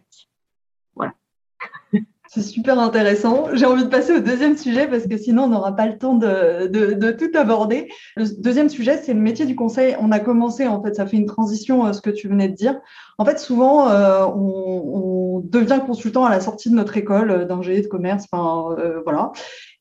C'est 2.29 2.43
super 2.43 2.79
intéressant. 2.79 3.49
J'ai 3.55 3.67
envie 3.67 3.85
de 3.85 3.89
passer 3.89 4.13
au 4.13 4.21
deuxième 4.21 4.57
sujet 4.57 4.89
parce 4.89 5.07
que 5.07 5.17
sinon 5.17 5.45
on 5.45 5.49
n'aura 5.49 5.75
pas 5.75 5.87
le 5.87 5.97
temps 5.97 6.15
de, 6.15 7.11
tout 7.13 7.31
aborder. 7.39 7.89
Le 8.17 8.27
deuxième 8.41 8.69
sujet, 8.69 8.99
c'est 9.03 9.15
le 9.15 9.21
métier 9.21 9.47
du 9.47 9.55
conseil. 9.55 9.97
On 10.01 10.11
a 10.13 10.19
commencé, 10.19 10.67
en 10.67 10.83
fait, 10.83 10.95
ça 10.95 11.07
fait 11.07 11.17
une 11.17 11.27
transition, 11.27 11.87
euh, 11.87 11.93
ce 11.93 12.01
que 12.01 12.11
tu 12.11 12.29
venais 12.29 12.49
de 12.49 12.55
dire. 12.55 12.81
En 13.19 13.25
fait, 13.25 13.39
souvent, 13.39 13.89
euh, 13.89 14.27
on, 14.27 15.41
devient 15.45 15.81
consultant 15.87 16.25
à 16.25 16.31
la 16.31 16.41
sortie 16.41 16.71
de 16.71 16.75
notre 16.75 16.97
école 16.97 17.47
d'ingé, 17.47 17.81
de 17.81 17.87
commerce, 17.87 18.27
enfin, 18.31 18.75
voilà. 19.05 19.33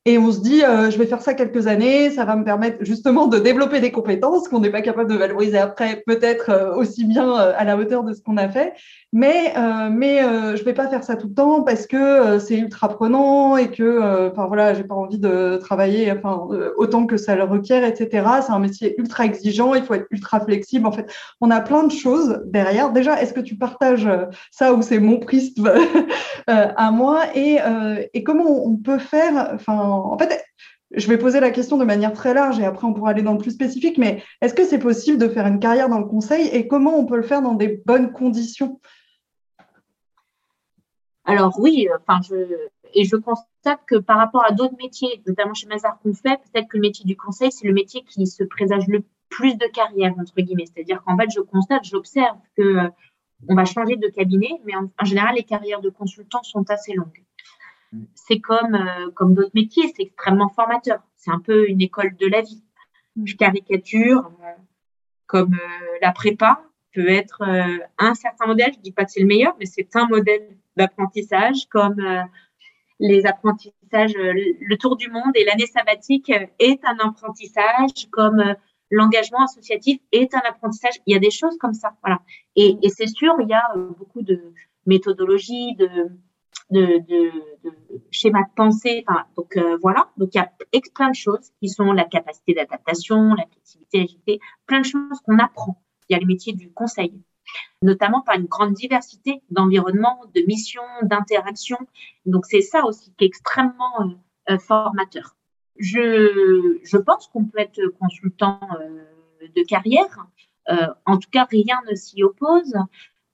Et 0.07 0.19
on 0.19 0.31
se 0.31 0.39
dit, 0.39 0.63
euh, 0.63 0.91
je 0.91 0.99
vais 0.99 1.07
faire 1.07 1.23
ça 1.23 1.33
quelques 1.33 1.65
années, 1.65 2.11
ça 2.11 2.25
va 2.25 2.35
me 2.35 2.43
permettre 2.43 2.77
justement 2.85 3.25
de 3.25 3.39
développer 3.39 3.79
des 3.79 3.91
compétences 3.91 4.47
qu'on 4.47 4.59
n'est 4.59 4.69
pas 4.69 4.83
capable 4.83 5.09
de 5.09 5.17
valoriser 5.17 5.57
après, 5.57 6.03
peut-être 6.05 6.51
euh, 6.51 6.75
aussi 6.75 7.05
bien 7.05 7.27
euh, 7.27 7.53
à 7.57 7.63
la 7.63 7.75
hauteur 7.75 8.03
de 8.03 8.13
ce 8.13 8.21
qu'on 8.21 8.37
a 8.37 8.47
fait. 8.47 8.73
Mais, 9.13 9.53
mais 9.91 10.19
je 10.57 10.61
vais 10.65 10.73
pas 10.73 10.89
faire 10.89 11.05
ça 11.05 11.15
tout 11.15 11.29
le 11.29 11.33
temps 11.33 11.63
parce 11.63 11.87
que 11.87 12.37
c'est 12.37 12.57
ultra 12.57 12.89
prenant 12.89 13.55
et 13.55 13.71
que, 13.71 14.29
enfin 14.29 14.45
voilà, 14.45 14.73
j'ai 14.73 14.83
pas 14.83 14.95
envie 14.95 15.19
de 15.19 15.55
travailler, 15.55 16.11
enfin 16.11 16.49
autant 16.75 17.05
que 17.05 17.15
ça 17.15 17.33
le 17.37 17.43
requiert, 17.43 17.85
etc. 17.85 18.27
C'est 18.45 18.51
un 18.51 18.59
métier 18.59 18.93
ultra 18.99 19.23
exigeant, 19.23 19.73
il 19.73 19.83
faut 19.83 19.93
être 19.93 20.07
ultra 20.11 20.41
flexible. 20.41 20.85
En 20.85 20.91
fait, 20.91 21.09
on 21.39 21.49
a 21.49 21.61
plein 21.61 21.83
de 21.83 21.93
choses 21.93 22.41
derrière. 22.47 22.91
Déjà, 22.91 23.21
est-ce 23.21 23.33
que 23.33 23.39
tu 23.39 23.55
partages 23.55 24.09
ça 24.51 24.73
ou 24.73 24.81
c'est 24.81 24.99
mon 24.99 25.17
prisme 25.17 25.71
à 26.47 26.91
moi? 26.91 27.21
Et, 27.35 27.59
et 28.13 28.21
comment 28.21 28.65
on 28.67 28.75
peut 28.75 28.99
faire, 28.99 29.51
enfin 29.53 29.94
en 29.95 30.17
fait, 30.17 30.43
je 30.91 31.07
vais 31.07 31.17
poser 31.17 31.39
la 31.39 31.51
question 31.51 31.77
de 31.77 31.85
manière 31.85 32.13
très 32.13 32.33
large 32.33 32.59
et 32.59 32.65
après 32.65 32.85
on 32.85 32.93
pourra 32.93 33.11
aller 33.11 33.21
dans 33.21 33.33
le 33.33 33.39
plus 33.39 33.51
spécifique, 33.51 33.97
mais 33.97 34.23
est-ce 34.41 34.53
que 34.53 34.65
c'est 34.65 34.79
possible 34.79 35.17
de 35.17 35.27
faire 35.27 35.47
une 35.47 35.59
carrière 35.59 35.89
dans 35.89 35.99
le 35.99 36.05
conseil 36.05 36.47
et 36.47 36.67
comment 36.67 36.97
on 36.97 37.05
peut 37.05 37.17
le 37.17 37.23
faire 37.23 37.41
dans 37.41 37.53
des 37.53 37.81
bonnes 37.85 38.11
conditions? 38.11 38.79
Alors 41.25 41.59
oui, 41.59 41.87
enfin 41.99 42.21
je 42.23 42.35
et 42.93 43.03
je 43.03 43.15
constate 43.15 43.81
que 43.87 43.95
par 43.95 44.17
rapport 44.17 44.45
à 44.45 44.51
d'autres 44.51 44.77
métiers, 44.77 45.21
notamment 45.27 45.53
chez 45.53 45.67
Mazar 45.67 45.99
qu'on 45.99 46.13
fait, 46.13 46.39
peut-être 46.51 46.67
que 46.69 46.77
le 46.77 46.81
métier 46.81 47.03
du 47.03 47.17
conseil, 47.17 47.51
c'est 47.51 47.67
le 47.67 47.73
métier 47.73 48.03
qui 48.03 48.25
se 48.25 48.43
présage 48.43 48.87
le 48.87 49.03
plus 49.29 49.57
de 49.57 49.65
carrière, 49.65 50.13
entre 50.17 50.35
guillemets. 50.37 50.65
C'est-à-dire 50.73 51.03
qu'en 51.03 51.17
fait, 51.17 51.29
je 51.29 51.41
constate, 51.41 51.83
j'observe 51.83 52.37
que 52.55 52.61
euh, 52.61 52.89
on 53.49 53.55
va 53.55 53.65
changer 53.65 53.97
de 53.97 54.07
cabinet, 54.07 54.61
mais 54.63 54.73
en 54.75 55.05
général, 55.05 55.35
les 55.35 55.43
carrières 55.43 55.81
de 55.81 55.89
consultants 55.89 56.43
sont 56.43 56.69
assez 56.69 56.93
longues 56.93 57.25
c'est 58.13 58.39
comme, 58.39 58.75
euh, 58.75 59.11
comme 59.11 59.33
d'autres 59.33 59.51
métiers, 59.53 59.91
c'est 59.95 60.03
extrêmement 60.03 60.49
formateur. 60.49 60.99
C'est 61.15 61.31
un 61.31 61.39
peu 61.39 61.69
une 61.69 61.81
école 61.81 62.15
de 62.17 62.27
la 62.27 62.41
vie. 62.41 62.63
Mm. 63.15 63.27
Je 63.27 63.35
caricature, 63.35 64.31
euh, 64.43 64.51
comme 65.27 65.53
euh, 65.53 65.97
la 66.01 66.11
prépa 66.11 66.63
peut 66.93 67.09
être 67.09 67.43
un 67.97 68.13
certain 68.13 68.45
modèle, 68.45 68.71
je 68.73 68.79
dis 68.79 68.93
pas 68.93 69.03
que 69.03 69.11
c'est 69.11 69.19
le 69.19 69.25
meilleur, 69.25 69.53
mais 69.59 69.65
c'est 69.65 69.93
un 69.97 70.07
modèle 70.07 70.57
d'apprentissage, 70.77 71.65
comme 71.69 72.01
les 73.01 73.25
apprentissages, 73.25 74.13
le 74.15 74.75
tour 74.77 74.95
du 74.95 75.09
monde 75.09 75.33
et 75.35 75.43
l'année 75.43 75.65
sabbatique 75.65 76.31
est 76.57 76.79
un 76.85 76.97
apprentissage, 77.05 78.07
comme 78.11 78.55
l'engagement 78.91 79.43
associatif 79.43 79.99
est 80.13 80.33
un 80.33 80.41
apprentissage. 80.47 80.93
Il 81.05 81.11
y 81.11 81.17
a 81.17 81.19
des 81.19 81.31
choses 81.31 81.57
comme 81.57 81.73
ça, 81.73 81.97
voilà. 82.01 82.21
Et, 82.55 82.77
et 82.81 82.87
c'est 82.87 83.07
sûr, 83.07 83.35
il 83.41 83.49
y 83.49 83.53
a 83.53 83.73
beaucoup 83.75 84.21
de 84.21 84.53
méthodologies, 84.85 85.75
de, 85.75 85.89
de, 86.71 86.99
de, 86.99 87.31
de 87.63 88.01
schéma 88.11 88.41
de 88.41 88.53
pensée. 88.55 89.03
Enfin, 89.07 89.25
donc 89.35 89.55
euh, 89.57 89.77
voilà, 89.81 90.09
donc 90.17 90.29
il 90.33 90.37
y 90.37 90.41
a 90.41 90.51
plein 90.93 91.09
de 91.09 91.15
choses 91.15 91.51
qui 91.59 91.69
sont 91.69 91.91
la 91.91 92.05
capacité 92.05 92.53
d'adaptation, 92.53 93.33
la 93.33 93.45
flexibilité, 93.45 93.99
l'agilité, 93.99 94.39
plein 94.65 94.81
de 94.81 94.85
choses 94.85 95.19
qu'on 95.25 95.39
apprend. 95.39 95.81
Il 96.09 96.13
y 96.13 96.15
a 96.15 96.19
les 96.19 96.25
métiers 96.25 96.53
du 96.53 96.71
conseil, 96.71 97.13
notamment 97.81 98.21
par 98.21 98.35
une 98.35 98.45
grande 98.45 98.73
diversité 98.73 99.41
d'environnements, 99.49 100.21
de 100.33 100.41
missions, 100.41 100.81
d'interactions. 101.03 101.79
Donc 102.25 102.45
c'est 102.45 102.61
ça 102.61 102.85
aussi 102.85 103.13
qui 103.17 103.25
est 103.25 103.27
extrêmement 103.27 104.01
euh, 104.01 104.53
euh, 104.53 104.59
formateur. 104.59 105.35
Je, 105.77 106.79
je 106.83 106.97
pense 106.97 107.27
qu'on 107.27 107.45
peut 107.45 107.59
être 107.59 107.81
consultant 107.99 108.61
de 109.41 109.61
carrière. 109.63 110.25
en 111.05 111.17
tout 111.17 111.29
cas, 111.29 111.43
rien 111.43 111.81
ne 111.89 111.95
s'y 111.95 112.23
oppose. 112.23 112.73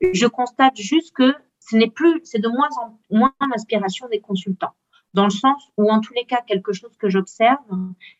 Je 0.01 0.25
constate 0.25 0.75
juste 0.75 1.15
que 1.15 1.35
ce 1.61 1.75
n'est 1.77 1.89
plus, 1.89 2.19
c'est 2.23 2.39
de 2.39 2.49
moins 2.49 2.69
en 2.81 2.99
moins 3.09 3.33
l'inspiration 3.39 4.09
des 4.09 4.19
consultants, 4.19 4.73
dans 5.13 5.25
le 5.25 5.29
sens 5.29 5.71
où, 5.77 5.89
en 5.89 6.01
tous 6.01 6.13
les 6.13 6.25
cas, 6.25 6.41
quelque 6.45 6.73
chose 6.73 6.95
que 6.97 7.09
j'observe, 7.09 7.59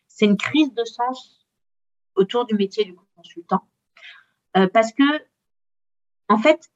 c'est 0.06 0.26
une 0.26 0.36
crise 0.36 0.72
de 0.72 0.84
sens 0.84 1.46
autour 2.14 2.46
du 2.46 2.54
métier 2.54 2.84
du 2.84 2.94
consultant, 3.16 3.62
euh, 4.56 4.68
parce 4.72 4.92
que, 4.92 5.02
en 6.28 6.38
fait, 6.38 6.70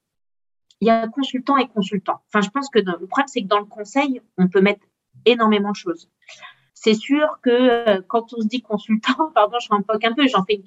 il 0.80 0.88
y 0.88 0.90
a 0.90 1.06
consultant 1.08 1.56
et 1.56 1.68
consultant. 1.68 2.20
Enfin, 2.28 2.40
je 2.42 2.50
pense 2.50 2.68
que 2.68 2.80
le 2.80 3.06
problème, 3.06 3.28
c'est 3.28 3.42
que 3.42 3.46
dans 3.46 3.60
le 3.60 3.64
conseil, 3.64 4.20
on 4.36 4.48
peut 4.48 4.60
mettre 4.60 4.84
énormément 5.24 5.70
de 5.70 5.76
choses. 5.76 6.10
C'est 6.74 6.94
sûr 6.94 7.38
que 7.42 7.50
euh, 7.50 8.02
quand 8.06 8.34
on 8.34 8.40
se 8.40 8.46
dit 8.46 8.60
consultant, 8.60 9.30
pardon, 9.34 9.58
je 9.60 9.68
rempoque 9.68 10.04
un 10.04 10.12
peu, 10.12 10.26
j'en 10.26 10.44
fais 10.44 10.62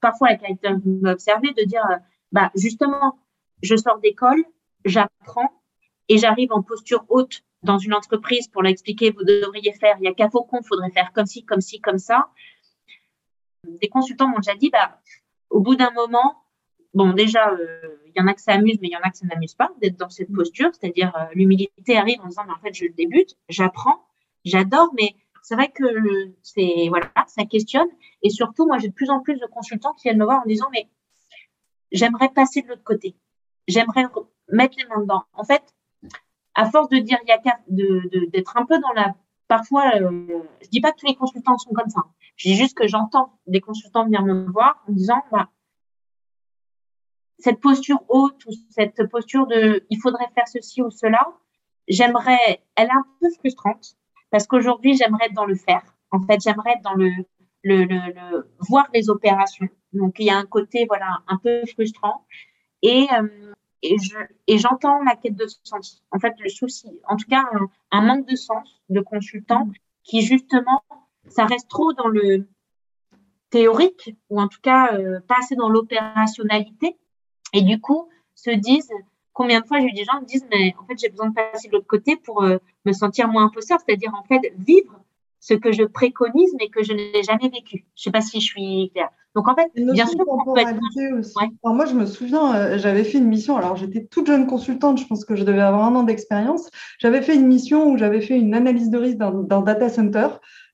parfois 0.00 0.28
la 0.30 0.36
caractère 0.36 0.76
observer 1.04 1.52
de 1.52 1.64
dire, 1.64 1.84
euh, 1.90 1.96
bah, 2.32 2.50
justement, 2.54 3.18
je 3.62 3.76
sors 3.76 3.98
d'école, 3.98 4.44
j'apprends 4.84 5.50
et 6.08 6.18
j'arrive 6.18 6.52
en 6.52 6.62
posture 6.62 7.04
haute 7.08 7.42
dans 7.62 7.78
une 7.78 7.94
entreprise 7.94 8.48
pour 8.48 8.62
l'expliquer, 8.62 9.10
vous 9.10 9.24
devriez 9.24 9.72
faire, 9.72 9.96
il 10.00 10.04
y 10.04 10.08
a 10.08 10.14
qu'à 10.14 10.30
Faucon, 10.30 10.62
faudrait 10.62 10.90
faire 10.90 11.12
comme 11.12 11.26
ci, 11.26 11.44
comme 11.44 11.60
ci, 11.60 11.80
comme 11.80 11.98
ça. 11.98 12.30
Des 13.64 13.88
consultants 13.88 14.28
m'ont 14.28 14.38
déjà 14.38 14.54
dit, 14.54 14.70
bah, 14.70 14.98
au 15.50 15.60
bout 15.60 15.76
d'un 15.76 15.90
moment, 15.90 16.36
bon, 16.94 17.12
déjà, 17.12 17.50
euh, 17.50 17.98
il 18.06 18.12
y 18.16 18.20
en 18.22 18.26
a 18.26 18.34
que 18.34 18.40
ça 18.40 18.52
amuse, 18.52 18.78
mais 18.80 18.88
il 18.88 18.92
y 18.92 18.96
en 18.96 19.02
a 19.02 19.10
que 19.10 19.18
ça 19.18 19.26
n'amuse 19.26 19.54
pas 19.54 19.70
d'être 19.80 19.96
dans 19.96 20.08
cette 20.08 20.32
posture, 20.32 20.70
c'est-à-dire 20.72 21.14
euh, 21.16 21.26
l'humilité 21.34 21.96
arrive 21.96 22.20
en 22.22 22.28
disant, 22.28 22.44
mais 22.46 22.54
en 22.54 22.58
fait, 22.60 22.72
je 22.72 22.86
débute, 22.86 23.36
j'apprends, 23.48 24.06
j'adore, 24.44 24.90
mais 24.94 25.14
c'est 25.42 25.54
vrai 25.54 25.70
que 25.70 25.84
c'est, 26.42 26.88
voilà, 26.88 27.10
ça 27.26 27.44
questionne. 27.44 27.88
Et 28.22 28.30
surtout, 28.30 28.66
moi, 28.66 28.78
j'ai 28.78 28.88
de 28.88 28.94
plus 28.94 29.10
en 29.10 29.20
plus 29.20 29.38
de 29.38 29.46
consultants 29.46 29.92
qui 29.94 30.04
viennent 30.04 30.18
me 30.18 30.24
voir 30.24 30.42
en 30.42 30.46
disant, 30.46 30.68
mais 30.72 30.88
j'aimerais 31.92 32.30
passer 32.30 32.62
de 32.62 32.68
l'autre 32.68 32.84
côté. 32.84 33.16
J'aimerais 33.68 34.06
mettre 34.52 34.76
les 34.78 34.84
mains 34.86 35.00
dedans. 35.00 35.22
En 35.34 35.44
fait, 35.44 35.62
à 36.54 36.70
force 36.70 36.88
de 36.88 36.98
dire, 36.98 37.18
il 37.24 37.28
y 37.28 37.32
a 37.32 38.28
d'être 38.28 38.56
un 38.56 38.66
peu 38.66 38.78
dans 38.78 38.92
la. 38.92 39.14
Parfois, 39.48 39.96
euh, 39.96 40.42
je 40.62 40.68
dis 40.68 40.80
pas 40.80 40.92
que 40.92 40.98
tous 40.98 41.06
les 41.06 41.16
consultants 41.16 41.58
sont 41.58 41.72
comme 41.72 41.88
ça. 41.88 42.02
Je 42.36 42.50
dis 42.50 42.54
juste 42.54 42.76
que 42.76 42.86
j'entends 42.86 43.38
des 43.46 43.60
consultants 43.60 44.04
venir 44.04 44.22
me 44.22 44.50
voir 44.50 44.84
en 44.88 44.92
disant, 44.92 45.22
bah, 45.32 45.48
cette 47.38 47.60
posture 47.60 48.02
haute 48.08 48.44
ou 48.46 48.52
cette 48.70 49.08
posture 49.08 49.46
de, 49.46 49.84
il 49.90 49.98
faudrait 50.00 50.28
faire 50.34 50.46
ceci 50.46 50.82
ou 50.82 50.90
cela, 50.90 51.26
j'aimerais, 51.88 52.62
elle 52.76 52.88
est 52.88 52.92
un 52.92 53.04
peu 53.20 53.28
frustrante 53.38 53.96
parce 54.30 54.46
qu'aujourd'hui, 54.46 54.96
j'aimerais 54.96 55.26
être 55.26 55.34
dans 55.34 55.46
le 55.46 55.56
faire. 55.56 55.82
En 56.12 56.20
fait, 56.20 56.40
j'aimerais 56.40 56.72
être 56.72 56.82
dans 56.82 56.94
le, 56.94 57.10
le, 57.64 57.84
le, 57.84 58.52
voir 58.68 58.86
les 58.94 59.10
opérations. 59.10 59.68
Donc, 59.92 60.16
il 60.18 60.26
y 60.26 60.30
a 60.30 60.36
un 60.36 60.46
côté, 60.46 60.84
voilà, 60.86 61.18
un 61.26 61.38
peu 61.38 61.64
frustrant. 61.66 62.24
Et, 62.82 63.08
euh, 63.12 63.52
et 63.82 63.96
je 63.98 64.16
et 64.46 64.58
j'entends 64.58 65.02
la 65.02 65.16
quête 65.16 65.36
de 65.36 65.46
sens. 65.64 66.02
En 66.10 66.18
fait, 66.18 66.34
le 66.38 66.48
souci, 66.48 66.88
en 67.08 67.16
tout 67.16 67.28
cas, 67.28 67.44
un, 67.90 68.02
manque 68.02 68.26
de 68.26 68.36
sens 68.36 68.82
de 68.88 69.00
consultant 69.00 69.68
qui 70.04 70.22
justement, 70.22 70.82
ça 71.28 71.44
reste 71.46 71.68
trop 71.68 71.92
dans 71.92 72.08
le 72.08 72.48
théorique 73.50 74.16
ou 74.28 74.40
en 74.40 74.48
tout 74.48 74.60
cas 74.62 74.94
euh, 74.94 75.20
pas 75.26 75.36
assez 75.40 75.56
dans 75.56 75.68
l'opérationnalité 75.68 76.96
et 77.52 77.62
du 77.62 77.80
coup 77.80 78.08
se 78.34 78.50
disent 78.50 78.92
combien 79.32 79.60
de 79.60 79.66
fois 79.66 79.80
j'ai 79.80 79.86
eu 79.86 79.92
des 79.92 80.04
gens 80.04 80.18
qui 80.20 80.26
disent, 80.26 80.46
mais 80.50 80.74
en 80.78 80.84
fait, 80.84 80.98
j'ai 80.98 81.08
besoin 81.08 81.28
de 81.28 81.34
passer 81.34 81.68
de 81.68 81.72
l'autre 81.72 81.86
côté 81.86 82.16
pour 82.16 82.42
euh, 82.42 82.58
me 82.84 82.92
sentir 82.92 83.28
moins 83.28 83.46
imposteur, 83.46 83.78
c'est-à-dire 83.84 84.12
en 84.14 84.22
fait 84.24 84.52
vivre 84.58 85.00
ce 85.38 85.54
que 85.54 85.72
je 85.72 85.84
préconise 85.84 86.54
mais 86.58 86.68
que 86.68 86.82
je 86.82 86.92
n'ai 86.92 87.22
jamais 87.22 87.48
vécu. 87.48 87.86
Je 87.96 88.02
sais 88.02 88.10
pas 88.10 88.20
si 88.20 88.40
je 88.40 88.46
suis 88.46 88.90
claire. 88.92 89.10
Donc 89.36 89.48
en 89.48 89.54
fait, 89.54 89.70
bien 89.74 90.06
sûr, 90.06 90.24
être... 90.56 91.18
aussi. 91.18 91.34
Alors 91.62 91.76
moi, 91.76 91.86
je 91.86 91.94
me 91.94 92.04
souviens, 92.04 92.54
euh, 92.54 92.78
j'avais 92.78 93.04
fait 93.04 93.18
une 93.18 93.28
mission. 93.28 93.56
Alors 93.56 93.76
j'étais 93.76 94.04
toute 94.04 94.26
jeune 94.26 94.46
consultante, 94.46 94.98
je 94.98 95.06
pense 95.06 95.24
que 95.24 95.36
je 95.36 95.44
devais 95.44 95.60
avoir 95.60 95.84
un 95.84 95.94
an 95.94 96.02
d'expérience. 96.02 96.68
J'avais 96.98 97.22
fait 97.22 97.36
une 97.36 97.46
mission 97.46 97.90
où 97.90 97.96
j'avais 97.96 98.20
fait 98.20 98.38
une 98.38 98.54
analyse 98.54 98.90
de 98.90 98.98
risque 98.98 99.18
d'un 99.18 99.60
data 99.62 99.88
center. 99.88 100.28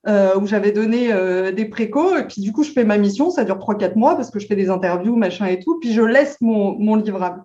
Euh, 0.09 0.38
où 0.38 0.46
j'avais 0.46 0.70
donné 0.70 1.12
euh, 1.12 1.50
des 1.50 1.64
précos, 1.64 2.16
et 2.16 2.22
puis 2.28 2.40
du 2.40 2.52
coup, 2.52 2.62
je 2.62 2.70
fais 2.70 2.84
ma 2.84 2.96
mission, 2.96 3.28
ça 3.30 3.42
dure 3.42 3.59
3-4 3.59 3.96
mois 3.98 4.14
parce 4.14 4.30
que 4.30 4.38
je 4.38 4.46
fais 4.46 4.54
des 4.54 4.70
interviews, 4.70 5.16
machin 5.16 5.46
et 5.46 5.59
tout, 5.59 5.80
puis 5.80 5.92
je 5.92 6.00
laisse 6.00 6.36
mon, 6.40 6.78
mon 6.78 6.94
livrable. 6.94 7.42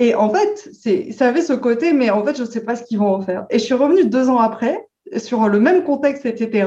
Et 0.00 0.12
en 0.16 0.28
fait, 0.28 0.70
ça 1.12 1.28
avait 1.28 1.40
ce 1.40 1.52
côté, 1.52 1.92
mais 1.92 2.10
en 2.10 2.24
fait, 2.24 2.36
je 2.36 2.42
ne 2.42 2.48
sais 2.48 2.64
pas 2.64 2.74
ce 2.74 2.82
qu'ils 2.82 2.98
vont 2.98 3.14
en 3.14 3.22
faire. 3.22 3.46
Et 3.50 3.60
je 3.60 3.64
suis 3.64 3.74
revenue 3.74 4.06
deux 4.06 4.28
ans 4.28 4.38
après, 4.38 4.88
sur 5.16 5.48
le 5.48 5.60
même 5.60 5.84
contexte, 5.84 6.26
etc. 6.26 6.66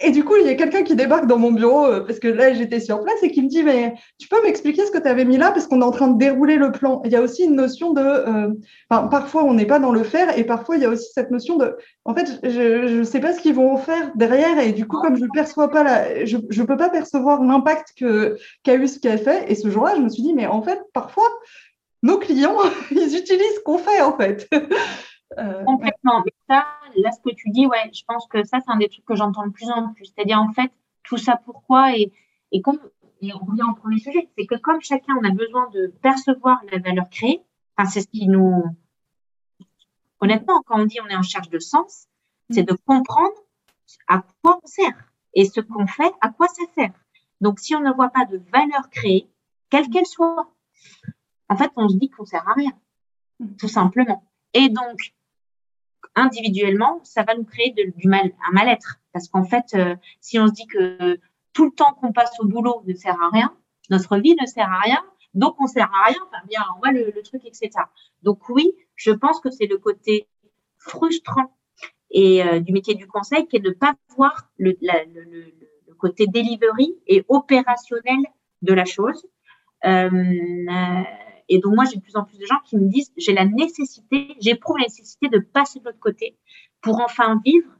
Et 0.00 0.10
du 0.10 0.24
coup, 0.24 0.34
il 0.36 0.46
y 0.46 0.48
a 0.48 0.54
quelqu'un 0.54 0.82
qui 0.82 0.96
débarque 0.96 1.26
dans 1.26 1.38
mon 1.38 1.52
bureau, 1.52 1.86
euh, 1.86 2.00
parce 2.00 2.18
que 2.18 2.26
là, 2.26 2.52
j'étais 2.52 2.80
sur 2.80 3.02
place, 3.02 3.22
et 3.22 3.30
qui 3.30 3.42
me 3.42 3.48
dit, 3.48 3.62
mais 3.62 3.94
tu 4.18 4.26
peux 4.28 4.42
m'expliquer 4.42 4.84
ce 4.84 4.90
que 4.90 4.98
tu 4.98 5.06
avais 5.06 5.24
mis 5.24 5.36
là, 5.36 5.52
parce 5.52 5.68
qu'on 5.68 5.80
est 5.80 5.84
en 5.84 5.92
train 5.92 6.08
de 6.08 6.18
dérouler 6.18 6.56
le 6.56 6.72
plan. 6.72 7.00
Il 7.04 7.12
y 7.12 7.16
a 7.16 7.22
aussi 7.22 7.44
une 7.44 7.54
notion 7.54 7.92
de... 7.92 8.02
Euh, 8.02 8.52
parfois, 8.88 9.44
on 9.44 9.54
n'est 9.54 9.66
pas 9.66 9.78
dans 9.78 9.92
le 9.92 10.02
faire, 10.02 10.36
et 10.36 10.44
parfois, 10.44 10.76
il 10.76 10.82
y 10.82 10.84
a 10.84 10.88
aussi 10.88 11.12
cette 11.12 11.30
notion 11.30 11.56
de... 11.56 11.76
En 12.04 12.14
fait, 12.14 12.40
je 12.42 12.98
ne 12.98 13.04
sais 13.04 13.20
pas 13.20 13.32
ce 13.32 13.40
qu'ils 13.40 13.54
vont 13.54 13.76
faire 13.76 14.10
derrière, 14.16 14.58
et 14.58 14.72
du 14.72 14.86
coup, 14.86 15.00
comme 15.00 15.16
je 15.16 15.24
ne 15.24 15.30
perçois 15.32 15.70
pas 15.70 15.84
la, 15.84 16.24
je 16.24 16.36
ne 16.36 16.66
peux 16.66 16.76
pas 16.76 16.90
percevoir 16.90 17.42
l'impact 17.42 17.94
qu'a 18.64 18.74
eu 18.74 18.88
ce 18.88 18.98
qu'elle 18.98 19.18
fait. 19.18 19.50
Et 19.50 19.54
ce 19.54 19.70
jour-là, 19.70 19.94
je 19.96 20.00
me 20.00 20.08
suis 20.08 20.22
dit, 20.22 20.34
mais 20.34 20.46
en 20.46 20.62
fait, 20.62 20.80
parfois, 20.92 21.28
nos 22.02 22.18
clients, 22.18 22.56
ils 22.90 23.16
utilisent 23.16 23.56
ce 23.56 23.62
qu'on 23.64 23.78
fait, 23.78 24.00
en 24.00 24.16
fait. 24.16 24.48
Euh, 25.38 25.64
Complètement. 25.64 26.22
Ça, 26.48 26.64
là, 26.96 27.10
ce 27.12 27.20
que 27.20 27.34
tu 27.34 27.50
dis, 27.50 27.66
ouais, 27.66 27.90
je 27.92 28.02
pense 28.04 28.26
que 28.26 28.44
ça, 28.44 28.58
c'est 28.64 28.70
un 28.70 28.76
des 28.76 28.88
trucs 28.88 29.04
que 29.04 29.14
j'entends 29.14 29.46
de 29.46 29.52
plus 29.52 29.70
en 29.70 29.92
plus. 29.92 30.06
C'est-à-dire, 30.06 30.40
en 30.40 30.52
fait, 30.52 30.70
tout 31.02 31.16
ça 31.16 31.36
pourquoi 31.44 31.96
et, 31.96 32.12
et 32.52 32.62
on 33.32 33.44
revient 33.44 33.62
au 33.70 33.74
premier 33.74 33.98
sujet, 33.98 34.28
c'est 34.36 34.46
que 34.46 34.56
comme 34.56 34.80
chacun, 34.80 35.14
on 35.20 35.24
a 35.24 35.30
besoin 35.30 35.68
de 35.70 35.92
percevoir 36.02 36.60
la 36.70 36.78
valeur 36.78 37.08
créée, 37.10 37.42
enfin, 37.76 37.88
c'est 37.88 38.02
ce 38.02 38.08
qui 38.08 38.26
nous, 38.28 38.64
honnêtement, 40.20 40.62
quand 40.66 40.80
on 40.80 40.84
dit 40.84 40.98
on 41.00 41.08
est 41.08 41.16
en 41.16 41.22
charge 41.22 41.48
de 41.48 41.58
sens, 41.58 42.06
c'est 42.50 42.62
de 42.62 42.74
comprendre 42.86 43.34
à 44.08 44.22
quoi 44.42 44.60
on 44.62 44.66
sert 44.66 45.12
et 45.34 45.44
ce 45.46 45.60
qu'on 45.60 45.86
fait, 45.86 46.12
à 46.20 46.28
quoi 46.28 46.48
ça 46.48 46.62
sert. 46.74 46.92
Donc, 47.40 47.58
si 47.60 47.74
on 47.74 47.80
ne 47.80 47.92
voit 47.92 48.10
pas 48.10 48.24
de 48.24 48.40
valeur 48.52 48.88
créée, 48.90 49.28
quelle 49.70 49.88
qu'elle 49.88 50.06
soit, 50.06 50.48
en 51.48 51.56
fait, 51.56 51.70
on 51.76 51.88
se 51.88 51.96
dit 51.96 52.10
qu'on 52.10 52.24
sert 52.24 52.48
à 52.48 52.54
rien, 52.54 52.72
tout 53.58 53.68
simplement. 53.68 54.24
Et 54.52 54.68
donc, 54.68 55.14
individuellement, 56.16 57.00
ça 57.02 57.22
va 57.22 57.34
nous 57.34 57.44
créer 57.44 57.72
du 57.72 58.08
mal, 58.08 58.32
un 58.48 58.52
mal-être. 58.52 59.00
Parce 59.12 59.28
qu'en 59.28 59.44
fait, 59.44 59.74
euh, 59.74 59.96
si 60.20 60.38
on 60.38 60.46
se 60.46 60.52
dit 60.52 60.66
que 60.66 61.18
tout 61.52 61.64
le 61.64 61.70
temps 61.70 61.92
qu'on 61.94 62.12
passe 62.12 62.38
au 62.40 62.46
boulot 62.46 62.82
ne 62.86 62.94
sert 62.94 63.20
à 63.20 63.30
rien, 63.30 63.54
notre 63.90 64.18
vie 64.18 64.36
ne 64.40 64.46
sert 64.46 64.70
à 64.70 64.80
rien, 64.80 65.02
donc 65.34 65.56
on 65.60 65.66
sert 65.66 65.90
à 65.92 66.08
rien, 66.08 66.20
bien, 66.48 66.62
on 66.74 66.78
voit 66.78 66.92
le, 66.92 67.12
truc, 67.22 67.42
etc. 67.44 67.70
Donc 68.22 68.48
oui, 68.48 68.72
je 68.96 69.10
pense 69.10 69.40
que 69.40 69.50
c'est 69.50 69.66
le 69.66 69.78
côté 69.78 70.28
frustrant 70.78 71.56
et 72.10 72.44
euh, 72.44 72.60
du 72.60 72.72
métier 72.72 72.94
du 72.94 73.06
conseil 73.06 73.46
qui 73.46 73.56
est 73.56 73.60
de 73.60 73.70
ne 73.70 73.74
pas 73.74 73.94
voir 74.16 74.48
le, 74.58 74.76
le, 74.80 75.52
côté 75.98 76.26
delivery 76.26 76.94
et 77.06 77.24
opérationnel 77.28 78.18
de 78.62 78.74
la 78.74 78.84
chose. 78.84 79.26
Euh, 79.86 80.10
et 81.48 81.58
donc, 81.58 81.74
moi, 81.74 81.84
j'ai 81.84 81.96
de 81.96 82.02
plus 82.02 82.16
en 82.16 82.24
plus 82.24 82.38
de 82.38 82.46
gens 82.46 82.58
qui 82.64 82.76
me 82.76 82.88
disent, 82.88 83.12
j'ai 83.16 83.32
la 83.32 83.44
nécessité, 83.44 84.34
j'éprouve 84.40 84.78
la 84.78 84.84
nécessité 84.84 85.28
de 85.28 85.38
passer 85.38 85.80
de 85.80 85.84
l'autre 85.84 86.00
côté 86.00 86.36
pour 86.80 87.00
enfin 87.00 87.40
vivre, 87.44 87.70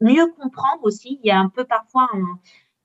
mieux 0.00 0.26
comprendre 0.38 0.82
aussi. 0.82 1.20
Il 1.22 1.28
y 1.28 1.30
a 1.30 1.38
un 1.38 1.48
peu 1.48 1.64
parfois 1.64 2.08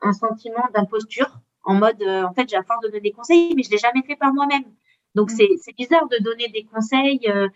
un, 0.02 0.14
sentiment 0.14 0.68
d'imposture 0.74 1.40
en 1.64 1.76
mode, 1.76 2.02
euh, 2.02 2.24
en 2.24 2.34
fait, 2.34 2.50
j'ai 2.50 2.56
à 2.56 2.64
force 2.64 2.82
de 2.82 2.88
donner 2.88 3.02
des 3.02 3.12
conseils, 3.12 3.54
mais 3.56 3.64
je 3.64 3.70
l'ai 3.70 3.78
jamais 3.78 4.02
fait 4.04 4.16
par 4.16 4.34
moi-même. 4.34 4.64
Donc, 5.16 5.32
mm. 5.32 5.58
c'est 5.58 5.76
bizarre 5.78 6.08
de 6.08 6.18
donner 6.24 6.48
des 6.50 6.64
conseils. 6.64 7.20
Euh, 7.28 7.50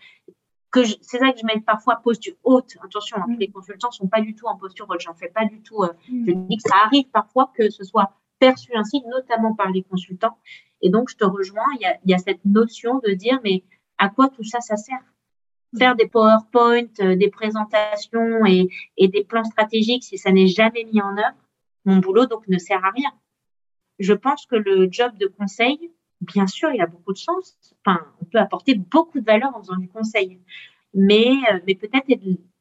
c'est 0.74 1.18
ça 1.18 1.32
que 1.32 1.38
je 1.38 1.46
mets 1.46 1.60
parfois 1.60 1.96
posture 1.96 2.34
haute. 2.42 2.76
Attention, 2.82 3.18
hein, 3.18 3.24
tous 3.26 3.32
mm. 3.32 3.38
les 3.38 3.50
consultants 3.50 3.90
sont 3.90 4.08
pas 4.08 4.20
du 4.20 4.34
tout 4.34 4.46
en 4.46 4.56
posture 4.56 4.86
haute. 4.88 5.00
J'en 5.00 5.14
fais 5.14 5.28
pas 5.28 5.44
du 5.44 5.62
tout. 5.62 5.82
Euh, 5.82 5.92
mm. 6.08 6.26
je 6.26 6.32
dis 6.32 6.56
que 6.56 6.68
ça 6.68 6.76
arrive 6.84 7.08
parfois 7.10 7.50
que 7.56 7.70
ce 7.70 7.84
soit 7.84 8.12
perçu 8.38 8.72
ainsi, 8.74 9.02
notamment 9.06 9.54
par 9.54 9.70
les 9.70 9.82
consultants. 9.82 10.36
Et 10.84 10.90
donc, 10.90 11.08
je 11.08 11.16
te 11.16 11.24
rejoins, 11.24 11.64
il 11.80 12.10
y 12.10 12.14
a, 12.14 12.18
cette 12.18 12.44
notion 12.44 13.00
de 13.06 13.12
dire, 13.12 13.40
mais 13.42 13.64
à 13.96 14.10
quoi 14.10 14.28
tout 14.28 14.44
ça, 14.44 14.60
ça 14.60 14.76
sert? 14.76 15.02
Faire 15.78 15.96
des 15.96 16.06
PowerPoint, 16.06 16.92
euh, 17.00 17.16
des 17.16 17.30
présentations 17.30 18.44
et, 18.44 18.68
des 18.98 19.24
plans 19.24 19.44
stratégiques, 19.44 20.04
si 20.04 20.18
ça 20.18 20.30
n'est 20.30 20.46
jamais 20.46 20.84
mis 20.92 21.00
en 21.00 21.16
œuvre, 21.16 21.34
mon 21.86 21.96
boulot 21.96 22.26
donc 22.26 22.46
ne 22.48 22.58
sert 22.58 22.84
à 22.84 22.90
rien. 22.90 23.10
Je 23.98 24.12
pense 24.12 24.44
que 24.44 24.56
le 24.56 24.88
job 24.90 25.16
de 25.18 25.26
conseil, 25.26 25.90
bien 26.20 26.46
sûr, 26.46 26.70
il 26.70 26.80
a 26.82 26.86
beaucoup 26.86 27.14
de 27.14 27.18
sens. 27.18 27.56
On 27.86 28.24
peut 28.30 28.38
apporter 28.38 28.74
beaucoup 28.74 29.20
de 29.20 29.24
valeur 29.24 29.56
en 29.56 29.60
faisant 29.60 29.76
du 29.76 29.88
conseil. 29.88 30.38
Mais, 30.92 31.30
euh, 31.50 31.60
peut-être, 31.60 32.06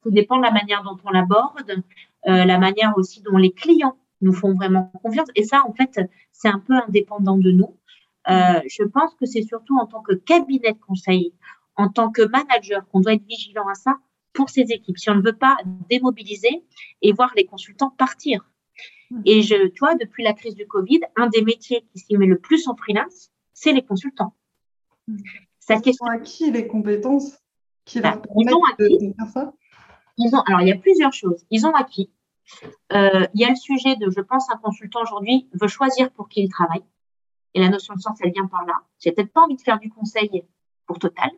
tout 0.01 0.11
dépend 0.11 0.37
de 0.37 0.43
la 0.43 0.51
manière 0.51 0.83
dont 0.83 0.97
on 1.03 1.11
l'aborde, 1.11 1.83
euh, 2.27 2.45
la 2.45 2.57
manière 2.57 2.93
aussi 2.95 3.21
dont 3.21 3.37
les 3.37 3.51
clients 3.51 3.97
nous 4.21 4.33
font 4.33 4.53
vraiment 4.53 4.93
confiance. 5.03 5.27
Et 5.35 5.43
ça, 5.43 5.63
en 5.67 5.73
fait, 5.73 5.99
c'est 6.31 6.47
un 6.47 6.59
peu 6.59 6.73
indépendant 6.73 7.37
de 7.37 7.51
nous. 7.51 7.75
Euh, 8.29 8.61
je 8.67 8.83
pense 8.83 9.13
que 9.15 9.25
c'est 9.25 9.43
surtout 9.43 9.77
en 9.77 9.85
tant 9.85 10.01
que 10.01 10.13
cabinet 10.13 10.71
de 10.73 10.79
conseil, 10.79 11.33
en 11.75 11.89
tant 11.89 12.11
que 12.11 12.21
manager, 12.21 12.87
qu'on 12.87 13.01
doit 13.01 13.13
être 13.13 13.25
vigilant 13.27 13.67
à 13.67 13.75
ça 13.75 13.97
pour 14.33 14.49
ses 14.49 14.71
équipes. 14.71 14.97
Si 14.97 15.09
on 15.09 15.15
ne 15.15 15.21
veut 15.21 15.37
pas 15.37 15.57
démobiliser 15.89 16.63
et 17.01 17.11
voir 17.11 17.31
les 17.35 17.45
consultants 17.45 17.91
partir. 17.91 18.49
Mmh. 19.11 19.21
Et 19.25 19.41
je, 19.41 19.67
tu 19.67 19.79
vois, 19.79 19.95
depuis 19.95 20.23
la 20.23 20.33
crise 20.33 20.55
du 20.55 20.65
Covid, 20.65 21.01
un 21.15 21.27
des 21.27 21.41
métiers 21.41 21.85
qui 21.91 21.99
s'y 21.99 22.17
met 22.17 22.25
le 22.25 22.39
plus 22.39 22.67
en 22.67 22.75
freelance, 22.75 23.31
c'est 23.53 23.73
les 23.73 23.83
consultants. 23.83 24.33
Mmh. 25.07 25.17
Ils 25.69 25.81
question... 25.81 26.05
ont 26.05 26.09
acquis 26.09 26.51
les 26.51 26.67
compétences 26.67 27.37
qui 27.85 27.99
bah, 27.99 28.21
ils 28.37 28.53
ont 28.53 28.63
acquis, 28.71 29.13
Ils 30.17 30.35
ont, 30.35 30.41
alors, 30.41 30.61
il 30.61 30.67
y 30.67 30.71
a 30.71 30.77
plusieurs 30.77 31.13
choses. 31.13 31.45
Ils 31.51 31.65
ont 31.65 31.73
acquis. 31.73 32.09
Euh, 32.91 33.25
il 33.33 33.41
y 33.41 33.45
a 33.45 33.49
le 33.49 33.55
sujet 33.55 33.95
de, 33.95 34.09
je 34.09 34.21
pense, 34.21 34.49
un 34.51 34.57
consultant 34.57 35.01
aujourd'hui 35.01 35.47
veut 35.53 35.67
choisir 35.67 36.11
pour 36.11 36.27
qui 36.29 36.41
il 36.43 36.49
travaille. 36.49 36.83
Et 37.53 37.59
la 37.59 37.69
notion 37.69 37.93
de 37.93 37.99
sens, 37.99 38.17
elle 38.21 38.31
vient 38.31 38.47
par 38.47 38.65
là. 38.65 38.81
J'ai 38.99 39.11
peut-être 39.11 39.31
pas 39.31 39.41
envie 39.41 39.55
de 39.55 39.61
faire 39.61 39.79
du 39.79 39.89
conseil 39.89 40.43
pour 40.85 40.99
Total. 40.99 41.29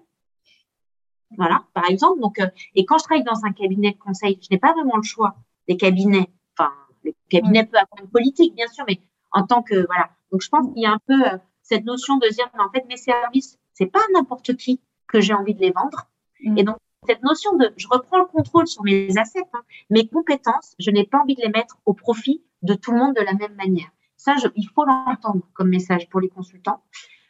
Voilà, 1.37 1.65
par 1.73 1.89
exemple. 1.89 2.21
Donc, 2.21 2.39
euh, 2.39 2.47
et 2.75 2.85
quand 2.85 2.97
je 2.97 3.03
travaille 3.03 3.23
dans 3.23 3.43
un 3.43 3.51
cabinet 3.51 3.91
de 3.91 3.97
conseil, 3.97 4.39
je 4.41 4.47
n'ai 4.51 4.59
pas 4.59 4.73
vraiment 4.73 4.95
le 4.95 5.03
choix 5.03 5.35
des 5.67 5.77
cabinets. 5.77 6.29
Enfin, 6.57 6.71
le 7.03 7.13
cabinet 7.29 7.65
peut 7.65 7.77
avoir 7.77 8.01
une 8.01 8.09
politique, 8.09 8.55
bien 8.55 8.67
sûr, 8.67 8.85
mais 8.87 9.01
en 9.31 9.45
tant 9.45 9.61
que 9.61 9.85
voilà. 9.85 10.09
Donc, 10.31 10.41
je 10.41 10.49
pense 10.49 10.67
qu'il 10.73 10.81
y 10.81 10.85
a 10.85 10.91
un 10.91 10.99
peu 11.05 11.27
euh, 11.27 11.37
cette 11.61 11.83
notion 11.83 12.17
de 12.17 12.27
dire, 12.29 12.49
en 12.57 12.71
fait, 12.71 12.85
mes 12.87 12.97
services, 12.97 13.57
c'est 13.73 13.87
pas 13.87 13.99
n'importe 14.13 14.55
qui 14.55 14.79
que 15.07 15.19
j'ai 15.19 15.33
envie 15.33 15.53
de 15.53 15.61
les 15.61 15.71
vendre. 15.71 16.07
Mm. 16.41 16.57
Et 16.57 16.63
donc, 16.63 16.77
cette 17.07 17.23
notion 17.23 17.55
de, 17.57 17.71
je 17.77 17.87
reprends 17.87 18.19
le 18.19 18.25
contrôle 18.25 18.67
sur 18.67 18.83
mes 18.83 19.17
assets, 19.17 19.43
hein, 19.53 19.61
mes 19.89 20.07
compétences, 20.07 20.75
je 20.79 20.89
n'ai 20.91 21.05
pas 21.05 21.19
envie 21.19 21.35
de 21.35 21.41
les 21.41 21.49
mettre 21.49 21.77
au 21.85 21.93
profit 21.93 22.43
de 22.61 22.73
tout 22.73 22.91
le 22.91 22.97
monde 22.97 23.15
de 23.15 23.21
la 23.21 23.33
même 23.33 23.53
manière. 23.55 23.89
Ça, 24.25 24.33
il 24.55 24.67
faut 24.73 24.85
l'entendre 24.85 25.43
comme 25.53 25.69
message 25.69 26.09
pour 26.09 26.19
les 26.19 26.29
consultants. 26.29 26.81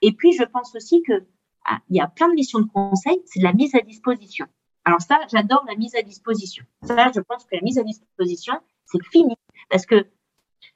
Et 0.01 0.13
puis, 0.13 0.31
je 0.31 0.43
pense 0.43 0.73
aussi 0.75 1.03
que 1.03 1.25
ah, 1.65 1.79
il 1.89 1.97
y 1.97 1.99
a 1.99 2.07
plein 2.07 2.29
de 2.29 2.35
missions 2.35 2.59
de 2.59 2.69
conseil, 2.71 3.21
c'est 3.25 3.39
de 3.39 3.43
la 3.43 3.51
mise 3.51 3.75
à 3.75 3.81
disposition. 3.81 4.45
Alors 4.85 5.01
ça, 5.01 5.19
j'adore 5.29 5.65
la 5.67 5.75
mise 5.75 5.93
à 5.95 6.03
disposition. 6.03 6.63
Ça, 6.83 7.11
je 7.13 7.19
pense 7.19 7.43
que 7.43 7.53
la 7.53 7.61
mise 7.63 7.77
à 7.77 7.83
disposition, 7.83 8.53
c'est 8.85 9.03
fini. 9.11 9.35
Parce 9.69 9.85
que 9.85 10.07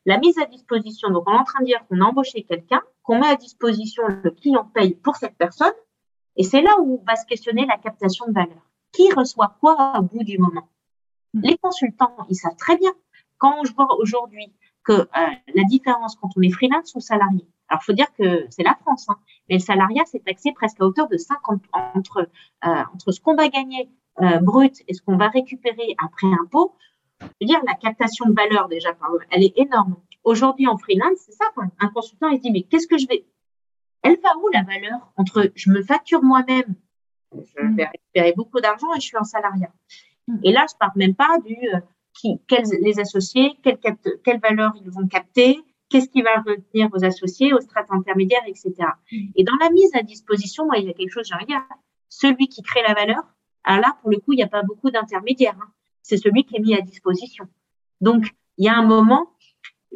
la 0.06 0.18
mise 0.18 0.38
à 0.40 0.46
disposition, 0.46 1.10
donc 1.10 1.24
on 1.26 1.32
est 1.32 1.40
en 1.40 1.46
train 1.46 1.62
de 1.62 1.68
dire 1.68 1.80
qu'on 1.88 2.02
a 2.02 2.06
embauché 2.06 2.44
quelqu'un, 2.44 2.82
qu'on 3.02 3.20
met 3.20 3.28
à 3.28 3.38
disposition, 3.38 4.04
le 4.08 4.32
client 4.32 4.66
paye 4.74 4.96
pour 4.96 5.16
cette 5.16 5.38
personne, 5.38 5.72
et 6.36 6.44
c'est 6.44 6.62
là 6.62 6.82
où 6.82 7.02
va 7.08 7.16
se 7.16 7.26
questionner 7.28 7.66
la 7.66 7.78
captation 7.78 8.28
de 8.28 8.34
valeur. 8.34 8.70
Qui 8.92 9.10
reçoit 9.14 9.56
quoi 9.62 9.94
au 10.00 10.02
bout 10.02 10.26
du 10.26 10.38
moment? 10.38 10.68
Les 11.34 11.58
consultants, 11.58 12.18
ils 12.30 12.36
savent 12.36 12.58
très 12.58 12.76
bien. 12.76 12.92
Quand 13.38 13.64
je 13.64 13.74
vois 13.74 13.96
aujourd'hui 14.00 14.54
que 14.90 14.94
euh, 14.94 15.06
la 15.54 15.64
différence 15.66 16.16
quand 16.16 16.30
on 16.36 16.42
est 16.42 16.50
freelance 16.50 16.96
ou 16.96 17.00
salarié. 17.00 17.46
Alors, 17.68 17.82
il 17.84 17.86
faut 17.86 17.94
dire 17.94 18.12
que 18.18 18.48
c'est 18.50 18.64
la 18.64 18.76
France, 18.82 19.08
hein, 19.10 19.18
mais 19.48 19.56
le 19.56 19.62
salariat, 19.62 20.04
c'est 20.08 20.24
taxé 20.24 20.52
presque 20.52 20.82
à 20.82 20.86
hauteur 20.86 21.08
de 21.08 21.18
50 21.18 21.62
entre, 21.74 22.28
euh, 22.66 22.84
entre 22.94 23.12
ce 23.12 23.22
qu'on 23.22 23.36
va 23.36 23.50
gagner 23.50 23.88
euh, 24.22 24.40
brut 24.40 24.82
et 24.88 24.96
ce 24.96 25.04
qu'on 25.04 25.16
va 25.16 25.28
récupérer 25.30 25.96
après 26.04 26.28
impôt. 26.42 26.76
Je 27.22 27.28
veux 27.42 27.48
dire, 27.48 27.62
la 27.68 27.76
captation 27.76 28.26
de 28.26 28.34
valeur, 28.34 28.68
déjà, 28.68 28.90
elle 29.30 29.44
est 29.44 29.54
énorme. 29.58 29.98
Aujourd'hui, 30.24 30.66
en 30.66 30.78
freelance, 30.78 31.20
c'est 31.20 31.34
ça. 31.34 31.46
Un 31.80 31.90
consultant, 31.90 32.30
il 32.30 32.38
se 32.38 32.42
dit, 32.42 32.52
mais 32.52 32.64
qu'est-ce 32.64 32.88
que 32.88 32.98
je 32.98 33.08
vais. 33.08 33.26
Elle 34.02 34.20
va 34.24 34.30
où 34.42 34.48
la 34.52 34.64
valeur 34.64 35.12
entre 35.18 35.52
je 35.56 35.70
me 35.70 35.84
facture 35.84 36.24
moi-même, 36.24 36.74
je 37.34 37.76
vais 37.76 37.86
récupérer 37.86 38.34
beaucoup 38.36 38.60
d'argent 38.60 38.88
et 38.96 39.00
je 39.00 39.06
suis 39.06 39.18
en 39.18 39.24
salariat. 39.24 39.72
Mm. 40.28 40.40
Et 40.44 40.52
là, 40.52 40.66
je 40.68 40.74
ne 40.74 40.80
parle 40.80 40.94
même 40.96 41.16
pas 41.16 41.38
du 41.46 41.58
quels, 42.48 42.66
les 42.82 43.00
associés, 43.00 43.58
quelle, 43.64 43.78
quelle 44.24 44.40
valeur 44.40 44.74
ils 44.84 44.90
vont 44.90 45.08
capter, 45.08 45.60
qu'est-ce 45.90 46.10
qui 46.10 46.22
va 46.22 46.42
retenir 46.46 46.90
vos 46.90 47.04
associés, 47.04 47.54
aux 47.54 47.62
strates 47.62 47.92
intermédiaires, 47.92 48.44
etc. 48.46 48.74
Et 49.36 49.44
dans 49.44 49.56
la 49.60 49.70
mise 49.70 49.94
à 49.96 50.04
disposition, 50.04 50.66
moi, 50.66 50.78
il 50.78 50.86
y 50.86 50.90
a 50.90 50.94
quelque 50.94 51.12
chose, 51.12 51.28
je 51.28 51.38
regarde, 51.38 51.64
celui 52.08 52.48
qui 52.48 52.62
crée 52.62 52.82
la 52.88 52.94
valeur, 52.94 53.24
ah 53.64 53.80
là, 53.80 53.98
pour 54.02 54.10
le 54.10 54.18
coup, 54.18 54.34
il 54.34 54.38
n'y 54.38 54.44
a 54.44 54.48
pas 54.48 54.64
beaucoup 54.64 54.90
d'intermédiaires. 54.90 55.58
Hein. 55.62 55.70
C'est 56.02 56.18
celui 56.18 56.44
qui 56.44 56.56
est 56.56 56.60
mis 56.60 56.76
à 56.76 56.82
disposition. 56.82 57.48
Donc, 58.02 58.26
il 58.58 58.66
y 58.66 58.70
a 58.70 58.76
un 58.76 58.86
moment, 58.86 59.32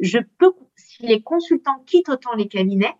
je 0.00 0.18
peux, 0.38 0.52
si 0.76 1.06
les 1.06 1.22
consultants 1.22 1.82
quittent 1.86 2.08
autant 2.08 2.34
les 2.34 2.48
cabinets, 2.48 2.94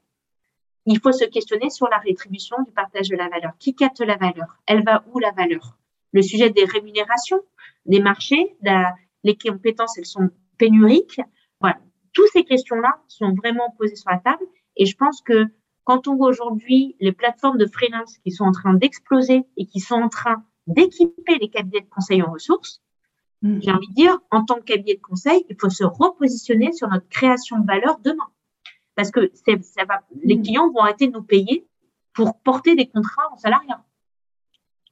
il 0.87 1.01
faut 1.01 1.13
se 1.13 1.25
questionner 1.25 1.71
sur 1.71 1.89
la 1.89 1.99
rétribution 1.99 2.57
du 2.63 2.73
partage 2.73 3.09
de 3.09 3.17
la 3.17 3.29
valeur. 3.29 3.53
Qui 3.59 3.75
capte 3.75 4.01
la 4.01 4.17
valeur? 4.17 4.59
Elle 4.67 4.85
va 4.85 5.05
où 5.13 5.19
la 5.19 5.31
valeur? 5.31 5.79
Le 6.13 6.23
sujet 6.23 6.51
des 6.51 6.65
rémunérations, 6.65 7.41
des 7.87 8.01
marchés, 8.01 8.57
les 9.25 9.37
compétences, 9.37 9.99
elles 9.99 10.07
sont 10.07 10.31
pénuriques. 10.59 11.21
Voilà. 11.61 11.79
Toutes 12.13 12.29
ces 12.33 12.45
questions-là 12.45 13.03
sont 13.09 13.35
vraiment 13.35 13.75
posées 13.77 13.97
sur 13.97 14.11
la 14.11 14.19
table. 14.19 14.45
Et 14.77 14.87
je 14.87 14.97
pense 14.97 15.21
que 15.23 15.47
quand 15.85 16.09
on 16.09 16.17
voit 16.17 16.29
aujourd'hui 16.29 16.97
les 17.01 17.13
plateformes 17.13 17.59
de 17.59 17.67
freelance 17.67 18.19
qui 18.19 18.31
sont 18.31 18.45
en 18.45 18.53
train 18.53 18.75
d'exploser 18.75 19.45
et 19.57 19.67
qui 19.67 19.81
sont 19.81 19.97
en 19.97 20.09
train 20.09 20.45
d'équiper 20.67 21.39
les 21.41 21.49
cabinets 21.49 21.83
de 21.83 21.89
conseil 21.89 22.23
en 22.23 22.33
ressources, 22.33 22.83
mm. 23.43 23.61
j'ai 23.61 23.73
envie 23.73 23.89
de 23.89 23.95
dire, 23.95 24.19
en 24.31 24.45
tant 24.45 24.57
que 24.57 24.65
cabinet 24.65 24.95
de 24.95 25.01
conseil, 25.01 25.45
il 25.49 25.57
faut 25.61 25.71
se 25.71 25.85
repositionner 25.85 26.73
sur 26.73 26.89
notre 26.89 27.09
création 27.09 27.59
de 27.59 27.67
valeur 27.67 27.99
demain. 28.01 28.29
Parce 28.95 29.11
que 29.11 29.31
ça 29.35 29.85
va, 29.85 30.03
les 30.23 30.37
mm. 30.37 30.43
clients 30.43 30.71
vont 30.71 30.81
arrêter 30.81 31.09
de 31.09 31.13
nous 31.13 31.23
payer 31.23 31.67
pour 32.13 32.39
porter 32.41 32.77
des 32.77 32.87
contrats 32.87 33.33
en 33.33 33.37
salariat. 33.37 33.85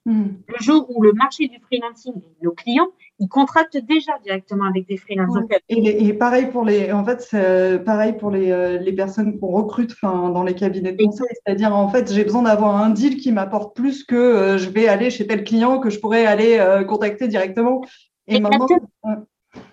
Mm. 0.04 0.24
Le 0.48 0.56
jour 0.60 0.86
où 0.90 1.02
le 1.02 1.12
marché 1.12 1.46
du 1.46 1.58
freelancing, 1.60 2.14
nos 2.42 2.50
clients, 2.50 2.88
ils 3.20 3.28
contractent 3.28 3.76
déjà 3.76 4.12
directement 4.24 4.64
avec 4.64 4.88
des 4.88 4.96
freelances. 4.96 5.36
Et, 5.68 6.12
pareil 6.14 6.46
pour 6.46 6.64
les, 6.64 6.92
en 6.92 7.04
fait, 7.04 7.36
pareil 7.84 8.14
pour 8.14 8.30
les, 8.30 8.50
euh, 8.50 8.78
les 8.78 8.92
personnes 8.92 9.38
qu'on 9.38 9.52
recrute, 9.52 9.94
dans 10.02 10.42
les 10.42 10.54
cabinets 10.54 10.92
de 10.92 11.04
conseil. 11.04 11.28
C'est-à-dire, 11.44 11.74
en 11.74 11.88
fait, 11.88 12.12
j'ai 12.12 12.24
besoin 12.24 12.42
d'avoir 12.42 12.76
un 12.76 12.90
deal 12.90 13.16
qui 13.16 13.30
m'apporte 13.30 13.76
plus 13.76 14.02
que 14.04 14.16
euh, 14.16 14.58
je 14.58 14.68
vais 14.70 14.88
aller 14.88 15.10
chez 15.10 15.26
tel 15.26 15.44
client 15.44 15.78
que 15.78 15.90
je 15.90 16.00
pourrais 16.00 16.26
aller 16.26 16.58
euh, 16.58 16.82
contacter 16.82 17.28
directement. 17.28 17.82
Et 18.26 18.40
maintenant, 18.40 18.66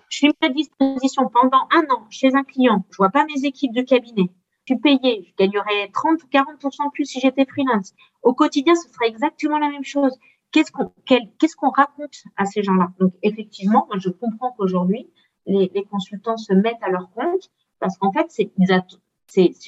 je 0.08 0.16
suis 0.16 0.28
mis 0.28 0.48
à 0.48 0.48
disposition 0.48 1.28
pendant 1.32 1.66
un 1.72 1.82
an 1.92 2.06
chez 2.10 2.34
un 2.34 2.44
client. 2.44 2.84
Je 2.90 2.96
vois 2.96 3.10
pas 3.10 3.24
mes 3.24 3.44
équipes 3.44 3.72
de 3.72 3.82
cabinet. 3.82 4.30
Payée. 4.76 5.26
Je 5.28 5.44
gagnerais 5.44 5.90
30 5.92 6.22
ou 6.22 6.26
40% 6.26 6.92
plus 6.92 7.04
si 7.04 7.20
j'étais 7.20 7.46
freelance. 7.46 7.92
Au 8.22 8.34
quotidien, 8.34 8.74
ce 8.74 8.88
serait 8.88 9.08
exactement 9.08 9.58
la 9.58 9.68
même 9.68 9.84
chose 9.84 10.16
qu'est-ce 10.52 10.72
qu'on 10.72 10.92
qu'est-ce 11.06 11.56
qu'on 11.56 11.70
raconte 11.70 12.24
à 12.36 12.44
ces 12.46 12.62
gens-là? 12.62 12.92
Donc 12.98 13.14
effectivement, 13.22 13.86
moi 13.88 13.98
je 13.98 14.10
comprends 14.10 14.52
qu'aujourd'hui 14.52 15.08
les, 15.46 15.84
consultants 15.90 16.36
se 16.36 16.52
mettent 16.52 16.82
à 16.82 16.90
leur 16.90 17.10
compte 17.12 17.50
parce 17.78 17.96
qu'en 17.98 18.12
fait 18.12 18.30
si 18.30 18.50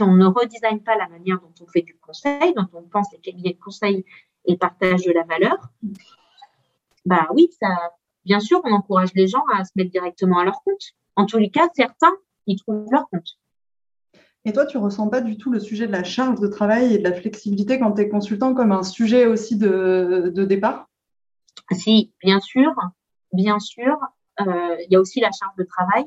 on 0.03 0.13
ne 0.13 0.27
redesigne 0.27 0.81
pas 0.81 0.97
la 0.97 1.09
manière 1.09 1.41
dont 1.41 1.53
on 1.61 1.67
fait 1.67 1.83
du 1.83 1.97
conseil, 1.97 2.55
dont 2.55 2.69
on 2.73 2.83
pense 2.83 3.13
les 3.13 3.19
cabinets 3.19 3.55
de 3.55 3.61
conseil 3.61 4.05
et 4.45 4.57
partage 4.57 5.05
de 5.05 5.13
la 5.13 5.23
valeur, 5.23 5.57
bah 7.05 7.29
oui, 7.33 7.49
ça, 7.61 7.93
bien 8.25 8.41
sûr, 8.41 8.61
on 8.65 8.73
encourage 8.73 9.13
les 9.15 9.29
gens 9.29 9.45
à 9.55 9.65
se 9.65 9.71
mettre 9.77 9.91
directement 9.91 10.39
à 10.39 10.45
leur 10.45 10.63
compte. 10.63 10.95
En 11.17 11.27
tous 11.27 11.39
les 11.39 11.51
cas, 11.51 11.69
certains, 11.75 12.13
ils 12.47 12.57
trouvent 12.57 12.87
leur 12.91 13.09
compte. 13.09 13.39
Et 14.45 14.53
toi, 14.53 14.67
tu 14.67 14.77
ressens 14.77 15.09
pas 15.09 15.21
du 15.21 15.37
tout 15.37 15.53
le 15.53 15.61
sujet 15.61 15.87
de 15.87 15.93
la 15.93 16.03
charge 16.03 16.41
de 16.41 16.49
travail 16.49 16.95
et 16.95 16.99
de 16.99 17.05
la 17.05 17.13
flexibilité 17.13 17.79
quand 17.79 17.93
tu 17.93 18.03
es 18.03 18.09
consultant 18.09 18.55
comme 18.55 18.73
un 18.73 18.83
sujet 18.83 19.27
aussi 19.27 19.57
de, 19.57 20.33
départ? 20.45 20.89
Si, 21.71 22.13
bien 22.21 22.41
sûr, 22.41 22.75
bien 23.33 23.61
sûr. 23.61 23.97
Euh, 24.41 24.77
il 24.81 24.93
y 24.93 24.97
a 24.97 25.01
aussi 25.01 25.21
la 25.21 25.31
charge 25.31 25.55
de 25.57 25.65
travail. 25.65 26.07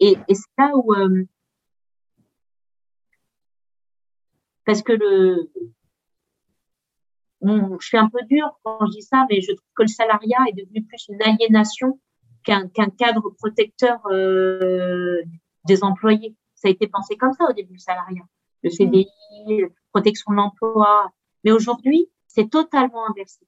Et, 0.00 0.16
c'est 0.28 0.48
là 0.56 0.70
où. 0.74 0.94
Euh, 0.94 1.24
parce 4.64 4.82
que 4.82 4.92
le. 4.92 5.50
je 7.42 7.86
suis 7.86 7.98
un 7.98 8.08
peu 8.08 8.20
dure 8.30 8.58
quand 8.62 8.86
je 8.86 8.92
dis 8.92 9.02
ça, 9.02 9.26
mais 9.28 9.42
je 9.42 9.52
trouve 9.52 9.70
que 9.76 9.82
le 9.82 9.88
salariat 9.88 10.38
est 10.48 10.56
devenu 10.56 10.84
plus 10.84 11.06
une 11.10 11.22
aliénation 11.22 12.00
qu'un 12.44 12.68
cadre 12.68 13.30
protecteur 13.38 14.00
euh, 14.06 15.22
des 15.66 15.82
employés 15.82 16.34
ça 16.64 16.68
a 16.68 16.70
été 16.70 16.88
pensé 16.88 17.16
comme 17.16 17.34
ça 17.34 17.44
au 17.44 17.52
début, 17.52 17.74
le 17.74 17.78
salariat. 17.78 18.22
Le 18.62 18.70
CDI, 18.70 19.06
protection 19.92 20.32
de 20.32 20.36
l'emploi. 20.36 21.12
Mais 21.44 21.52
aujourd'hui, 21.52 22.08
c'est 22.26 22.48
totalement 22.48 23.06
inversé. 23.06 23.46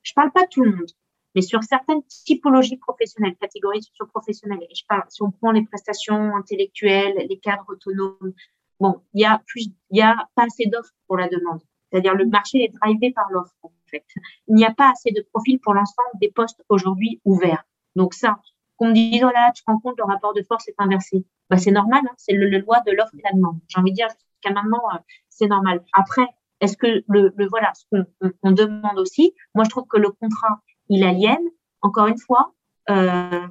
Je 0.00 0.14
parle 0.14 0.32
pas 0.32 0.44
de 0.44 0.48
tout 0.48 0.64
le 0.64 0.74
monde, 0.74 0.90
mais 1.34 1.42
sur 1.42 1.62
certaines 1.62 2.02
typologies 2.04 2.78
professionnelles, 2.78 3.36
catégories 3.38 3.82
socio-professionnelles, 3.82 4.62
et 4.62 4.74
je 4.74 4.82
parle, 4.88 5.02
si 5.10 5.22
on 5.22 5.30
prend 5.30 5.50
les 5.50 5.62
prestations 5.66 6.34
intellectuelles, 6.36 7.26
les 7.28 7.38
cadres 7.38 7.66
autonomes, 7.68 8.32
bon, 8.80 9.02
il 9.12 9.20
y 9.20 9.26
a 9.26 9.42
plus, 9.46 9.66
il 9.90 9.98
y 9.98 10.00
a 10.00 10.16
pas 10.34 10.44
assez 10.44 10.64
d'offres 10.64 10.94
pour 11.06 11.18
la 11.18 11.28
demande. 11.28 11.60
C'est-à-dire 11.90 12.14
le 12.14 12.24
marché 12.24 12.64
est 12.64 12.68
drivé 12.68 13.12
par 13.12 13.26
l'offre, 13.30 13.54
en 13.62 13.72
fait. 13.90 14.06
Il 14.46 14.54
n'y 14.54 14.64
a 14.64 14.72
pas 14.72 14.90
assez 14.90 15.10
de 15.10 15.20
profils 15.20 15.60
pour 15.60 15.74
l'ensemble 15.74 16.08
des 16.18 16.30
postes 16.30 16.64
aujourd'hui 16.70 17.20
ouverts. 17.26 17.64
Donc 17.94 18.14
ça, 18.14 18.40
qu'on 18.78 18.88
me 18.88 18.94
dise, 18.94 19.22
oh 19.24 19.30
là, 19.30 19.52
tu 19.54 19.62
te 19.62 19.70
rends 19.70 19.80
compte, 19.80 19.96
le 19.98 20.04
rapport 20.04 20.34
de 20.34 20.42
force 20.42 20.68
est 20.68 20.74
inversé. 20.78 21.24
Bah, 21.50 21.56
c'est 21.56 21.70
normal, 21.70 22.02
hein, 22.04 22.14
c'est 22.16 22.32
le, 22.32 22.48
loi 22.58 22.80
de 22.86 22.92
l'offre 22.92 23.14
et 23.18 23.22
la 23.24 23.32
demande. 23.32 23.58
J'ai 23.68 23.78
envie 23.78 23.90
de 23.90 23.96
dire, 23.96 24.08
jusqu'à 24.08 24.52
maintenant, 24.52 24.82
euh, 24.94 24.98
c'est 25.28 25.46
normal. 25.46 25.84
Après, 25.92 26.26
est-ce 26.60 26.76
que 26.76 27.02
le, 27.08 27.32
voilà, 27.48 27.72
ce 27.74 27.84
qu'on 27.90 28.06
on, 28.42 28.52
demande 28.52 28.98
aussi, 28.98 29.34
moi, 29.54 29.64
je 29.64 29.70
trouve 29.70 29.86
que 29.86 29.98
le 29.98 30.10
contrat, 30.10 30.60
il 30.88 31.04
aliène. 31.04 31.44
Encore 31.82 32.06
une 32.06 32.18
fois, 32.18 32.54
euh, 32.90 33.46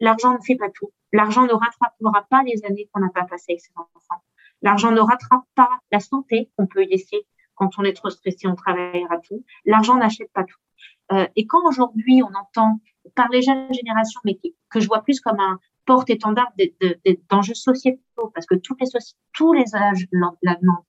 l'argent 0.00 0.32
ne 0.32 0.42
fait 0.42 0.56
pas 0.56 0.70
tout. 0.70 0.92
L'argent 1.12 1.46
ne 1.46 1.52
rattrapera 1.52 2.26
pas 2.30 2.42
les 2.44 2.64
années 2.64 2.88
qu'on 2.92 3.00
n'a 3.00 3.10
pas 3.10 3.24
passées 3.24 3.52
avec 3.52 3.60
ses 3.60 3.72
enfants. 3.76 4.22
L'argent 4.62 4.90
ne 4.90 5.00
rattrape 5.00 5.44
pas 5.54 5.70
la 5.92 6.00
santé 6.00 6.50
qu'on 6.56 6.66
peut 6.66 6.82
y 6.82 6.88
laisser 6.88 7.26
quand 7.58 7.78
on 7.78 7.82
est 7.82 7.92
trop 7.92 8.08
stressé, 8.08 8.46
on 8.46 8.54
travaillera 8.54 9.18
tout. 9.18 9.44
L'argent 9.64 9.96
n'achète 9.96 10.32
pas 10.32 10.44
tout. 10.44 10.58
Euh, 11.12 11.26
et 11.36 11.46
quand 11.46 11.66
aujourd'hui 11.66 12.22
on 12.22 12.34
entend 12.34 12.80
par 13.14 13.28
les 13.30 13.42
jeunes 13.42 13.72
générations, 13.72 14.20
mais 14.24 14.38
que 14.70 14.80
je 14.80 14.86
vois 14.86 15.02
plus 15.02 15.20
comme 15.20 15.40
un 15.40 15.58
porte-étendard 15.86 16.52
d'enjeux 17.30 17.54
sociétaux, 17.54 18.30
parce 18.34 18.46
que 18.46 18.54
toutes 18.56 18.80
les 18.80 18.88
tous 19.32 19.52
les 19.52 19.74
âges 19.74 20.06
la 20.42 20.54
demandent. 20.56 20.84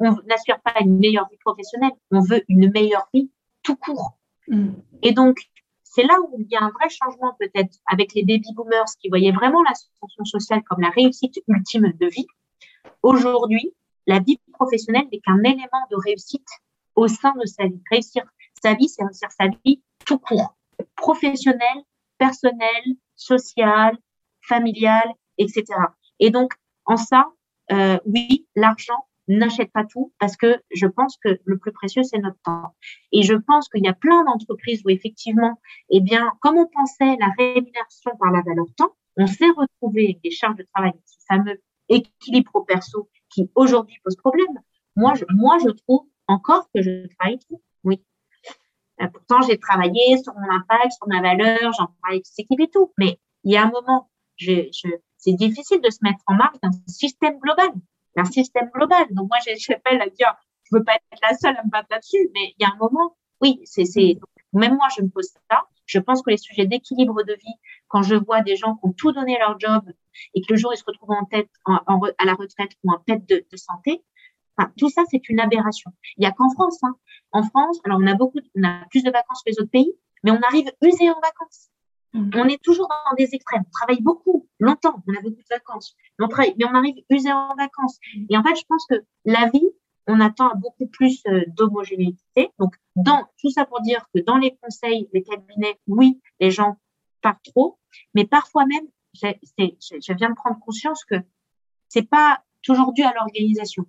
On 0.00 0.12
n'assure 0.26 0.58
pas 0.60 0.80
une 0.80 0.98
meilleure 0.98 1.28
vie 1.28 1.38
professionnelle, 1.44 1.92
on 2.10 2.20
veut 2.20 2.42
une 2.48 2.70
meilleure 2.70 3.08
vie 3.12 3.30
tout 3.62 3.76
court. 3.76 4.16
Mm. 4.48 4.70
Et 5.02 5.12
donc, 5.12 5.38
c'est 5.82 6.02
là 6.02 6.18
où 6.20 6.36
il 6.40 6.48
y 6.50 6.56
a 6.56 6.62
un 6.62 6.70
vrai 6.70 6.88
changement 6.88 7.36
peut-être 7.38 7.78
avec 7.86 8.14
les 8.14 8.22
baby 8.22 8.52
boomers 8.54 8.86
qui 9.00 9.08
voyaient 9.08 9.32
vraiment 9.32 9.62
l'ascension 9.62 10.24
sociale 10.24 10.62
comme 10.64 10.80
la 10.80 10.90
réussite 10.90 11.38
ultime 11.46 11.92
de 12.00 12.06
vie. 12.06 12.26
Aujourd'hui, 13.02 13.74
la 14.06 14.18
vie 14.18 14.40
professionnelle 14.52 15.06
n'est 15.12 15.20
qu'un 15.20 15.42
élément 15.44 15.86
de 15.90 15.96
réussite 15.96 16.48
au 16.96 17.06
sein 17.06 17.32
de 17.40 17.46
sa 17.46 17.66
vie. 17.66 17.80
Réussir 17.90 18.24
sa 18.64 18.74
vie, 18.74 18.88
c'est 18.88 19.04
réussir 19.04 19.30
sa 19.30 19.46
vie 19.64 19.82
tout 20.06 20.18
court 20.18 20.56
professionnel, 20.96 21.76
personnel, 22.18 22.82
social, 23.16 23.96
familial, 24.42 25.08
etc. 25.38 25.64
Et 26.20 26.30
donc, 26.30 26.52
en 26.86 26.96
ça, 26.96 27.26
euh, 27.72 27.98
oui, 28.06 28.46
l'argent 28.56 29.06
n'achète 29.28 29.72
pas 29.72 29.84
tout 29.84 30.12
parce 30.18 30.36
que 30.36 30.60
je 30.70 30.86
pense 30.86 31.16
que 31.22 31.38
le 31.44 31.58
plus 31.58 31.72
précieux, 31.72 32.02
c'est 32.02 32.18
notre 32.18 32.40
temps. 32.44 32.74
Et 33.12 33.22
je 33.22 33.34
pense 33.34 33.68
qu'il 33.68 33.84
y 33.84 33.88
a 33.88 33.94
plein 33.94 34.24
d'entreprises 34.24 34.82
où 34.84 34.90
effectivement, 34.90 35.60
eh 35.90 36.00
bien, 36.00 36.30
comme 36.40 36.58
on 36.58 36.66
pensait 36.66 37.16
la 37.18 37.30
rémunération 37.38 38.12
par 38.18 38.30
la 38.30 38.42
valeur 38.42 38.66
temps, 38.76 38.94
on 39.16 39.26
s'est 39.26 39.50
retrouvé 39.56 40.18
des 40.22 40.30
charges 40.30 40.56
de 40.56 40.66
travail, 40.74 40.92
ce 41.04 41.16
fameux 41.28 41.62
équilibre 41.88 42.64
perso 42.66 43.08
qui 43.30 43.50
aujourd'hui 43.54 43.98
pose 44.04 44.16
problème. 44.16 44.58
Moi, 44.96 45.14
je, 45.14 45.24
moi, 45.30 45.58
je 45.58 45.70
trouve 45.70 46.06
encore 46.26 46.68
que 46.74 46.82
je 46.82 47.06
travaille 47.16 47.38
trop. 47.38 47.62
Oui. 47.84 48.02
Euh, 49.00 49.08
pourtant, 49.08 49.42
j'ai 49.42 49.58
travaillé 49.58 50.18
sur 50.22 50.34
mon 50.34 50.50
impact, 50.54 50.92
sur 50.92 51.08
ma 51.08 51.20
valeur, 51.20 51.72
j'en 51.72 51.86
parle 51.86 52.14
avec 52.14 52.24
l'équipe 52.38 52.60
et 52.60 52.68
tout. 52.68 52.92
Mais 52.98 53.18
il 53.42 53.52
y 53.52 53.56
a 53.56 53.64
un 53.64 53.70
moment, 53.70 54.10
je, 54.36 54.68
je, 54.72 54.88
c'est 55.16 55.32
difficile 55.32 55.80
de 55.80 55.90
se 55.90 55.98
mettre 56.02 56.22
en 56.26 56.34
marche 56.34 56.56
d'un 56.62 56.70
système 56.86 57.38
global, 57.38 57.70
d'un 58.16 58.24
système 58.24 58.70
global. 58.72 59.06
Donc 59.10 59.28
moi, 59.28 59.38
j'appelle 59.56 60.00
à 60.00 60.08
dire, 60.08 60.34
je 60.64 60.76
veux 60.76 60.84
pas 60.84 60.94
être 60.94 61.20
la 61.22 61.36
seule 61.36 61.56
à 61.56 61.64
me 61.64 61.70
battre 61.70 61.88
là-dessus, 61.90 62.30
mais 62.34 62.54
il 62.58 62.62
y 62.62 62.64
a 62.64 62.68
un 62.68 62.76
moment, 62.76 63.16
oui, 63.40 63.60
c'est, 63.64 63.84
c'est, 63.84 64.18
même 64.52 64.76
moi, 64.76 64.86
je 64.96 65.02
me 65.02 65.08
pose 65.08 65.28
ça. 65.50 65.64
Je 65.86 65.98
pense 65.98 66.22
que 66.22 66.30
les 66.30 66.38
sujets 66.38 66.66
d'équilibre 66.66 67.22
de 67.24 67.34
vie, 67.34 67.54
quand 67.88 68.02
je 68.02 68.14
vois 68.14 68.40
des 68.40 68.56
gens 68.56 68.76
qui 68.76 68.86
ont 68.86 68.92
tout 68.92 69.12
donné 69.12 69.36
leur 69.38 69.60
job 69.60 69.82
et 70.32 70.40
que 70.40 70.46
le 70.50 70.56
jour 70.56 70.72
ils 70.72 70.78
se 70.78 70.84
retrouvent 70.86 71.10
en 71.10 71.26
tête, 71.26 71.50
en, 71.66 72.00
à 72.18 72.24
la 72.24 72.32
retraite 72.32 72.70
ou 72.82 72.90
en 72.90 72.98
tête 73.00 73.26
de 73.28 73.56
santé, 73.56 74.02
enfin, 74.56 74.70
tout 74.78 74.88
ça, 74.90 75.02
c'est 75.10 75.28
une 75.28 75.40
aberration. 75.40 75.90
Il 76.16 76.20
n'y 76.20 76.26
a 76.26 76.32
qu'en 76.32 76.50
France. 76.50 76.78
Hein. 76.82 76.94
En 77.32 77.42
France, 77.42 77.78
alors 77.84 77.98
on 78.00 78.06
a 78.06 78.14
beaucoup, 78.14 78.40
on 78.56 78.64
a 78.64 78.84
plus 78.90 79.02
de 79.02 79.10
vacances 79.10 79.42
que 79.44 79.50
les 79.50 79.58
autres 79.60 79.70
pays, 79.70 79.92
mais 80.22 80.30
on 80.30 80.40
arrive 80.40 80.70
usé 80.82 81.10
en 81.10 81.20
vacances. 81.20 81.70
Mm. 82.14 82.30
On 82.34 82.44
est 82.48 82.62
toujours 82.62 82.88
dans 82.88 83.16
des 83.16 83.34
extrêmes. 83.34 83.64
On 83.66 83.70
travaille 83.70 84.02
beaucoup, 84.02 84.48
longtemps, 84.60 85.02
on 85.06 85.14
a 85.14 85.20
beaucoup 85.20 85.42
de 85.42 85.48
vacances. 85.50 85.96
Mais 86.18 86.24
on, 86.24 86.28
travaille, 86.28 86.54
mais 86.58 86.64
on 86.64 86.74
arrive 86.74 86.96
usé 87.10 87.32
en 87.32 87.54
vacances. 87.56 87.98
Et 88.30 88.36
en 88.36 88.42
fait, 88.42 88.54
je 88.56 88.64
pense 88.68 88.86
que 88.88 89.04
la 89.24 89.48
vie, 89.50 89.68
on 90.06 90.20
attend 90.20 90.52
beaucoup 90.56 90.86
plus 90.86 91.22
euh, 91.28 91.42
d'homogénéité. 91.48 92.50
Donc, 92.58 92.74
dans 92.94 93.24
tout 93.40 93.50
ça 93.50 93.64
pour 93.64 93.80
dire 93.80 94.06
que 94.14 94.20
dans 94.20 94.36
les 94.36 94.56
conseils, 94.62 95.08
les 95.12 95.22
cabinets, 95.22 95.78
oui, 95.86 96.20
les 96.40 96.50
gens 96.50 96.76
partent 97.22 97.44
trop, 97.44 97.78
mais 98.14 98.26
parfois 98.26 98.66
même, 98.66 98.86
je 99.14 100.12
viens 100.14 100.30
de 100.30 100.34
prendre 100.34 100.58
conscience 100.60 101.04
que 101.04 101.16
c'est 101.88 102.08
pas 102.08 102.42
toujours 102.62 102.92
dû 102.92 103.02
à 103.02 103.12
l'organisation. 103.14 103.86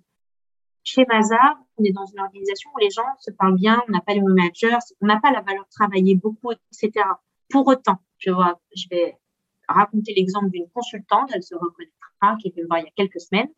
Chez 0.86 1.04
Mazar, 1.04 1.58
on 1.78 1.82
est 1.82 1.90
dans 1.90 2.06
une 2.06 2.20
organisation 2.20 2.70
où 2.72 2.78
les 2.78 2.90
gens 2.90 3.02
se 3.18 3.32
parlent 3.32 3.56
bien, 3.56 3.82
on 3.88 3.90
n'a 3.90 4.00
pas 4.00 4.14
les 4.14 4.20
managers, 4.20 4.78
on 5.00 5.06
n'a 5.06 5.18
pas 5.18 5.32
la 5.32 5.40
valeur 5.40 5.66
travailler 5.68 6.14
beaucoup, 6.14 6.52
etc. 6.52 7.04
Pour 7.50 7.66
autant, 7.66 7.98
je 8.18 8.30
vois, 8.30 8.60
vais 8.92 9.18
raconter 9.66 10.14
l'exemple 10.14 10.48
d'une 10.50 10.68
consultante, 10.70 11.30
elle 11.34 11.42
se 11.42 11.56
reconnaîtra, 11.56 12.36
qui 12.40 12.46
est 12.46 12.50
venue 12.52 12.62
me 12.62 12.68
voir 12.68 12.78
il 12.78 12.84
y 12.84 12.86
a 12.86 12.92
quelques 12.94 13.20
semaines, 13.20 13.48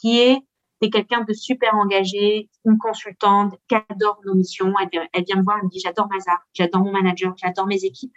qui 0.00 0.20
est, 0.20 0.38
c'est 0.80 0.90
quelqu'un 0.90 1.24
de 1.24 1.32
super 1.32 1.74
engagé, 1.74 2.48
une 2.64 2.78
consultante 2.78 3.58
qui 3.66 3.74
adore 3.74 4.20
nos 4.24 4.34
missions. 4.34 4.72
Elle, 4.78 5.24
vient 5.24 5.38
me 5.38 5.42
voir, 5.42 5.56
elle 5.58 5.64
me 5.64 5.70
dit, 5.70 5.80
j'adore 5.80 6.06
Mazar, 6.08 6.38
j'adore 6.54 6.84
mon 6.84 6.92
manager, 6.92 7.34
j'adore 7.36 7.66
mes 7.66 7.84
équipes. 7.84 8.14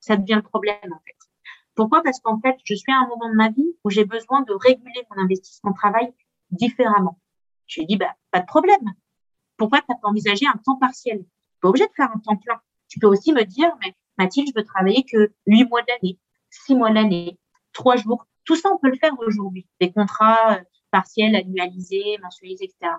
Ça 0.00 0.18
devient 0.18 0.34
le 0.34 0.42
problème, 0.42 0.92
en 0.92 1.00
fait. 1.06 1.16
Pourquoi? 1.74 2.02
Parce 2.02 2.20
qu'en 2.20 2.38
fait, 2.38 2.56
je 2.64 2.74
suis 2.74 2.92
à 2.92 2.98
un 2.98 3.08
moment 3.08 3.30
de 3.30 3.34
ma 3.34 3.48
vie 3.48 3.74
où 3.82 3.88
j'ai 3.88 4.04
besoin 4.04 4.42
de 4.42 4.52
réguler 4.52 5.06
mon 5.10 5.22
investissement 5.22 5.72
travail 5.72 6.12
différemment. 6.50 7.18
Je 7.68 7.80
lui 7.80 7.84
ai 7.84 7.86
dit, 7.86 7.96
bah, 7.96 8.14
pas 8.32 8.40
de 8.40 8.46
problème. 8.46 8.92
Pourquoi 9.56 9.78
tu 9.80 9.86
n'as 9.88 9.96
pas 9.96 10.08
envisagé 10.08 10.46
un 10.46 10.58
temps 10.64 10.76
partiel? 10.76 11.24
Pas 11.60 11.68
obligé 11.68 11.86
de 11.86 11.92
faire 11.96 12.10
un 12.12 12.18
temps 12.18 12.36
plein. 12.36 12.60
Tu 12.88 12.98
peux 12.98 13.06
aussi 13.06 13.32
me 13.32 13.44
dire, 13.44 13.70
mais 13.80 13.94
Mathilde, 14.16 14.48
je 14.48 14.60
veux 14.60 14.64
travailler 14.64 15.04
que 15.04 15.32
huit 15.46 15.64
mois 15.64 15.82
de 15.82 15.86
l'année, 15.88 16.18
six 16.50 16.74
mois 16.74 16.90
de 16.90 16.94
l'année, 16.94 17.38
trois 17.72 17.96
jours. 17.96 18.26
Tout 18.44 18.56
ça, 18.56 18.70
on 18.72 18.78
peut 18.78 18.88
le 18.88 18.96
faire 18.96 19.12
aujourd'hui. 19.18 19.68
Des 19.80 19.92
contrats 19.92 20.56
euh, 20.56 20.62
partiels, 20.90 21.36
annualisés, 21.36 22.18
mensualisés, 22.22 22.64
etc. 22.64 22.92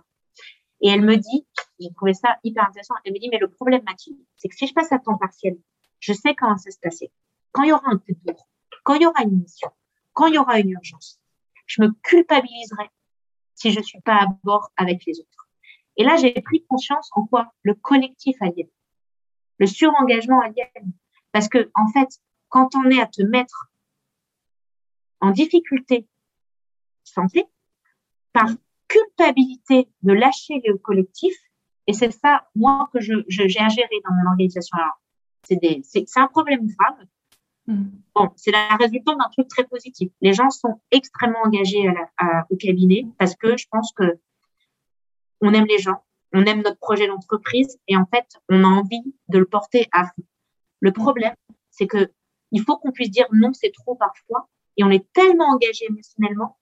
Et 0.82 0.90
elle 0.90 1.02
me 1.02 1.18
dit, 1.18 1.48
j'ai 1.80 1.92
trouvé 1.94 2.14
ça 2.14 2.38
hyper 2.44 2.66
intéressant, 2.68 2.96
elle 3.04 3.14
me 3.14 3.20
dit, 3.20 3.30
mais 3.30 3.40
le 3.40 3.50
problème, 3.50 3.82
Mathilde, 3.86 4.20
c'est 4.38 4.48
que 4.48 4.56
si 4.56 4.68
je 4.68 4.74
passe 4.74 4.92
à 4.92 5.00
temps 5.00 5.18
partiel, 5.18 5.58
je 6.00 6.14
sais 6.14 6.36
comment 6.36 6.58
ça 6.58 6.72
se 6.72 6.80
passer. 6.80 7.12
Quand 7.52 7.64
il 7.64 7.70
y 7.70 7.74
aura 7.74 7.90
un 7.90 7.98
coup 7.98 8.14
quand 8.84 8.96
il 8.96 9.02
y 9.02 9.06
aura 9.06 9.24
une 9.24 9.42
mission, 9.42 9.70
quand 10.14 10.28
il 10.28 10.36
y 10.36 10.38
aura 10.38 10.60
une 10.60 10.72
urgence, 10.72 11.20
je 11.66 11.82
me 11.82 11.92
culpabiliserai 12.04 12.90
si 13.60 13.72
je 13.72 13.80
ne 13.80 13.84
suis 13.84 14.00
pas 14.02 14.16
à 14.16 14.28
bord 14.44 14.72
avec 14.78 15.06
les 15.06 15.20
autres. 15.20 15.50
Et 15.98 16.04
là, 16.04 16.16
j'ai 16.16 16.32
pris 16.32 16.66
conscience 16.66 17.10
en 17.14 17.26
quoi 17.26 17.54
le 17.64 17.74
collectif 17.74 18.38
alien, 18.42 18.68
le 19.58 19.68
surengagement 19.68 20.40
alien. 20.42 20.94
Parce 21.34 21.50
que, 21.50 21.70
en 21.76 21.88
fait, 21.90 22.08
quand 22.48 22.74
on 22.76 22.90
est 22.90 23.02
à 23.02 23.06
te 23.06 23.22
mettre 23.22 23.70
en 25.20 25.32
difficulté 25.32 26.08
santé, 27.04 27.46
par 28.32 28.48
culpabilité 28.88 29.90
de 30.04 30.14
lâcher 30.14 30.62
le 30.66 30.78
collectif, 30.78 31.36
et 31.86 31.94
c'est 31.94 32.12
ça, 32.12 32.48
moi, 32.56 32.90
que 32.94 33.02
je, 33.02 33.14
j'ai 33.28 33.60
à 33.60 33.68
gérer 33.68 34.02
dans 34.06 34.16
mon 34.16 34.30
organisation. 34.32 34.78
C'est 35.44 36.18
un 36.18 36.28
problème 36.28 36.68
grave 36.68 37.06
Mm. 37.70 37.84
Bon, 38.16 38.30
c'est 38.36 38.50
la 38.50 38.76
résultante 38.78 39.20
d'un 39.20 39.30
truc 39.30 39.48
très 39.48 39.64
positif. 39.64 40.12
Les 40.22 40.34
gens 40.34 40.50
sont 40.50 40.82
extrêmement 40.90 41.44
engagés 41.46 41.88
au 42.50 42.56
cabinet 42.58 43.06
parce 43.20 43.36
que 43.36 43.56
je 43.58 43.68
pense 43.72 43.94
que 43.96 44.20
on 45.42 45.54
aime 45.54 45.68
les 45.68 45.78
gens, 45.78 46.04
on 46.34 46.44
aime 46.46 46.64
notre 46.64 46.80
projet 46.80 47.08
d'entreprise 47.08 47.78
et 47.88 47.96
en 47.96 48.06
fait, 48.08 48.26
on 48.50 48.64
a 48.64 48.68
envie 48.68 49.14
de 49.30 49.38
le 49.38 49.46
porter 49.46 49.88
à 49.92 50.06
fond. 50.06 50.24
Le 50.80 50.92
problème, 50.92 51.36
c'est 51.70 51.86
que 51.86 52.12
il 52.52 52.64
faut 52.64 52.78
qu'on 52.78 52.92
puisse 52.92 53.12
dire 53.12 53.28
non, 53.32 53.54
c'est 53.54 53.72
trop 53.72 53.96
parfois 53.96 54.50
et 54.76 54.84
on 54.84 54.90
est 54.90 55.06
tellement 55.14 55.46
engagé 55.46 55.86
émotionnellement 55.88 56.58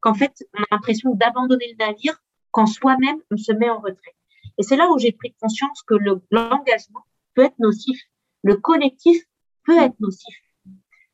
qu'en 0.00 0.14
fait, 0.14 0.32
on 0.56 0.62
a 0.62 0.66
l'impression 0.70 1.12
d'abandonner 1.14 1.74
le 1.76 1.84
navire 1.84 2.22
quand 2.52 2.66
soi-même 2.66 3.16
on 3.32 3.36
se 3.36 3.50
met 3.50 3.68
en 3.68 3.80
retrait. 3.80 4.14
Et 4.58 4.62
c'est 4.62 4.76
là 4.76 4.88
où 4.92 4.98
j'ai 4.98 5.10
pris 5.10 5.34
conscience 5.40 5.82
que 5.82 5.94
l'engagement 6.30 7.04
peut 7.34 7.42
être 7.42 7.58
nocif. 7.58 8.00
Le 8.44 8.56
collectif 8.56 9.24
peut 9.64 9.78
être 9.78 9.98
nocif. 9.98 10.36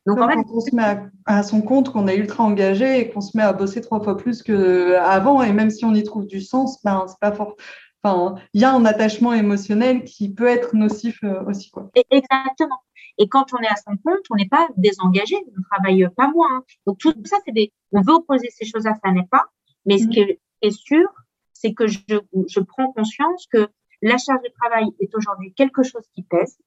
Donc, 0.05 0.19
en 0.19 0.27
fait, 0.27 0.35
quand 0.35 0.53
on 0.53 0.61
se 0.61 0.75
met 0.75 0.99
à, 1.25 1.43
son 1.43 1.61
compte, 1.61 1.91
qu'on 1.91 2.07
est 2.07 2.15
ultra 2.15 2.43
engagé 2.43 2.99
et 2.99 3.09
qu'on 3.09 3.21
se 3.21 3.35
met 3.35 3.43
à 3.43 3.53
bosser 3.53 3.81
trois 3.81 4.01
fois 4.01 4.17
plus 4.17 4.41
qu'avant, 4.41 5.43
et 5.43 5.51
même 5.51 5.69
si 5.69 5.85
on 5.85 5.93
y 5.93 6.03
trouve 6.03 6.25
du 6.25 6.41
sens, 6.41 6.81
ben, 6.83 7.05
c'est 7.07 7.19
pas 7.19 7.31
fort. 7.31 7.55
Enfin, 8.01 8.35
il 8.53 8.61
y 8.61 8.63
a 8.63 8.73
un 8.73 8.85
attachement 8.85 9.33
émotionnel 9.33 10.05
qui 10.05 10.33
peut 10.33 10.47
être 10.47 10.73
nocif 10.73 11.19
euh, 11.23 11.43
aussi. 11.45 11.69
Quoi. 11.69 11.89
Exactement. 12.09 12.79
Et 13.17 13.27
quand 13.27 13.53
on 13.53 13.57
est 13.57 13.67
à 13.67 13.75
son 13.75 13.97
compte, 13.97 14.23
on 14.29 14.35
n'est 14.35 14.47
pas 14.47 14.69
désengagé, 14.77 15.35
on 15.35 15.59
ne 15.59 15.63
travaille 15.69 16.07
pas 16.15 16.29
moins. 16.29 16.47
Hein. 16.49 16.63
Donc 16.87 16.97
tout 16.99 17.13
ça, 17.25 17.37
c'est 17.45 17.51
des. 17.51 17.73
On 17.91 18.01
veut 18.01 18.13
opposer 18.13 18.47
ces 18.51 18.65
choses-là, 18.65 18.93
ça 19.03 19.11
n'est 19.11 19.27
pas? 19.29 19.45
Mais 19.85 19.97
ce 19.97 20.05
mm. 20.05 20.09
qui 20.09 20.39
est 20.61 20.71
sûr, 20.71 21.07
c'est 21.51 21.73
que 21.73 21.87
je, 21.87 21.99
je 22.47 22.59
prends 22.61 22.91
conscience 22.93 23.47
que 23.51 23.67
la 24.01 24.17
charge 24.17 24.41
de 24.43 24.51
travail 24.61 24.87
est 25.01 25.13
aujourd'hui 25.13 25.53
quelque 25.53 25.83
chose 25.83 26.03
qui 26.13 26.23
pèse, 26.23 26.57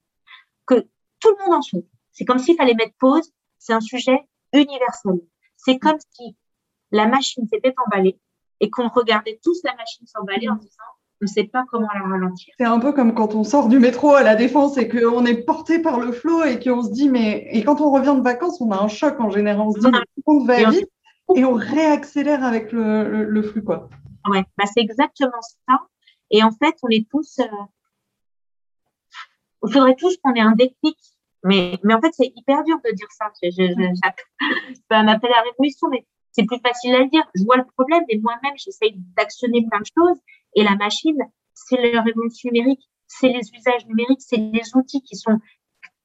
que 0.67 0.87
tout 1.19 1.35
le 1.39 1.45
monde 1.45 1.55
en 1.55 1.63
souffre. 1.63 1.89
C'est 2.13 2.25
comme 2.25 2.39
s'il 2.39 2.57
fallait 2.57 2.75
mettre 2.75 2.95
pause. 2.99 3.33
C'est 3.59 3.73
un 3.73 3.81
sujet 3.81 4.19
universel. 4.53 5.21
C'est 5.57 5.79
comme 5.79 5.99
si 6.11 6.37
la 6.91 7.07
machine 7.07 7.47
s'était 7.49 7.75
emballée 7.87 8.19
et 8.61 8.71
qu'on 8.71 8.89
regardait 8.89 9.41
tous 9.43 9.61
la 9.65 9.75
machine 9.75 10.07
s'emballer 10.07 10.49
en 10.49 10.57
disant 10.57 10.83
on 11.21 11.25
ne 11.25 11.29
sait 11.29 11.45
pas 11.45 11.65
comment 11.71 11.89
la 11.95 12.09
ralentir. 12.09 12.53
C'est 12.59 12.67
un 12.67 12.81
peu 12.81 12.93
comme 12.93 13.15
quand 13.15 13.35
on 13.35 13.45
sort 13.45 13.69
du 13.69 13.79
métro 13.79 14.13
à 14.15 14.25
la 14.25 14.35
défense 14.35 14.77
et 14.77 14.89
qu'on 14.89 15.25
est 15.25 15.45
porté 15.45 15.79
par 15.79 16.01
le 16.01 16.11
flot 16.11 16.43
et 16.45 16.59
qu'on 16.59 16.83
se 16.83 16.91
dit 16.91 17.09
mais 17.09 17.47
et 17.53 17.63
quand 17.63 17.81
on 17.81 17.93
revient 17.93 18.15
de 18.17 18.23
vacances 18.23 18.61
on 18.61 18.73
a 18.73 18.83
un 18.83 18.89
choc 18.89 19.21
en 19.21 19.31
général 19.31 19.69
on 19.69 19.73
se 19.73 19.79
dit 19.79 19.87
on 20.27 20.45
va 20.45 20.71
vite 20.71 20.91
et 21.37 21.45
on 21.45 21.55
réaccélère 21.55 22.45
avec 22.45 22.73
le, 22.73 23.43
flux 23.43 23.63
quoi. 23.63 23.89
Ouais, 24.29 24.45
bah 24.59 24.65
c'est 24.67 24.81
exactement 24.81 25.41
ça. 25.41 25.81
Et 26.31 26.43
en 26.43 26.51
fait 26.51 26.75
on 26.83 26.89
est 26.89 27.09
tous, 27.09 27.39
euh, 27.39 27.45
il 29.65 29.73
faudrait 29.73 29.95
tous 29.95 30.17
qu'on 30.23 30.35
ait 30.35 30.41
un 30.41 30.53
déclic 30.53 30.99
mais, 31.45 31.79
mais 31.83 31.95
en 31.95 32.01
fait, 32.01 32.13
c'est 32.13 32.33
hyper 32.37 32.63
dur 32.65 32.79
de 32.85 32.93
dire 32.93 33.09
ça. 33.11 33.31
Je, 33.43 33.51
je, 33.51 33.73
je, 33.73 34.81
un 34.91 35.09
appel 35.09 35.31
à 35.33 35.37
la 35.37 35.43
révolution, 35.43 35.89
mais 35.91 36.07
c'est 36.31 36.45
plus 36.45 36.61
facile 36.65 36.95
à 36.95 37.05
dire. 37.05 37.23
Je 37.35 37.45
vois 37.45 37.57
le 37.57 37.65
problème, 37.77 38.05
mais 38.09 38.19
moi-même, 38.23 38.55
j'essaye 38.57 38.95
d'actionner 39.17 39.67
plein 39.69 39.81
de 39.81 39.87
choses. 39.87 40.19
Et 40.55 40.63
la 40.63 40.77
machine, 40.77 41.19
c'est 41.55 41.93
la 41.93 42.03
révolution 42.03 42.51
numérique, 42.53 42.89
c'est 43.07 43.29
les 43.29 43.51
usages 43.53 43.87
numériques, 43.87 44.21
c'est 44.21 44.37
les 44.37 44.63
outils 44.75 45.03
qui 45.03 45.17
sont, 45.17 45.39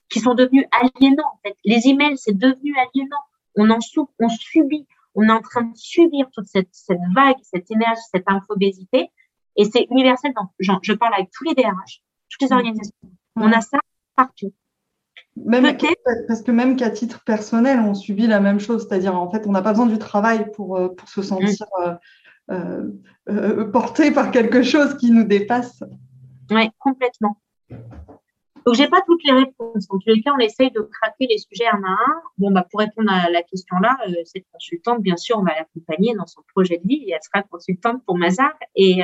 qui 0.09 0.19
sont 0.19 0.33
devenus 0.33 0.65
aliénants, 0.71 1.31
en 1.33 1.39
fait. 1.43 1.55
Les 1.65 1.88
emails, 1.88 2.17
c'est 2.17 2.38
devenu 2.38 2.75
aliénant. 2.77 3.23
On 3.55 3.69
en 3.69 3.81
souffre, 3.81 4.11
on 4.19 4.29
subit. 4.29 4.88
On 5.15 5.23
est 5.23 5.31
en 5.31 5.41
train 5.41 5.63
de 5.63 5.75
subir 5.75 6.27
toute 6.31 6.45
cette, 6.45 6.69
cette 6.71 6.99
vague, 7.15 7.38
cette 7.41 7.71
énergie, 7.71 8.01
cette 8.11 8.27
infobésité. 8.27 9.09
Et 9.55 9.65
c'est 9.65 9.88
universel. 9.89 10.31
Donc, 10.35 10.49
je 10.59 10.93
parle 10.93 11.13
avec 11.15 11.29
tous 11.31 11.43
les 11.43 11.55
DRH, 11.55 12.03
toutes 12.29 12.41
les 12.41 12.53
mmh. 12.53 12.57
organisations. 12.57 13.11
On 13.35 13.51
a 13.51 13.61
ça 13.61 13.79
partout. 14.15 14.53
Même, 15.45 15.77
Parce 16.27 16.41
que 16.41 16.51
même 16.51 16.75
qu'à 16.75 16.89
titre 16.89 17.23
personnel, 17.23 17.79
on 17.79 17.93
subit 17.93 18.27
la 18.27 18.39
même 18.39 18.59
chose. 18.59 18.88
C'est-à-dire, 18.88 19.15
en 19.15 19.29
fait, 19.29 19.45
on 19.47 19.51
n'a 19.51 19.61
pas 19.61 19.71
besoin 19.71 19.85
du 19.85 19.97
travail 19.97 20.51
pour, 20.51 20.77
euh, 20.77 20.89
pour 20.89 21.09
se 21.09 21.21
sentir 21.21 21.65
mm. 21.79 21.97
euh, 22.51 22.83
euh, 23.29 23.71
porté 23.71 24.11
par 24.11 24.31
quelque 24.31 24.63
chose 24.63 24.97
qui 24.97 25.11
nous 25.11 25.23
dépasse. 25.23 25.83
Oui, 26.51 26.69
complètement. 26.79 27.38
Donc, 28.65 28.75
j'ai 28.75 28.88
pas 28.88 29.01
toutes 29.05 29.23
les 29.23 29.31
réponses. 29.31 29.88
En 29.89 29.97
tous 29.97 30.09
les 30.09 30.21
cas, 30.21 30.31
on 30.35 30.39
essaye 30.39 30.71
de 30.71 30.81
craquer 30.81 31.27
les 31.27 31.38
sujets 31.38 31.67
un 31.67 31.83
à 31.83 31.91
un. 31.91 32.21
Bon, 32.38 32.51
bah, 32.51 32.65
pour 32.69 32.79
répondre 32.79 33.11
à 33.11 33.29
la 33.29 33.41
question 33.43 33.77
là, 33.79 33.97
cette 34.25 34.45
consultante, 34.51 35.01
bien 35.01 35.17
sûr, 35.17 35.38
on 35.38 35.43
va 35.43 35.53
l'accompagner 35.53 36.15
dans 36.15 36.25
son 36.25 36.41
projet 36.53 36.77
de 36.77 36.88
vie 36.88 37.03
et 37.07 37.11
elle 37.11 37.23
sera 37.23 37.43
consultante 37.43 38.03
pour 38.05 38.17
Mazar. 38.17 38.53
Et, 38.75 39.01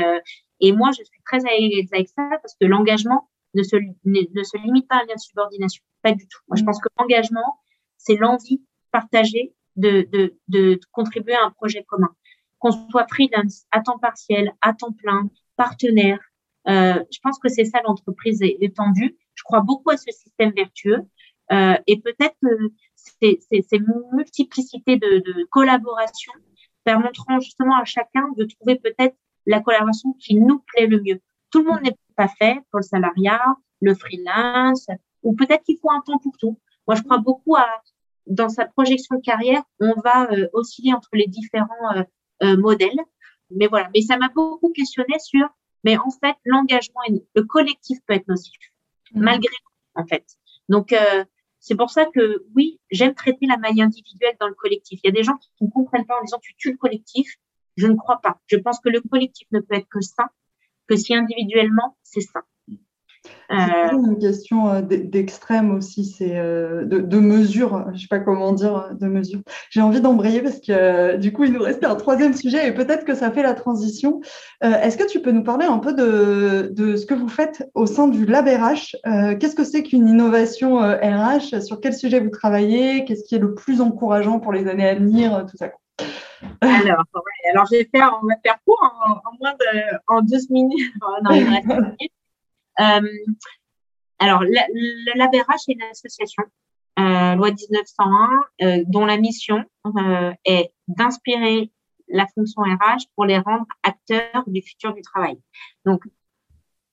et 0.59 0.71
moi, 0.73 0.91
je 0.91 1.03
suis 1.03 1.21
très 1.25 1.39
à 1.45 1.57
l'aise 1.57 1.89
avec 1.93 2.09
ça 2.09 2.27
parce 2.41 2.55
que 2.59 2.65
l'engagement, 2.65 3.29
ne 3.53 3.63
se, 3.63 3.75
ne, 4.05 4.43
se 4.43 4.57
limite 4.57 4.87
pas 4.87 4.95
à 4.95 4.99
un 4.99 5.05
lien 5.05 5.15
de 5.15 5.19
subordination. 5.19 5.83
Pas 6.01 6.13
du 6.13 6.27
tout. 6.27 6.39
Moi, 6.47 6.57
je 6.57 6.63
mm. 6.63 6.65
pense 6.65 6.81
que 6.81 6.89
l'engagement, 6.99 7.59
c'est 7.97 8.15
l'envie 8.15 8.61
partagée 8.91 9.53
de, 9.75 10.07
de, 10.11 10.37
de, 10.47 10.79
contribuer 10.91 11.35
à 11.35 11.45
un 11.45 11.51
projet 11.51 11.83
commun. 11.83 12.09
Qu'on 12.59 12.71
soit 12.71 13.07
freelance, 13.07 13.65
à 13.71 13.81
temps 13.81 13.99
partiel, 13.99 14.53
à 14.61 14.73
temps 14.73 14.93
plein, 14.93 15.29
partenaire. 15.57 16.19
Euh, 16.67 17.03
je 17.11 17.19
pense 17.21 17.37
que 17.39 17.49
c'est 17.49 17.65
ça 17.65 17.81
l'entreprise 17.85 18.39
étendue. 18.41 19.17
Je 19.35 19.43
crois 19.43 19.61
beaucoup 19.61 19.89
à 19.89 19.97
ce 19.97 20.11
système 20.11 20.51
vertueux. 20.51 21.01
Euh, 21.51 21.75
et 21.87 21.99
peut-être 21.99 22.35
que 22.41 22.71
ces, 22.95 23.39
ces, 23.51 23.61
ces 23.61 23.79
multiplicités 24.13 24.95
de, 24.95 25.19
de 25.19 25.43
collaboration 25.49 26.31
permettront 26.85 27.39
justement 27.39 27.77
à 27.77 27.85
chacun 27.85 28.29
de 28.37 28.45
trouver 28.45 28.75
peut-être 28.75 29.15
la 29.45 29.59
collaboration 29.59 30.13
qui 30.13 30.35
nous 30.35 30.59
plaît 30.59 30.87
le 30.87 31.01
mieux. 31.01 31.21
Tout 31.53 31.59
le 31.59 31.65
monde 31.65 31.81
n'est 31.83 31.95
pas 32.15 32.27
fait 32.27 32.55
pour 32.71 32.79
le 32.79 32.83
salariat, 32.83 33.43
le 33.79 33.93
freelance, 33.93 34.87
ou 35.21 35.35
peut-être 35.35 35.63
qu'il 35.63 35.77
faut 35.79 35.91
un 35.91 36.01
temps 36.01 36.17
pour 36.17 36.35
tout. 36.39 36.59
Moi, 36.87 36.95
je 36.95 37.03
crois 37.03 37.19
beaucoup 37.19 37.55
à, 37.55 37.67
dans 38.25 38.49
sa 38.49 38.65
projection 38.65 39.17
de 39.17 39.21
carrière, 39.21 39.61
on 39.79 39.93
va 40.03 40.31
euh, 40.31 40.47
osciller 40.53 40.95
entre 40.95 41.09
les 41.13 41.27
différents 41.27 41.95
euh, 41.95 42.03
euh, 42.41 42.57
modèles. 42.57 42.99
Mais 43.51 43.67
voilà, 43.67 43.87
mais 43.93 44.01
ça 44.01 44.17
m'a 44.17 44.29
beaucoup 44.29 44.71
questionné 44.71 45.19
sur, 45.19 45.47
mais 45.83 45.95
en 45.95 46.09
fait, 46.09 46.35
l'engagement, 46.43 47.01
le 47.35 47.43
collectif 47.43 47.99
peut 48.07 48.15
être 48.15 48.27
nocif, 48.27 48.57
mmh. 49.13 49.21
malgré 49.21 49.53
tout, 49.53 50.01
en 50.01 50.07
fait. 50.07 50.25
Donc, 50.69 50.95
c'est 51.59 51.75
pour 51.75 51.91
ça 51.91 52.05
que 52.07 52.47
oui, 52.55 52.79
j'aime 52.89 53.13
traiter 53.13 53.45
la 53.45 53.57
maille 53.57 53.83
individuelle 53.83 54.35
dans 54.39 54.47
le 54.47 54.55
collectif. 54.55 54.99
Il 55.03 55.07
y 55.07 55.09
a 55.11 55.13
des 55.13 55.23
gens 55.23 55.37
qui 55.37 55.51
ne 55.61 55.69
comprennent 55.69 56.07
pas 56.07 56.17
en 56.19 56.23
disant 56.23 56.39
tu 56.41 56.55
tues 56.55 56.71
le 56.71 56.77
collectif. 56.77 57.35
Je 57.77 57.85
ne 57.85 57.95
crois 57.95 58.21
pas. 58.21 58.39
Je 58.47 58.57
pense 58.57 58.79
que 58.79 58.89
le 58.89 59.01
collectif 59.01 59.47
ne 59.51 59.59
peut 59.59 59.75
être 59.75 59.87
que 59.89 60.01
ça 60.01 60.29
que 60.93 60.99
si 60.99 61.15
individuellement, 61.15 61.97
c'est 62.03 62.21
ça. 62.21 62.41
C'est 63.49 63.55
euh, 63.55 63.91
une 63.91 64.19
question 64.19 64.69
euh, 64.69 64.81
d'extrême 64.81 65.75
aussi, 65.75 66.05
c'est 66.05 66.37
euh, 66.37 66.85
de, 66.85 67.19
mesure, 67.19 67.85
je 67.89 67.91
ne 67.91 67.97
sais 67.97 68.07
pas 68.09 68.19
comment 68.19 68.51
dire, 68.51 68.89
de 68.99 69.07
mesure. 69.07 69.41
J'ai 69.69 69.81
envie 69.81 70.01
d'embrayer 70.01 70.41
parce 70.41 70.59
que 70.59 71.17
du 71.17 71.31
coup, 71.31 71.43
il 71.43 71.53
nous 71.53 71.61
restait 71.61 71.85
un 71.85 71.95
troisième 71.95 72.33
sujet 72.33 72.67
et 72.67 72.71
peut-être 72.73 73.05
que 73.05 73.13
ça 73.13 73.31
fait 73.31 73.43
la 73.43 73.53
transition. 73.53 74.21
Est-ce 74.61 74.97
que 74.97 75.07
tu 75.07 75.19
peux 75.21 75.31
nous 75.31 75.43
parler 75.43 75.65
un 75.65 75.79
peu 75.79 75.93
de, 75.93 76.95
ce 76.95 77.05
que 77.05 77.13
vous 77.13 77.27
faites 77.27 77.69
au 77.75 77.85
sein 77.85 78.07
du 78.07 78.25
Lab 78.25 78.47
RH 78.47 78.95
Qu'est-ce 79.39 79.55
que 79.55 79.63
c'est 79.63 79.83
qu'une 79.83 80.07
innovation 80.07 80.77
RH 80.77 81.61
Sur 81.61 81.79
quel 81.79 81.93
sujet 81.93 82.19
vous 82.19 82.29
travaillez? 82.29 83.05
Qu'est-ce 83.05 83.23
qui 83.23 83.35
est 83.35 83.39
le 83.39 83.53
plus 83.53 83.81
encourageant 83.81 84.39
pour 84.39 84.53
les 84.53 84.67
années 84.67 84.87
à 84.87 84.95
venir? 84.95 85.45
Tout 85.49 85.57
ça. 85.57 85.69
Alors, 86.61 87.03
alors 87.49 87.67
on 88.23 88.27
va 88.27 88.35
faire 88.43 88.57
court 88.65 88.81
en, 89.05 89.37
moins 89.39 89.53
de 89.53 89.97
en 90.07 90.21
12 90.21 90.49
minutes. 90.49 90.93
Non, 91.23 91.31
minutes. 91.31 92.11
Euh, 92.79 93.01
alors, 94.19 94.43
l'ABRH 94.43 95.67
est 95.67 95.73
une 95.73 95.83
association, 95.83 96.43
euh, 96.99 97.35
loi 97.35 97.51
1901, 97.51 98.29
euh, 98.61 98.83
dont 98.87 99.05
la 99.05 99.17
mission 99.17 99.63
est 100.45 100.71
d'inspirer 100.87 101.71
la 102.07 102.25
fonction 102.33 102.61
RH 102.61 103.05
pour 103.15 103.25
les 103.25 103.39
rendre 103.39 103.65
acteurs 103.83 104.43
du 104.47 104.61
futur 104.61 104.93
du 104.93 105.01
travail. 105.01 105.39
Donc, 105.85 106.03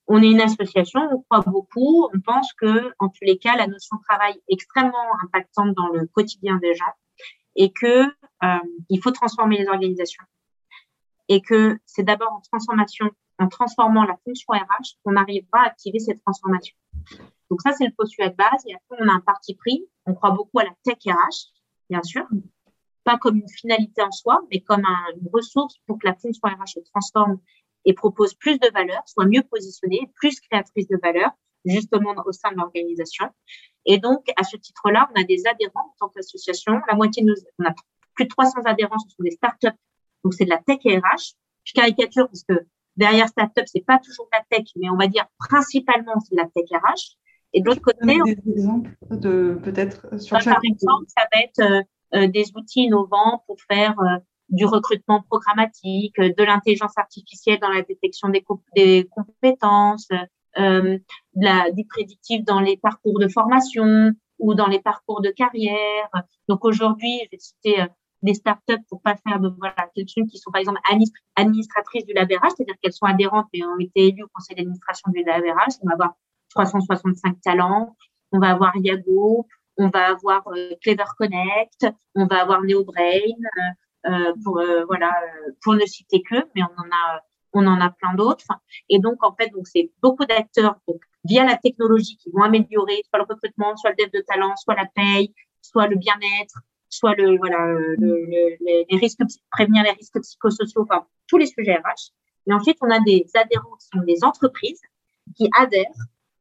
on 0.07 0.23
est 0.23 0.31
une 0.31 0.41
association, 0.41 1.01
on 1.13 1.23
croit 1.23 1.45
beaucoup, 1.49 2.09
on 2.13 2.21
pense 2.21 2.53
que, 2.55 2.93
en 2.99 3.09
tous 3.09 3.23
les 3.23 3.39
cas, 3.39 3.57
la 3.57 3.69
notion 3.69 3.97
de 3.97 4.03
travail 4.03 4.35
est 4.49 4.55
extrêmement 4.55 5.07
impactante 5.23 5.75
dans 5.75 5.89
le 5.89 6.07
quotidien 6.07 6.57
des 6.57 6.75
gens 6.75 6.93
et 7.55 7.73
que 7.73 8.07
il 8.43 9.01
faut 9.03 9.11
transformer 9.11 9.59
les 9.59 9.69
organisations 9.69 10.25
et 11.29 11.41
que 11.41 11.79
c'est 11.87 12.03
d'abord 12.03 12.33
en 12.33 12.41
transformation 12.41 13.11
en 13.41 13.49
transformant 13.49 14.05
la 14.05 14.17
fonction 14.25 14.53
RH 14.53 14.99
qu'on 15.03 15.17
arrivera 15.17 15.63
à 15.63 15.67
activer 15.69 15.99
cette 15.99 16.21
transformation. 16.23 16.77
Donc 17.51 17.63
ça, 17.63 17.73
c'est 17.73 17.87
le 17.87 17.93
postulat 17.97 18.29
de 18.29 18.37
base. 18.37 18.63
Et 18.67 18.75
après, 18.75 19.03
on 19.03 19.09
a 19.09 19.13
un 19.13 19.21
parti 19.21 19.55
pris. 19.55 19.87
On 20.07 20.15
croit 20.15 20.31
beaucoup 20.31 20.59
à 20.59 20.65
la 20.65 20.73
tech 20.85 20.99
RH, 21.07 21.49
bien 21.89 22.03
sûr. 22.03 22.27
Pas 23.03 23.17
comme 23.17 23.39
une 23.39 23.49
finalité 23.49 24.03
en 24.03 24.11
soi, 24.11 24.43
mais 24.51 24.61
comme 24.61 24.85
une 24.85 25.29
ressource 25.33 25.77
pour 25.87 25.99
que 25.99 26.07
la 26.07 26.15
fonction 26.15 26.43
RH 26.45 26.75
se 26.75 26.81
transforme 26.93 27.41
et 27.87 27.95
propose 27.95 28.35
plus 28.35 28.59
de 28.59 28.71
valeur, 28.73 29.03
soit 29.07 29.25
mieux 29.25 29.43
positionnée, 29.43 30.11
plus 30.17 30.39
créatrice 30.41 30.87
de 30.89 30.99
valeur, 31.03 31.31
justement 31.65 32.15
au 32.27 32.33
sein 32.33 32.53
de 32.53 32.57
l'organisation. 32.57 33.27
Et 33.87 33.99
donc, 33.99 34.29
à 34.37 34.45
ce 34.45 34.59
titre-là, 34.59 35.09
on 35.15 35.21
a 35.21 35.25
des 35.25 35.47
adhérents 35.47 35.95
en 35.95 35.95
tant 35.99 36.09
qu'association. 36.11 36.75
La 36.89 36.95
moitié 36.95 37.23
de 37.23 37.29
nos, 37.29 37.35
on 37.59 37.65
a 37.65 37.73
plus 38.15 38.25
de 38.25 38.31
300 38.31 38.63
adhérents, 38.65 38.99
ce 38.99 39.11
sont 39.11 39.23
des 39.23 39.31
startups. 39.31 39.79
Donc, 40.25 40.35
c'est 40.35 40.45
de 40.45 40.51
la 40.51 40.59
tech 40.59 40.79
RH. 40.85 41.35
Je 41.65 41.73
caricature 41.73 42.27
parce 42.27 42.45
que 42.45 42.67
derrière 42.97 43.29
startup, 43.29 43.65
c'est 43.67 43.85
pas 43.85 43.99
toujours 43.99 44.29
la 44.33 44.43
tech, 44.51 44.67
mais 44.77 44.91
on 44.91 44.97
va 44.97 45.07
dire 45.07 45.27
principalement 45.39 46.19
c'est 46.21 46.37
la 46.37 46.45
tech 46.45 46.69
RH. 46.71 47.17
Et 47.53 47.61
de 47.61 47.67
l'autre 47.67 47.81
côté, 47.81 47.99
des 48.25 48.53
exemples 48.53 48.91
de 49.11 49.59
peut-être 49.63 50.21
sur 50.21 50.37
bah, 50.37 50.45
Par 50.45 50.61
exemple, 50.63 51.07
ça 51.09 51.27
va 51.33 51.41
être 51.43 51.61
euh, 51.61 51.83
euh, 52.15 52.27
des 52.29 52.45
outils 52.55 52.85
innovants 52.85 53.43
pour 53.47 53.57
faire 53.69 53.99
euh, 54.01 54.19
du 54.51 54.65
recrutement 54.67 55.23
programmatique, 55.29 56.17
de 56.21 56.45
l'intelligence 56.45 56.97
artificielle 56.97 57.59
dans 57.61 57.71
la 57.71 57.83
détection 57.83 58.29
des, 58.29 58.45
des 58.77 59.09
compétences, 59.11 60.09
la, 60.57 61.71
du 61.71 61.85
prédictif 61.87 62.45
dans 62.45 62.59
les 62.59 62.77
parcours 62.77 63.21
de 63.21 63.29
formation 63.29 64.11
ou 64.41 64.55
dans 64.55 64.67
les 64.67 64.81
parcours 64.81 65.21
de 65.21 65.31
carrière. 65.31 66.11
Donc 66.49 66.65
aujourd'hui, 66.65 67.21
je 67.25 67.29
vais 67.31 67.39
citer 67.39 67.87
des 68.23 68.35
startups 68.35 68.83
pour 68.89 69.01
pas 69.01 69.17
faire 69.17 69.41
de 69.41 69.49
voilà 69.59 69.75
quelques-unes 69.95 70.27
qui 70.27 70.39
sont 70.39 70.51
par 70.51 70.61
exemple 70.61 70.81
administratrices 71.37 72.05
du 72.05 72.13
LabRH, 72.13 72.53
c'est-à-dire 72.57 72.75
qu'elles 72.83 72.93
sont 72.93 73.07
adhérentes 73.07 73.47
et 73.53 73.65
ont 73.65 73.79
été 73.79 74.09
élues 74.09 74.25
au 74.25 74.29
conseil 74.35 74.57
d'administration 74.57 75.11
du 75.13 75.23
LabRH. 75.23 75.75
On 75.83 75.89
va 75.89 75.95
avoir 75.95 76.15
365 76.51 77.41
talents, 77.41 77.97
on 78.33 78.39
va 78.39 78.51
avoir 78.51 78.77
Yago, 78.77 79.47
on 79.79 79.89
va 79.89 80.09
avoir 80.09 80.47
euh, 80.49 80.75
Clever 80.83 81.05
Connect, 81.17 81.87
on 82.15 82.27
va 82.27 82.43
avoir 82.43 82.63
NeoBrain, 82.63 83.03
euh, 83.03 84.11
euh, 84.11 84.35
pour 84.43 84.59
euh, 84.59 84.85
voilà 84.87 85.13
pour 85.63 85.75
ne 85.75 85.85
citer 85.87 86.23
que, 86.23 86.37
mais 86.55 86.63
on 86.63 86.81
en 86.81 86.89
a 86.91 87.21
on 87.53 87.67
en 87.67 87.81
a 87.81 87.91
plein 87.91 88.15
d'autres. 88.15 88.47
Et 88.89 88.99
donc 88.99 89.23
en 89.25 89.35
fait 89.35 89.49
donc 89.49 89.67
c'est 89.67 89.91
beaucoup 90.03 90.25
d'acteurs 90.27 90.77
via 91.25 91.45
la 91.45 91.57
technologie 91.57 92.17
qui 92.17 92.31
vont 92.31 92.43
améliorer 92.43 93.03
soit 93.09 93.19
le 93.19 93.27
recrutement, 93.29 93.77
soit 93.77 93.91
le 93.91 93.97
dev 93.97 94.11
de 94.13 94.25
talent, 94.27 94.55
soit 94.57 94.75
la 94.75 94.87
paye, 94.87 95.35
soit 95.61 95.87
le 95.87 95.97
bien-être, 95.97 96.61
soit 96.89 97.15
le 97.15 97.37
voilà 97.37 97.67
le, 97.67 98.27
les 98.61 98.97
risques 98.99 99.21
prévenir 99.51 99.85
les 99.85 99.93
risques 99.93 100.21
psychosociaux, 100.21 100.83
enfin 100.83 101.07
tous 101.27 101.39
les 101.39 101.47
sujets 101.47 101.77
RH. 101.77 102.13
Et 102.47 102.53
ensuite, 102.53 102.79
on 102.81 102.91
a 102.91 103.01
des 103.01 103.27
adhérents 103.35 103.77
qui 103.77 103.87
sont 103.93 104.05
des 104.05 104.25
entreprises 104.25 104.81
qui 105.37 105.49
adhèrent 105.57 105.87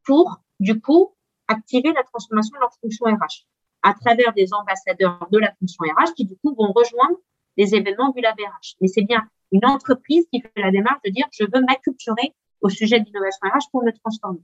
pour 0.05 0.39
du 0.59 0.79
coup 0.79 1.13
activer 1.47 1.91
la 1.93 2.03
transformation 2.03 2.55
de 2.55 2.61
leur 2.61 2.73
fonction 2.81 3.05
RH 3.05 3.45
à 3.81 3.93
travers 3.93 4.33
des 4.33 4.53
ambassadeurs 4.53 5.27
de 5.31 5.39
la 5.39 5.53
fonction 5.59 5.83
RH 5.83 6.13
qui 6.15 6.25
du 6.25 6.35
coup 6.37 6.53
vont 6.55 6.71
rejoindre 6.71 7.17
les 7.57 7.75
événements 7.75 8.09
du 8.09 8.21
Lab 8.21 8.35
RH. 8.35 8.75
Mais 8.81 8.87
c'est 8.87 9.03
bien 9.03 9.27
une 9.51 9.65
entreprise 9.65 10.25
qui 10.31 10.41
fait 10.41 10.51
la 10.57 10.71
démarche 10.71 11.01
de 11.05 11.11
dire 11.11 11.25
je 11.31 11.45
veux 11.45 11.61
m'acculturer 11.61 12.33
au 12.61 12.69
sujet 12.69 12.99
d'innovation 12.99 13.39
RH 13.43 13.69
pour 13.71 13.83
me 13.83 13.91
transformer. 13.91 14.41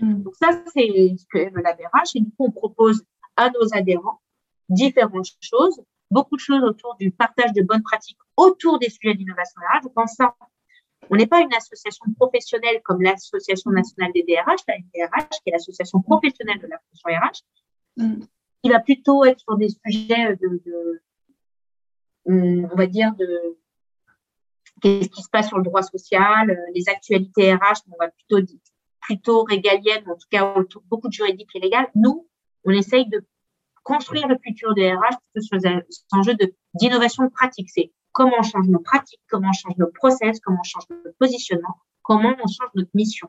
Mm. 0.00 0.22
Donc 0.22 0.34
ça, 0.36 0.62
c'est 0.74 1.14
ce 1.16 1.24
que 1.30 1.38
le 1.38 1.62
Lab 1.62 1.76
RH 1.78 2.16
et 2.16 2.20
du 2.20 2.30
coup 2.30 2.46
on 2.46 2.50
propose 2.50 3.02
à 3.36 3.50
nos 3.50 3.74
adhérents 3.74 4.20
différentes 4.68 5.26
choses, 5.40 5.80
beaucoup 6.10 6.36
de 6.36 6.40
choses 6.40 6.62
autour 6.62 6.96
du 6.96 7.10
partage 7.10 7.52
de 7.52 7.62
bonnes 7.62 7.82
pratiques 7.82 8.18
autour 8.36 8.78
des 8.78 8.88
sujets 8.90 9.14
d'innovation 9.14 9.60
RH. 9.60 9.82
Je 9.84 9.88
pense 9.88 10.14
ça. 10.14 10.34
On 11.10 11.16
n'est 11.16 11.26
pas 11.26 11.40
une 11.40 11.52
association 11.54 12.06
professionnelle 12.16 12.80
comme 12.84 13.02
l'Association 13.02 13.70
nationale 13.70 14.12
des 14.14 14.22
DRH, 14.22 14.60
la 14.68 14.74
DRH, 14.94 15.28
qui 15.30 15.42
est 15.46 15.52
l'association 15.52 16.00
professionnelle 16.00 16.60
de 16.60 16.68
la 16.68 16.78
fonction 16.78 17.20
RH, 17.20 17.42
mm. 17.96 18.24
qui 18.62 18.70
va 18.70 18.80
plutôt 18.80 19.24
être 19.24 19.40
sur 19.40 19.56
des 19.56 19.68
sujets 19.68 20.36
de, 20.36 21.02
hum, 22.26 22.68
on 22.70 22.76
va 22.76 22.86
dire, 22.86 23.14
de 23.16 23.58
qu'est-ce 24.80 25.08
qui 25.08 25.22
se 25.22 25.28
passe 25.28 25.48
sur 25.48 25.58
le 25.58 25.64
droit 25.64 25.82
social, 25.82 26.50
euh, 26.50 26.56
les 26.74 26.88
actualités 26.88 27.54
RH, 27.54 27.82
on 27.90 27.96
va 27.98 28.08
plutôt 28.08 28.40
plutôt 29.02 29.42
régaliennes, 29.44 30.08
en 30.08 30.14
tout 30.14 30.28
cas 30.30 30.54
autour 30.54 30.82
beaucoup 30.88 31.08
de 31.08 31.12
juridique 31.12 31.50
et 31.54 31.60
légal. 31.60 31.88
Nous, 31.94 32.26
on 32.64 32.70
essaye 32.70 33.08
de 33.08 33.24
construire 33.82 34.28
le 34.28 34.36
futur 34.42 34.74
des 34.74 34.92
RH 34.92 35.18
sur 35.40 35.58
un 35.64 35.82
enjeu 36.12 36.34
d'innovation 36.74 37.28
pratique. 37.28 37.68
C'est 37.68 37.92
comment 38.12 38.36
on 38.38 38.42
change 38.42 38.68
nos 38.68 38.78
pratiques, 38.78 39.20
comment 39.28 39.48
on 39.48 39.52
change 39.52 39.76
nos 39.76 39.88
process, 39.88 40.40
comment 40.40 40.58
on 40.60 40.64
change 40.64 40.84
notre 40.90 41.16
positionnement, 41.18 41.76
comment 42.02 42.34
on 42.42 42.46
change 42.46 42.70
notre 42.74 42.90
mission. 42.94 43.28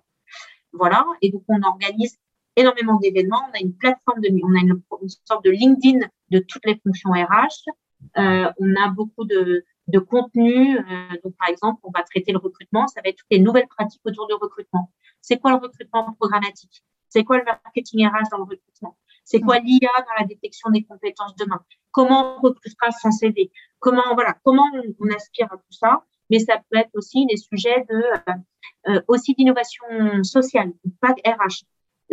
Voilà. 0.71 1.05
Et 1.21 1.31
donc, 1.31 1.43
on 1.47 1.61
organise 1.63 2.17
énormément 2.55 2.97
d'événements. 2.99 3.41
On 3.49 3.57
a 3.57 3.61
une 3.61 3.75
plateforme 3.75 4.21
de, 4.21 4.29
on 4.43 4.55
a 4.55 4.59
une, 4.59 4.81
sorte 5.25 5.43
de 5.43 5.51
LinkedIn 5.51 5.99
de 6.29 6.39
toutes 6.39 6.65
les 6.65 6.79
fonctions 6.83 7.11
RH. 7.11 7.69
Euh, 8.17 8.51
on 8.59 8.75
a 8.75 8.89
beaucoup 8.89 9.25
de, 9.25 9.65
de 9.87 9.99
contenu. 9.99 10.77
Euh, 10.77 10.83
donc, 11.23 11.35
par 11.37 11.49
exemple, 11.49 11.79
on 11.83 11.91
va 11.91 12.03
traiter 12.03 12.31
le 12.31 12.37
recrutement. 12.37 12.87
Ça 12.87 13.01
va 13.01 13.09
être 13.09 13.17
toutes 13.17 13.31
les 13.31 13.39
nouvelles 13.39 13.67
pratiques 13.67 14.01
autour 14.05 14.27
du 14.27 14.33
recrutement. 14.33 14.91
C'est 15.21 15.37
quoi 15.37 15.51
le 15.51 15.57
recrutement 15.57 16.13
programmatique? 16.13 16.83
C'est 17.09 17.23
quoi 17.23 17.37
le 17.37 17.45
marketing 17.45 18.07
RH 18.07 18.29
dans 18.31 18.37
le 18.37 18.43
recrutement? 18.43 18.97
C'est 19.23 19.39
quoi 19.39 19.59
mm. 19.59 19.63
l'IA 19.65 19.89
dans 19.97 20.15
la 20.19 20.25
détection 20.25 20.69
des 20.71 20.83
compétences 20.83 21.35
demain? 21.35 21.63
Comment 21.91 22.37
on 22.37 22.41
recrutera 22.41 22.91
son 22.91 23.11
CV 23.11 23.51
Comment 23.79 24.13
voilà, 24.13 24.35
comment 24.43 24.65
on, 24.99 25.09
aspire 25.09 25.51
à 25.51 25.57
tout 25.57 25.71
ça? 25.71 26.03
Mais 26.29 26.39
ça 26.39 26.57
peut 26.69 26.77
être 26.77 26.91
aussi 26.93 27.25
des 27.25 27.37
sujets 27.37 27.85
de 27.89 27.95
euh, 27.95 28.33
euh, 28.89 29.01
aussi 29.07 29.33
d'innovation 29.33 29.85
sociale, 30.23 30.71
pas 30.99 31.13
RH. 31.25 31.63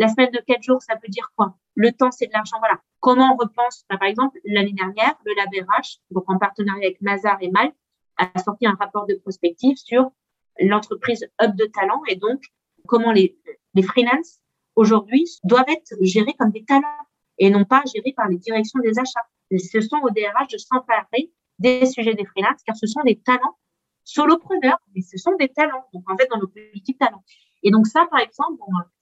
La 0.01 0.07
semaine 0.07 0.31
de 0.31 0.39
quatre 0.39 0.63
jours, 0.63 0.81
ça 0.81 0.95
veut 0.95 1.09
dire 1.09 1.31
quoi? 1.35 1.55
Le 1.75 1.91
temps, 1.91 2.09
c'est 2.09 2.25
de 2.25 2.31
l'argent. 2.33 2.57
Voilà. 2.57 2.79
Comment 3.01 3.35
on 3.35 3.37
repense 3.37 3.85
bah, 3.87 3.99
Par 3.99 4.07
exemple, 4.07 4.39
l'année 4.45 4.73
dernière, 4.73 5.13
le 5.23 5.35
Lab 5.35 5.49
RH, 5.53 5.99
donc 6.09 6.23
en 6.27 6.39
partenariat 6.39 6.87
avec 6.87 7.01
Mazar 7.01 7.37
et 7.39 7.51
Mal, 7.51 7.71
a 8.17 8.39
sorti 8.39 8.65
un 8.65 8.73
rapport 8.73 9.05
de 9.05 9.13
prospective 9.13 9.77
sur 9.77 10.11
l'entreprise 10.59 11.29
Hub 11.39 11.55
de 11.55 11.65
talent 11.65 12.01
et 12.07 12.15
donc 12.15 12.41
comment 12.87 13.11
les, 13.11 13.37
les 13.75 13.83
freelances 13.83 14.39
aujourd'hui 14.75 15.29
doivent 15.43 15.69
être 15.69 15.95
gérés 16.01 16.33
comme 16.33 16.49
des 16.49 16.65
talents 16.65 17.05
et 17.37 17.51
non 17.51 17.63
pas 17.63 17.83
gérés 17.93 18.13
par 18.17 18.27
les 18.27 18.37
directions 18.37 18.79
des 18.79 18.97
achats. 18.97 19.27
ce 19.51 19.81
sont 19.81 19.99
au 20.01 20.09
DRH 20.09 20.47
de 20.51 20.57
s'emparer 20.57 21.31
des 21.59 21.85
sujets 21.85 22.15
des 22.15 22.25
freelances 22.25 22.63
car 22.65 22.75
ce 22.75 22.87
sont 22.87 23.01
des 23.03 23.19
talents 23.19 23.55
solopreneurs, 24.03 24.79
mais 24.95 25.01
ce 25.01 25.17
sont 25.17 25.35
des 25.39 25.49
talents. 25.49 25.85
Donc, 25.93 26.09
en 26.09 26.17
fait, 26.17 26.27
dans 26.31 26.39
nos 26.39 26.47
politiques 26.47 26.97
talents. 26.97 27.23
Et 27.61 27.69
donc, 27.69 27.85
ça, 27.85 28.07
par 28.09 28.19
exemple, 28.19 28.59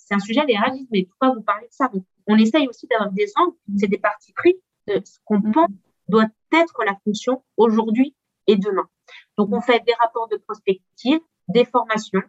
c'est 0.10 0.16
un 0.16 0.20
sujet, 0.20 0.44
les 0.48 0.58
RH 0.58 0.88
mais 0.92 1.06
pourquoi 1.06 1.36
vous 1.36 1.44
parlez 1.44 1.68
de 1.68 1.74
ça? 1.74 1.92
on 2.28 2.38
essaye 2.38 2.68
aussi 2.68 2.88
d'avoir 2.88 3.12
des 3.12 3.32
angles, 3.38 3.56
c'est 3.78 3.88
des 3.88 4.00
parties 4.00 4.34
pris 4.34 4.56
de 4.88 5.02
ce 5.06 5.20
qu'on 5.24 5.40
mm-hmm. 5.40 5.52
pense 5.52 5.70
doit 6.08 6.28
être 6.52 6.84
la 6.84 6.96
fonction 7.04 7.44
aujourd'hui 7.58 8.16
et 8.48 8.56
demain. 8.56 8.90
Donc, 9.38 9.50
on 9.52 9.62
fait 9.62 9.84
des 9.86 9.94
rapports 10.02 10.28
de 10.28 10.38
prospective, 10.38 11.20
des 11.48 11.66
formations, 11.66 12.22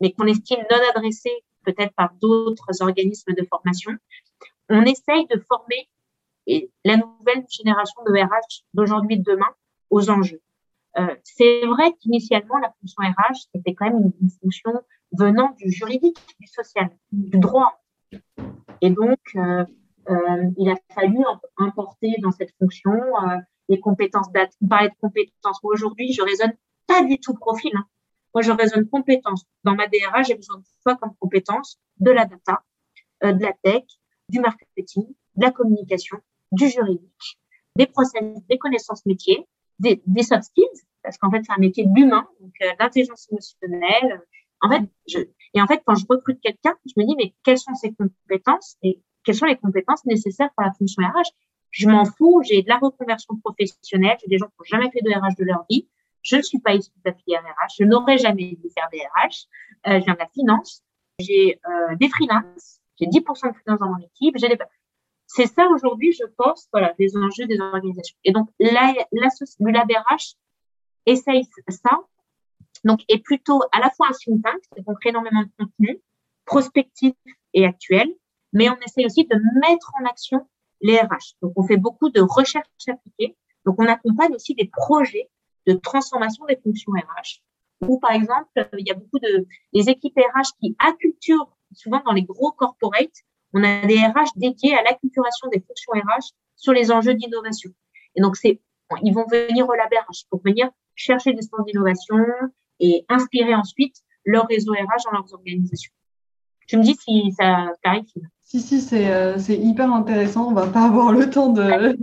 mais 0.00 0.12
qu'on 0.12 0.26
estime 0.26 0.58
non 0.68 0.78
adressées 0.94 1.44
peut-être 1.64 1.94
par 1.94 2.12
d'autres 2.20 2.82
organismes 2.82 3.34
de 3.34 3.44
formation. 3.44 3.92
On 4.68 4.82
essaye 4.82 5.26
de 5.28 5.40
former 5.48 5.88
la 6.84 6.96
nouvelle 6.96 7.44
génération 7.48 8.02
de 8.04 8.12
RH 8.12 8.64
d'aujourd'hui 8.74 9.14
et 9.14 9.18
de 9.18 9.24
demain 9.24 9.54
aux 9.90 10.10
enjeux. 10.10 10.40
Euh, 10.98 11.14
c'est 11.22 11.64
vrai 11.66 11.92
qu'initialement, 12.00 12.58
la 12.58 12.72
fonction 12.80 13.02
RH, 13.02 13.48
c'était 13.54 13.74
quand 13.74 13.86
même 13.86 14.12
une, 14.20 14.30
fonction 14.42 14.72
venant 15.12 15.54
du 15.58 15.70
juridique, 15.70 16.18
du 16.38 16.46
social, 16.46 16.90
du 17.12 17.38
droit. 17.38 17.82
Et 18.80 18.90
donc, 18.90 19.18
euh, 19.36 19.64
euh, 20.10 20.50
il 20.58 20.70
a 20.70 20.76
fallu 20.94 21.18
importer 21.56 22.16
dans 22.20 22.30
cette 22.30 22.52
fonction 22.58 22.92
les 23.68 23.80
compétences 23.80 24.30
data. 24.32 24.52
On 24.60 24.66
parlait 24.66 24.90
de 24.90 24.94
compétences. 25.00 25.60
aujourd'hui, 25.62 26.12
je 26.12 26.22
raisonne 26.22 26.52
pas 26.86 27.04
du 27.04 27.18
tout 27.18 27.34
profil. 27.34 27.72
Hein. 27.74 27.86
Moi, 28.34 28.42
je 28.42 28.50
raisonne 28.50 28.88
compétences. 28.88 29.44
Dans 29.64 29.74
ma 29.74 29.86
DRH, 29.86 30.26
j'ai 30.26 30.34
besoin 30.34 30.58
de 30.58 30.64
toi 30.82 30.96
comme 30.96 31.14
compétences 31.18 31.78
de 31.98 32.10
la 32.10 32.26
data, 32.26 32.62
de 33.22 33.42
la 33.42 33.52
tech, 33.62 33.84
du 34.28 34.40
marketing, 34.40 35.06
de 35.36 35.44
la 35.44 35.52
communication, 35.52 36.18
du 36.50 36.68
juridique, 36.68 37.38
des 37.76 37.86
process, 37.86 38.22
des 38.48 38.58
connaissances 38.58 39.06
métiers, 39.06 39.46
des, 39.82 40.02
des 40.06 40.22
soft 40.22 40.44
skills, 40.44 40.82
parce 41.02 41.18
qu'en 41.18 41.30
fait, 41.30 41.42
c'est 41.44 41.52
un 41.52 41.60
métier 41.60 41.84
d'humain, 41.86 42.26
donc 42.40 42.52
euh, 42.62 42.70
l'intelligence 42.78 43.28
émotionnelle. 43.30 44.22
En 44.60 44.70
fait, 44.70 44.82
je, 45.08 45.18
et 45.54 45.60
en 45.60 45.66
fait, 45.66 45.82
quand 45.84 45.96
je 45.96 46.06
recrute 46.08 46.40
quelqu'un, 46.40 46.74
je 46.86 46.92
me 46.96 47.04
dis, 47.06 47.16
mais 47.16 47.34
quelles 47.42 47.58
sont 47.58 47.74
ses 47.74 47.92
compétences 47.92 48.76
et 48.82 49.00
quelles 49.24 49.34
sont 49.34 49.46
les 49.46 49.56
compétences 49.56 50.04
nécessaires 50.04 50.50
pour 50.56 50.64
la 50.64 50.72
fonction 50.72 51.02
RH 51.02 51.30
Je 51.70 51.88
m'en 51.88 52.04
fous, 52.04 52.42
j'ai 52.44 52.62
de 52.62 52.68
la 52.68 52.78
reconversion 52.78 53.36
professionnelle, 53.36 54.16
j'ai 54.22 54.28
des 54.28 54.38
gens 54.38 54.46
qui 54.46 54.54
n'ont 54.60 54.78
jamais 54.78 54.90
fait 54.90 55.02
de 55.02 55.10
RH 55.10 55.36
de 55.36 55.44
leur 55.44 55.66
vie. 55.68 55.88
Je 56.22 56.36
ne 56.36 56.42
suis 56.42 56.60
pas 56.60 56.74
issue 56.74 56.92
de 57.04 57.10
la 57.10 57.14
filière 57.14 57.42
RH, 57.42 57.74
je 57.80 57.84
n'aurais 57.84 58.18
jamais 58.18 58.56
dû 58.62 58.70
faire 58.72 58.88
des 58.92 59.00
RH. 59.00 59.48
Euh, 59.88 59.98
je 59.98 60.04
viens 60.04 60.14
de 60.14 60.20
la 60.20 60.28
finance, 60.28 60.84
j'ai 61.18 61.60
euh, 61.66 61.96
des 61.96 62.08
freelances, 62.08 62.80
j'ai 63.00 63.06
10% 63.06 63.48
de 63.48 63.56
freelance 63.56 63.80
dans 63.80 63.90
mon 63.90 63.98
équipe, 63.98 64.36
j'ai 64.38 64.48
des 64.48 64.56
c'est 65.34 65.46
ça 65.46 65.66
aujourd'hui, 65.68 66.12
je 66.12 66.24
pense, 66.36 66.68
voilà, 66.72 66.94
des 66.98 67.16
enjeux 67.16 67.46
des 67.46 67.58
organisations. 67.58 68.16
Et 68.24 68.32
donc, 68.32 68.48
là, 68.60 68.92
la, 69.12 69.28
le 69.60 69.70
LabRH 69.70 70.34
essaye 71.06 71.48
ça, 71.68 72.00
donc 72.84 73.00
est 73.08 73.18
plutôt 73.18 73.62
à 73.72 73.80
la 73.80 73.90
fois 73.90 74.08
un 74.08 74.12
think 74.12 74.42
tank, 74.44 74.84
donc 74.86 74.98
énormément 75.06 75.42
de 75.42 75.50
contenu, 75.58 76.02
prospectif 76.44 77.14
et 77.54 77.64
actuel, 77.64 78.14
mais 78.52 78.68
on 78.68 78.76
essaye 78.84 79.06
aussi 79.06 79.24
de 79.24 79.36
mettre 79.60 79.92
en 80.00 80.04
action 80.04 80.46
les 80.82 80.98
RH. 80.98 81.36
Donc, 81.40 81.52
on 81.56 81.62
fait 81.62 81.78
beaucoup 81.78 82.10
de 82.10 82.20
recherches 82.20 82.66
appliquées. 82.88 83.36
Donc, 83.64 83.76
on 83.78 83.86
accompagne 83.86 84.34
aussi 84.34 84.54
des 84.54 84.68
projets 84.70 85.30
de 85.66 85.74
transformation 85.74 86.44
des 86.46 86.56
fonctions 86.56 86.92
RH. 86.92 87.40
Ou, 87.88 87.98
par 87.98 88.12
exemple, 88.12 88.68
il 88.76 88.86
y 88.86 88.90
a 88.90 88.94
beaucoup 88.94 89.18
de, 89.18 89.46
des 89.72 89.88
équipes 89.88 90.18
RH 90.18 90.50
qui 90.60 90.76
acculturent, 90.78 91.56
souvent 91.72 92.02
dans 92.04 92.12
les 92.12 92.22
gros 92.22 92.52
corporates, 92.52 93.22
on 93.54 93.62
a 93.62 93.86
des 93.86 93.98
RH 93.98 94.32
dédiés 94.36 94.74
à 94.74 94.82
l'acculturation 94.82 95.48
des 95.48 95.60
fonctions 95.60 95.92
RH 95.92 96.32
sur 96.56 96.72
les 96.72 96.90
enjeux 96.90 97.14
d'innovation. 97.14 97.70
Et 98.16 98.20
donc, 98.20 98.36
c'est, 98.36 98.60
ils 99.02 99.12
vont 99.12 99.26
venir 99.30 99.68
au 99.68 99.74
lab 99.74 99.90
RH 99.90 100.26
pour 100.30 100.40
venir 100.42 100.70
chercher 100.94 101.32
des 101.32 101.42
stands 101.42 101.64
d'innovation 101.64 102.16
et 102.80 103.04
inspirer 103.08 103.54
ensuite 103.54 103.96
leur 104.24 104.46
réseau 104.46 104.72
RH 104.72 105.04
dans 105.04 105.18
leurs 105.18 105.32
organisations. 105.34 105.92
Tu 106.68 106.76
me 106.76 106.82
dis 106.82 106.96
si 106.96 107.32
ça 107.32 107.72
clarifie. 107.82 108.22
Si, 108.42 108.60
si, 108.60 108.80
c'est, 108.80 109.10
euh, 109.10 109.38
c'est 109.38 109.56
hyper 109.56 109.92
intéressant. 109.92 110.48
On 110.48 110.52
va 110.52 110.66
pas 110.66 110.84
avoir 110.84 111.12
le 111.12 111.30
temps 111.30 111.48
de, 111.48 111.96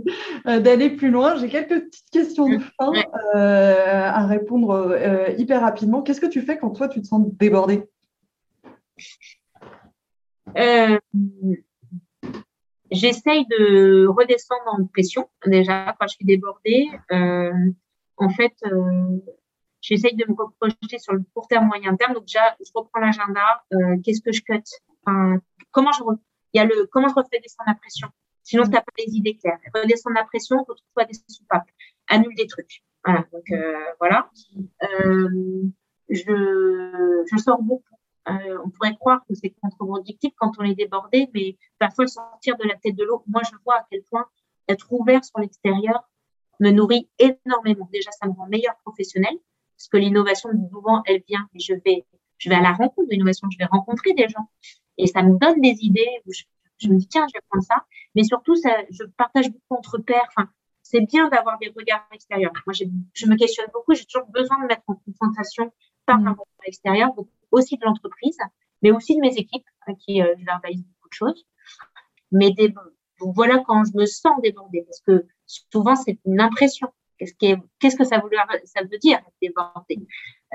euh, 0.46 0.60
d'aller 0.60 0.90
plus 0.90 1.10
loin. 1.10 1.36
J'ai 1.36 1.48
quelques 1.48 1.84
petites 1.86 2.10
questions 2.10 2.48
de 2.48 2.58
fin 2.58 2.92
euh, 3.36 4.10
à 4.10 4.26
répondre 4.26 4.96
hyper 5.38 5.60
rapidement. 5.60 6.02
Qu'est-ce 6.02 6.20
que 6.20 6.26
tu 6.26 6.42
fais 6.42 6.58
quand 6.58 6.70
toi, 6.70 6.88
tu 6.88 7.00
te 7.00 7.06
sens 7.06 7.22
débordé 7.38 7.84
euh, 10.56 10.98
J'essaye 12.90 13.46
de 13.46 14.06
redescendre 14.08 14.62
en 14.66 14.84
pression. 14.86 15.30
Déjà, 15.46 15.94
quand 15.98 16.08
je 16.08 16.16
suis 16.16 16.24
débordée, 16.24 16.88
euh, 17.12 17.52
en 18.16 18.28
fait, 18.30 18.54
euh, 18.64 19.16
j'essaye 19.80 20.16
de 20.16 20.24
me 20.28 20.34
reprojeter 20.34 20.98
sur 20.98 21.12
le 21.12 21.22
court 21.32 21.46
terme, 21.46 21.66
moyen 21.66 21.94
terme. 21.94 22.14
Donc 22.14 22.24
déjà, 22.24 22.56
je 22.58 22.70
reprends 22.74 22.98
l'agenda. 22.98 23.62
Euh, 23.72 23.96
qu'est-ce 24.02 24.20
que 24.20 24.32
je 24.32 24.42
cut? 24.42 24.64
Comment 25.70 25.92
je 25.92 26.02
il 26.52 26.58
y 26.58 26.60
a 26.60 26.64
le 26.64 26.88
comment 26.90 27.06
je 27.06 27.14
refais 27.14 27.38
descendre 27.40 27.68
la 27.68 27.76
pression? 27.76 28.08
Sinon, 28.42 28.64
tu 28.64 28.70
n'as 28.70 28.80
pas 28.80 28.92
les 28.98 29.14
idées 29.14 29.36
claires. 29.36 29.60
Redescendre 29.72 30.16
la 30.16 30.24
pression, 30.24 30.58
retrouve-toi 30.58 31.04
des 31.04 31.14
soupapes. 31.28 31.68
Annule 32.08 32.34
des 32.34 32.48
trucs. 32.48 32.82
Voilà. 33.04 33.24
Donc 33.32 33.44
euh, 33.52 33.84
voilà. 34.00 34.30
Je, 36.08 37.24
je 37.30 37.36
sors 37.36 37.62
beaucoup 37.62 37.94
euh, 38.30 38.58
on 38.64 38.70
pourrait 38.70 38.94
croire 38.96 39.20
que 39.28 39.34
c'est 39.34 39.50
contre-productif 39.50 40.32
quand 40.36 40.52
on 40.58 40.64
est 40.64 40.74
débordé, 40.74 41.28
mais 41.34 41.56
parfois 41.78 42.06
sortir 42.06 42.56
de 42.56 42.64
la 42.64 42.76
tête 42.76 42.96
de 42.96 43.04
l'eau, 43.04 43.24
moi 43.26 43.42
je 43.44 43.56
vois 43.64 43.76
à 43.76 43.86
quel 43.90 44.02
point 44.04 44.26
être 44.68 44.86
ouvert 44.92 45.24
sur 45.24 45.38
l'extérieur 45.38 46.08
me 46.60 46.70
nourrit 46.70 47.08
énormément. 47.18 47.88
Déjà, 47.92 48.10
ça 48.12 48.26
me 48.26 48.32
rend 48.32 48.46
meilleur 48.46 48.76
professionnel, 48.84 49.32
parce 49.76 49.88
que 49.88 49.96
l'innovation, 49.96 50.50
souvent, 50.70 51.02
elle 51.06 51.22
vient, 51.26 51.48
et 51.54 51.60
je 51.60 51.74
vais, 51.84 52.04
je 52.38 52.48
vais 52.48 52.54
à 52.54 52.60
la 52.60 52.72
rencontre 52.72 53.08
de 53.08 53.12
l'innovation, 53.12 53.48
je 53.50 53.58
vais 53.58 53.64
rencontrer 53.64 54.12
des 54.12 54.28
gens, 54.28 54.48
et 54.98 55.06
ça 55.06 55.22
me 55.22 55.38
donne 55.38 55.60
des 55.60 55.76
idées, 55.82 56.20
où 56.26 56.32
je, 56.32 56.88
me 56.88 56.96
dis, 56.96 57.08
tiens, 57.08 57.26
je 57.28 57.38
vais 57.38 57.44
prendre 57.48 57.64
ça, 57.64 57.84
mais 58.14 58.24
surtout, 58.24 58.56
ça, 58.56 58.76
je 58.90 59.04
partage 59.16 59.50
beaucoup 59.50 59.74
entre 59.74 59.98
pairs, 59.98 60.26
enfin, 60.28 60.50
c'est 60.82 61.00
bien 61.00 61.28
d'avoir 61.28 61.58
des 61.58 61.72
regards 61.74 62.06
extérieurs. 62.12 62.52
Moi, 62.66 62.74
je 62.74 63.26
me 63.26 63.36
questionne 63.36 63.68
beaucoup, 63.72 63.94
j'ai 63.94 64.04
toujours 64.04 64.28
besoin 64.28 64.60
de 64.62 64.66
mettre 64.66 64.82
en 64.88 64.94
confrontation 64.94 65.72
par 66.04 66.18
mmh. 66.18 66.28
rapport 66.28 66.48
à 66.60 66.64
l'extérieur, 66.66 67.10
aussi 67.50 67.76
de 67.76 67.84
l'entreprise, 67.84 68.38
mais 68.82 68.90
aussi 68.90 69.16
de 69.16 69.20
mes 69.20 69.34
équipes, 69.36 69.66
à 69.86 69.94
qui 69.94 70.22
euh, 70.22 70.34
je 70.38 70.44
beaucoup 70.44 71.08
de 71.08 71.14
choses. 71.14 71.46
Mais 72.32 72.50
des, 72.52 72.74
voilà 73.20 73.62
quand 73.66 73.84
je 73.84 73.96
me 73.96 74.06
sens 74.06 74.40
débordée, 74.42 74.82
parce 74.82 75.00
que 75.00 75.26
souvent 75.46 75.96
c'est 75.96 76.18
une 76.24 76.40
impression. 76.40 76.88
Qu'est-ce, 77.18 77.34
qu'est-ce 77.80 77.96
que 77.96 78.04
ça 78.04 78.18
veut, 78.18 78.30
ça 78.64 78.80
veut 78.82 78.98
dire 78.98 79.20
débordée? 79.42 79.98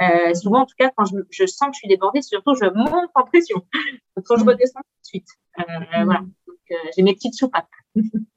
Euh, 0.02 0.34
Souvent, 0.34 0.62
en 0.62 0.66
tout 0.66 0.74
cas, 0.78 0.92
quand 0.96 1.06
je, 1.06 1.18
je, 1.30 1.46
sens 1.46 1.68
que 1.68 1.74
je 1.76 1.80
suis 1.80 1.88
débordée, 1.88 2.24
surtout 2.24 2.56
je 2.56 2.66
monte 2.66 3.12
en 3.14 3.24
pression. 3.24 3.66
quand 4.26 4.38
je 4.38 4.44
mmh. 4.44 4.50
redescends 4.50 4.80
tout 4.80 5.02
de 5.02 5.06
suite. 5.06 5.28
Euh, 5.60 5.64
voilà. 6.04 6.22
Donc, 6.48 6.58
euh, 6.72 6.76
j'ai 6.96 7.04
mes 7.04 7.14
petites 7.14 7.36
soupapes. 7.36 7.70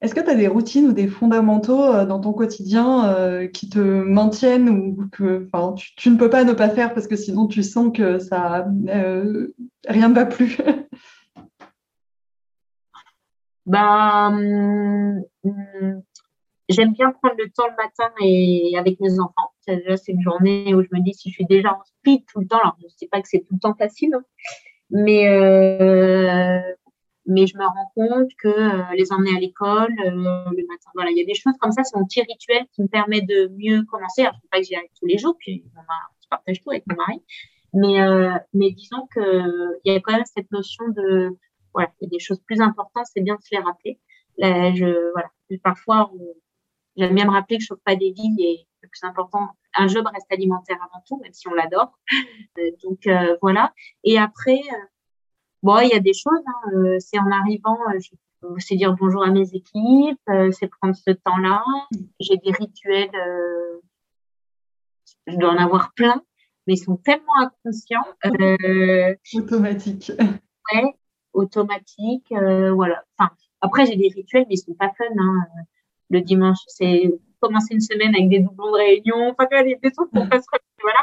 Est-ce 0.00 0.14
que 0.14 0.20
tu 0.20 0.28
as 0.28 0.34
des 0.34 0.48
routines 0.48 0.88
ou 0.88 0.92
des 0.92 1.06
fondamentaux 1.06 1.82
euh, 1.82 2.04
dans 2.04 2.20
ton 2.20 2.32
quotidien 2.32 3.06
euh, 3.06 3.46
qui 3.46 3.70
te 3.70 3.78
maintiennent 3.78 4.68
ou 4.68 5.08
que 5.10 5.48
tu, 5.96 6.10
ne 6.10 6.18
peux 6.18 6.28
pas 6.28 6.44
ne 6.44 6.52
pas 6.52 6.68
faire 6.68 6.92
parce 6.92 7.06
que 7.06 7.16
sinon 7.16 7.46
tu 7.46 7.62
sens 7.62 7.90
que 7.94 8.18
ça 8.18 8.66
euh, 8.88 9.54
rien 9.88 10.08
ne 10.08 10.14
va 10.14 10.26
plus? 10.26 10.58
Ben, 13.66 15.24
hum, 15.42 16.02
J'aime 16.68 16.92
bien 16.92 17.12
prendre 17.12 17.36
le 17.38 17.50
temps 17.50 17.66
le 17.66 17.76
matin 17.76 18.12
et 18.22 18.76
avec 18.78 18.98
mes 19.00 19.18
enfants. 19.20 19.52
C'est 19.60 20.08
une 20.08 20.22
journée 20.22 20.74
où 20.74 20.82
je 20.82 20.88
me 20.92 21.02
dis 21.02 21.14
si 21.14 21.30
je 21.30 21.34
suis 21.34 21.46
déjà 21.46 21.72
en 21.72 21.82
speed 21.84 22.24
tout 22.26 22.40
le 22.40 22.46
temps, 22.46 22.58
alors 22.58 22.76
je 22.80 22.84
ne 22.84 22.90
sais 22.90 23.08
pas 23.10 23.20
que 23.20 23.28
c'est 23.28 23.40
tout 23.40 23.54
le 23.54 23.60
temps 23.60 23.74
facile, 23.74 24.14
hein, 24.14 24.22
mais 24.90 25.24
mais 27.26 27.46
je 27.46 27.56
me 27.56 27.64
rends 27.64 27.92
compte 27.94 28.30
que 28.38 28.48
euh, 28.48 28.82
les 28.96 29.12
emmener 29.12 29.36
à 29.36 29.40
l'école 29.40 29.92
euh, 30.00 30.10
le 30.10 30.66
matin, 30.66 30.90
voilà, 30.94 31.10
il 31.10 31.16
y 31.16 31.22
a 31.22 31.24
des 31.24 31.34
choses 31.34 31.54
comme 31.58 31.72
ça, 31.72 31.82
c'est 31.84 31.96
mon 31.96 32.04
petit 32.04 32.20
rituel 32.22 32.66
qui 32.72 32.82
me 32.82 32.88
permet 32.88 33.22
de 33.22 33.48
mieux 33.58 33.82
commencer. 33.84 34.22
Alors, 34.22 34.34
je 34.34 34.46
ne 34.46 34.50
pas 34.50 34.58
que 34.58 34.64
j'y 34.64 34.76
arrive 34.76 34.90
tous 34.98 35.06
les 35.06 35.18
jours, 35.18 35.36
puis 35.38 35.64
on, 35.76 35.80
je 36.22 36.28
partage 36.28 36.62
tout 36.62 36.70
avec 36.70 36.84
mon 36.86 36.96
mari, 36.96 37.22
mais 37.72 38.00
euh, 38.00 38.32
mais 38.52 38.70
disons 38.72 39.06
que 39.14 39.80
il 39.84 39.92
y 39.92 39.96
a 39.96 40.00
quand 40.00 40.12
même 40.12 40.24
cette 40.26 40.50
notion 40.52 40.84
de 40.88 41.36
voilà, 41.72 41.90
il 42.00 42.04
y 42.04 42.08
a 42.08 42.10
des 42.10 42.20
choses 42.20 42.40
plus 42.46 42.60
importantes, 42.60 43.06
c'est 43.12 43.22
bien 43.22 43.36
de 43.36 43.42
se 43.42 43.54
les 43.54 43.60
rappeler. 43.60 43.98
Là, 44.38 44.74
je 44.74 45.12
voilà, 45.12 45.30
parfois 45.62 46.10
j'aime 46.96 47.14
bien 47.14 47.24
me 47.24 47.30
rappeler 47.30 47.58
que 47.58 47.64
je 47.64 47.72
ne 47.72 47.78
pas 47.78 47.96
des 47.96 48.12
vies 48.12 48.36
et 48.38 48.66
le 48.82 48.88
plus 48.88 49.04
important, 49.04 49.48
un 49.76 49.88
job 49.88 50.06
reste 50.12 50.30
alimentaire 50.30 50.76
avant 50.76 51.02
tout, 51.08 51.18
même 51.22 51.32
si 51.32 51.48
on 51.48 51.54
l'adore. 51.54 51.98
donc 52.84 53.08
voilà. 53.40 53.72
Et 54.04 54.18
après, 54.18 54.60
Bon, 55.64 55.78
il 55.78 55.88
y 55.88 55.94
a 55.94 55.98
des 55.98 56.12
choses, 56.12 56.42
hein, 56.46 56.72
euh, 56.74 56.98
c'est 56.98 57.18
en 57.18 57.30
arrivant, 57.30 57.78
euh, 57.88 58.54
c'est 58.58 58.76
dire 58.76 58.94
bonjour 59.00 59.24
à 59.24 59.30
mes 59.30 59.54
équipes, 59.54 60.20
euh, 60.28 60.50
c'est 60.52 60.66
prendre 60.66 60.94
ce 60.94 61.10
temps-là. 61.10 61.64
J'ai 62.20 62.36
des 62.36 62.52
rituels, 62.52 63.08
je 65.26 65.36
dois 65.36 65.52
en 65.52 65.56
avoir 65.56 65.94
plein, 65.94 66.22
mais 66.66 66.74
ils 66.74 66.84
sont 66.84 66.98
tellement 66.98 67.32
inconscients. 67.40 68.04
automatiques. 69.38 70.12
Ouais, 70.70 70.94
automatiques, 71.32 72.28
voilà. 72.28 73.02
Enfin, 73.16 73.30
après, 73.62 73.86
j'ai 73.86 73.96
des 73.96 74.08
rituels, 74.08 74.44
mais 74.50 74.56
ils 74.56 74.58
sont 74.58 74.74
pas 74.74 74.92
fun. 74.98 75.06
Hein. 75.18 75.46
Le 76.10 76.20
dimanche, 76.20 76.58
c'est 76.66 77.10
commencer 77.40 77.72
une 77.72 77.80
semaine 77.80 78.14
avec 78.14 78.28
des 78.28 78.40
doublons 78.40 78.70
de 78.70 78.76
réunion, 78.76 79.30
enfin, 79.30 79.48
des, 79.62 79.78
trucs 79.92 80.10
qu'on 80.10 80.28
passe, 80.28 80.44
voilà. 80.82 80.98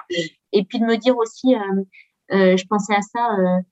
Et 0.51 0.63
puis 0.65 0.79
de 0.79 0.85
me 0.85 0.97
dire 0.97 1.17
aussi, 1.17 1.55
je 2.29 2.67
pensais 2.67 2.93
à 2.93 3.01
ça, 3.01 3.63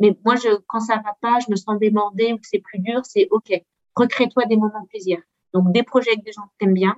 mais 0.00 0.16
moi, 0.24 0.36
je, 0.36 0.56
quand 0.68 0.80
ça 0.80 0.96
va 0.96 1.16
pas, 1.20 1.38
je 1.40 1.50
me 1.50 1.56
sens 1.56 1.78
démordée 1.78 2.32
ou 2.32 2.36
que 2.36 2.46
c'est 2.46 2.60
plus 2.60 2.78
dur, 2.78 3.00
c'est 3.04 3.28
OK. 3.30 3.52
Recrée-toi 3.94 4.44
des 4.46 4.56
moments 4.56 4.82
de 4.82 4.88
plaisir. 4.88 5.18
Donc, 5.54 5.72
des 5.72 5.82
projets 5.82 6.10
avec 6.10 6.24
des 6.24 6.32
gens 6.32 6.42
que 6.42 6.52
tu 6.58 6.66
aimes 6.66 6.74
bien. 6.74 6.96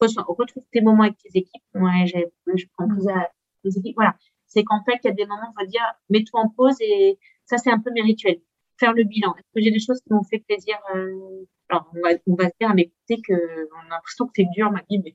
Retrouve 0.00 0.64
tes 0.72 0.80
moments 0.80 1.04
avec 1.04 1.16
tes 1.18 1.38
équipes. 1.38 1.62
Ouais, 1.74 2.06
je 2.06 2.64
prends 2.76 2.88
plus 2.88 3.06
à 3.08 3.30
les 3.62 3.78
équipes. 3.78 3.94
Voilà. 3.94 4.16
C'est 4.48 4.64
qu'en 4.64 4.82
fait, 4.82 4.98
il 5.04 5.06
y 5.06 5.10
a 5.10 5.14
des 5.14 5.26
moments, 5.26 5.52
on 5.56 5.60
va 5.60 5.66
dire, 5.66 5.84
mets-toi 6.10 6.40
en 6.40 6.48
pause 6.48 6.76
et 6.80 7.18
ça, 7.46 7.58
c'est 7.58 7.70
un 7.70 7.78
peu 7.78 7.90
mes 7.92 8.02
rituels. 8.02 8.40
Faire 8.78 8.92
le 8.92 9.04
bilan. 9.04 9.34
Est-ce 9.36 9.48
que 9.54 9.62
j'ai 9.62 9.70
des 9.70 9.78
choses 9.78 10.00
qui 10.00 10.12
m'ont 10.12 10.24
fait 10.24 10.40
plaisir? 10.40 10.76
Euh... 10.94 11.46
Alors, 11.68 11.88
on 11.94 12.00
va, 12.00 12.16
on 12.26 12.34
va 12.34 12.48
se 12.48 12.54
dire, 12.60 12.74
mais 12.74 12.82
écoutez, 12.82 13.22
que, 13.22 13.34
on 13.34 13.86
a 13.86 13.94
l'impression 13.94 14.26
que 14.26 14.32
c'est 14.34 14.48
dur, 14.54 14.70
ma 14.70 14.82
vie, 14.90 14.98
mais 14.98 15.14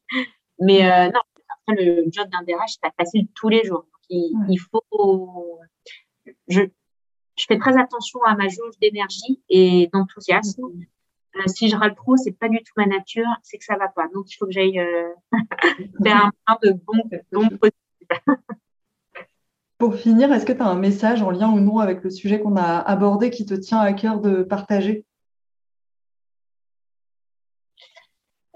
Mais 0.59 0.89
euh, 0.89 1.11
non, 1.11 1.19
après, 1.49 1.83
le 1.83 2.05
job 2.09 2.29
d'un 2.29 2.43
DRH, 2.43 2.71
c'est 2.71 2.81
pas 2.81 2.93
facile 2.97 3.27
tous 3.35 3.49
les 3.49 3.63
jours. 3.63 3.85
il, 4.09 4.57
faut. 4.57 5.59
Je, 6.47 6.61
je 7.37 7.45
fais 7.47 7.57
très 7.57 7.77
attention 7.79 8.21
à 8.23 8.35
ma 8.35 8.47
jauge 8.47 8.77
d'énergie 8.81 9.41
et 9.49 9.89
d'enthousiasme. 9.93 10.63
Euh, 11.35 11.43
si 11.45 11.69
je 11.69 11.75
râle 11.75 11.95
trop, 11.95 12.17
c'est 12.17 12.31
pas 12.31 12.49
du 12.49 12.57
tout 12.57 12.73
ma 12.75 12.87
nature, 12.87 13.27
c'est 13.43 13.57
que 13.57 13.63
ça 13.63 13.77
va 13.77 13.87
pas. 13.87 14.07
Donc, 14.13 14.31
il 14.31 14.35
faut 14.37 14.47
que 14.47 14.51
j'aille 14.51 14.79
euh, 14.79 15.13
faire 16.03 16.25
un 16.25 16.31
point 16.45 16.57
de 16.63 16.73
bon, 17.31 17.47
bon 17.61 17.69
Pour 19.77 19.95
finir, 19.95 20.33
est-ce 20.33 20.45
que 20.47 20.53
tu 20.53 20.61
as 20.61 20.67
un 20.67 20.79
message 20.79 21.21
en 21.21 21.29
lien 21.29 21.51
ou 21.51 21.59
non 21.59 21.77
avec 21.77 22.03
le 22.03 22.09
sujet 22.09 22.41
qu'on 22.41 22.55
a 22.55 22.79
abordé 22.79 23.29
qui 23.29 23.45
te 23.45 23.53
tient 23.53 23.79
à 23.79 23.93
cœur 23.93 24.19
de 24.19 24.41
partager? 24.41 25.05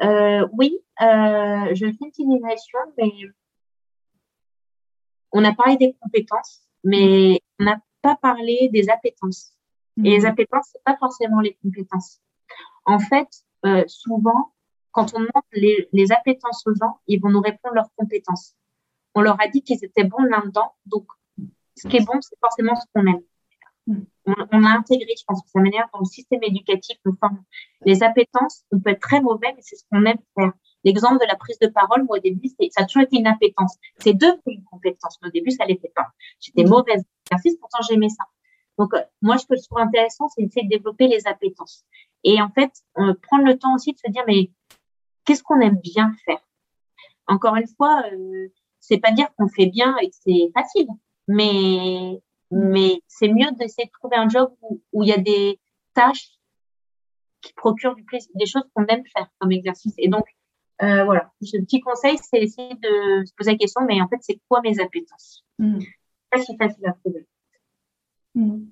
Euh, 0.02 0.48
Oui, 0.54 0.80
je 1.00 1.76
fais 1.76 1.86
une 1.86 2.10
petite 2.10 2.28
digression, 2.28 2.80
mais 2.98 3.12
on 5.32 5.46
a 5.46 5.54
parlé 5.54 5.78
des 5.78 5.96
compétences, 6.02 6.68
mais 6.84 7.42
on 7.60 7.66
n'a 7.66 7.80
pas 8.02 8.16
parlé 8.16 8.70
des 8.74 8.90
appétences. 8.90 9.54
Et 9.98 10.10
les 10.10 10.22
mmh. 10.22 10.26
appétences, 10.26 10.70
c'est 10.72 10.84
pas 10.84 10.98
forcément 10.98 11.42
les 11.42 11.58
compétences. 11.62 12.22
En 12.86 13.00
fait, 13.00 13.28
euh, 13.66 13.84
souvent, 13.88 14.54
quand 14.92 15.14
on 15.14 15.20
demande 15.20 15.44
les, 15.54 15.90
les 15.92 16.12
appétences 16.12 16.66
aux 16.66 16.74
gens, 16.74 17.00
ils 17.08 17.20
vont 17.22 17.30
nous 17.30 17.42
répondre 17.42 17.76
leurs 17.76 17.94
compétences 17.96 18.56
on 19.16 19.22
leur 19.22 19.42
a 19.42 19.48
dit 19.48 19.62
qu'ils 19.64 19.84
étaient 19.84 20.04
bons 20.04 20.24
là-dedans. 20.24 20.74
Donc, 20.86 21.06
ce 21.76 21.88
qui 21.88 21.98
est 21.98 22.06
bon, 22.06 22.20
c'est 22.22 22.38
forcément 22.40 22.76
ce 22.76 22.86
qu'on 22.94 23.06
aime. 23.08 23.22
Hmm. 23.88 24.04
On, 24.26 24.64
a 24.66 24.70
intégré, 24.70 25.14
je 25.18 25.24
pense, 25.26 25.42
que 25.42 25.50
sa 25.50 25.60
manière 25.60 25.90
dont 25.94 26.02
le 26.02 26.06
système 26.06 26.44
éducatif 26.44 26.98
nous 27.06 27.16
forme. 27.20 27.44
Les 27.86 28.04
appétences, 28.04 28.64
on 28.72 28.80
peut 28.80 28.92
être 28.92 29.02
très 29.02 29.22
mauvais, 29.22 29.52
mais 29.56 29.62
c'est 29.62 29.76
ce 29.76 29.84
qu'on 29.92 30.06
aime 30.06 30.20
faire. 30.38 30.52
L'exemple 30.84 31.20
de 31.20 31.28
la 31.28 31.36
prise 31.36 31.60
de 31.60 31.68
parole, 31.68 32.04
moi, 32.04 32.18
au 32.18 32.22
début, 32.22 32.50
ça 32.50 32.84
a 32.84 32.86
toujours 32.86 33.04
été 33.04 33.18
une 33.18 33.28
appétence. 33.28 33.78
C'est 34.00 34.14
devenu 34.14 34.42
une 34.48 34.64
compétence, 34.64 35.18
mais 35.22 35.28
au 35.30 35.32
début, 35.32 35.52
ça 35.52 35.66
l'était 35.66 35.92
pas. 35.96 36.08
J'étais 36.40 36.64
hmm. 36.64 36.70
mauvaise 36.70 37.04
exercice, 37.26 37.58
pourtant 37.60 37.80
j'aimais 37.88 38.10
ça. 38.10 38.26
Donc, 38.78 38.94
euh, 38.94 39.02
moi, 39.22 39.38
ce 39.38 39.46
que 39.46 39.56
je 39.56 39.64
trouve 39.64 39.80
intéressant, 39.80 40.28
c'est 40.30 40.42
d'essayer 40.42 40.64
de 40.66 40.70
développer 40.70 41.08
les 41.08 41.28
appétences. 41.28 41.86
Et 42.24 42.42
en 42.42 42.50
fait, 42.50 42.72
prendre 43.22 43.46
le 43.46 43.58
temps 43.58 43.76
aussi 43.76 43.94
de 43.94 43.98
se 43.98 44.12
dire, 44.12 44.24
mais 44.28 44.52
qu'est-ce 45.26 45.44
qu'on 45.44 45.60
aime 45.60 45.80
bien 45.80 46.14
faire? 46.26 46.42
Encore 47.28 47.56
une 47.56 47.68
fois, 47.68 48.04
euh, 48.12 48.48
c'est 48.80 48.98
pas 48.98 49.12
dire 49.12 49.28
qu'on 49.38 49.48
fait 49.48 49.68
bien 49.68 49.96
et 50.02 50.10
que 50.10 50.16
c'est 50.20 50.52
facile, 50.54 50.88
mais, 51.28 52.22
mais 52.50 53.02
c'est 53.08 53.30
mieux 53.30 53.52
d'essayer 53.54 53.86
de 53.86 53.92
trouver 53.92 54.18
un 54.18 54.28
job 54.28 54.54
où, 54.62 55.04
il 55.04 55.10
y 55.10 55.14
a 55.14 55.18
des 55.18 55.60
tâches 55.94 56.32
qui 57.42 57.54
procurent 57.54 57.96
du 57.96 58.04
plaisir, 58.04 58.30
des 58.36 58.46
choses 58.46 58.64
qu'on 58.74 58.86
aime 58.86 59.04
faire 59.16 59.28
comme 59.40 59.52
exercice. 59.52 59.94
Et 59.98 60.10
donc, 60.10 60.26
euh, 60.84 61.04
voilà, 61.06 61.32
ce 61.42 61.58
petit 61.58 61.80
conseil, 61.80 62.18
c'est 62.18 62.40
essayer 62.40 62.74
de 62.76 63.26
se 63.26 63.34
poser 63.38 63.52
la 63.52 63.58
question, 63.58 63.82
mais 63.88 64.02
en 64.02 64.08
fait, 64.08 64.18
c'est 64.22 64.40
quoi 64.50 64.62
mes 64.62 64.80
appétences? 64.80 65.46
Mmh. 65.60 65.80
Pas 66.30 66.40
si 66.40 66.56
facile 66.58 66.88
à 66.88 66.94
trouver. 66.94 67.28
Mm. 68.36 68.66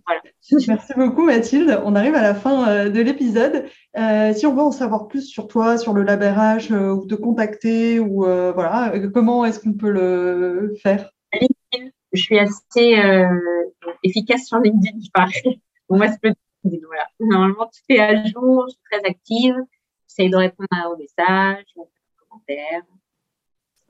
Merci 0.68 0.94
beaucoup 0.96 1.26
Mathilde. 1.26 1.82
On 1.84 1.96
arrive 1.96 2.16
à 2.16 2.22
la 2.22 2.36
fin 2.36 2.68
euh, 2.70 2.90
de 2.90 3.02
l'épisode. 3.02 3.66
Euh, 3.98 4.34
si 4.34 4.46
on 4.46 4.54
veut 4.54 4.62
en 4.62 4.72
savoir 4.72 5.08
plus 5.08 5.28
sur 5.28 5.48
toi, 5.48 5.78
sur 5.78 5.94
le 5.94 6.04
labérage, 6.04 6.72
euh, 6.72 6.92
ou 6.92 7.06
te 7.06 7.16
contacter, 7.16 8.00
ou 8.00 8.24
voilà, 8.24 8.94
comment 9.14 9.46
est-ce 9.46 9.60
qu'on 9.60 9.74
peut 9.74 9.92
le 9.92 10.76
faire? 10.82 11.12
LinkedIn. 11.34 11.92
Je 12.14 12.22
suis 12.22 12.40
assez 12.40 12.96
efficace 14.04 14.46
sur 14.46 14.60
LinkedIn, 14.60 14.98
je 15.04 15.10
paraît. 15.14 15.60
Moi, 15.90 16.08
c'est 16.08 16.36
voilà. 16.64 17.06
Normalement, 17.20 17.66
tout 17.66 17.82
est 17.90 18.00
à 18.00 18.24
jour, 18.26 18.66
je 18.68 18.74
suis 18.74 18.82
très 18.92 19.10
active. 19.10 19.56
J'essaie 20.08 20.30
de 20.30 20.36
répondre 20.36 20.68
aux 20.92 20.98
messages, 20.98 21.66
commentaires. 22.30 22.84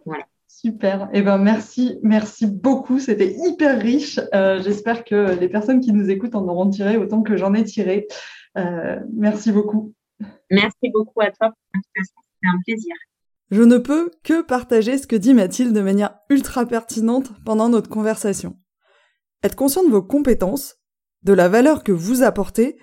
Voilà. 0.06 0.26
Super. 0.48 1.10
Eh 1.14 1.22
ben 1.22 1.38
merci, 1.38 2.00
merci 2.02 2.48
beaucoup. 2.48 3.00
C'était 3.00 3.34
hyper 3.34 3.80
riche. 3.80 4.20
Euh, 4.34 4.62
j'espère 4.62 5.04
que 5.04 5.40
les 5.40 5.48
personnes 5.48 5.80
qui 5.80 5.94
nous 5.94 6.10
écoutent 6.10 6.36
en 6.36 6.48
auront 6.48 6.70
tiré 6.70 6.98
autant 6.98 7.22
que 7.22 7.38
j'en 7.38 7.54
ai 7.54 7.64
tiré. 7.64 8.08
Euh, 8.58 9.00
merci 9.14 9.52
beaucoup. 9.52 9.94
Merci 10.50 10.90
beaucoup 10.92 11.22
à 11.22 11.32
toi. 11.32 11.54
C'était 11.74 12.48
un 12.48 12.60
plaisir. 12.66 12.96
Je 13.52 13.62
ne 13.64 13.78
peux 13.78 14.12
que 14.24 14.42
partager 14.42 14.98
ce 14.98 15.08
que 15.08 15.16
dit 15.16 15.34
Mathilde 15.34 15.74
de 15.74 15.82
manière 15.82 16.16
ultra 16.30 16.66
pertinente 16.66 17.32
pendant 17.46 17.70
notre 17.70 17.90
conversation. 17.90 18.58
Être 19.44 19.56
conscient 19.56 19.84
de 19.84 19.90
vos 19.90 20.04
compétences, 20.04 20.78
de 21.24 21.34
la 21.34 21.48
valeur 21.48 21.84
que 21.84 21.92
vous 21.92 22.22
apportez, 22.24 22.78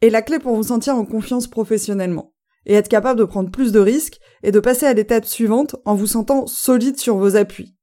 est 0.00 0.10
la 0.10 0.22
clé 0.22 0.38
pour 0.38 0.56
vous 0.56 0.64
sentir 0.64 0.96
en 0.96 1.06
confiance 1.06 1.46
professionnellement 1.46 2.34
et 2.66 2.74
être 2.74 2.88
capable 2.88 3.18
de 3.18 3.24
prendre 3.24 3.50
plus 3.50 3.72
de 3.72 3.80
risques 3.80 4.18
et 4.44 4.52
de 4.52 4.60
passer 4.60 4.86
à 4.86 4.92
l'étape 4.92 5.24
suivante 5.24 5.74
en 5.84 5.94
vous 5.94 6.06
sentant 6.06 6.46
solide 6.46 7.00
sur 7.00 7.16
vos 7.16 7.34
appuis. 7.34 7.74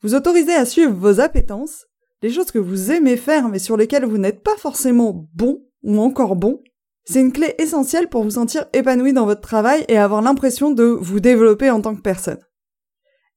Vous 0.00 0.14
autorisez 0.14 0.54
à 0.54 0.64
suivre 0.64 0.94
vos 0.94 1.20
appétences, 1.20 1.86
les 2.22 2.30
choses 2.30 2.50
que 2.50 2.58
vous 2.58 2.90
aimez 2.90 3.16
faire 3.16 3.48
mais 3.48 3.58
sur 3.58 3.76
lesquelles 3.76 4.06
vous 4.06 4.18
n'êtes 4.18 4.42
pas 4.42 4.56
forcément 4.56 5.28
bon 5.34 5.66
ou 5.82 6.00
encore 6.00 6.36
bon, 6.36 6.62
c'est 7.04 7.20
une 7.20 7.32
clé 7.32 7.54
essentielle 7.58 8.08
pour 8.08 8.22
vous 8.22 8.30
sentir 8.30 8.66
épanoui 8.72 9.12
dans 9.12 9.26
votre 9.26 9.40
travail 9.40 9.84
et 9.88 9.98
avoir 9.98 10.22
l'impression 10.22 10.70
de 10.70 10.84
vous 10.84 11.18
développer 11.18 11.70
en 11.70 11.80
tant 11.80 11.96
que 11.96 12.00
personne. 12.00 12.40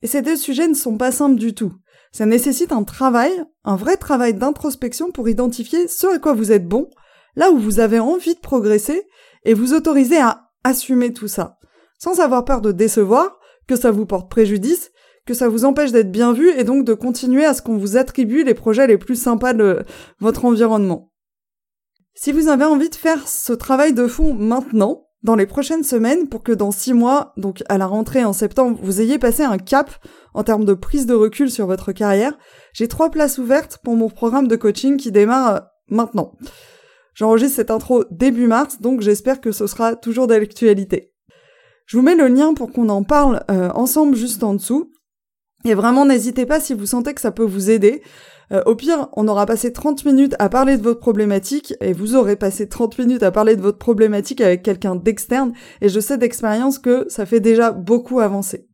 Et 0.04 0.08
ces 0.08 0.22
deux 0.22 0.36
sujets 0.36 0.68
ne 0.68 0.76
sont 0.76 0.98
pas 0.98 1.12
simples 1.12 1.40
du 1.40 1.56
tout. 1.56 1.74
Ça 2.12 2.28
nécessite 2.28 2.72
un 2.72 2.84
travail, 2.84 3.32
un 3.64 3.76
vrai 3.76 3.98
travail 3.98 4.36
d'introspection 4.36 5.12
pour 5.12 5.28
identifier 5.28 5.88
ce 5.88 6.08
à 6.08 6.20
quoi 6.20 6.34
vous 6.34 6.52
êtes 6.52 6.68
bon, 6.68 6.90
là 7.36 7.52
où 7.52 7.58
vous 7.58 7.80
avez 7.80 8.00
envie 8.00 8.36
de 8.36 8.40
progresser 8.40 9.08
et 9.44 9.56
vous 9.56 9.74
autorisez 9.74 10.20
à 10.20 10.52
assumer 10.64 11.12
tout 11.12 11.28
ça, 11.28 11.58
sans 11.98 12.20
avoir 12.20 12.46
peur 12.46 12.62
de 12.62 12.72
décevoir, 12.72 13.40
que 13.68 13.76
ça 13.76 13.92
vous 13.92 14.06
porte 14.06 14.30
préjudice, 14.30 14.92
que 15.26 15.34
ça 15.34 15.50
vous 15.50 15.66
empêche 15.66 15.92
d'être 15.92 16.12
bien 16.12 16.34
vu 16.34 16.52
et 16.52 16.64
donc 16.64 16.86
de 16.86 16.94
continuer 16.94 17.46
à 17.46 17.54
ce 17.54 17.62
qu'on 17.62 17.78
vous 17.78 17.98
attribue 17.98 18.44
les 18.44 18.54
projets 18.54 18.88
les 18.88 18.98
plus 18.98 19.16
sympas 19.16 19.54
de 19.54 19.84
votre 20.20 20.46
environnement. 20.46 21.12
Si 22.14 22.32
vous 22.32 22.48
avez 22.48 22.66
envie 22.66 22.90
de 22.90 22.96
faire 22.96 23.28
ce 23.28 23.52
travail 23.52 23.94
de 23.94 24.08
fond 24.08 24.34
maintenant, 24.34 25.08
dans 25.24 25.36
les 25.36 25.48
prochaines 25.48 25.84
semaines, 25.84 26.30
pour 26.30 26.44
que 26.44 26.52
dans 26.52 26.70
six 26.70 26.94
mois, 26.94 27.34
donc 27.36 27.64
à 27.68 27.80
la 27.80 27.88
rentrée 27.88 28.24
en 28.24 28.32
septembre, 28.32 28.80
vous 28.82 29.02
ayez 29.02 29.18
passé 29.18 29.42
un 29.44 29.58
cap 29.58 29.90
en 30.36 30.44
termes 30.44 30.66
de 30.66 30.76
prise 30.76 31.08
de 31.08 31.16
recul 31.16 31.50
sur 31.50 31.66
votre 31.66 31.92
carrière, 31.92 32.38
j'ai 32.74 32.88
trois 32.88 33.10
places 33.10 33.40
ouvertes 33.40 33.80
pour 33.84 33.96
mon 33.96 34.10
programme 34.10 34.48
de 34.48 34.56
coaching 34.56 34.98
qui 34.98 35.12
démarre 35.12 35.64
maintenant. 35.90 36.34
J'enregistre 37.16 37.56
cette 37.56 37.72
intro 37.72 38.04
début 38.12 38.46
mars, 38.46 38.80
donc 38.82 39.02
j'espère 39.02 39.42
que 39.42 39.52
ce 39.52 39.66
sera 39.66 39.96
toujours 39.96 40.28
d'actualité. 40.28 41.15
Je 41.86 41.98
vous 41.98 42.04
mets 42.04 42.16
le 42.16 42.28
lien 42.28 42.54
pour 42.54 42.72
qu'on 42.72 42.90
en 42.90 43.04
parle 43.04 43.44
euh, 43.52 43.70
ensemble 43.72 44.16
juste 44.16 44.44
en 44.44 44.56
dessous. 44.56 44.92
Et 45.66 45.76
vraiment, 45.76 46.06
n'hésitez 46.06 46.46
pas 46.46 46.60
si 46.60 46.74
vous 46.74 46.86
sentez 46.86 47.14
que 47.14 47.22
ça 47.22 47.32
peut 47.32 47.46
vous 47.46 47.70
aider. 47.70 48.02
Euh, 48.52 48.62
au 48.66 48.76
pire, 48.76 49.10
on 49.14 49.28
aura 49.28 49.46
passé 49.46 49.72
30 49.72 50.06
minutes 50.06 50.36
à 50.38 50.50
parler 50.50 50.78
de 50.78 50.84
votre 50.84 51.00
problématique 51.00 51.74
et 51.82 51.94
vous 51.94 52.16
aurez 52.16 52.36
passé 52.36 52.68
30 52.68 53.00
minutes 53.00 53.24
à 53.24 53.32
parler 53.32 53.56
de 53.56 53.62
votre 53.62 53.78
problématique 53.78 54.42
avec 54.42 54.62
quelqu'un 54.64 54.96
d'externe 54.96 55.54
et 55.82 55.90
je 55.90 56.00
sais 56.00 56.18
d'expérience 56.18 56.78
que 56.78 57.06
ça 57.10 57.26
fait 57.26 57.40
déjà 57.40 57.72
beaucoup 57.72 58.20
avancer. 58.20 58.68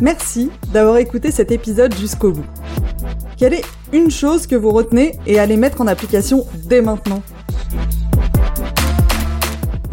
Merci 0.00 0.50
d'avoir 0.72 0.96
écouté 0.96 1.30
cet 1.30 1.52
épisode 1.52 1.94
jusqu'au 1.94 2.32
bout. 2.32 2.46
Quelle 3.36 3.54
est 3.54 3.64
une 3.92 4.10
chose 4.10 4.46
que 4.46 4.56
vous 4.56 4.70
retenez 4.70 5.18
et 5.26 5.38
allez 5.38 5.56
mettre 5.56 5.80
en 5.80 5.86
application 5.86 6.44
dès 6.64 6.82
maintenant? 6.82 7.22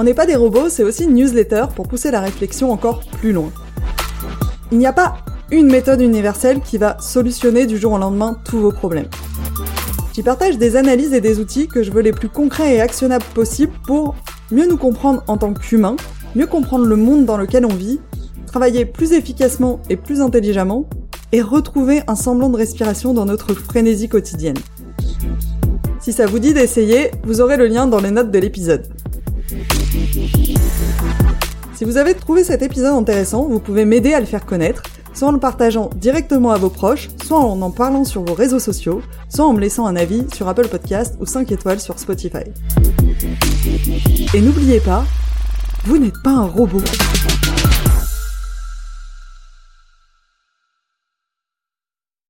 On 0.02 0.04
n'est 0.04 0.14
pas 0.14 0.26
des 0.26 0.38
robots, 0.38 0.70
c'est 0.70 0.86
aussi 0.86 1.04
une 1.04 1.14
newsletter 1.14 1.66
pour 1.76 1.86
pousser 1.86 2.10
la 2.10 2.22
réflexion 2.22 2.72
encore 2.72 3.02
plus 3.20 3.34
loin. 3.34 3.52
Il 4.72 4.78
n'y 4.78 4.88
a 4.88 4.94
pas 4.94 5.18
une 5.52 5.70
méthode 5.70 6.00
universelle 6.00 6.62
qui 6.62 6.78
va 6.78 6.96
solutionner 7.02 7.66
du 7.66 7.78
jour 7.78 7.92
au 7.92 7.98
lendemain 7.98 8.38
tous 8.46 8.60
vos 8.60 8.72
problèmes. 8.72 9.10
J'y 10.16 10.24
partage 10.24 10.58
des 10.58 10.78
analyses 10.78 11.12
et 11.12 11.20
des 11.20 11.42
outils 11.42 11.68
que 11.68 11.84
je 11.84 11.92
veux 11.92 12.00
les 12.00 12.14
plus 12.14 12.30
concrets 12.30 12.76
et 12.76 12.80
actionnables 12.80 13.26
possibles 13.34 13.74
pour 13.86 14.16
mieux 14.52 14.68
nous 14.68 14.78
comprendre 14.78 15.22
en 15.28 15.36
tant 15.36 15.54
qu'humains, 15.54 15.98
mieux 16.34 16.48
comprendre 16.48 16.86
le 16.86 16.96
monde 16.96 17.26
dans 17.26 17.36
lequel 17.36 17.66
on 17.66 17.76
vit, 17.76 18.00
travailler 18.48 18.86
plus 18.86 19.12
efficacement 19.12 19.82
et 19.90 19.98
plus 19.98 20.22
intelligemment, 20.22 20.90
et 21.34 21.42
retrouver 21.42 22.04
un 22.08 22.16
semblant 22.16 22.48
de 22.48 22.56
respiration 22.56 23.14
dans 23.14 23.26
notre 23.26 23.54
frénésie 23.54 24.08
quotidienne. 24.08 24.58
Si 26.00 26.14
ça 26.14 26.26
vous 26.26 26.40
dit 26.40 26.54
d'essayer, 26.54 27.12
vous 27.24 27.42
aurez 27.42 27.58
le 27.58 27.68
lien 27.68 27.86
dans 27.86 28.00
les 28.00 28.12
notes 28.12 28.32
de 28.32 28.40
l'épisode. 28.40 28.88
Si 31.76 31.86
vous 31.86 31.96
avez 31.96 32.14
trouvé 32.14 32.44
cet 32.44 32.62
épisode 32.62 32.94
intéressant, 32.94 33.48
vous 33.48 33.60
pouvez 33.60 33.86
m'aider 33.86 34.14
à 34.14 34.20
le 34.20 34.26
faire 34.26 34.46
connaître, 34.46 34.84
soit 35.14 35.30
en 35.30 35.32
le 35.32 35.40
partageant 35.40 35.90
directement 35.96 36.52
à 36.52 36.58
vos 36.58 36.70
proches, 36.70 37.10
soit 37.24 37.40
en 37.40 37.62
en 37.62 37.72
parlant 37.72 38.04
sur 38.04 38.24
vos 38.24 38.34
réseaux 38.34 38.60
sociaux, 38.60 39.02
soit 39.30 39.46
en 39.46 39.54
me 39.54 39.62
laissant 39.62 39.86
un 39.86 39.96
avis 39.96 40.26
sur 40.34 40.50
Apple 40.50 40.68
Podcast 40.68 41.16
ou 41.22 41.26
5 41.26 41.52
étoiles 41.52 41.80
sur 41.80 41.98
Spotify. 41.98 42.44
Et 44.34 44.41
n'oubliez 44.41 44.82
pas, 44.82 45.06
vous 45.86 45.98
n'êtes 45.98 46.22
pas 46.22 46.32
un 46.32 46.46
robot. 46.48 46.82